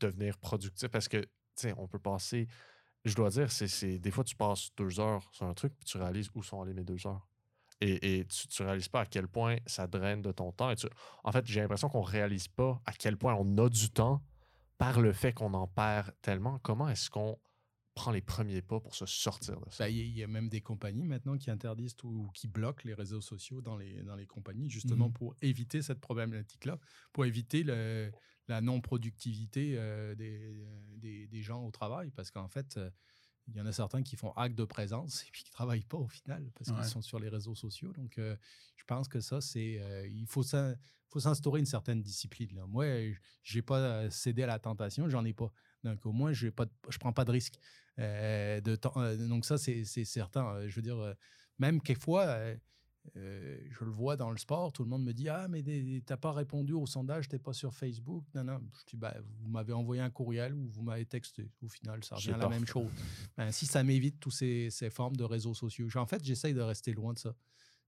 devenir 0.00 0.36
productif? 0.38 0.88
Parce 0.88 1.08
que, 1.08 1.18
tu 1.18 1.28
sais, 1.54 1.74
on 1.78 1.86
peut 1.88 1.98
passer. 1.98 2.48
Je 3.04 3.14
dois 3.14 3.30
dire, 3.30 3.50
c'est, 3.52 3.68
c'est- 3.68 3.98
des 4.00 4.10
fois, 4.10 4.24
tu 4.24 4.34
passes 4.34 4.70
deux 4.76 4.98
heures 4.98 5.28
sur 5.32 5.46
un 5.46 5.54
truc, 5.54 5.74
puis 5.78 5.84
tu 5.86 5.96
réalises 5.96 6.28
où 6.34 6.42
sont 6.42 6.60
allées 6.60 6.74
mes 6.74 6.84
deux 6.84 7.06
heures. 7.06 7.26
Et, 7.80 8.18
et 8.20 8.24
tu, 8.26 8.48
tu 8.48 8.62
réalises 8.64 8.88
pas 8.88 9.02
à 9.02 9.06
quel 9.06 9.28
point 9.28 9.58
ça 9.66 9.86
draine 9.86 10.22
de 10.22 10.32
ton 10.32 10.50
temps. 10.50 10.70
Et 10.70 10.76
tu- 10.76 10.88
en 11.22 11.30
fait, 11.30 11.46
j'ai 11.46 11.60
l'impression 11.60 11.88
qu'on 11.88 12.02
réalise 12.02 12.48
pas 12.48 12.80
à 12.84 12.92
quel 12.92 13.16
point 13.16 13.34
on 13.34 13.58
a 13.58 13.68
du 13.68 13.90
temps 13.90 14.22
par 14.78 15.00
le 15.00 15.12
fait 15.12 15.32
qu'on 15.32 15.54
en 15.54 15.68
perd 15.68 16.12
tellement. 16.20 16.58
Comment 16.60 16.88
est-ce 16.88 17.10
qu'on 17.10 17.38
prend 17.96 18.12
les 18.12 18.20
premiers 18.20 18.62
pas 18.62 18.78
pour 18.78 18.94
se 18.94 19.06
sortir 19.06 19.58
de 19.60 19.70
ça? 19.70 19.84
Ben, 19.84 19.90
Il 19.90 20.16
y, 20.16 20.22
a 20.22 20.26
même 20.28 20.48
des 20.48 20.60
compagnies 20.60 21.06
maintenant 21.06 21.36
qui 21.38 21.50
interdisent 21.50 21.96
ou 22.04 22.28
qui 22.34 22.46
bloquent 22.46 22.82
les 22.84 22.94
réseaux 22.94 23.22
sociaux 23.22 23.62
dans 23.62 23.76
les, 23.76 24.02
dans 24.02 24.14
les 24.14 24.26
compagnies, 24.26 24.70
justement 24.70 25.08
Mhm. 25.08 25.14
pour 25.14 25.34
éviter 25.40 25.82
cette 25.82 26.00
problématique-là, 26.00 26.78
pour 27.12 27.24
éviter 27.24 27.64
le- 27.64 28.12
la 28.48 28.60
non-productivité 28.60 29.74
euh, 29.78 30.14
des, 30.14 30.68
des, 30.98 31.26
des 31.26 31.42
gens 31.42 31.64
au 31.64 31.70
travail. 31.70 32.10
Parce 32.10 32.30
qu'en 32.30 32.48
fait, 32.48 32.76
euh, 32.76 32.90
il 33.48 33.56
y 33.56 33.60
en 33.60 33.66
a 33.66 33.72
certains 33.72 34.02
qui 34.02 34.16
font 34.16 34.32
acte 34.32 34.56
de 34.56 34.64
présence 34.64 35.22
et 35.22 35.30
puis 35.32 35.42
qui 35.42 35.50
ne 35.50 35.54
travaillent 35.54 35.84
pas 35.84 35.98
au 35.98 36.08
final 36.08 36.50
parce 36.54 36.70
Ouais. 36.70 36.76
qu'ils 36.76 36.84
sont 36.90 37.02
sur 37.02 37.18
les 37.18 37.28
réseaux 37.30 37.54
sociaux. 37.54 37.92
Donc, 37.94 38.18
euh, 38.18 38.36
je 38.76 38.84
pense 38.84 39.08
que 39.08 39.20
ça, 39.20 39.40
c'est. 39.40 39.80
euh, 39.80 40.06
il 40.06 40.26
faut 40.26 40.44
faut 41.08 41.20
s'instaurer 41.20 41.60
une 41.60 41.66
certaine 41.66 42.02
discipline. 42.02 42.54
Là. 42.56 42.66
Moi, 42.66 42.84
je 43.42 43.56
n'ai 43.56 43.62
pas 43.62 43.78
euh, 43.78 44.10
cédé 44.10 44.42
à 44.42 44.46
la 44.46 44.58
tentation, 44.58 45.08
j'en 45.08 45.24
ai 45.24 45.32
pas. 45.32 45.50
Donc, 45.84 46.04
au 46.06 46.12
moins, 46.12 46.32
je 46.32 46.46
ne 46.46 46.98
prends 47.00 47.12
pas 47.12 47.24
de 47.24 47.30
risque. 47.32 47.54
Euh, 47.98 48.60
de 48.60 48.76
temps- 48.76 48.92
euh, 48.96 49.16
donc, 49.28 49.44
ça, 49.44 49.56
c'est 49.58 49.84
certain. 49.84 50.46
Euh, 50.56 50.68
Je 50.68 50.76
veux 50.76 50.82
dire, 50.82 50.98
euh, 50.98 51.14
même 51.58 51.80
quelquefois, 51.80 52.38
je 53.14 53.84
le 53.84 53.90
vois 53.90 54.16
dans 54.16 54.30
le 54.32 54.36
sport, 54.36 54.72
tout 54.72 54.82
le 54.82 54.88
monde 54.90 55.04
me 55.04 55.12
dit 55.12 55.28
Ah, 55.28 55.46
mais 55.48 55.62
tu 55.62 56.02
n'as 56.10 56.16
pas 56.16 56.32
répondu 56.32 56.72
au 56.72 56.86
sondage, 56.86 57.28
tu 57.28 57.34
n'es 57.36 57.38
pas 57.38 57.52
sur 57.52 57.72
Facebook. 57.72 58.24
Non, 58.34 58.42
non. 58.44 58.60
Je 58.80 58.84
dis 58.90 58.96
bah, 58.96 59.14
Vous 59.40 59.48
m'avez 59.48 59.72
envoyé 59.72 60.02
un 60.02 60.10
courriel 60.10 60.54
ou 60.54 60.68
vous 60.68 60.82
m'avez 60.82 61.06
texté. 61.06 61.50
Au 61.62 61.68
final, 61.68 62.02
ça 62.02 62.16
revient 62.16 62.26
à 62.34 62.38
la 62.38 62.48
même 62.48 62.66
chose. 62.66 62.90
Ben, 63.36 63.52
si 63.52 63.64
ça 63.66 63.82
m'évite 63.84 64.18
toutes 64.18 64.32
ces, 64.34 64.70
ces 64.70 64.90
formes 64.90 65.16
de 65.16 65.24
réseaux 65.24 65.54
sociaux. 65.54 65.88
En 65.94 66.06
fait, 66.06 66.22
j'essaye 66.24 66.52
de 66.52 66.60
rester 66.60 66.92
loin 66.92 67.12
de 67.12 67.18
ça. 67.18 67.34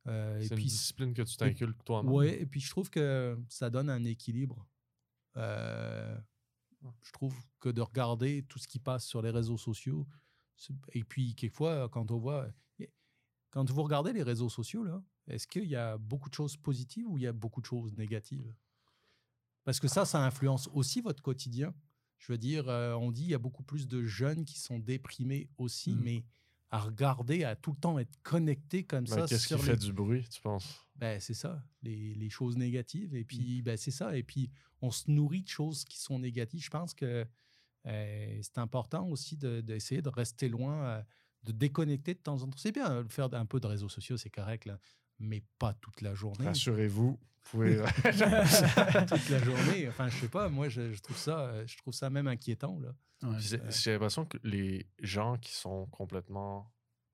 Euh, 0.06 0.38
C'est 0.40 0.54
une 0.54 0.60
discipline 0.68 1.12
que 1.12 1.22
tu 1.22 1.36
t'inculques 1.36 1.84
toi-même. 1.84 2.12
Ouais, 2.12 2.40
et 2.40 2.46
puis 2.46 2.60
je 2.60 2.70
trouve 2.70 2.88
que 2.88 3.36
ça 3.48 3.68
donne 3.68 3.90
un 3.90 4.04
équilibre. 4.04 4.66
Euh, 5.36 6.16
je 7.02 7.12
trouve 7.12 7.34
que 7.60 7.68
de 7.68 7.80
regarder 7.80 8.44
tout 8.48 8.58
ce 8.58 8.68
qui 8.68 8.78
passe 8.78 9.04
sur 9.06 9.22
les 9.22 9.30
réseaux 9.30 9.58
sociaux, 9.58 10.06
et 10.92 11.04
puis 11.04 11.34
quelquefois, 11.34 11.88
quand 11.88 12.10
on 12.10 12.18
voit. 12.18 12.48
Quand 13.50 13.68
vous 13.70 13.82
regardez 13.82 14.12
les 14.12 14.22
réseaux 14.22 14.50
sociaux, 14.50 14.84
là, 14.84 15.02
est-ce 15.26 15.46
qu'il 15.46 15.64
y 15.64 15.74
a 15.74 15.96
beaucoup 15.96 16.28
de 16.28 16.34
choses 16.34 16.56
positives 16.58 17.08
ou 17.08 17.16
il 17.16 17.22
y 17.22 17.26
a 17.26 17.32
beaucoup 17.32 17.62
de 17.62 17.66
choses 17.66 17.96
négatives? 17.96 18.54
Parce 19.64 19.80
que 19.80 19.88
ça, 19.88 20.04
ça 20.04 20.22
influence 20.24 20.68
aussi 20.74 21.00
votre 21.00 21.22
quotidien. 21.22 21.74
Je 22.18 22.30
veux 22.32 22.36
dire, 22.38 22.68
euh, 22.68 22.92
on 22.94 23.10
dit 23.10 23.22
il 23.22 23.30
y 23.30 23.34
a 23.34 23.38
beaucoup 23.38 23.62
plus 23.62 23.86
de 23.88 24.04
jeunes 24.04 24.44
qui 24.44 24.58
sont 24.58 24.78
déprimés 24.78 25.48
aussi, 25.56 25.92
Mhm. 25.94 26.02
mais 26.02 26.24
à 26.70 26.78
regarder, 26.80 27.44
à 27.44 27.56
tout 27.56 27.70
le 27.72 27.78
temps 27.78 27.98
être 27.98 28.20
connecté 28.22 28.84
comme 28.84 29.04
Mais 29.04 29.08
ça 29.16 29.26
Qu'est-ce 29.26 29.48
qui 29.48 29.54
les 29.54 29.60
fait 29.60 29.76
du 29.76 29.92
bruit, 29.94 30.28
tu 30.28 30.42
penses? 30.42 30.84
Ben, 30.98 31.20
c'est 31.20 31.34
ça, 31.34 31.62
les, 31.82 32.14
les 32.14 32.28
choses 32.30 32.56
négatives. 32.56 33.14
Et 33.14 33.22
Mmh. 33.22 33.26
puis, 33.26 33.62
ben, 33.62 33.76
c'est 33.76 33.90
ça. 33.92 34.16
Et 34.16 34.22
puis, 34.22 34.50
on 34.82 34.90
se 34.90 35.10
nourrit 35.10 35.42
de 35.42 35.48
choses 35.48 35.84
qui 35.84 35.98
sont 35.98 36.18
négatives. 36.18 36.62
Je 36.62 36.70
pense 36.70 36.92
que 36.94 37.24
euh, 37.86 38.38
c'est 38.42 38.58
important 38.58 39.08
aussi 39.08 39.36
de- 39.36 39.60
d'essayer 39.60 40.02
de, 40.02 40.08
rester 40.08 40.48
loin, 40.48 40.84
euh, 40.84 41.02
de 41.44 41.52
déconnecter 41.52 42.14
de 42.14 42.18
temps 42.18 42.42
en 42.42 42.48
temps. 42.48 42.56
C'est 42.58 42.72
bien 42.72 42.90
euh, 42.90 43.04
de 43.04 43.12
faire 43.12 43.32
un 43.32 43.46
peu 43.46 43.60
de 43.60 43.66
réseaux 43.66 43.88
sociaux, 43.88 44.16
c'est 44.16 44.28
correct, 44.30 44.64
là, 44.66 44.78
mais 45.20 45.42
pas 45.58 45.72
toute 45.74 46.00
la 46.00 46.14
journée. 46.14 46.46
Rassurez-vous, 46.46 47.12
vous 47.12 47.18
pouvez. 47.50 47.76
toute 49.08 49.28
la 49.30 49.38
journée. 49.42 49.88
Enfin, 49.88 50.08
je 50.08 50.16
sais 50.16 50.28
pas, 50.28 50.48
moi, 50.48 50.68
je, 50.68 50.92
je 50.92 51.00
trouve, 51.00 51.16
ça, 51.16 51.40
euh, 51.46 51.66
je 51.66 51.76
trouve 51.76 51.94
ça 51.94 52.10
même 52.10 52.26
inquiétant. 52.26 52.78
Là. 52.80 52.92
Ouais. 53.22 53.38
J'ai 53.40 53.92
l'impression 53.92 54.26
que 54.26 54.38
les 54.42 54.86
gens 55.00 55.36
qui 55.38 55.52
sont 55.54 55.86
complètement 55.86 56.70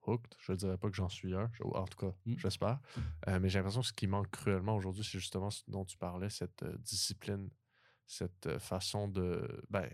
hooked, 0.07 0.35
je 0.39 0.53
ne 0.53 0.57
dirais 0.57 0.79
pas 0.79 0.89
que 0.91 0.97
j'en 0.97 1.09
suis 1.09 1.35
un, 1.35 1.51
en 1.61 1.85
tout 1.87 1.99
cas, 1.99 2.15
Mm. 2.27 2.35
j'espère, 2.39 2.81
euh, 3.29 3.39
mais 3.41 3.49
j'ai 3.49 3.59
l'impression 3.59 3.81
que 3.81 3.87
ce 3.87 3.93
qui 3.93 4.07
manque 4.07 4.31
cruellement 4.31 4.77
aujourd'hui, 4.77 5.05
c'est 5.05 5.19
justement 5.19 5.51
ce 5.51 5.63
dont 5.69 5.85
tu 5.85 5.97
parlais, 5.99 6.31
cette 6.31 6.63
euh, 6.63 6.77
discipline, 6.79 7.51
cette 8.07 8.47
euh, 8.47 8.59
façon 8.59 9.09
de 9.09 9.63
ben, 9.71 9.89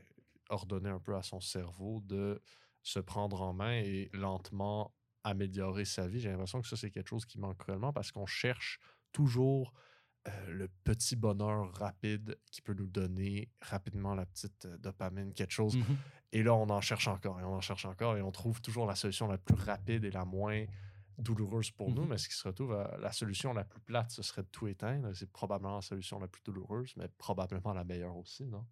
ordonner 0.49 0.91
un 0.91 1.01
peu 1.01 1.17
à 1.17 1.23
son 1.23 1.41
cerveau 1.41 2.01
de 2.05 2.41
se 2.83 2.99
prendre 2.99 3.41
en 3.43 3.53
main 3.53 3.75
et 3.75 4.09
lentement 4.13 4.95
améliorer 5.23 5.85
sa 5.85 6.09
vie. 6.09 6.21
J'ai 6.21 6.31
l'impression 6.31 6.61
que 6.63 6.69
ça, 6.69 6.77
c'est 6.77 6.91
quelque 6.91 7.09
chose 7.09 7.27
qui 7.27 7.39
manque 7.39 7.59
cruellement 7.59 7.93
parce 7.93 8.11
qu'on 8.11 8.27
cherche 8.27 8.79
toujours 9.13 9.73
euh, 10.29 10.51
le 10.51 10.69
petit 10.85 11.17
bonheur 11.17 11.73
rapide 11.75 12.39
qui 12.51 12.61
peut 12.61 12.75
nous 12.75 12.87
donner 12.87 13.51
rapidement 13.63 14.15
la 14.15 14.27
petite 14.27 14.67
euh, 14.67 14.77
dopamine, 14.79 15.33
quelque 15.33 15.53
chose. 15.53 15.77
Mhm. 15.77 15.97
Et 16.33 16.43
là, 16.43 16.55
on 16.55 16.69
en 16.69 16.81
cherche 16.81 17.09
encore 17.09 17.41
et 17.41 17.45
on 17.45 17.55
en 17.55 17.61
cherche 17.61 17.87
encore 17.87 18.17
et 18.17 18.23
on 18.23 18.31
trouve 18.31 18.61
toujours 18.61 18.87
la 18.87 18.95
solution 18.95 19.27
la 19.29 19.39
plus 19.39 19.55
rapide 19.55 20.05
et 20.05 20.11
la 20.11 20.25
moins 20.25 20.65
douloureuse 21.19 21.71
pour 21.71 21.91
nous. 21.91 22.03
Mhm. 22.03 22.09
Mais 22.11 22.19
ce 22.19 22.29
qui 22.29 22.35
se 22.35 22.47
retrouve, 22.47 22.73
à- 22.75 22.97
la 22.99 23.13
solution 23.13 23.53
la 23.55 23.65
plus 23.65 23.81
plate, 23.81 24.11
ce 24.11 24.23
serait 24.23 24.43
de 24.43 24.49
tout 24.49 24.67
éteindre. 24.69 25.13
C'est 25.15 25.31
probablement 25.31 25.77
la 25.77 25.83
solution 25.83 26.19
la 26.19 26.29
plus 26.29 26.43
douloureuse, 26.43 26.95
mais 26.97 27.09
probablement 27.19 27.73
la 27.73 27.85
meilleure 27.85 28.17
aussi, 28.17 28.47
non? 28.47 28.67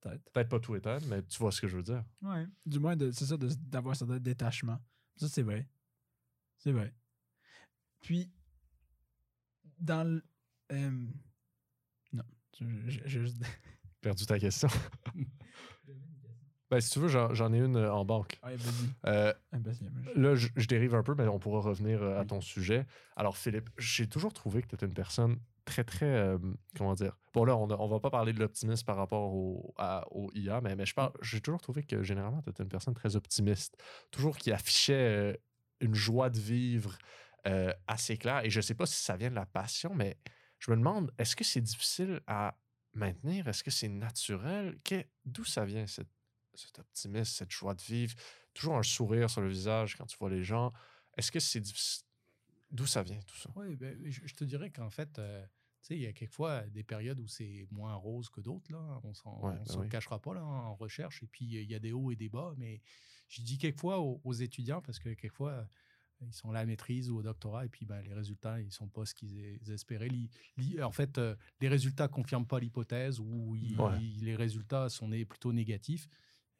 Peut-être. 0.00 0.30
Peut-être 0.32 0.48
pas 0.48 0.60
tout 0.60 0.74
éteindre, 0.76 1.06
mais 1.08 1.22
tu 1.24 1.38
vois 1.38 1.50
ce 1.52 1.60
que 1.60 1.68
je 1.68 1.76
veux 1.76 1.82
dire. 1.82 2.04
Ouais. 2.22 2.46
Du 2.66 2.78
moins, 2.78 2.94
de- 2.96 3.10
c'est 3.10 3.26
ça, 3.26 3.36
d'avoir 3.36 3.96
ce 3.96 4.04
détachement. 4.18 4.78
Ça, 5.16 5.28
c'est 5.28 5.42
vrai. 5.42 5.68
C'est 6.58 6.72
vrai. 6.72 6.94
Puis, 8.00 8.30
dans 9.84 10.04
le. 10.04 10.22
euh, 10.72 10.90
non. 12.12 12.24
Je- 12.60 13.00
juste- 13.06 13.42
Perdu 14.00 14.26
ta 14.26 14.38
question. 14.38 14.68
ben, 16.70 16.80
si 16.80 16.90
tu 16.90 16.98
veux, 16.98 17.08
j'en 17.08 17.52
ai 17.52 17.58
une 17.58 17.76
euh, 17.76 17.92
en 17.92 18.04
banque. 18.04 18.38
Ouais. 18.44 18.56
Euh. 19.06 19.32
Là, 20.16 20.34
je, 20.34 20.48
je 20.56 20.66
dérive 20.66 20.94
un 20.94 21.02
peu, 21.02 21.14
mais 21.14 21.26
on 21.28 21.38
pourra 21.38 21.60
revenir 21.60 22.02
euh, 22.02 22.20
à 22.20 22.24
ton 22.24 22.40
sujet. 22.40 22.86
Alors, 23.16 23.36
Philippe, 23.36 23.70
j'ai 23.78 24.06
toujours 24.08 24.32
trouvé 24.32 24.62
que 24.62 24.68
tu 24.68 24.74
étais 24.74 24.86
une 24.86 24.94
personne 24.94 25.38
très, 25.64 25.84
très. 25.84 26.06
euh, 26.06 26.38
comment 26.76 26.94
dire? 26.94 27.16
Bon, 27.32 27.44
là, 27.44 27.56
on 27.56 27.66
ne 27.66 27.90
va 27.90 28.00
pas 28.00 28.10
parler 28.10 28.32
de 28.32 28.40
l'optimisme 28.40 28.84
par 28.84 28.96
rapport 28.96 29.32
au, 29.34 29.72
à- 29.78 30.04
au 30.10 30.30
IA, 30.34 30.60
mais, 30.60 30.74
mais 30.76 30.84
j'ai 31.22 31.40
toujours 31.40 31.60
trouvé 31.60 31.82
que 31.82 32.02
généralement, 32.02 32.42
tu 32.42 32.50
étais 32.50 32.62
une 32.62 32.68
personne 32.68 32.94
très 32.94 33.16
optimiste. 33.16 33.76
Toujours 34.10 34.36
qui 34.36 34.52
affichait 34.52 35.40
une 35.80 35.94
joie 35.94 36.30
de 36.30 36.38
vivre 36.38 36.96
euh, 37.46 37.72
assez 37.86 38.16
claire. 38.16 38.44
Et 38.44 38.50
je 38.50 38.58
ne 38.58 38.62
sais 38.62 38.74
pas 38.74 38.86
si 38.86 39.02
ça 39.02 39.16
vient 39.16 39.30
de 39.30 39.34
la 39.34 39.46
passion, 39.46 39.94
mais 39.94 40.16
je 40.58 40.70
me 40.70 40.76
demande, 40.76 41.12
est-ce 41.18 41.36
que 41.36 41.44
c'est 41.44 41.60
difficile 41.60 42.20
à 42.26 42.56
maintenir? 42.94 43.48
Est-ce 43.48 43.62
que 43.62 43.70
c'est 43.70 43.88
naturel? 43.88 44.78
D'où 45.24 45.44
ça 45.44 45.64
vient, 45.64 45.86
cette, 45.86 46.08
cet 46.54 46.78
optimisme, 46.78 47.32
cette 47.32 47.50
joie 47.50 47.74
de 47.74 47.82
vivre? 47.82 48.14
Toujours 48.54 48.76
un 48.76 48.82
sourire 48.82 49.28
sur 49.28 49.40
le 49.40 49.48
visage 49.48 49.96
quand 49.96 50.06
tu 50.06 50.16
vois 50.16 50.30
les 50.30 50.44
gens. 50.44 50.72
Est-ce 51.16 51.30
que 51.30 51.40
c'est 51.40 51.60
difficile 51.60 52.04
D'où 52.70 52.86
ça 52.86 53.02
vient 53.02 53.20
tout 53.26 53.36
ça? 53.36 53.50
Oui, 53.54 53.76
ben, 53.76 53.96
je, 54.04 54.34
te 54.34 54.42
dirais 54.42 54.70
qu'en 54.70 54.90
fait, 54.90 55.18
euh, 55.18 55.46
il 55.90 55.98
y 55.98 56.06
a 56.06 56.12
quelquefois 56.12 56.62
des 56.62 56.82
périodes 56.82 57.20
où 57.20 57.28
c'est 57.28 57.68
moins 57.70 57.94
rose 57.94 58.28
que 58.30 58.40
d'autres. 58.40 58.72
Là. 58.72 59.00
On 59.04 59.14
s'en 59.14 59.38
Ouais, 59.42 59.54
ben 59.54 59.80
oui. 59.80 59.88
cachera 59.88 60.20
pas 60.20 60.34
là, 60.34 60.44
en 60.44 60.74
recherche. 60.74 61.22
Et 61.22 61.26
puis, 61.26 61.44
il 61.44 61.70
y 61.70 61.74
a 61.74 61.78
des 61.78 61.92
hauts 61.92 62.10
et 62.10 62.16
des 62.16 62.28
bas. 62.28 62.52
Mais 62.56 62.80
je 63.28 63.42
dis 63.42 63.58
quelquefois 63.58 64.00
aux, 64.00 64.20
aux 64.24 64.32
étudiants, 64.32 64.82
parce 64.82 64.98
que 64.98 65.10
quelquefois, 65.10 65.68
ils 66.20 66.32
sont 66.32 66.50
à 66.50 66.54
la 66.54 66.64
maîtrise 66.66 67.10
ou 67.10 67.18
au 67.18 67.22
doctorat, 67.22 67.64
et 67.66 67.68
puis 67.68 67.84
ben, 67.84 68.00
les 68.02 68.14
résultats, 68.14 68.60
ils 68.60 68.70
sont 68.72 68.88
pas 68.88 69.04
ce 69.04 69.14
qu'ils 69.14 69.38
es- 69.38 69.60
espéraient. 69.72 70.08
Li- 70.08 70.30
li- 70.56 70.82
en 70.82 70.92
fait, 70.92 71.18
euh, 71.18 71.34
les 71.60 71.68
résultats 71.68 72.08
confirment 72.08 72.46
pas 72.46 72.60
l'hypothèse 72.60 73.20
ou 73.20 73.56
Ouais. 73.78 73.98
les 74.20 74.36
résultats 74.36 74.88
sont 74.88 75.08
né- 75.08 75.24
plutôt 75.24 75.52
négatifs. 75.52 76.08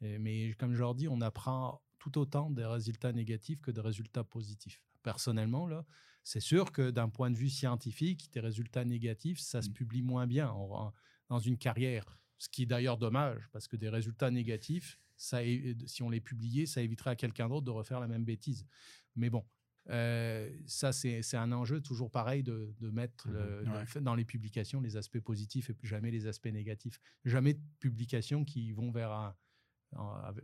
Mais 0.01 0.53
comme 0.59 0.73
je 0.73 0.79
leur 0.79 0.93
dis, 0.93 1.07
on 1.07 1.21
apprend 1.21 1.81
tout 1.99 2.17
autant 2.17 2.51
des 2.51 2.65
résultats 2.65 3.11
négatifs 3.13 3.61
que 3.61 3.71
des 3.71 3.81
résultats 3.81 4.23
positifs. 4.23 4.81
Personnellement, 5.01 5.67
là, 5.67 5.85
c'est 6.23 6.39
sûr 6.41 6.71
que 6.71 6.91
d'un 6.91 7.09
point 7.09 7.31
de 7.31 7.37
vue 7.37 7.49
scientifique, 7.49 8.29
tes 8.31 8.39
résultats 8.41 8.83
négatifs, 8.85 9.39
ça 9.39 9.61
se 9.61 9.69
Mm. 9.69 9.73
publie 9.73 10.01
moins 10.01 10.27
bien 10.27 10.49
en- 10.49 10.87
en- 10.87 10.93
dans 11.29 11.39
une 11.39 11.57
carrière. 11.57 12.19
Ce 12.37 12.49
qui 12.49 12.63
est 12.63 12.65
d'ailleurs 12.65 12.97
dommage, 12.97 13.47
parce 13.51 13.67
que 13.67 13.77
des 13.77 13.89
résultats 13.89 14.29
négatifs, 14.29 14.99
ça, 15.15 15.39
si 15.87 16.03
on 16.03 16.09
les 16.09 16.19
publiait, 16.19 16.65
ça 16.65 16.81
éviterait 16.81 17.11
à 17.11 17.15
quelqu'un 17.15 17.47
d'autre 17.47 17.65
de 17.65 17.71
refaire 17.71 17.99
la 18.01 18.07
même 18.07 18.25
bêtise. 18.25 18.65
Mais 19.15 19.29
bon, 19.29 19.45
euh, 19.89 20.49
ça, 20.65 20.91
c'est 20.91 21.21
un 21.35 21.51
enjeu 21.51 21.79
toujours 21.81 22.09
pareil 22.11 22.43
de, 22.43 22.73
de 22.79 22.89
mettre 22.89 23.29
le- 23.29 23.61
le 23.63 23.69
Ouais. 23.71 23.85
fait- 23.85 24.01
dans 24.01 24.15
les 24.15 24.25
publications 24.25 24.81
les 24.81 24.97
aspects 24.97 25.19
positifs 25.19 25.69
et 25.69 25.75
jamais 25.83 26.11
les 26.11 26.25
aspects 26.27 26.47
négatifs. 26.47 26.99
Jamais 27.23 27.53
de 27.53 27.61
publications 27.79 28.43
qui 28.43 28.71
vont 28.71 28.91
vers 28.91 29.11
un, 29.11 29.35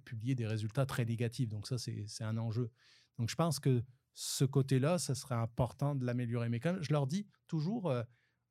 publier 0.05 0.33
des 0.35 0.47
résultats 0.47 0.85
très 0.85 1.03
négatifs. 1.03 1.49
Donc 1.49 1.67
ça, 1.67 1.77
c'est 1.77 2.23
un 2.23 2.37
enjeu. 2.37 2.71
Donc 3.17 3.29
je 3.29 3.35
pense 3.35 3.59
que 3.59 3.83
ce 4.13 4.45
côté-là, 4.45 4.97
ça 4.97 5.15
serait 5.15 5.35
important 5.35 5.95
de 5.95 6.05
l'améliorer. 6.05 6.47
Mais 6.47 6.59
comme 6.59 6.81
je 6.81 6.91
leur 6.93 7.05
dis 7.07 7.27
toujours, 7.47 7.89
euh, 7.89 8.03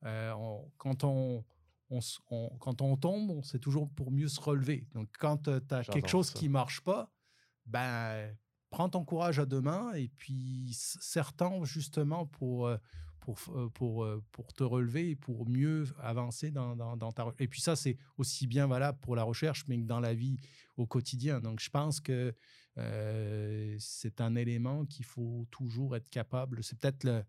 euh, 0.05 0.33
on- 0.33 0.71
quand, 0.77 1.05
on, 1.05 1.45
on 1.89 1.99
s- 1.99 2.19
on- 2.31 2.51
quand 2.59 2.83
on 2.83 2.97
tombe, 2.97 3.43
c'est 3.45 3.59
toujours 3.61 3.89
pour 3.91 4.11
mieux 4.11 4.29
se 4.29 4.41
relever. 4.41 4.87
Donc 4.93 5.09
quand 5.19 5.45
tu 5.45 5.51
as 5.75 5.85
quelque 5.85 6.09
chose 6.09 6.29
ça. 6.29 6.39
qui 6.39 6.49
marche 6.51 6.81
pas, 6.83 7.11
ben 7.67 8.37
prends 8.71 8.89
ton 8.89 9.05
courage 9.05 9.39
à 9.39 9.47
deux 9.47 9.61
mains 9.61 9.93
et 9.95 10.09
puis 10.09 10.69
s- 10.71 10.97
serre-t'en 11.01 11.65
justement 11.65 12.27
pour, 12.27 12.67
euh, 12.67 12.79
pour, 13.21 13.39
euh, 13.49 13.69
pour, 13.69 14.05
euh, 14.05 14.23
pour 14.33 14.53
te 14.53 14.63
relever 14.63 15.11
et 15.11 15.17
pour 15.17 15.49
mieux 15.49 15.85
avancer 15.99 16.51
dans, 16.51 16.77
dans, 16.77 16.97
dans 16.97 17.13
ta... 17.13 17.27
Et 17.39 17.49
puis 17.49 17.61
ça, 17.61 17.77
c'est 17.77 17.99
aussi 18.17 18.47
bien 18.47 18.67
valable 18.67 18.99
pour 19.01 19.17
la 19.17 19.25
recherche, 19.25 19.65
mais 19.69 19.79
que 19.79 19.87
dans 19.87 20.01
la 20.01 20.15
vie 20.15 20.39
au 20.77 20.87
quotidien. 20.87 21.41
Donc 21.41 21.61
je 21.61 21.71
pense 21.71 22.01
que 22.01 22.35
c'est 23.79 24.21
un 24.23 24.35
élément 24.37 24.87
qu'il 24.87 25.05
faut 25.05 25.47
toujours 25.51 25.97
être 25.97 26.09
capable. 26.09 26.65
C'est 26.65 26.79
peut-être 26.79 27.05
le... 27.05 27.25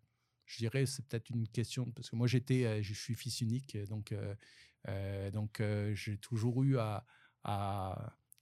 Je 0.46 0.58
dirais, 0.58 0.86
c'est 0.86 1.06
peut-être 1.06 1.30
une 1.30 1.48
question, 1.48 1.92
parce 1.92 2.10
que 2.10 2.16
moi 2.16 2.28
j'étais, 2.28 2.82
je 2.84 2.94
suis 2.94 3.16
fils 3.16 3.42
unique, 3.42 3.78
donc, 3.90 4.14
donc 5.34 5.62
j'ai 5.94 6.18
toujours 6.18 6.64
eu 6.64 6.78
à, 6.78 7.06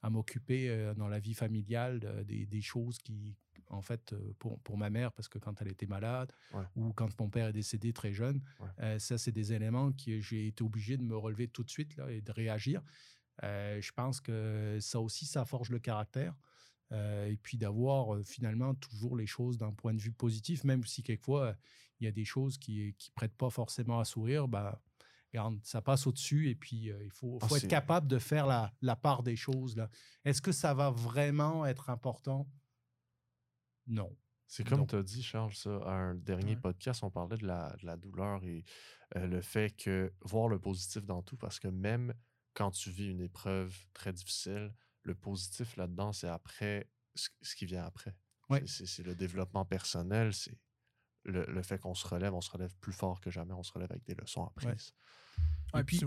à 0.01 0.09
m'occuper 0.09 0.93
dans 0.95 1.07
la 1.07 1.19
vie 1.19 1.33
familiale 1.33 2.23
des, 2.25 2.45
des, 2.45 2.61
choses 2.61 2.97
qui, 2.99 3.35
en 3.67 3.81
fait, 3.81 4.15
pour, 4.39 4.59
pour, 4.59 4.77
ma 4.77 4.89
mère, 4.89 5.11
parce 5.11 5.27
que 5.27 5.39
quand 5.39 5.61
elle 5.61 5.67
était 5.67 5.85
malade, 5.85 6.31
ou 6.75 6.93
quand 6.93 7.19
mon 7.19 7.29
père 7.29 7.47
est 7.47 7.53
décédé 7.53 7.91
très 7.93 8.13
jeune, 8.13 8.41
ça, 8.97 9.17
c'est 9.17 9.31
des 9.31 9.53
éléments 9.53 9.91
que 9.91 10.19
j'ai 10.19 10.47
été 10.47 10.63
obligé 10.63 10.97
de 10.97 11.03
me 11.03 11.17
relever 11.17 11.47
tout 11.47 11.63
de 11.63 11.69
suite 11.69 11.95
là, 11.97 12.09
et 12.09 12.21
de 12.21 12.31
réagir. 12.31 12.81
je 13.41 13.91
pense 13.91 14.21
que 14.21 14.77
ça 14.79 14.99
aussi, 15.01 15.25
ça 15.25 15.43
forge 15.45 15.69
le 15.69 15.79
caractère. 15.79 16.33
et 16.91 17.37
puis 17.43 17.57
d'avoir 17.57 18.23
finalement 18.23 18.75
toujours 18.75 19.17
les 19.17 19.27
choses 19.27 19.57
d'un 19.57 19.73
point 19.73 19.93
de 19.93 20.01
vue 20.01 20.13
positif, 20.13 20.63
même 20.63 20.85
si 20.85 21.03
quelquefois 21.03 21.57
il 21.99 22.05
y 22.05 22.07
a 22.07 22.11
des 22.11 22.25
choses 22.25 22.57
qui 22.57 22.87
ne 22.87 23.13
prêtent 23.15 23.35
pas 23.35 23.49
forcément 23.49 23.99
à 23.99 24.05
sourire, 24.05 24.47
bah, 24.47 24.81
ça 25.63 25.81
passe 25.81 26.07
au-dessus 26.07 26.49
et 26.49 26.55
puis 26.55 26.91
euh, 26.91 27.03
il 27.03 27.11
faut, 27.11 27.39
ah, 27.41 27.47
être 27.55 27.67
capable 27.67 28.07
de 28.07 28.19
faire 28.19 28.47
la, 28.47 28.95
part 28.95 29.23
des 29.23 29.35
choses. 29.35 29.75
Là. 29.75 29.89
Est-ce 30.25 30.41
que 30.41 30.51
ça 30.51 30.73
va 30.73 30.89
vraiment 30.89 31.65
être 31.65 31.89
important? 31.89 32.49
Non. 33.87 34.15
C'est 34.47 34.67
comme 34.67 34.87
tu 34.87 34.95
as 34.95 35.03
dit, 35.03 35.21
Charles, 35.21 35.53
ça, 35.53 35.77
à 35.85 35.91
un 35.91 36.15
dernier 36.15 36.55
podcast, 36.55 37.03
on 37.03 37.11
parlait 37.11 37.37
de 37.37 37.45
la, 37.45 37.97
douleur 37.97 38.43
et 38.43 38.65
euh, 39.15 39.27
le 39.27 39.41
fait 39.41 39.75
que 39.75 40.11
voir 40.21 40.47
le 40.47 40.59
positif 40.59 41.05
dans 41.05 41.21
tout, 41.21 41.37
parce 41.37 41.59
que 41.59 41.67
même 41.67 42.15
quand 42.55 42.71
tu 42.71 42.89
vis 42.89 43.09
une 43.09 43.21
épreuve 43.21 43.77
très 43.93 44.11
difficile, 44.11 44.73
le 45.03 45.13
positif 45.13 45.77
là-dedans, 45.77 46.13
c'est 46.13 46.27
après 46.27 46.89
ce, 47.13 47.55
qui 47.55 47.65
vient 47.65 47.83
après. 47.83 48.15
C'est 48.65 49.03
le 49.03 49.15
développement 49.15 49.65
personnel, 49.65 50.33
c'est 50.33 50.57
le, 51.25 51.61
fait 51.61 51.79
qu'on 51.79 51.93
se 51.93 52.07
relève, 52.07 52.33
on 52.33 52.41
se 52.41 52.51
relève 52.51 52.75
plus 52.77 52.93
fort 52.93 53.19
que 53.21 53.29
jamais, 53.29 53.53
on 53.53 53.63
se 53.63 53.71
relève 53.71 53.91
avec 53.91 54.05
des 54.05 54.15
leçons 54.15 54.45
apprises. 54.45 54.93
et, 55.75 55.83
puis, 55.83 56.01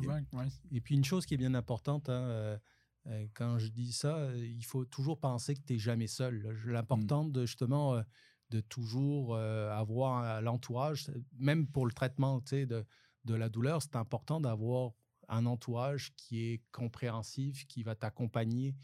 et 0.70 0.80
puis 0.80 0.94
une 0.94 1.05
chose 1.05 1.26
qui 1.26 1.34
est 1.34 1.39
bien 1.39 1.55
importante, 1.55 2.09
hein, 2.09 2.22
euh, 2.22 2.59
euh, 3.06 3.26
quand 3.34 3.59
je 3.59 3.68
dis 3.68 3.93
ça, 3.93 4.16
euh, 4.16 4.36
il 4.36 4.64
faut 4.64 4.84
toujours 4.84 5.18
penser 5.18 5.55
que 5.55 5.60
tu 5.60 5.74
n'es 5.74 5.78
jamais 5.78 6.06
seul. 6.06 6.59
L'important 6.66 7.24
de 7.24 7.47
justement 7.47 8.02
de 8.51 8.60
toujours 8.60 9.36
avoir 9.36 10.43
l'entourage, 10.43 11.10
même 11.39 11.66
pour 11.66 11.86
le 11.86 11.93
traitement 11.93 12.43
de, 12.51 12.84
de 13.24 13.34
la 13.34 13.48
douleur, 13.48 13.80
c'est 13.80 13.97
important 13.97 14.40
d'avoir 14.40 14.93
un 15.28 15.47
entourage 15.47 16.14
qui 16.16 16.40
est 16.40 16.62
compréhensif, 16.70 17.66
qui 17.66 17.82
va 17.82 17.94
t'accompagner. 17.94 18.76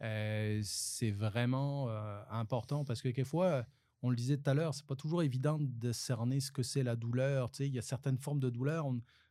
c'est 0.00 1.12
vraiment 1.12 1.88
important 2.30 2.84
parce 2.84 3.00
que 3.00 3.08
quelquefois, 3.08 3.64
on 4.02 4.10
le 4.10 4.16
disait 4.16 4.36
tout 4.36 4.50
à 4.50 4.54
l'heure, 4.54 4.74
c'est 4.74 4.86
pas 4.86 4.96
toujours 4.96 5.22
évident 5.22 5.58
de 5.60 5.92
cerner 5.92 6.40
ce 6.40 6.50
que 6.50 6.62
c'est 6.62 6.82
la 6.82 6.96
douleur. 6.96 7.50
Tu 7.50 7.58
sais, 7.58 7.68
il 7.68 7.74
y 7.74 7.78
a 7.78 7.82
certaines 7.82 8.18
formes 8.18 8.40
de 8.40 8.50
douleur, 8.50 8.86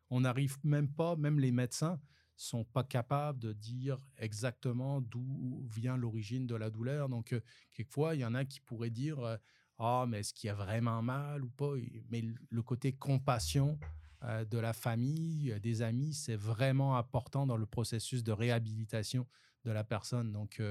on 0.10 0.22
n'arrive 0.22 0.58
même 0.64 0.90
pas, 0.90 1.16
même 1.16 1.40
les 1.40 1.52
médecins 1.52 2.00
sont 2.42 2.64
pas 2.64 2.84
capables 2.84 3.40
de 3.40 3.54
dire 3.54 3.98
exactement 4.18 5.02
d'où 5.02 5.64
vient 5.70 5.96
l'origine 5.96 6.48
de 6.48 6.56
la 6.56 6.70
douleur. 6.70 7.08
Donc, 7.08 7.34
euh, 7.34 7.42
quelquefois, 7.72 8.16
il 8.16 8.22
y 8.22 8.26
en 8.26 8.34
a 8.34 8.46
qui 8.46 8.60
pourraient 8.60 8.90
dire 8.90 9.20
euh, 9.20 9.38
Ah, 9.78 10.06
mais 10.08 10.20
est-ce 10.20 10.34
qu'il 10.34 10.48
y 10.48 10.52
a 10.52 10.56
vraiment 10.56 11.02
mal 11.02 11.44
ou 11.44 11.50
pas 11.50 11.74
Mais 12.10 12.24
le 12.50 12.62
côté 12.64 12.94
compassion 12.94 13.78
euh, 14.24 14.44
de 14.46 14.58
la 14.58 14.74
famille, 14.74 15.56
des 15.62 15.82
amis, 15.82 16.14
c'est 16.14 16.36
vraiment 16.36 16.98
important 16.98 17.46
dans 17.46 17.58
le 17.58 17.66
processus 17.66 18.24
de 18.24 18.32
réhabilitation 18.32 19.28
de 19.66 19.72
la 19.72 19.84
personne. 19.84 20.32
Donc, 20.32 20.62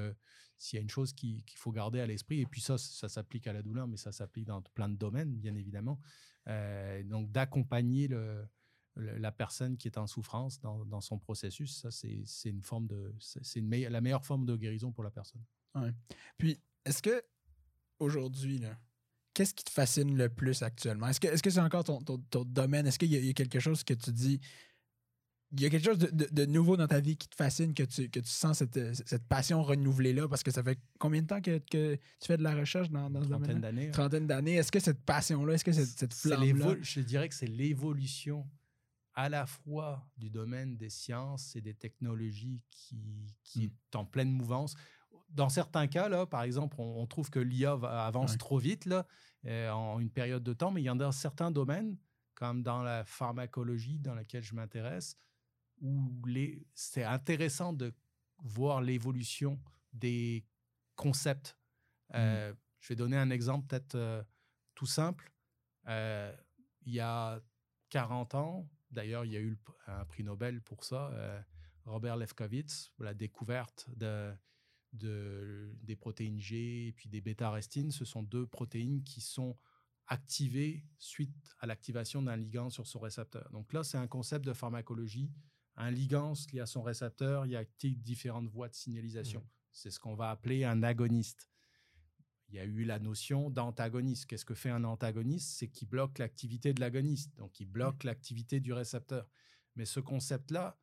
s'il 0.58 0.76
y 0.76 0.80
a 0.80 0.82
une 0.82 0.90
chose 0.90 1.12
qu'il 1.12 1.42
faut 1.56 1.72
garder 1.72 2.00
à 2.00 2.06
l'esprit, 2.06 2.40
et 2.40 2.46
puis 2.46 2.60
ça, 2.60 2.76
ça 2.76 3.08
s'applique 3.08 3.46
à 3.46 3.52
la 3.52 3.62
douleur, 3.62 3.88
mais 3.88 3.96
ça 3.96 4.12
s'applique 4.12 4.44
dans 4.44 4.60
plein 4.60 4.88
de 4.88 4.96
domaines, 4.96 5.34
bien 5.34 5.54
évidemment. 5.54 5.98
Euh, 6.48 7.02
donc, 7.04 7.30
d'accompagner 7.30 8.08
le, 8.08 8.46
la 8.96 9.32
personne 9.32 9.76
qui 9.76 9.88
est 9.88 9.98
en 9.98 10.06
souffrance 10.06 10.60
dans, 10.60 10.84
dans 10.84 11.00
son 11.00 11.18
processus, 11.18 11.80
ça, 11.80 11.90
c'est 11.90 12.50
une 12.50 12.62
forme 12.62 12.86
de. 12.86 13.14
C'est 13.18 13.60
la 13.60 14.00
meilleure 14.00 14.24
forme 14.24 14.44
de 14.44 14.56
guérison 14.56 14.92
pour 14.92 15.04
la 15.04 15.10
personne. 15.10 15.42
Puis, 16.36 16.60
est-ce 16.84 17.02
que 17.02 17.22
aujourd'hui, 17.98 18.60
qu'est-ce 19.34 19.54
qui 19.54 19.64
te 19.64 19.70
fascine 19.70 20.16
le 20.16 20.28
plus 20.28 20.62
actuellement? 20.62 21.08
Est-ce 21.08 21.20
que 21.20 21.28
c'est 21.28 21.36
-ce 21.36 21.50
c'est 21.50 21.60
encore 21.60 21.84
ton, 21.84 22.00
ton, 22.02 22.44
domaine? 22.44 22.86
Est-ce 22.86 22.98
qu'il 22.98 23.12
y, 23.12 23.30
a 23.30 23.32
quelque 23.32 23.60
chose 23.60 23.84
que 23.84 23.94
tu 23.94 24.12
dis, 24.12 24.40
il 25.52 25.60
y 25.60 25.66
a 25.66 25.70
quelque 25.70 25.84
chose 25.84 25.98
de, 25.98 26.46
nouveau 26.46 26.76
dans 26.76 26.86
ta 26.86 27.00
vie 27.00 27.16
qui 27.16 27.28
te 27.28 27.34
fascine, 27.34 27.74
que 27.74 27.82
tu, 27.82 28.08
que 28.08 28.20
tu 28.20 28.28
sens 28.28 28.58
cette, 28.58 28.94
cette 28.94 29.26
passion 29.26 29.62
renouvelée-là, 29.62 30.28
parce 30.28 30.42
que 30.42 30.50
ça 30.50 30.62
fait 30.62 30.78
combien 30.98 31.22
de 31.22 31.26
temps 31.26 31.40
que, 31.40 31.58
que 31.58 31.94
tu 31.94 32.26
fais 32.26 32.36
de 32.36 32.42
la 32.42 32.54
recherche 32.54 32.88
dans, 32.90 33.10
dans 33.10 33.22
ce 33.22 33.28
domaine 33.28 33.42
Trentaine 33.42 33.60
d'années. 33.60 33.90
Trentaine 33.90 34.26
d'années. 34.26 34.54
Est-ce 34.54 34.70
que 34.70 34.78
cette 34.78 35.02
passion-là, 35.02 35.54
est-ce 35.54 35.64
que 35.64 35.72
cette, 35.72 35.98
cette 35.98 36.14
flamme-là... 36.14 36.76
Je 36.82 37.00
dirais 37.00 37.28
que 37.28 37.34
c'est 37.34 37.48
l'évolution 37.48 38.48
à 39.14 39.28
la 39.28 39.44
fois 39.46 40.06
du 40.16 40.30
domaine 40.30 40.76
des 40.76 40.88
sciences 40.88 41.56
et 41.56 41.60
des 41.60 41.74
technologies 41.74 42.62
qui, 42.70 43.34
qui 43.42 43.66
hmm. 43.66 43.70
est 43.92 43.96
en 43.96 44.04
pleine 44.04 44.30
mouvance. 44.30 44.74
Dans 45.30 45.48
certains 45.48 45.88
cas, 45.88 46.08
là, 46.08 46.26
par 46.26 46.42
exemple, 46.42 46.76
on, 46.78 47.06
trouve 47.06 47.28
que 47.30 47.40
l'IA 47.40 47.72
avance 47.72 48.38
trop 48.38 48.58
vite 48.58 48.86
là, 48.86 49.06
euh, 49.46 49.70
en 49.70 50.00
une 50.00 50.10
période 50.10 50.42
de 50.42 50.52
temps, 50.52 50.70
mais 50.70 50.80
il 50.80 50.84
y 50.84 50.90
en 50.90 50.98
a 51.00 51.10
certains 51.12 51.50
domaines, 51.50 51.96
comme 52.34 52.62
dans 52.62 52.82
la 52.82 53.04
pharmacologie 53.04 53.98
dans 53.98 54.14
laquelle 54.14 54.42
je 54.42 54.54
m'intéresse, 54.54 55.16
où 55.80 56.22
c'est 56.74 57.04
intéressant 57.04 57.72
de 57.72 57.92
voir 58.42 58.80
l'évolution 58.80 59.60
des 59.92 60.44
concepts. 60.96 61.56
Mmh. 62.10 62.14
Euh, 62.16 62.54
je 62.80 62.88
vais 62.88 62.96
donner 62.96 63.16
un 63.16 63.30
exemple 63.30 63.66
peut-être 63.66 63.94
euh, 63.94 64.22
tout 64.74 64.86
simple. 64.86 65.32
Euh, 65.88 66.34
il 66.82 66.94
y 66.94 67.00
a 67.00 67.40
40 67.90 68.34
ans, 68.34 68.68
d'ailleurs, 68.90 69.24
il 69.24 69.32
y 69.32 69.36
a 69.36 69.40
eu 69.40 69.58
un 69.86 70.04
prix 70.04 70.24
Nobel 70.24 70.62
pour 70.62 70.84
ça, 70.84 71.10
Robert 71.84 72.16
Lefkowitz, 72.16 72.92
la 72.98 73.14
découverte 73.14 73.88
de, 73.96 74.32
de, 74.92 75.74
des 75.82 75.96
protéines 75.96 76.40
G 76.40 76.88
et 76.88 76.92
puis 76.92 77.08
des 77.08 77.20
bêta-arestines. 77.20 77.90
Ce 77.90 78.04
sont 78.04 78.22
deux 78.22 78.46
protéines 78.46 79.02
qui 79.02 79.20
sont 79.20 79.58
activées 80.06 80.84
suite 80.98 81.54
à 81.60 81.66
l'activation 81.66 82.22
d'un 82.22 82.36
ligand 82.36 82.70
sur 82.70 82.86
son 82.86 82.98
récepteur. 82.98 83.48
Donc 83.50 83.72
là, 83.72 83.84
c'est 83.84 83.98
un 83.98 84.08
concept 84.08 84.44
de 84.44 84.52
pharmacologie 84.52 85.30
un 85.76 85.90
ligand 85.90 86.34
lié 86.52 86.60
à 86.60 86.66
son 86.66 86.82
récepteur, 86.82 87.46
il 87.46 87.52
y 87.52 87.56
a 87.56 87.64
différentes 87.82 88.48
voies 88.48 88.68
de 88.68 88.74
signalisation. 88.74 89.40
Mmh. 89.40 89.48
C'est 89.72 89.90
ce 89.90 90.00
qu'on 90.00 90.14
va 90.14 90.30
appeler 90.30 90.64
un 90.64 90.82
agoniste. 90.82 91.48
Il 92.48 92.56
y 92.56 92.58
a 92.58 92.64
eu 92.64 92.84
la 92.84 92.98
notion 92.98 93.48
d'antagoniste. 93.48 94.26
Qu'est-ce 94.26 94.44
que 94.44 94.54
fait 94.54 94.70
un 94.70 94.82
antagoniste? 94.84 95.56
C'est 95.56 95.68
qu'il 95.68 95.88
bloque 95.88 96.18
l'activité 96.18 96.74
de 96.74 96.80
l'agoniste, 96.80 97.34
donc 97.36 97.60
il 97.60 97.66
bloque 97.66 98.04
mmh. 98.04 98.06
l'activité 98.08 98.60
du 98.60 98.72
récepteur. 98.72 99.28
Mais 99.76 99.84
ce 99.84 100.00
concept-là, 100.00 100.78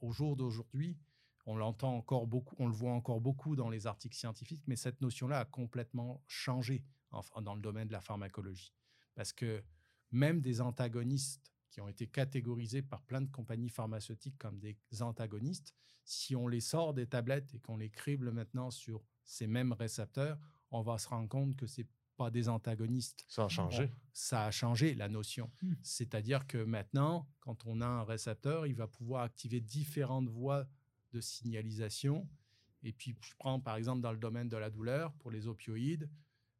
au 0.00 0.12
jour 0.12 0.36
d'aujourd'hui, 0.36 0.98
on 1.46 1.56
l'entend 1.56 1.94
encore 1.94 2.26
beaucoup, 2.26 2.56
on 2.58 2.66
le 2.66 2.72
voit 2.72 2.92
encore 2.92 3.20
beaucoup 3.20 3.54
dans 3.54 3.68
les 3.68 3.86
articles 3.86 4.16
scientifiques, 4.16 4.64
mais 4.66 4.76
cette 4.76 5.00
notion-là 5.00 5.40
a 5.40 5.44
complètement 5.44 6.22
changé 6.26 6.84
dans 7.42 7.54
le 7.54 7.60
domaine 7.60 7.86
de 7.86 7.92
la 7.92 8.00
pharmacologie. 8.00 8.72
Parce 9.14 9.32
que 9.32 9.62
même 10.10 10.40
des 10.40 10.60
antagonistes 10.60 11.53
qui 11.74 11.80
ont 11.80 11.88
été 11.88 12.06
catégorisés 12.06 12.82
par 12.82 13.02
plein 13.02 13.20
de 13.20 13.28
compagnies 13.28 13.68
pharmaceutiques 13.68 14.38
comme 14.38 14.60
des 14.60 14.78
antagonistes, 15.00 15.74
si 16.04 16.36
on 16.36 16.46
les 16.46 16.60
sort 16.60 16.94
des 16.94 17.08
tablettes 17.08 17.52
et 17.52 17.58
qu'on 17.58 17.76
les 17.76 17.90
crible 17.90 18.30
maintenant 18.30 18.70
sur 18.70 19.02
ces 19.24 19.48
mêmes 19.48 19.72
récepteurs, 19.72 20.38
on 20.70 20.82
va 20.82 20.98
se 20.98 21.08
rendre 21.08 21.28
compte 21.28 21.56
que 21.56 21.66
c'est 21.66 21.88
pas 22.16 22.30
des 22.30 22.48
antagonistes. 22.48 23.24
Ça 23.28 23.46
a 23.46 23.48
changé. 23.48 23.90
ça 24.12 24.44
a 24.44 24.52
changé 24.52 24.94
la 24.94 25.08
notion. 25.08 25.50
Hmm. 25.62 25.74
C'est-à-dire 25.82 26.46
que 26.46 26.58
maintenant, 26.58 27.28
quand 27.40 27.66
on 27.66 27.80
a 27.80 27.86
un 27.86 28.04
récepteur, 28.04 28.68
il 28.68 28.76
va 28.76 28.86
pouvoir 28.86 29.24
activer 29.24 29.60
différentes 29.60 30.28
voies 30.28 30.68
de 31.12 31.20
signalisation. 31.20 32.28
Et 32.84 32.92
puis, 32.92 33.16
je 33.20 33.34
prends 33.36 33.58
par 33.58 33.74
exemple 33.74 34.00
dans 34.00 34.12
le 34.12 34.18
domaine 34.18 34.48
de 34.48 34.56
la 34.56 34.70
douleur, 34.70 35.12
pour 35.14 35.32
les 35.32 35.48
opioïdes, 35.48 36.08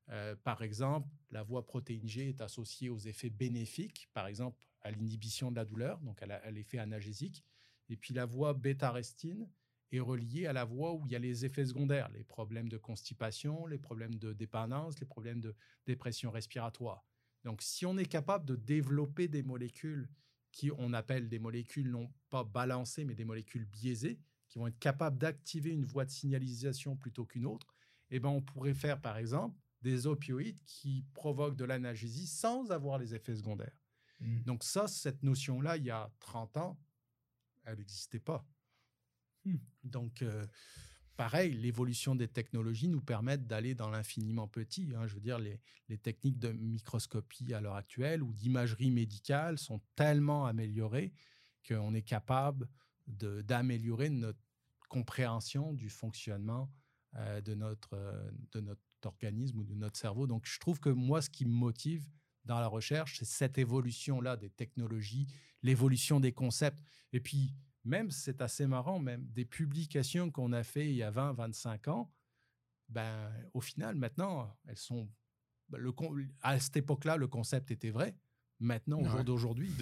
euh, 0.09 0.35
par 0.43 0.63
exemple, 0.63 1.09
la 1.31 1.45
voie 1.45 1.65
protéine 1.65 2.09
G 2.09 2.31
est 2.31 2.41
associée 2.41 2.91
aux 2.91 2.99
effets 2.99 3.31
bénéfiques, 3.31 4.09
par 4.13 4.27
exemple 4.27 4.59
à 4.85 4.91
l'inhibition 4.91 5.51
de 5.51 5.57
la 5.57 5.65
douleur, 5.65 5.99
donc 6.01 6.23
à 6.23 6.51
l'effet 6.51 6.79
analgésique. 6.79 7.45
Et 7.89 7.97
puis 7.97 8.15
la 8.15 8.27
voie 8.27 8.55
bêta-arestine 8.55 9.49
est 9.93 10.01
reliée 10.01 10.47
à 10.47 10.53
la 10.53 10.65
voie 10.65 10.93
où 10.95 11.07
il 11.07 11.13
y 11.13 11.17
a 11.17 11.19
les 11.19 11.45
effets 11.45 11.67
secondaires, 11.67 12.09
les 12.11 12.25
problèmes 12.25 12.69
de 12.69 12.77
constipation, 12.77 13.67
les 13.67 13.79
problèmes 13.79 14.15
de 14.15 14.33
dépendance, 14.33 14.99
les 15.01 15.07
problèmes 15.07 15.41
de 15.41 15.55
dépression 15.87 16.31
respiratoire. 16.31 17.05
Donc 17.45 17.63
si 17.63 17.85
on 17.87 17.97
est 17.99 18.07
capable 18.07 18.45
de 18.45 18.57
développer 18.57 19.29
des 19.29 19.43
molécules 19.43 20.09
qui 20.51 20.71
on 20.79 20.93
appelle 20.93 21.29
des 21.29 21.39
molécules 21.39 21.91
non 21.91 22.13
pas 22.31 22.45
balancées, 22.45 23.05
mais 23.05 23.15
des 23.15 23.25
molécules 23.25 23.65
biaisées, 23.65 24.21
qui 24.49 24.59
vont 24.59 24.69
être 24.69 24.79
capables 24.79 25.19
d'activer 25.19 25.71
une 25.71 25.85
voie 25.85 26.05
de 26.05 26.11
signalisation 26.11 26.97
plutôt 26.97 27.25
qu'une 27.25 27.47
autre, 27.47 27.75
eh 28.11 28.21
ben 28.21 28.29
on 28.29 28.41
pourrait 28.41 28.75
faire 28.75 29.01
par 29.01 29.17
exemple 29.19 29.59
des 29.83 30.07
opioïdes 30.07 30.63
qui 30.65 31.05
provoquent 31.13 31.57
de 31.57 31.65
l'analgésie 31.65 32.27
sans 32.27 32.71
avoir 32.71 32.99
les 32.99 33.15
effets 33.15 33.35
secondaires. 33.35 33.77
Mmh. 34.21 34.43
Donc 34.43 34.65
ça, 34.65 34.87
cette 34.89 35.23
notion-là, 35.23 35.77
il 35.77 35.85
y 35.85 35.91
a 35.91 36.11
30 36.21 36.57
ans, 36.57 36.81
elle 37.65 37.79
n'existait 37.79 38.21
pas. 38.21 38.47
Mmh. 39.45 39.57
Donc, 39.85 40.23
euh, 40.23 40.47
pareil, 41.17 41.53
l'évolution 41.55 42.15
des 42.15 42.29
technologies 42.29 42.89
nous 42.89 43.01
permettent 43.01 43.47
d'aller 43.47 43.75
dans 43.75 43.91
l'infiniment 43.91 44.49
petit. 44.49 44.93
Hein. 44.97 45.07
Je 45.07 45.15
veux 45.15 45.21
dire, 45.21 45.39
les, 45.39 45.61
techniques 45.99 46.39
de 46.39 46.51
microscopie 46.51 47.55
à 47.55 47.61
l'heure 47.61 47.77
actuelle 47.77 48.23
ou 48.23 48.33
d'imagerie 48.33 48.91
médicale 48.91 49.59
sont 49.59 49.81
tellement 49.95 50.47
améliorées 50.47 51.13
qu'on 51.67 51.95
est 51.95 52.03
capable 52.03 52.69
d'améliorer 53.07 54.11
notre 54.11 54.39
compréhension 54.89 55.73
du 55.73 55.89
fonctionnement 55.89 56.71
euh, 57.17 57.41
de, 57.41 57.55
notre, 57.55 57.95
euh, 57.95 58.31
de 58.53 58.61
notre 58.61 58.81
organisme 59.05 59.61
ou 59.61 59.65
de 59.65 59.75
notre 59.75 59.99
cerveau. 59.99 60.27
Donc, 60.27 60.47
je 60.47 60.59
trouve 60.59 60.81
que 60.81 60.89
moi, 60.89 61.23
ce 61.23 61.31
qui 61.31 61.45
me 61.45 61.53
motive 61.53 62.09
dans 62.45 62.61
la 62.61 62.67
recherche, 62.67 63.19
c'est 63.19 63.25
cette 63.25 63.59
évolution-là 63.59 64.37
des 64.37 64.51
technologies, 64.51 65.27
l'évolution 65.63 66.21
des 66.21 66.33
concepts. 66.33 66.83
Et 67.13 67.21
puis, 67.21 67.55
même, 67.85 68.11
c'est 68.11 68.41
assez 68.43 68.67
marrant, 68.67 68.99
même 68.99 69.27
des 69.29 69.45
publications 69.45 70.31
qu'on 70.31 70.53
a 70.53 70.63
fait 70.63 70.89
il 70.89 70.97
y 70.97 71.03
a 71.03 71.11
20, 71.11 71.33
25 71.35 71.89
ans, 71.89 72.11
ben, 72.89 73.31
au 73.53 73.61
final, 73.61 73.95
maintenant, 73.95 74.55
elles 74.67 74.77
sont. 74.77 75.09
ben, 75.69 75.79
Le, 75.79 75.93
à 76.43 76.59
cette 76.61 76.77
époque-là, 76.77 77.17
le 77.17 77.27
concept 77.29 77.71
était 77.71 77.91
vrai. 77.91 78.15
Maintenant, 78.61 79.01
au 79.01 79.05
jour 79.05 79.25
d'aujourd'hui, 79.25 79.73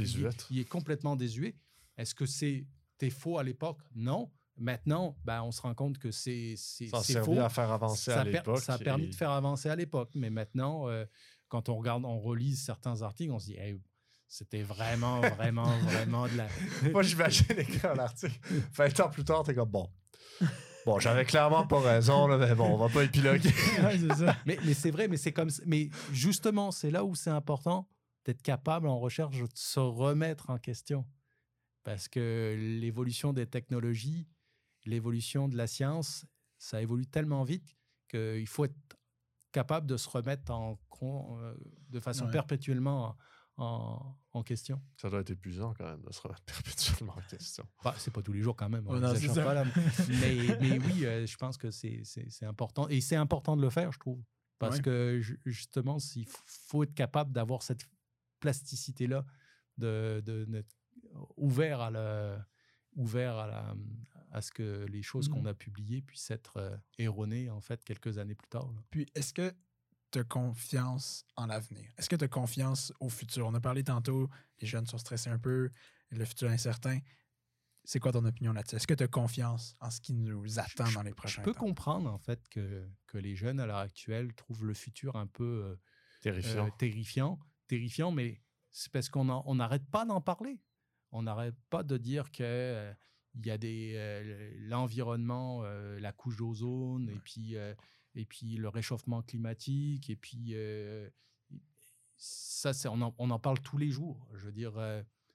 il, 0.50 0.58
est 0.58 0.64
complètement 0.68 1.14
désuet. 1.14 1.54
Est-ce 1.96 2.14
que 2.14 2.26
c'était 2.26 3.10
faux 3.10 3.38
à 3.38 3.44
l'époque? 3.44 3.80
Non. 3.94 4.30
Maintenant, 4.56 5.16
ben, 5.24 5.42
on 5.42 5.50
se 5.50 5.60
rend 5.62 5.74
compte 5.74 5.98
que 5.98 6.10
c'est 6.10 6.54
c'est- 6.56 6.88
Ça 6.88 6.98
a 6.98 7.02
servi 7.02 7.34
faux. 7.36 7.40
à 7.40 7.48
faire 7.48 7.70
avancer 7.70 8.10
ça, 8.10 8.20
à 8.20 8.24
l'époque. 8.24 8.60
ça 8.60 8.74
a 8.74 8.78
permis 8.78 9.08
de 9.08 9.14
faire 9.14 9.30
avancer 9.30 9.68
à 9.68 9.76
l'époque. 9.76 10.10
Mais 10.14 10.30
maintenant, 10.30 10.88
euh, 10.88 11.04
quand 11.52 11.68
on 11.68 11.76
regarde, 11.76 12.06
on 12.06 12.18
relise 12.18 12.64
certains 12.64 13.02
articles, 13.02 13.30
on 13.30 13.38
se 13.38 13.44
dit, 13.44 13.58
Hey, 13.58 13.78
c'était 14.26 14.62
vraiment, 14.62 15.20
vraiment, 15.20 15.66
vraiment 15.82 16.26
de 16.26 16.38
la. 16.38 16.48
Moi, 16.90 17.02
j'imagine 17.02 17.44
écrire 17.58 17.94
l'article. 17.94 18.40
20 18.72 19.00
ans 19.00 19.10
plus 19.10 19.22
tard, 19.22 19.42
t'es 19.42 19.54
comme 19.54 19.68
bon. 19.68 19.90
Bon, 20.86 20.98
j'avais 20.98 21.26
clairement 21.26 21.66
pas 21.66 21.80
raison, 21.80 22.26
là, 22.26 22.38
mais 22.38 22.54
bon, 22.54 22.68
on 22.72 22.78
va 22.78 22.88
pas 22.88 23.04
épiloguer. 23.04 23.50
Ouais, 23.82 23.98
ça. 24.16 24.34
Mais, 24.46 24.58
mais 24.64 24.72
c'est 24.72 24.90
vrai, 24.90 25.08
mais 25.08 25.18
c'est 25.18 25.32
comme. 25.32 25.50
Mais 25.66 25.90
justement, 26.10 26.70
c'est 26.70 26.90
là 26.90 27.04
où 27.04 27.14
c'est 27.14 27.28
important 27.28 27.86
d'être 28.24 28.40
capable 28.40 28.88
en 28.88 28.98
recherche 28.98 29.38
de 29.38 29.46
se 29.54 29.78
remettre 29.78 30.48
en 30.48 30.56
question. 30.56 31.04
Parce 31.84 32.08
que 32.08 32.56
l'évolution 32.80 33.34
des 33.34 33.46
technologies, 33.46 34.26
l'évolution 34.86 35.48
de 35.48 35.56
la 35.58 35.66
science, 35.66 36.24
ça 36.56 36.80
évolue 36.80 37.06
tellement 37.06 37.44
vite 37.44 37.76
qu'il 38.08 38.46
faut 38.46 38.64
être 38.64 38.74
capable 39.52 39.86
de 39.86 39.96
se 39.96 40.08
remettre 40.08 40.50
en, 40.50 40.76
con- 40.88 41.38
euh, 41.40 41.54
de 41.90 42.00
façon 42.00 42.24
Ouais. 42.26 42.30
perpétuellement 42.32 43.16
en, 43.58 43.64
en- 43.64 44.16
en 44.32 44.42
question. 44.42 44.80
Ça 44.96 45.10
doit 45.10 45.20
être 45.20 45.30
épuisant 45.30 45.74
quand 45.74 45.84
même 45.84 46.02
de 46.02 46.12
se 46.12 46.20
remettre 46.22 46.42
perpétuellement 46.46 47.14
en 47.16 47.20
question. 47.28 47.64
Bah, 47.84 47.94
c'est 47.98 48.10
pas 48.12 48.22
tous 48.22 48.32
les 48.32 48.40
jours 48.40 48.56
quand 48.56 48.68
même. 48.70 48.84
non, 48.84 49.00
pas, 49.00 49.54
là. 49.54 49.64
mais, 50.08 50.58
mais 50.60 50.78
oui, 50.78 51.04
euh, 51.06 51.26
je 51.26 51.36
pense 51.36 51.56
que 51.58 51.70
c'est 51.70 52.02
important. 52.42 52.88
Et 52.88 53.00
c'est 53.00 53.16
important 53.16 53.56
de 53.56 53.62
le 53.62 53.70
faire, 53.70 53.92
je 53.92 53.98
trouve. 53.98 54.22
Parce 54.58 54.76
Ouais. 54.76 54.82
que 54.82 55.20
ju- 55.20 55.40
justement, 55.44 55.98
il 56.16 56.26
faut 56.46 56.82
être 56.84 56.94
capable 56.94 57.32
d'avoir 57.32 57.62
cette 57.62 57.82
plasticité-là, 58.40 59.24
de, 59.78 60.22
de, 60.24 60.44
d'être 60.46 60.74
ouvert 61.36 61.80
à 61.80 61.90
la 61.90 62.46
ouvert 62.94 63.36
à, 63.36 63.46
la, 63.46 63.74
à 64.32 64.40
ce 64.42 64.50
que 64.50 64.86
les 64.88 65.02
choses 65.02 65.28
Mhm. 65.28 65.34
qu'on 65.34 65.44
a 65.46 65.54
publiées 65.54 66.02
puissent 66.02 66.30
être 66.30 66.56
euh, 66.56 66.76
erronées, 66.98 67.50
en 67.50 67.60
fait, 67.60 67.84
quelques 67.84 68.18
années 68.18 68.34
plus 68.34 68.48
tard. 68.48 68.72
là. 68.72 68.80
Puis, 68.90 69.06
est-ce 69.14 69.32
que 69.32 69.52
tu 70.10 70.18
as 70.18 70.24
confiance 70.24 71.24
en 71.36 71.46
l'avenir? 71.46 71.84
Est-ce 71.98 72.08
que 72.08 72.16
tu 72.16 72.24
as 72.24 72.28
confiance 72.28 72.92
au 73.00 73.08
futur? 73.08 73.46
On 73.46 73.54
a 73.54 73.60
parlé 73.60 73.84
tantôt, 73.84 74.28
les 74.60 74.66
jeunes 74.66 74.86
sont 74.86 74.98
stressés 74.98 75.30
un 75.30 75.38
peu, 75.38 75.70
le 76.10 76.24
futur 76.24 76.50
est 76.50 76.54
incertain. 76.54 76.98
C'est 77.84 77.98
quoi 77.98 78.12
ton 78.12 78.24
opinion 78.24 78.52
là-dessus? 78.52 78.76
Est-ce 78.76 78.86
que 78.86 78.94
tu 78.94 79.02
as 79.02 79.08
confiance 79.08 79.74
en 79.80 79.90
ce 79.90 80.00
qui 80.00 80.14
nous 80.14 80.58
attend 80.58 80.84
Je- 80.86 80.94
dans 80.94 81.02
les 81.02 81.10
Je 81.10 81.14
prochains 81.16 81.42
peux 81.42 81.52
temps? 81.52 81.60
comprendre, 81.60 82.10
en 82.12 82.18
fait, 82.18 82.48
que, 82.48 82.88
que 83.06 83.18
les 83.18 83.34
jeunes, 83.34 83.58
à 83.60 83.66
l'heure 83.66 83.76
actuelle, 83.78 84.32
trouvent 84.34 84.64
le 84.66 84.74
futur 84.74 85.16
un 85.16 85.26
peu... 85.26 85.44
euh, 85.64 85.76
Terrifiant. 86.20 86.66
Euh, 86.66 86.70
terrifiant, 86.78 87.38
terrifiant, 87.66 88.12
mais 88.12 88.40
c'est 88.70 88.92
parce 88.92 89.08
qu'on 89.08 89.28
on 89.28 89.54
n'arrête 89.56 89.84
pas 89.90 90.04
d'en 90.04 90.20
parler. 90.20 90.60
On 91.10 91.22
n'arrête 91.22 91.56
pas 91.68 91.82
de 91.82 91.96
dire 91.98 92.30
que 92.30 92.42
euh, 92.44 92.94
il 93.34 93.46
y 93.46 93.50
a 93.50 93.58
des 93.58 93.94
euh, 93.96 94.52
l'environnement, 94.68 95.62
euh, 95.64 95.98
la 96.00 96.12
couche 96.12 96.36
d'ozone, 96.36 97.08
et 97.08 97.18
puis 97.24 97.56
euh, 97.56 97.74
et 98.14 98.24
puis 98.26 98.56
le 98.56 98.68
réchauffement 98.68 99.22
climatique, 99.22 100.10
et 100.10 100.16
puis 100.16 100.54
ça, 102.16 102.72
c'est 102.72 102.88
on 102.88 103.00
en, 103.00 103.14
on 103.18 103.30
en 103.30 103.38
parle 103.38 103.58
tous 103.60 103.78
les 103.78 103.90
jours. 103.90 104.28
Je 104.34 104.44
veux 104.46 104.52
dire, 104.52 104.74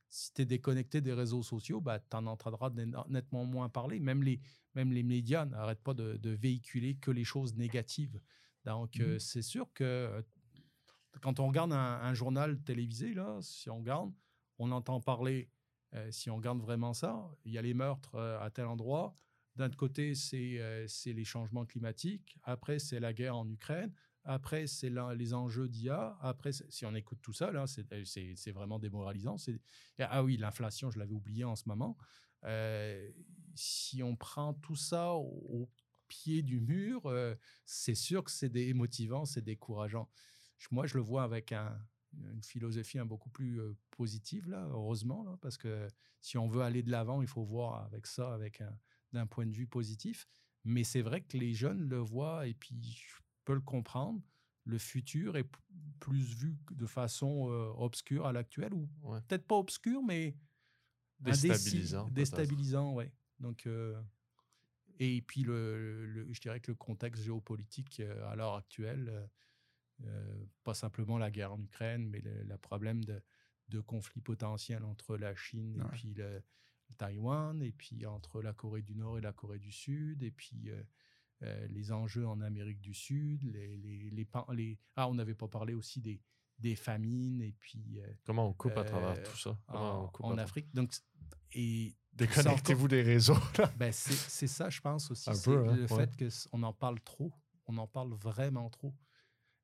si 0.09 0.33
tu 0.33 0.43
es 0.43 0.45
déconnecté 0.45 1.01
des 1.01 1.11
réseaux 1.11 1.43
sociaux, 1.43 1.81
bah, 1.81 1.99
tu 1.99 2.15
en 2.15 2.27
entendras 2.27 2.69
net- 2.69 2.95
nettement 3.09 3.43
moins 3.45 3.67
parler. 3.67 3.99
Même 3.99 4.23
les, 4.23 4.39
même 4.73 4.93
les 4.93 5.03
médias 5.03 5.45
n'arrêtent 5.45 5.83
pas 5.83 5.93
de, 5.93 6.17
de 6.17 6.29
véhiculer 6.29 6.95
que 6.95 7.11
les 7.11 7.25
choses 7.25 7.55
négatives. 7.55 8.21
Donc, 8.63 8.99
euh, 8.99 9.19
c'est 9.19 9.41
sûr 9.41 9.73
que 9.73 10.23
quand 11.19 11.39
on 11.39 11.47
regarde 11.47 11.73
un, 11.73 11.99
un 12.01 12.13
journal 12.13 12.61
télévisé, 12.61 13.13
là, 13.13 13.39
si 13.41 13.69
on 13.69 13.79
regarde, 13.79 14.13
on 14.59 14.71
entend 14.71 15.01
parler, 15.01 15.49
si 16.11 16.29
on 16.29 16.37
regarde 16.37 16.59
vraiment 16.59 16.93
ça, 16.93 17.29
il 17.45 17.53
y 17.53 17.57
a 17.57 17.61
les 17.61 17.73
meurtres 17.73 18.15
euh, 18.15 18.39
à 18.39 18.49
tel 18.49 18.65
endroit. 18.65 19.15
D'un 19.55 19.69
côté, 19.69 20.13
c'est 20.13 20.59
euh, 20.59 20.87
c'est 20.87 21.13
les 21.13 21.23
changements 21.23 21.65
climatiques. 21.65 22.37
Après, 22.43 22.79
c'est 22.79 22.99
la 22.99 23.13
guerre 23.13 23.35
en 23.35 23.49
Ukraine. 23.49 23.91
Après, 24.23 24.67
c'est 24.67 24.91
les 25.15 25.33
enjeux 25.33 25.69
d'IA. 25.69 26.17
Après, 26.21 26.51
si 26.51 26.85
on 26.85 26.93
écoute 26.93 27.19
tout 27.21 27.33
ça, 27.33 27.51
là, 27.51 27.65
c'est 27.65 27.85
euh, 27.93 28.51
vraiment 28.53 28.77
démoralisant. 28.77 29.37
C'est- 29.37 29.59
Ah 29.99 30.23
oui, 30.23 30.35
l'inflation, 30.37 30.91
je 30.91 30.99
l'avais 30.99 31.13
oublié 31.13 31.45
en 31.45 31.55
ce 31.55 31.63
moment. 31.65 31.97
Euh, 32.43 33.09
si 33.55 34.03
on 34.03 34.15
prend 34.15 34.53
tout 34.53 34.75
ça 34.75 35.13
au, 35.13 35.69
pied 36.09 36.41
du 36.41 36.61
mur, 36.61 37.05
euh, 37.07 37.35
c'est 37.65 37.95
sûr 37.95 38.23
que 38.23 38.31
c'est 38.31 38.47
démotivant, 38.47 39.25
c'est 39.25 39.43
décourageant. 39.43 40.09
Moi, 40.71 40.87
je 40.87 40.95
le 40.95 41.01
vois 41.01 41.23
avec 41.23 41.51
un- 41.51 41.77
une 42.31 42.43
philosophie 42.43 42.99
un 42.99 43.05
beaucoup 43.05 43.29
plus 43.29 43.59
euh, 43.59 43.73
positive, 43.91 44.49
là, 44.49 44.67
heureusement, 44.71 45.23
là, 45.23 45.37
parce 45.41 45.57
que 45.57 45.87
si 46.21 46.37
on 46.37 46.47
veut 46.47 46.61
aller 46.61 46.83
de 46.83 46.91
l'avant, 46.91 47.21
il 47.21 47.27
faut 47.27 47.43
voir 47.43 47.83
avec 47.85 48.07
ça, 48.07 48.33
avec 48.33 48.61
un- 48.61 48.77
d'un 49.13 49.25
point 49.27 49.45
de 49.45 49.53
vue 49.53 49.67
positif. 49.67 50.27
Mais 50.63 50.83
c'est 50.83 51.01
vrai 51.01 51.21
que 51.21 51.37
les 51.37 51.53
jeunes 51.53 51.87
le 51.87 51.97
voient 51.99 52.47
et 52.47 52.53
puis 52.53 52.81
je 52.81 53.15
peux 53.45 53.53
le 53.53 53.61
comprendre. 53.61 54.21
Le 54.65 54.77
futur 54.77 55.37
est 55.37 55.49
plus 55.99 56.35
vu 56.35 56.57
de 56.71 56.85
façon 56.85 57.49
euh, 57.49 57.69
obscure 57.77 58.25
à 58.25 58.33
l'actuel, 58.33 58.73
ou 58.73 58.89
Ouais. 59.01 59.21
peut-être 59.21 59.47
pas 59.47 59.55
obscure, 59.55 60.03
mais 60.03 60.37
Déstabilisant. 61.19 62.09
Déstabilisant, 62.09 62.93
oui. 62.93 63.05
Donc, 63.39 63.65
euh, 63.65 64.01
et 64.99 65.21
puis, 65.21 65.43
le, 65.43 66.05
le- 66.05 66.33
je 66.33 66.41
dirais 66.41 66.59
que 66.59 66.71
le 66.71 66.75
contexte 66.75 67.23
géopolitique 67.23 67.99
euh, 67.99 68.27
à 68.29 68.35
l'heure 68.35 68.55
actuelle, 68.55 69.29
pas 70.63 70.73
simplement 70.73 71.17
la 71.17 71.31
guerre 71.31 71.53
en 71.53 71.61
Ukraine, 71.61 72.07
mais 72.09 72.19
le, 72.21 72.43
le 72.43 72.57
problème 72.57 73.03
de, 73.03 73.21
de 73.69 73.79
conflit 73.79 74.21
potentiel 74.21 74.83
entre 74.83 75.17
la 75.17 75.35
Chine 75.35 75.75
et 75.79 75.89
puis 75.91 76.13
le, 76.13 76.43
le 76.89 76.95
Taïwan, 76.97 77.61
et 77.61 77.71
puis 77.71 78.05
entre 78.05 78.41
la 78.41 78.53
Corée 78.53 78.81
du 78.81 78.95
Nord 78.95 79.17
et 79.17 79.21
la 79.21 79.33
Corée 79.33 79.59
du 79.59 79.71
Sud, 79.71 80.23
et 80.23 80.31
puis 80.31 80.69
euh, 80.69 80.81
euh, 81.43 81.67
les 81.67 81.91
enjeux 81.91 82.27
en 82.27 82.41
Amérique 82.41 82.79
du 82.81 82.93
Sud, 82.93 83.43
les, 83.43 83.77
les, 83.77 84.09
les, 84.09 84.25
pan- 84.25 84.47
les- 84.51 84.79
ah, 84.95 85.07
on 85.09 85.15
n'avait 85.15 85.35
pas 85.35 85.47
parlé 85.47 85.73
aussi 85.73 85.99
des, 86.01 86.21
des 86.59 86.75
famines, 86.75 87.41
et 87.41 87.51
puis 87.53 87.99
euh, 87.99 88.07
Comment 88.25 88.47
on 88.47 88.53
coupe 88.53 88.77
à 88.77 88.83
travers 88.83 89.17
Euh, 89.17 89.23
tout 89.23 89.37
ça? 89.37 89.57
En, 89.67 90.37
Afrique. 90.37 90.73
Donc, 90.73 90.93
et 91.53 91.95
Déconnectez-vous 92.13 92.87
des 92.87 93.03
réseaux. 93.03 93.37
là. 93.59 93.71
ben, 93.77 93.91
c'est 93.91 94.47
ça, 94.47 94.69
je 94.69 94.81
pense 94.81 95.11
aussi. 95.11 95.29
Un 95.29 95.33
c'est 95.33 95.51
peu, 95.51 95.69
hein, 95.69 95.75
le 95.75 95.85
ouais. 95.93 96.07
fait 96.17 96.47
qu'on 96.49 96.63
en 96.63 96.73
parle 96.73 96.99
trop. 97.01 97.31
On 97.67 97.77
en 97.77 97.85
parle 97.87 98.13
vraiment 98.13 98.69
trop. 98.71 98.95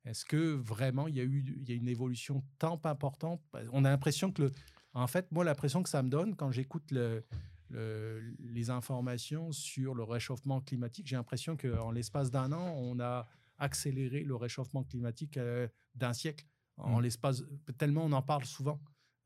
Est-ce 0.05 0.25
que 0.25 0.53
vraiment 0.53 1.07
il 1.07 1.15
y 1.15 1.19
a 1.21 1.23
eu 1.23 1.43
il 1.57 1.69
y 1.69 1.71
a 1.71 1.75
une 1.75 1.87
évolution 1.87 2.43
tant 2.59 2.79
importante? 2.83 3.41
Ben, 3.53 3.67
On 3.71 3.85
a 3.85 3.89
l'impression 3.89 4.31
que 4.31 4.43
le. 4.43 4.51
En 4.93 5.07
fait, 5.07 5.31
moi, 5.31 5.43
l'impression 5.43 5.81
que 5.81 5.89
ça 5.89 6.03
me 6.03 6.09
donne 6.09 6.35
quand 6.35 6.51
j'écoute 6.51 6.91
le, 6.91 7.23
le- 7.69 8.21
les 8.39 8.69
informations 8.69 9.51
sur 9.51 9.95
le 9.95 10.03
réchauffement 10.03 10.61
climatique, 10.61 11.07
j'ai 11.07 11.15
l'impression 11.15 11.57
qu'en 11.57 11.89
l'espace 11.91 12.29
d'un 12.29 12.51
an, 12.51 12.73
on 12.77 12.99
a 12.99 13.27
accéléré 13.57 14.23
le 14.23 14.35
réchauffement 14.35 14.83
climatique 14.83 15.37
euh, 15.37 15.67
d'un 15.95 16.13
siècle. 16.13 16.45
En 16.77 16.99
Mm. 16.99 17.03
l'espace, 17.03 17.43
tellement 17.77 18.03
on 18.05 18.11
en 18.11 18.21
parle 18.21 18.45
souvent. 18.45 18.79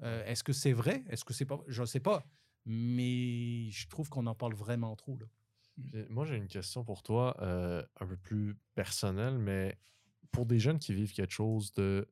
Euh, 0.04 0.24
Est-ce 0.26 0.44
que 0.44 0.54
c'est 0.54 0.74
vrai? 0.74 1.04
Est-ce 1.10 1.26
que 1.26 1.34
c'est 1.34 1.46
pas 1.46 1.60
Je 1.68 1.82
ne 1.82 1.86
sais 1.88 2.00
pas. 2.00 2.24
Mais 2.66 3.70
je 3.72 3.88
trouve 3.88 4.10
qu'on 4.10 4.28
en 4.28 4.36
parle 4.36 4.54
vraiment 4.54 4.96
trop. 4.96 5.18
Là. 5.18 5.26
Moi, 6.10 6.26
j'ai 6.26 6.36
une 6.36 6.48
question 6.48 6.84
pour 6.84 7.04
toi, 7.04 7.36
euh, 7.42 7.84
un 8.00 8.06
peu 8.06 8.18
plus 8.18 8.56
personnelle, 8.76 9.38
mais 9.38 9.78
pour 10.32 10.46
des 10.46 10.60
jeunes 10.60 10.80
qui 10.80 10.94
vivent 10.94 11.14
quelque 11.14 11.34
chose 11.34 11.72
de 11.74 12.08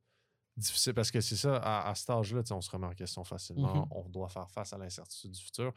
difficile, 0.58 0.94
parce 0.94 1.12
que 1.12 1.20
c'est 1.22 1.36
ça, 1.36 1.58
à, 1.58 1.90
à 1.90 1.96
cet 1.96 2.10
âge-là, 2.10 2.42
on 2.52 2.62
se 2.62 2.70
remet 2.72 2.88
en 2.88 2.94
question 2.94 3.24
facilement, 3.24 3.82
Mhm. 3.82 3.88
on 3.92 4.10
doit 4.10 4.30
faire 4.30 4.50
face 4.50 4.72
à 4.74 4.78
l'incertitude 4.78 5.32
du 5.32 5.42
futur, 5.42 5.74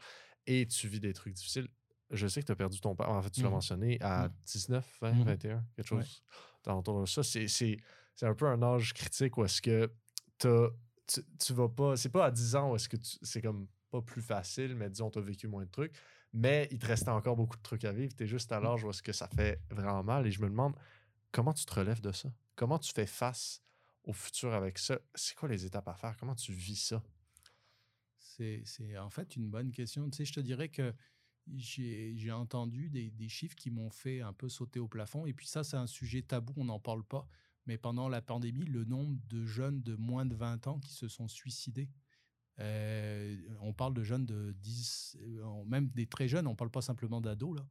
et 0.47 0.65
tu 0.67 0.87
vis 0.87 0.99
des 1.01 1.13
trucs 1.13 1.33
difficiles. 1.33 1.67
Je 2.11 2.27
sais 2.27 2.41
que 2.41 2.45
tu 2.47 2.51
as 2.51 2.55
perdu 2.55 2.79
ton 2.79 2.95
père, 2.95 3.09
en 3.09 3.21
fait, 3.21 3.29
tu 3.29 3.41
l'as 3.41 3.49
Mhm. 3.49 3.53
mentionné, 3.55 3.97
à 4.01 4.29
Mhm. 4.29 4.33
19, 4.45 4.97
20, 5.01 5.11
Mhm. 5.13 5.23
21, 5.23 5.65
quelque 5.75 5.93
Ouais. 5.95 6.01
chose. 6.03 6.23
de 6.65 7.05
ça, 7.05 7.23
c'est 7.23 7.77
un 8.21 8.35
peu 8.35 8.45
un 8.47 8.61
âge 8.61 8.93
critique 8.93 9.37
où 9.37 9.43
est-ce 9.45 9.61
que 9.61 9.91
t'as- 10.37 10.69
tu, 11.07 11.21
tu 11.39 11.53
vas 11.53 11.69
pas, 11.69 11.95
c'est 11.97 12.09
pas 12.09 12.25
à 12.25 12.31
10 12.31 12.55
ans 12.55 12.71
où 12.71 12.75
est-ce 12.75 12.87
que 12.89 12.97
c'est 13.21 13.41
comme 13.41 13.67
pas 13.91 14.01
plus 14.01 14.21
facile, 14.21 14.75
mais 14.75 14.89
disons, 14.89 15.09
tu 15.09 15.17
as 15.19 15.21
vécu 15.21 15.47
moins 15.47 15.65
de 15.65 15.69
trucs, 15.71 15.95
mais 16.33 16.67
il 16.71 16.77
te 16.79 16.85
restait 16.85 17.09
encore 17.09 17.35
beaucoup 17.35 17.57
de 17.57 17.61
trucs 17.63 17.85
à 17.85 17.91
vivre. 17.91 18.13
Tu 18.15 18.23
es 18.23 18.27
juste 18.27 18.51
à 18.51 18.59
l'âge 18.59 18.83
où 18.83 18.89
est-ce 18.91 19.01
que 19.01 19.13
ça 19.13 19.27
fait 19.27 19.61
vraiment 19.71 20.03
mal. 20.03 20.27
Et 20.27 20.31
je 20.31 20.41
me 20.41 20.47
demande, 20.49 20.75
comment 21.31 21.53
tu 21.53 21.65
te 21.65 21.73
relèves 21.73 22.01
de 22.01 22.11
ça? 22.11 22.33
Comment 22.55 22.79
tu 22.79 22.91
fais 22.91 23.05
face 23.05 23.61
au 24.03 24.13
futur 24.13 24.53
avec 24.53 24.77
ça? 24.77 24.99
C'est 25.15 25.35
quoi 25.35 25.49
les 25.49 25.65
étapes 25.65 25.87
à 25.87 25.95
faire? 25.95 26.17
Comment 26.17 26.35
tu 26.35 26.53
vis 26.53 26.75
ça? 26.75 27.03
C'est 28.17 28.97
en 28.97 29.09
fait 29.09 29.35
une 29.35 29.49
bonne 29.49 29.71
question. 29.71 30.09
Tu 30.09 30.17
sais, 30.17 30.25
je 30.25 30.33
te 30.33 30.39
dirais 30.39 30.69
que 30.69 30.93
j'ai 31.55 32.13
j'ai 32.15 32.31
entendu 32.31 32.89
des, 32.89 33.11
des 33.11 33.27
chiffres 33.27 33.55
qui 33.55 33.69
m'ont 33.69 33.89
fait 33.89 34.21
un 34.21 34.33
peu 34.33 34.47
sauter 34.47 34.79
au 34.79 34.87
plafond. 34.87 35.25
Et 35.25 35.33
puis 35.33 35.47
ça, 35.47 35.63
c'est 35.63 35.77
un 35.77 35.87
sujet 35.87 36.21
tabou, 36.21 36.53
on 36.57 36.65
n'en 36.65 36.79
parle 36.79 37.03
pas. 37.03 37.27
Mais 37.65 37.77
pendant 37.77 38.07
la 38.09 38.21
pandémie, 38.21 38.65
le 38.65 38.85
nombre 38.85 39.19
de 39.27 39.45
jeunes 39.45 39.81
de 39.83 39.95
moins 39.95 40.25
de 40.25 40.35
20 40.35 40.67
ans 40.67 40.79
qui 40.79 40.93
se 40.93 41.07
sont 41.07 41.27
suicidés, 41.27 41.89
euh, 42.59 43.37
on 43.61 43.73
parle 43.73 43.93
de 43.93 44.03
jeunes 44.03 44.25
de 44.25 44.53
10, 44.53 45.17
euh, 45.21 45.63
même 45.65 45.89
des 45.89 46.07
très 46.07 46.27
jeunes, 46.27 46.47
on 46.47 46.51
ne 46.51 46.55
parle 46.55 46.71
pas 46.71 46.81
simplement 46.81 47.21
d'ados, 47.21 47.55
là. 47.57 47.67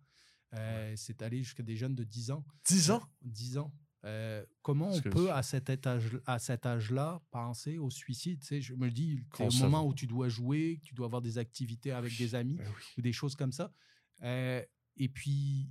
Euh, 0.55 0.95
C'est 0.97 1.23
allé 1.23 1.43
jusqu'à 1.43 1.63
des 1.63 1.77
jeunes 1.77 1.95
de 1.95 2.05
10 2.05 2.31
ans. 2.31 2.45
10 2.67 2.91
ans? 2.91 3.03
10 3.23 3.59
ans. 3.59 3.73
Euh, 4.05 4.45
comment 4.63 4.87
Parce 4.87 4.99
on 4.99 5.11
peut, 5.11 5.27
je- 5.27 5.33
à 5.33 5.43
cet, 5.43 5.71
étage, 5.71 6.19
à 6.25 6.39
cet 6.39 6.67
âge-là, 6.67 7.21
penser 7.31 7.79
au 7.79 7.91
suicide? 7.91 8.41
Tu 8.41 8.47
sais, 8.47 8.61
Je 8.61 8.75
me 8.75 8.87
le 8.87 8.93
dis, 8.93 9.17
c'est 9.35 9.43
au 9.43 9.47
Concevoir. 9.47 9.71
moment 9.71 9.87
où 9.87 9.93
tu 9.95 10.07
dois 10.07 10.29
jouer, 10.29 10.79
que 10.81 10.87
tu 10.87 10.95
dois 10.95 11.07
avoir 11.07 11.21
des 11.21 11.37
activités 11.39 11.91
avec 11.93 12.17
des 12.17 12.35
amis 12.35 12.57
Ben 12.57 12.67
oui. 12.69 12.83
ou 12.97 13.03
des 13.03 13.13
choses 13.13 13.35
comme 13.35 13.53
ça. 13.53 13.73
Euh, 14.23 14.65
et 14.97 15.09
puis, 15.09 15.69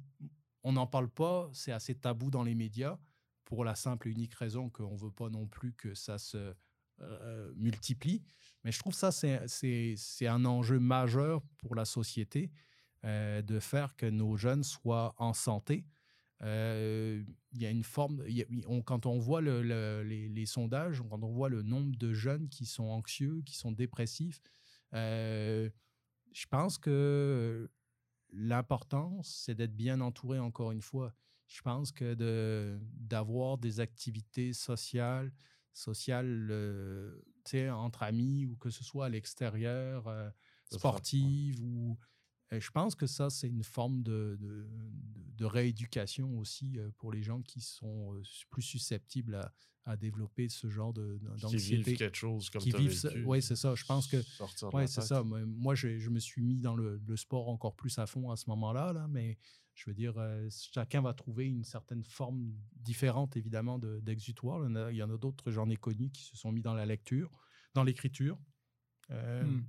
on 0.64 0.74
n'en 0.74 0.88
parle 0.88 1.10
pas, 1.10 1.50
c'est 1.54 1.72
assez 1.72 1.96
tabou 1.96 2.30
dans 2.30 2.44
les 2.44 2.54
médias 2.56 3.00
pour 3.46 3.64
la 3.64 3.76
simple 3.76 4.10
et 4.10 4.12
unique 4.12 4.34
raison 4.36 4.70
qu'on 4.70 4.94
ne 4.94 5.00
veut 5.00 5.12
pas 5.12 5.30
non 5.30 5.48
plus 5.48 5.74
que 5.74 5.94
ça 5.94 6.18
se 6.18 6.54
euh, 7.00 7.54
multiplie. 7.56 8.24
Mais 8.64 8.72
je 8.74 8.80
trouve 8.80 8.94
ça, 8.94 9.12
c'est 9.12 10.28
un 10.28 10.44
enjeu 10.46 10.80
majeur 10.80 11.42
pour 11.60 11.76
la 11.76 11.86
société 11.86 12.52
euh, 13.06 13.42
de 13.42 13.60
faire 13.60 13.96
que 13.96 14.06
nos 14.06 14.38
jeunes 14.38 14.64
soient 14.64 15.14
en 15.18 15.34
santé. 15.34 15.86
Euh, 16.42 17.24
Il 17.54 17.62
y 17.62 17.66
a 17.66 17.72
une 17.72 17.84
forme, 17.84 18.24
il 18.28 18.38
y 18.38 18.44
a- 18.44 18.46
on- 18.68 18.84
quand 18.84 19.08
on 19.08 19.18
voit 19.18 19.42
le- 19.42 19.64
le- 19.64 20.04
les, 20.04 20.30
les 20.30 20.46
sondages, 20.46 21.02
quand 21.10 21.24
on 21.24 21.32
voit 21.32 21.50
le 21.50 21.64
nombre 21.64 21.96
de 21.98 22.14
jeunes 22.14 22.50
qui 22.50 22.66
sont 22.68 22.84
anxieux, 22.84 23.42
qui 23.44 23.56
sont 23.56 23.72
dépressifs, 23.72 24.40
euh, 24.94 25.68
je 26.32 26.46
pense 26.46 26.78
que 26.78 27.68
l'important, 28.32 29.22
c'est 29.24 29.56
d'être 29.56 29.76
bien 29.76 30.02
entouré 30.02 30.38
encore 30.40 30.72
une 30.72 30.82
fois. 30.82 31.14
Je 31.48 31.62
pense 31.62 31.92
que 31.92 32.14
de- 32.14 32.80
d'avoir 32.94 33.58
des 33.58 33.80
activités 33.80 34.54
sociales, 34.54 35.32
sociales 35.74 36.48
euh, 36.52 37.20
entre 37.72 38.04
amis 38.04 38.46
ou 38.46 38.56
que 38.58 38.70
ce 38.70 38.84
soit 38.84 39.06
à 39.06 39.10
l'extérieur, 39.10 40.08
euh, 40.08 40.30
Ça 40.66 40.78
sera- 40.78 40.80
sportive 40.80 41.64
ou. 41.64 41.98
Euh, 42.54 42.60
je 42.60 42.72
pense 42.72 42.96
que 42.96 43.08
ça, 43.08 43.30
c'est 43.30 43.48
une 43.50 43.64
forme 43.64 44.04
de, 44.04 44.38
de, 44.40 44.48
de- 44.64 45.32
de 45.38 45.46
rééducation 45.46 46.38
aussi 46.40 46.80
euh, 46.80 46.90
pour 46.98 47.12
les 47.12 47.22
gens 47.22 47.42
qui 47.42 47.62
sont 47.62 48.14
euh, 48.16 48.22
plus 48.50 48.62
susceptibles 48.64 49.36
à, 49.36 49.54
à 49.86 49.96
développer 49.96 50.50
ce 50.50 50.68
genre 50.70 50.94
de- 50.94 51.18
Qui 51.18 51.26
vivent 51.28 51.42
d'anxiété. 51.42 51.96
quelque 51.96 52.18
chose 52.18 52.50
comme 52.50 52.62
Qui 52.62 52.72
vivent 52.72 53.26
Ouais, 53.26 53.42
c'est 53.42 53.56
ça. 53.56 53.76
Je 53.76 53.86
pense 53.86 54.08
que 54.08 54.22
sortir 54.22 54.70
de 54.70 54.76
oui, 54.76 54.88
c'est 54.88 55.02
ça. 55.02 55.24
Moi, 55.24 55.76
je, 55.76 55.98
je 56.00 56.10
me 56.10 56.20
suis 56.20 56.42
mis 56.42 56.62
dans 56.62 56.76
le, 56.76 57.00
le 57.06 57.18
sport 57.18 57.50
encore 57.50 57.76
plus 57.76 57.98
à 58.00 58.08
fond 58.08 58.32
à 58.32 58.36
ce 58.36 58.50
moment-là, 58.50 58.94
là, 58.94 59.08
mais 59.08 59.38
je 59.76 59.88
veux 59.90 59.94
dire, 59.94 60.14
euh, 60.18 60.50
chacun 60.50 61.02
va 61.02 61.14
trouver 61.14 61.46
une 61.46 61.64
certaine 61.64 62.04
forme 62.04 62.52
différente, 62.76 63.38
évidemment, 63.38 63.78
de- 63.78 64.00
d'exutoire. 64.00 64.64
il 64.66 64.72
y 64.72 64.72
en 64.72 64.76
a, 64.76 64.92
il 64.92 64.98
y 64.98 65.04
en 65.04 65.12
a 65.14 65.18
d'autres, 65.18 65.52
j'en 65.52 65.70
ai 65.70 65.76
connu, 65.78 66.10
qui 66.10 66.24
se 66.24 66.36
sont 66.36 66.52
mis 66.52 66.64
dans 66.64 66.74
la 66.74 66.86
lecture, 66.88 67.30
dans 67.76 67.84
l'écriture. 67.84 68.40
Euh, 69.12 69.44
Hmm. 69.44 69.64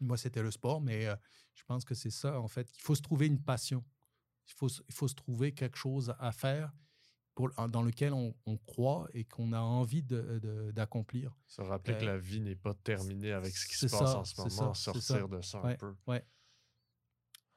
Moi, 0.00 0.16
c'était 0.16 0.42
le 0.42 0.50
sport, 0.50 0.80
mais 0.80 1.06
euh, 1.06 1.16
je 1.54 1.64
pense 1.64 1.84
que 1.84 1.94
c'est 1.94 2.10
ça, 2.10 2.40
en 2.40 2.48
fait. 2.48 2.68
Il 2.76 2.82
faut 2.82 2.94
se 2.94 3.02
trouver 3.02 3.26
une 3.26 3.42
passion. 3.42 3.84
Il 4.48 4.52
faut, 4.54 4.68
se- 4.68 4.82
il 4.88 4.94
faut 4.94 5.08
se 5.08 5.14
trouver 5.14 5.52
quelque 5.52 5.76
chose 5.76 6.14
à 6.18 6.32
faire 6.32 6.72
pour, 7.34 7.50
dans 7.68 7.82
lequel 7.82 8.12
on, 8.12 8.34
on 8.46 8.56
croit 8.58 9.08
et 9.12 9.24
qu'on 9.24 9.52
a 9.52 9.60
envie 9.60 10.02
de- 10.02 10.38
de- 10.38 10.70
d'accomplir. 10.72 11.36
Se 11.46 11.62
rappeler 11.62 11.96
que 11.98 12.02
Euh, 12.04 12.06
la 12.06 12.18
vie 12.18 12.40
n'est 12.40 12.56
pas 12.56 12.74
terminée 12.74 13.32
avec 13.32 13.56
ce 13.56 13.66
qui 13.66 13.74
se 13.76 13.86
passe 13.86 13.98
ça, 13.98 14.18
en 14.18 14.24
ce 14.24 14.36
moment, 14.40 14.74
ça, 14.74 14.92
sortir 14.92 15.02
ça. 15.02 15.26
de 15.26 15.40
ça 15.40 15.58
un 15.58 15.62
Ouais. 15.64 15.76
peu. 15.76 15.94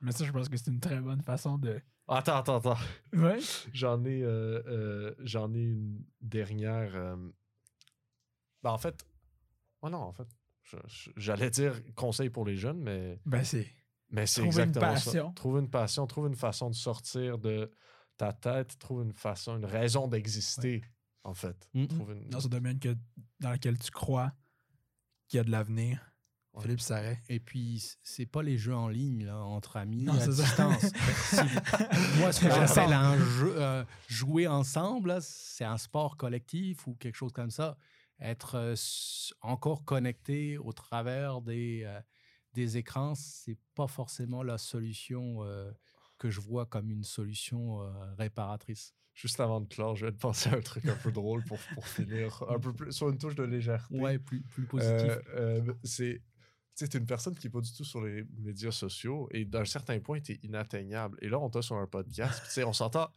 Mais 0.01 0.11
ça, 0.13 0.23
je 0.25 0.31
pense 0.31 0.47
que 0.47 0.55
c'est 0.57 0.71
une 0.71 0.79
très 0.79 0.99
bonne 1.01 1.21
façon 1.21 1.57
de. 1.57 1.81
Attends, 2.07 2.37
attends, 2.37 2.55
attends. 2.57 2.77
Ouais. 3.13 3.39
J'en 3.73 4.03
ai, 4.05 4.23
euh, 4.23 4.63
euh, 4.65 5.15
j'en 5.19 5.53
ai 5.53 5.61
une 5.61 6.03
dernière. 6.21 6.95
euh, 6.95 7.15
ben, 8.63 8.71
en 8.71 8.77
fait, 8.77 9.05
oh 9.81 9.89
non, 9.89 9.99
en 9.99 10.13
fait, 10.13 10.27
j'allais 11.15 11.49
dire 11.49 11.81
conseil 11.95 12.29
pour 12.29 12.45
les 12.45 12.55
jeunes, 12.57 12.79
mais, 12.81 13.19
Ben, 13.25 13.43
c'est. 13.43 13.67
mais 14.09 14.25
c'est 14.25 14.41
Trouver 14.41 14.55
une 14.63 14.69
exactement 14.69 14.95
ça. 14.97 15.05
passion. 15.05 15.33
Trouve 15.33 15.59
une 15.59 15.69
passion, 15.69 16.07
trouve 16.07 16.27
une 16.27 16.35
façon 16.35 16.69
de 16.69 16.75
sortir 16.75 17.37
de 17.37 17.71
ta 18.17 18.33
tête, 18.33 18.77
trouve 18.79 19.03
une 19.03 19.13
façon, 19.13 19.57
une 19.57 19.65
raison 19.65 20.07
d'exister, 20.07 20.83
en 21.23 21.33
fait. 21.33 21.69
Mm. 21.73 21.87
Trouve 21.87 22.11
une- 22.11 22.29
Dans 22.29 22.39
ce 22.41 22.47
domaine 22.47 22.79
que, 22.79 22.95
dans 23.39 23.51
lequel 23.51 23.77
tu 23.77 23.91
crois 23.91 24.31
qu'il 25.27 25.37
y 25.37 25.41
a 25.41 25.43
de 25.43 25.51
l'avenir. 25.51 26.05
Ouais. 26.53 26.63
Philippe 26.63 26.81
Sarret. 26.81 27.21
Et 27.29 27.39
puis, 27.39 27.81
c'est 28.01 28.25
pas 28.25 28.41
les 28.41 28.57
jeux 28.57 28.75
en 28.75 28.87
ligne, 28.89 29.23
là, 29.25 29.37
entre 29.37 29.77
amis, 29.77 30.03
Non, 30.03 30.13
à 30.13 30.19
c'est 30.19 30.31
ça. 30.31 30.43
distance. 30.43 30.91
Moi, 32.17 32.31
ce 32.33 32.41
que 32.41 32.47
Ensemble. 32.47 32.67
j'appelle 32.67 32.93
un 32.93 33.17
jeu, 33.17 33.53
euh, 33.61 33.83
jouer 34.07 34.47
ensemble, 34.47 35.17
c'est 35.21 35.63
un 35.63 35.77
sport 35.77 36.17
collectif 36.17 36.87
ou 36.87 36.95
quelque 36.95 37.15
chose 37.15 37.31
comme 37.31 37.51
ça. 37.51 37.77
Être 38.19 38.75
encore 39.41 39.85
connecté 39.85 40.57
au 40.57 40.73
travers 40.73 41.41
des, 41.41 41.83
euh, 41.85 41.99
des 42.53 42.77
écrans, 42.77 43.15
c'est 43.15 43.57
pas 43.75 43.87
forcément 43.87 44.43
la 44.43 44.57
solution 44.57 45.43
euh, 45.43 45.71
que 46.19 46.29
je 46.29 46.39
vois 46.41 46.65
comme 46.65 46.91
une 46.91 47.03
solution 47.03 47.81
euh, 47.81 48.13
réparatrice. 48.17 48.93
Juste 49.13 49.39
avant 49.39 49.61
de 49.61 49.67
clore, 49.67 49.95
je 49.95 50.05
vais 50.05 50.11
te 50.11 50.17
penser 50.17 50.49
à 50.49 50.55
un 50.55 50.61
truc 50.61 50.85
un 50.85 50.95
peu 50.95 51.11
drôle 51.11 51.43
pour, 51.43 51.57
pour 51.73 51.87
finir, 51.87 52.43
un 52.47 52.59
peu 52.59 52.73
plus 52.73 52.91
sur 52.91 53.09
une 53.09 53.17
touche 53.17 53.35
de 53.35 53.43
légèreté. 53.43 53.99
Ouais, 53.99 54.19
plus, 54.19 54.41
plus 54.41 54.65
positif. 54.65 54.93
Euh, 54.93 55.19
euh, 55.35 55.73
c'est 55.83 56.21
tu 56.77 56.97
une 56.97 57.05
personne 57.05 57.35
qui 57.35 57.47
n'est 57.47 57.51
pas 57.51 57.59
du 57.59 57.73
tout 57.73 57.83
sur 57.83 58.01
les 58.01 58.23
médias 58.37 58.71
sociaux 58.71 59.27
et 59.31 59.43
d'un 59.43 59.65
certain 59.65 59.99
point, 59.99 60.21
tu 60.21 60.31
es 60.31 60.39
inatteignable. 60.43 61.17
Et 61.21 61.27
là, 61.27 61.37
on 61.37 61.49
t'a 61.49 61.61
sur 61.61 61.75
un 61.75 61.87
podcast. 61.87 62.41
on 62.65 62.71
s'entend 62.71 63.11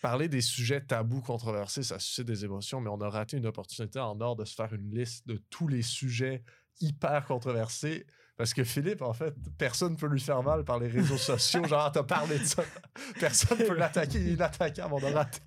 parler 0.00 0.28
des 0.28 0.40
sujets 0.40 0.80
tabous, 0.82 1.20
controversés, 1.22 1.82
ça 1.82 1.98
suscite 1.98 2.26
des 2.26 2.44
émotions, 2.44 2.80
mais 2.80 2.90
on 2.90 3.00
a 3.00 3.08
raté 3.08 3.36
une 3.38 3.46
opportunité 3.46 3.98
en 3.98 4.20
or 4.20 4.36
de 4.36 4.44
se 4.44 4.54
faire 4.54 4.72
une 4.74 4.90
liste 4.94 5.26
de 5.26 5.36
tous 5.50 5.66
les 5.68 5.82
sujets 5.82 6.42
hyper 6.80 7.24
controversés. 7.26 8.06
Parce 8.36 8.52
que 8.52 8.64
Philippe, 8.64 9.00
en 9.02 9.12
fait, 9.12 9.32
personne 9.58 9.92
ne 9.92 9.96
peut 9.96 10.08
lui 10.08 10.18
faire 10.20 10.42
mal 10.42 10.64
par 10.64 10.80
les 10.80 10.88
réseaux 10.88 11.16
sociaux. 11.16 11.64
Genre, 11.66 11.92
t'as 11.92 12.02
parlé 12.02 12.36
de 12.38 12.44
ça. 12.44 12.64
Personne 13.20 13.58
ne 13.60 13.64
peut 13.64 13.76
l'attaquer. 13.76 14.18
Il 14.20 14.28
est 14.28 14.32
inattaquable. 14.32 14.92
On 14.94 15.04
a 15.04 15.10
raté. 15.12 15.38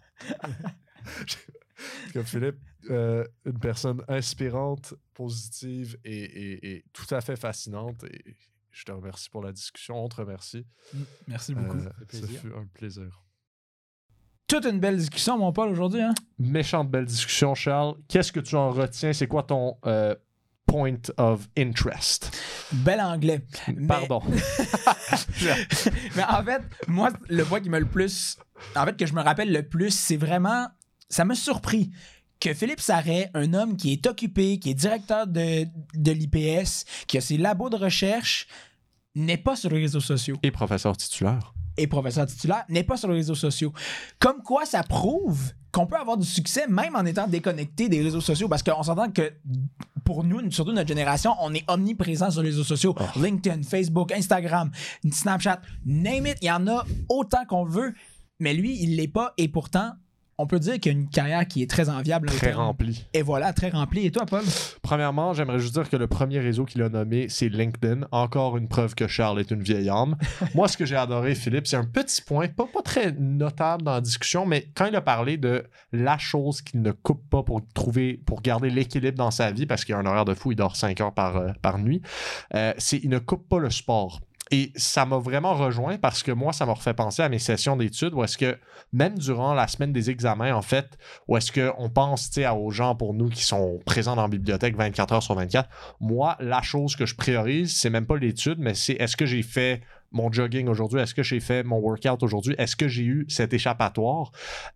Comme 2.13 2.23
Philippe, 2.25 2.57
euh, 2.89 3.25
une 3.45 3.59
personne 3.59 4.01
inspirante, 4.07 4.93
positive 5.13 5.97
et, 6.05 6.15
et- 6.23 6.71
et 6.77 6.85
tout 6.93 7.13
à 7.13 7.19
fait 7.21 7.35
fascinante. 7.35 8.03
Et 8.05 8.35
je 8.71 8.85
te 8.85 8.91
remercie 8.93 9.29
pour 9.29 9.43
la 9.43 9.51
discussion. 9.51 10.01
On 10.03 10.07
te 10.07 10.15
remercie. 10.15 10.65
Merci 11.27 11.53
beaucoup. 11.55 11.77
Euh, 11.77 11.89
plaisir. 12.07 12.39
fut 12.39 12.53
un 12.55 12.65
plaisir. 12.67 13.21
Toute 14.47 14.65
une 14.65 14.79
belle 14.79 14.95
discussion, 14.97 15.37
mon 15.37 15.51
Paul, 15.51 15.69
aujourd'hui. 15.69 16.01
Hein? 16.01 16.13
Méchante 16.39 16.89
belle 16.89 17.05
discussion, 17.05 17.53
Charles. 17.53 17.95
Qu'est-ce 18.07 18.31
que 18.31 18.39
tu 18.39 18.55
en 18.55 18.69
retiens? 18.71 19.11
C'est 19.11 19.27
quoi 19.27 19.43
ton 19.43 19.75
euh, 19.85 20.15
point 20.65 20.95
of 21.17 21.49
interest? 21.57 22.31
Bel 22.71 23.01
anglais. 23.01 23.41
Mais- 23.75 23.87
Pardon. 23.87 24.21
Mais 26.15 26.23
en 26.23 26.43
fait, 26.43 26.61
moi, 26.87 27.09
le 27.27 27.43
point 27.43 27.59
qui 27.59 27.69
m'a 27.69 27.79
le 27.79 27.87
plus. 27.87 28.37
En 28.77 28.85
fait, 28.85 28.95
que 28.95 29.05
je 29.05 29.13
me 29.13 29.21
rappelle 29.21 29.51
le 29.51 29.63
plus, 29.67 29.91
c'est 29.91 30.17
vraiment. 30.17 30.67
Ça 31.09 31.25
m'a 31.25 31.35
surpris 31.35 31.91
que 32.39 32.53
Philippe 32.53 32.79
Sarret, 32.79 33.29
un 33.33 33.53
homme 33.53 33.75
qui 33.75 33.91
est 33.91 34.07
occupé, 34.07 34.59
qui 34.59 34.69
est 34.69 34.73
directeur 34.75 35.27
de, 35.27 35.65
de 35.93 36.11
l'IPS, 36.11 36.85
qui 37.07 37.17
a 37.17 37.21
ses 37.21 37.35
labos 37.37 37.69
de 37.69 37.75
recherche, 37.75 38.47
n'est 39.15 39.37
pas 39.37 39.57
sur 39.57 39.69
les 39.71 39.81
réseaux 39.81 39.99
sociaux 39.99 40.37
Et 40.43 40.51
professeur 40.51 40.95
titulaire. 40.95 41.53
Et 41.77 41.87
professeur 41.87 42.25
titulaire, 42.25 42.65
n'est 42.69 42.83
pas 42.83 42.97
sur 42.97 43.09
les 43.09 43.15
réseaux 43.15 43.35
sociaux. 43.35 43.73
Comme 44.19 44.41
quoi, 44.43 44.65
ça 44.65 44.83
prouve 44.83 45.53
qu'on 45.71 45.85
peut 45.85 45.97
avoir 45.97 46.17
du 46.17 46.25
succès 46.25 46.65
même 46.67 46.95
en 46.95 47.05
étant 47.05 47.27
déconnecté 47.27 47.89
des 47.89 48.01
réseaux 48.01 48.21
sociaux 48.21 48.47
parce 48.47 48.63
qu'on 48.63 48.83
s'entend 48.83 49.11
que 49.11 49.33
pour 50.03 50.23
nous, 50.23 50.49
surtout 50.51 50.71
notre 50.71 50.87
génération, 50.87 51.33
on 51.41 51.53
est 51.53 51.63
omniprésent 51.69 52.31
sur 52.31 52.41
les 52.41 52.49
réseaux 52.49 52.63
sociaux. 52.63 52.95
LinkedIn, 53.17 53.63
Facebook, 53.63 54.11
Instagram, 54.11 54.71
Snapchat, 55.11 55.61
name 55.85 56.27
it, 56.27 56.37
il 56.41 56.47
y 56.47 56.51
en 56.51 56.65
a 56.67 56.85
autant 57.09 57.45
qu'on 57.45 57.65
veut. 57.65 57.93
Mais 58.39 58.53
lui, 58.53 58.81
il 58.81 58.95
l'est 58.95 59.07
pas 59.07 59.33
et 59.37 59.47
pourtant, 59.47 59.91
on 60.39 60.45
peut 60.47 60.59
dire 60.59 60.79
qu'il 60.79 60.91
a 60.91 60.93
une 60.93 61.09
carrière 61.09 61.47
qui 61.47 61.63
est 61.63 61.69
très 61.69 61.89
enviable. 61.89 62.29
en 62.29 62.33
Très 62.35 62.47
termes- 62.47 62.61
rempli. 62.61 63.05
Et 63.13 63.21
voilà, 63.23 63.53
très 63.53 63.69
remplie. 63.69 64.05
Et 64.05 64.11
toi, 64.11 64.25
Paul? 64.25 64.43
Premièrement, 64.83 65.33
j'aimerais 65.33 65.59
juste 65.59 65.73
dire 65.73 65.89
que 65.89 65.95
le 65.97 66.07
premier 66.07 66.39
réseau 66.39 66.63
qu'il 66.65 66.81
a 66.83 66.89
nommé, 66.89 67.27
c'est 67.29 67.49
LinkedIn. 67.49 68.01
Encore 68.11 68.55
une 68.57 68.67
preuve 68.67 68.93
que 68.95 69.07
Charles 69.07 69.39
est 69.39 69.49
une 69.51 69.63
vieille 69.63 69.89
âme. 69.89 70.15
Moi, 70.55 70.67
ce 70.67 70.77
que 70.77 70.85
j'ai 70.85 70.95
adoré, 70.95 71.33
Philippe, 71.35 71.65
c'est 71.67 71.77
un 71.77 71.85
petit 71.85 72.21
point, 72.21 72.47
pas, 72.47 72.65
pas 72.71 72.81
très 72.83 73.11
notable 73.13 73.83
dans 73.83 73.93
la 73.93 74.01
discussion, 74.01 74.45
mais 74.45 74.67
quand 74.75 74.85
il 74.85 74.95
a 74.95 75.01
parlé 75.01 75.37
de 75.37 75.63
la 75.91 76.17
chose 76.17 76.61
qu'il 76.61 76.81
ne 76.81 76.91
coupe 76.91 77.27
pas 77.29 77.43
pour 77.43 77.61
trouver, 77.73 78.21
pour 78.25 78.41
garder 78.41 78.69
l'équilibre 78.69 79.17
dans 79.17 79.31
sa 79.31 79.51
vie, 79.51 79.65
parce 79.65 79.85
qu'il 79.85 79.95
a 79.95 79.97
un 79.97 80.05
horaire 80.05 80.25
de 80.25 80.33
fou, 80.35 80.51
il 80.51 80.55
dort 80.55 80.75
5 80.75 81.01
heures 81.01 81.13
par, 81.13 81.37
euh, 81.37 81.49
par 81.61 81.79
nuit, 81.79 82.01
euh, 82.53 82.73
c'est 82.77 82.97
il 83.03 83.09
ne 83.09 83.19
coupe 83.19 83.47
pas 83.49 83.59
le 83.59 83.69
sport. 83.69 84.19
Et 84.51 84.71
ça 84.75 85.05
m'a 85.05 85.17
vraiment 85.17 85.53
rejoint 85.53 85.97
parce 85.97 86.23
que 86.23 86.31
moi, 86.31 86.53
ça 86.53 86.65
m'a 86.65 86.73
refait 86.73 86.93
penser 86.93 87.21
à 87.21 87.29
mes 87.29 87.39
sessions 87.39 87.75
d'études 87.75 88.13
où 88.13 88.23
est-ce 88.23 88.37
que 88.37 88.57
même 88.93 89.17
durant 89.17 89.53
la 89.53 89.67
semaine 89.67 89.91
des 89.91 90.09
examens, 90.09 90.53
en 90.53 90.61
fait, 90.61 90.97
où 91.27 91.37
est-ce 91.37 91.51
qu'on 91.51 91.89
pense 91.89 92.31
aux 92.37 92.71
gens 92.71 92.95
pour 92.95 93.13
nous 93.13 93.29
qui 93.29 93.43
sont 93.43 93.79
présents 93.85 94.15
dans 94.15 94.23
la 94.23 94.27
bibliothèque 94.27 94.75
24 94.75 95.13
heures 95.13 95.23
sur 95.23 95.35
24, 95.35 95.69
moi, 95.99 96.37
la 96.39 96.61
chose 96.61 96.95
que 96.95 97.05
je 97.05 97.15
priorise, 97.15 97.75
c'est 97.75 97.89
même 97.89 98.05
pas 98.05 98.17
l'étude, 98.17 98.59
mais 98.59 98.73
c'est 98.73 98.93
est-ce 98.93 99.17
que 99.17 99.25
j'ai 99.25 99.43
fait 99.43 99.81
mon 100.11 100.31
jogging 100.31 100.67
aujourd'hui? 100.67 101.01
Est-ce 101.01 101.13
que 101.13 101.23
j'ai 101.23 101.39
fait 101.39 101.63
mon 101.63 101.79
workout 101.79 102.23
aujourd'hui? 102.23 102.55
Est-ce 102.57 102.75
que 102.75 102.87
j'ai 102.87 103.03
eu 103.03 103.25
cet 103.27 103.53
échappatoire? 103.53 104.31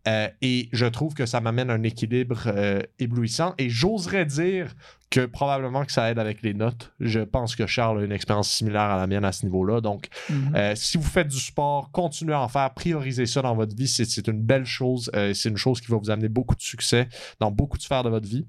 Euh, 0.07 0.27
et 0.41 0.69
je 0.71 0.85
trouve 0.85 1.13
que 1.13 1.25
ça 1.25 1.41
m'amène 1.41 1.69
un 1.69 1.83
équilibre 1.83 2.43
euh, 2.47 2.81
éblouissant. 2.99 3.53
Et 3.57 3.69
j'oserais 3.69 4.25
dire 4.25 4.73
que 5.11 5.25
probablement 5.25 5.83
que 5.85 5.91
ça 5.91 6.09
aide 6.09 6.17
avec 6.19 6.41
les 6.41 6.53
notes. 6.53 6.93
Je 7.01 7.19
pense 7.19 7.55
que 7.57 7.67
Charles 7.67 7.99
a 7.99 8.05
une 8.05 8.13
expérience 8.13 8.49
similaire 8.49 8.81
à 8.83 8.97
la 8.97 9.07
mienne 9.07 9.25
à 9.25 9.33
ce 9.33 9.45
niveau-là. 9.45 9.81
Donc, 9.81 10.07
Mhm. 10.29 10.55
euh, 10.55 10.73
si 10.75 10.97
vous 10.97 11.03
faites 11.03 11.27
du 11.27 11.37
sport, 11.39 11.91
continuez 11.91 12.33
à 12.33 12.39
en 12.41 12.47
faire, 12.47 12.73
priorisez 12.73 13.25
ça 13.25 13.41
dans 13.41 13.53
votre 13.53 13.75
vie. 13.75 13.89
C'est, 13.89 14.27
une 14.27 14.41
belle 14.41 14.65
chose. 14.65 15.11
Euh, 15.13 15.33
c'est 15.33 15.49
une 15.49 15.57
chose 15.57 15.81
qui 15.81 15.91
va 15.91 15.97
vous 15.97 16.09
amener 16.09 16.29
beaucoup 16.29 16.55
de 16.55 16.61
succès 16.61 17.09
dans 17.41 17.51
beaucoup 17.51 17.77
de 17.77 17.83
sphères 17.83 18.03
de 18.03 18.09
votre 18.09 18.27
vie. 18.27 18.47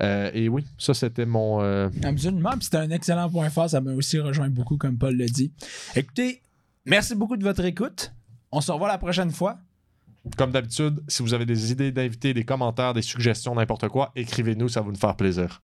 Euh, 0.00 0.30
et 0.34 0.48
oui, 0.50 0.66
ça, 0.76 0.92
c'était 0.92 1.24
mon. 1.26 1.60
Absolument. 2.04 2.50
Puis 2.52 2.64
c'était 2.64 2.76
un 2.76 2.90
excellent 2.90 3.30
point 3.30 3.48
fort. 3.48 3.70
Ça 3.70 3.80
m'a 3.80 3.92
aussi 3.94 4.20
rejoint 4.20 4.50
beaucoup, 4.50 4.76
comme 4.76 4.98
Paul 4.98 5.16
l'a 5.16 5.26
dit. 5.26 5.52
Écoutez, 5.96 6.42
merci 6.84 7.14
beaucoup 7.14 7.38
de 7.38 7.44
votre 7.44 7.64
écoute. 7.64 8.12
On 8.52 8.60
se 8.60 8.70
revoit 8.70 8.88
la 8.88 8.98
prochaine 8.98 9.30
fois. 9.30 9.56
Comme 10.38 10.52
d'habitude, 10.52 11.02
si 11.06 11.22
vous 11.22 11.34
avez 11.34 11.44
des 11.44 11.70
idées 11.70 11.92
d'invités, 11.92 12.32
des 12.32 12.44
commentaires, 12.44 12.94
des 12.94 13.02
suggestions, 13.02 13.54
n'importe 13.54 13.88
quoi, 13.88 14.10
écrivez-nous, 14.16 14.70
ça 14.70 14.80
va 14.80 14.88
nous 14.88 14.96
faire 14.96 15.16
plaisir. 15.16 15.50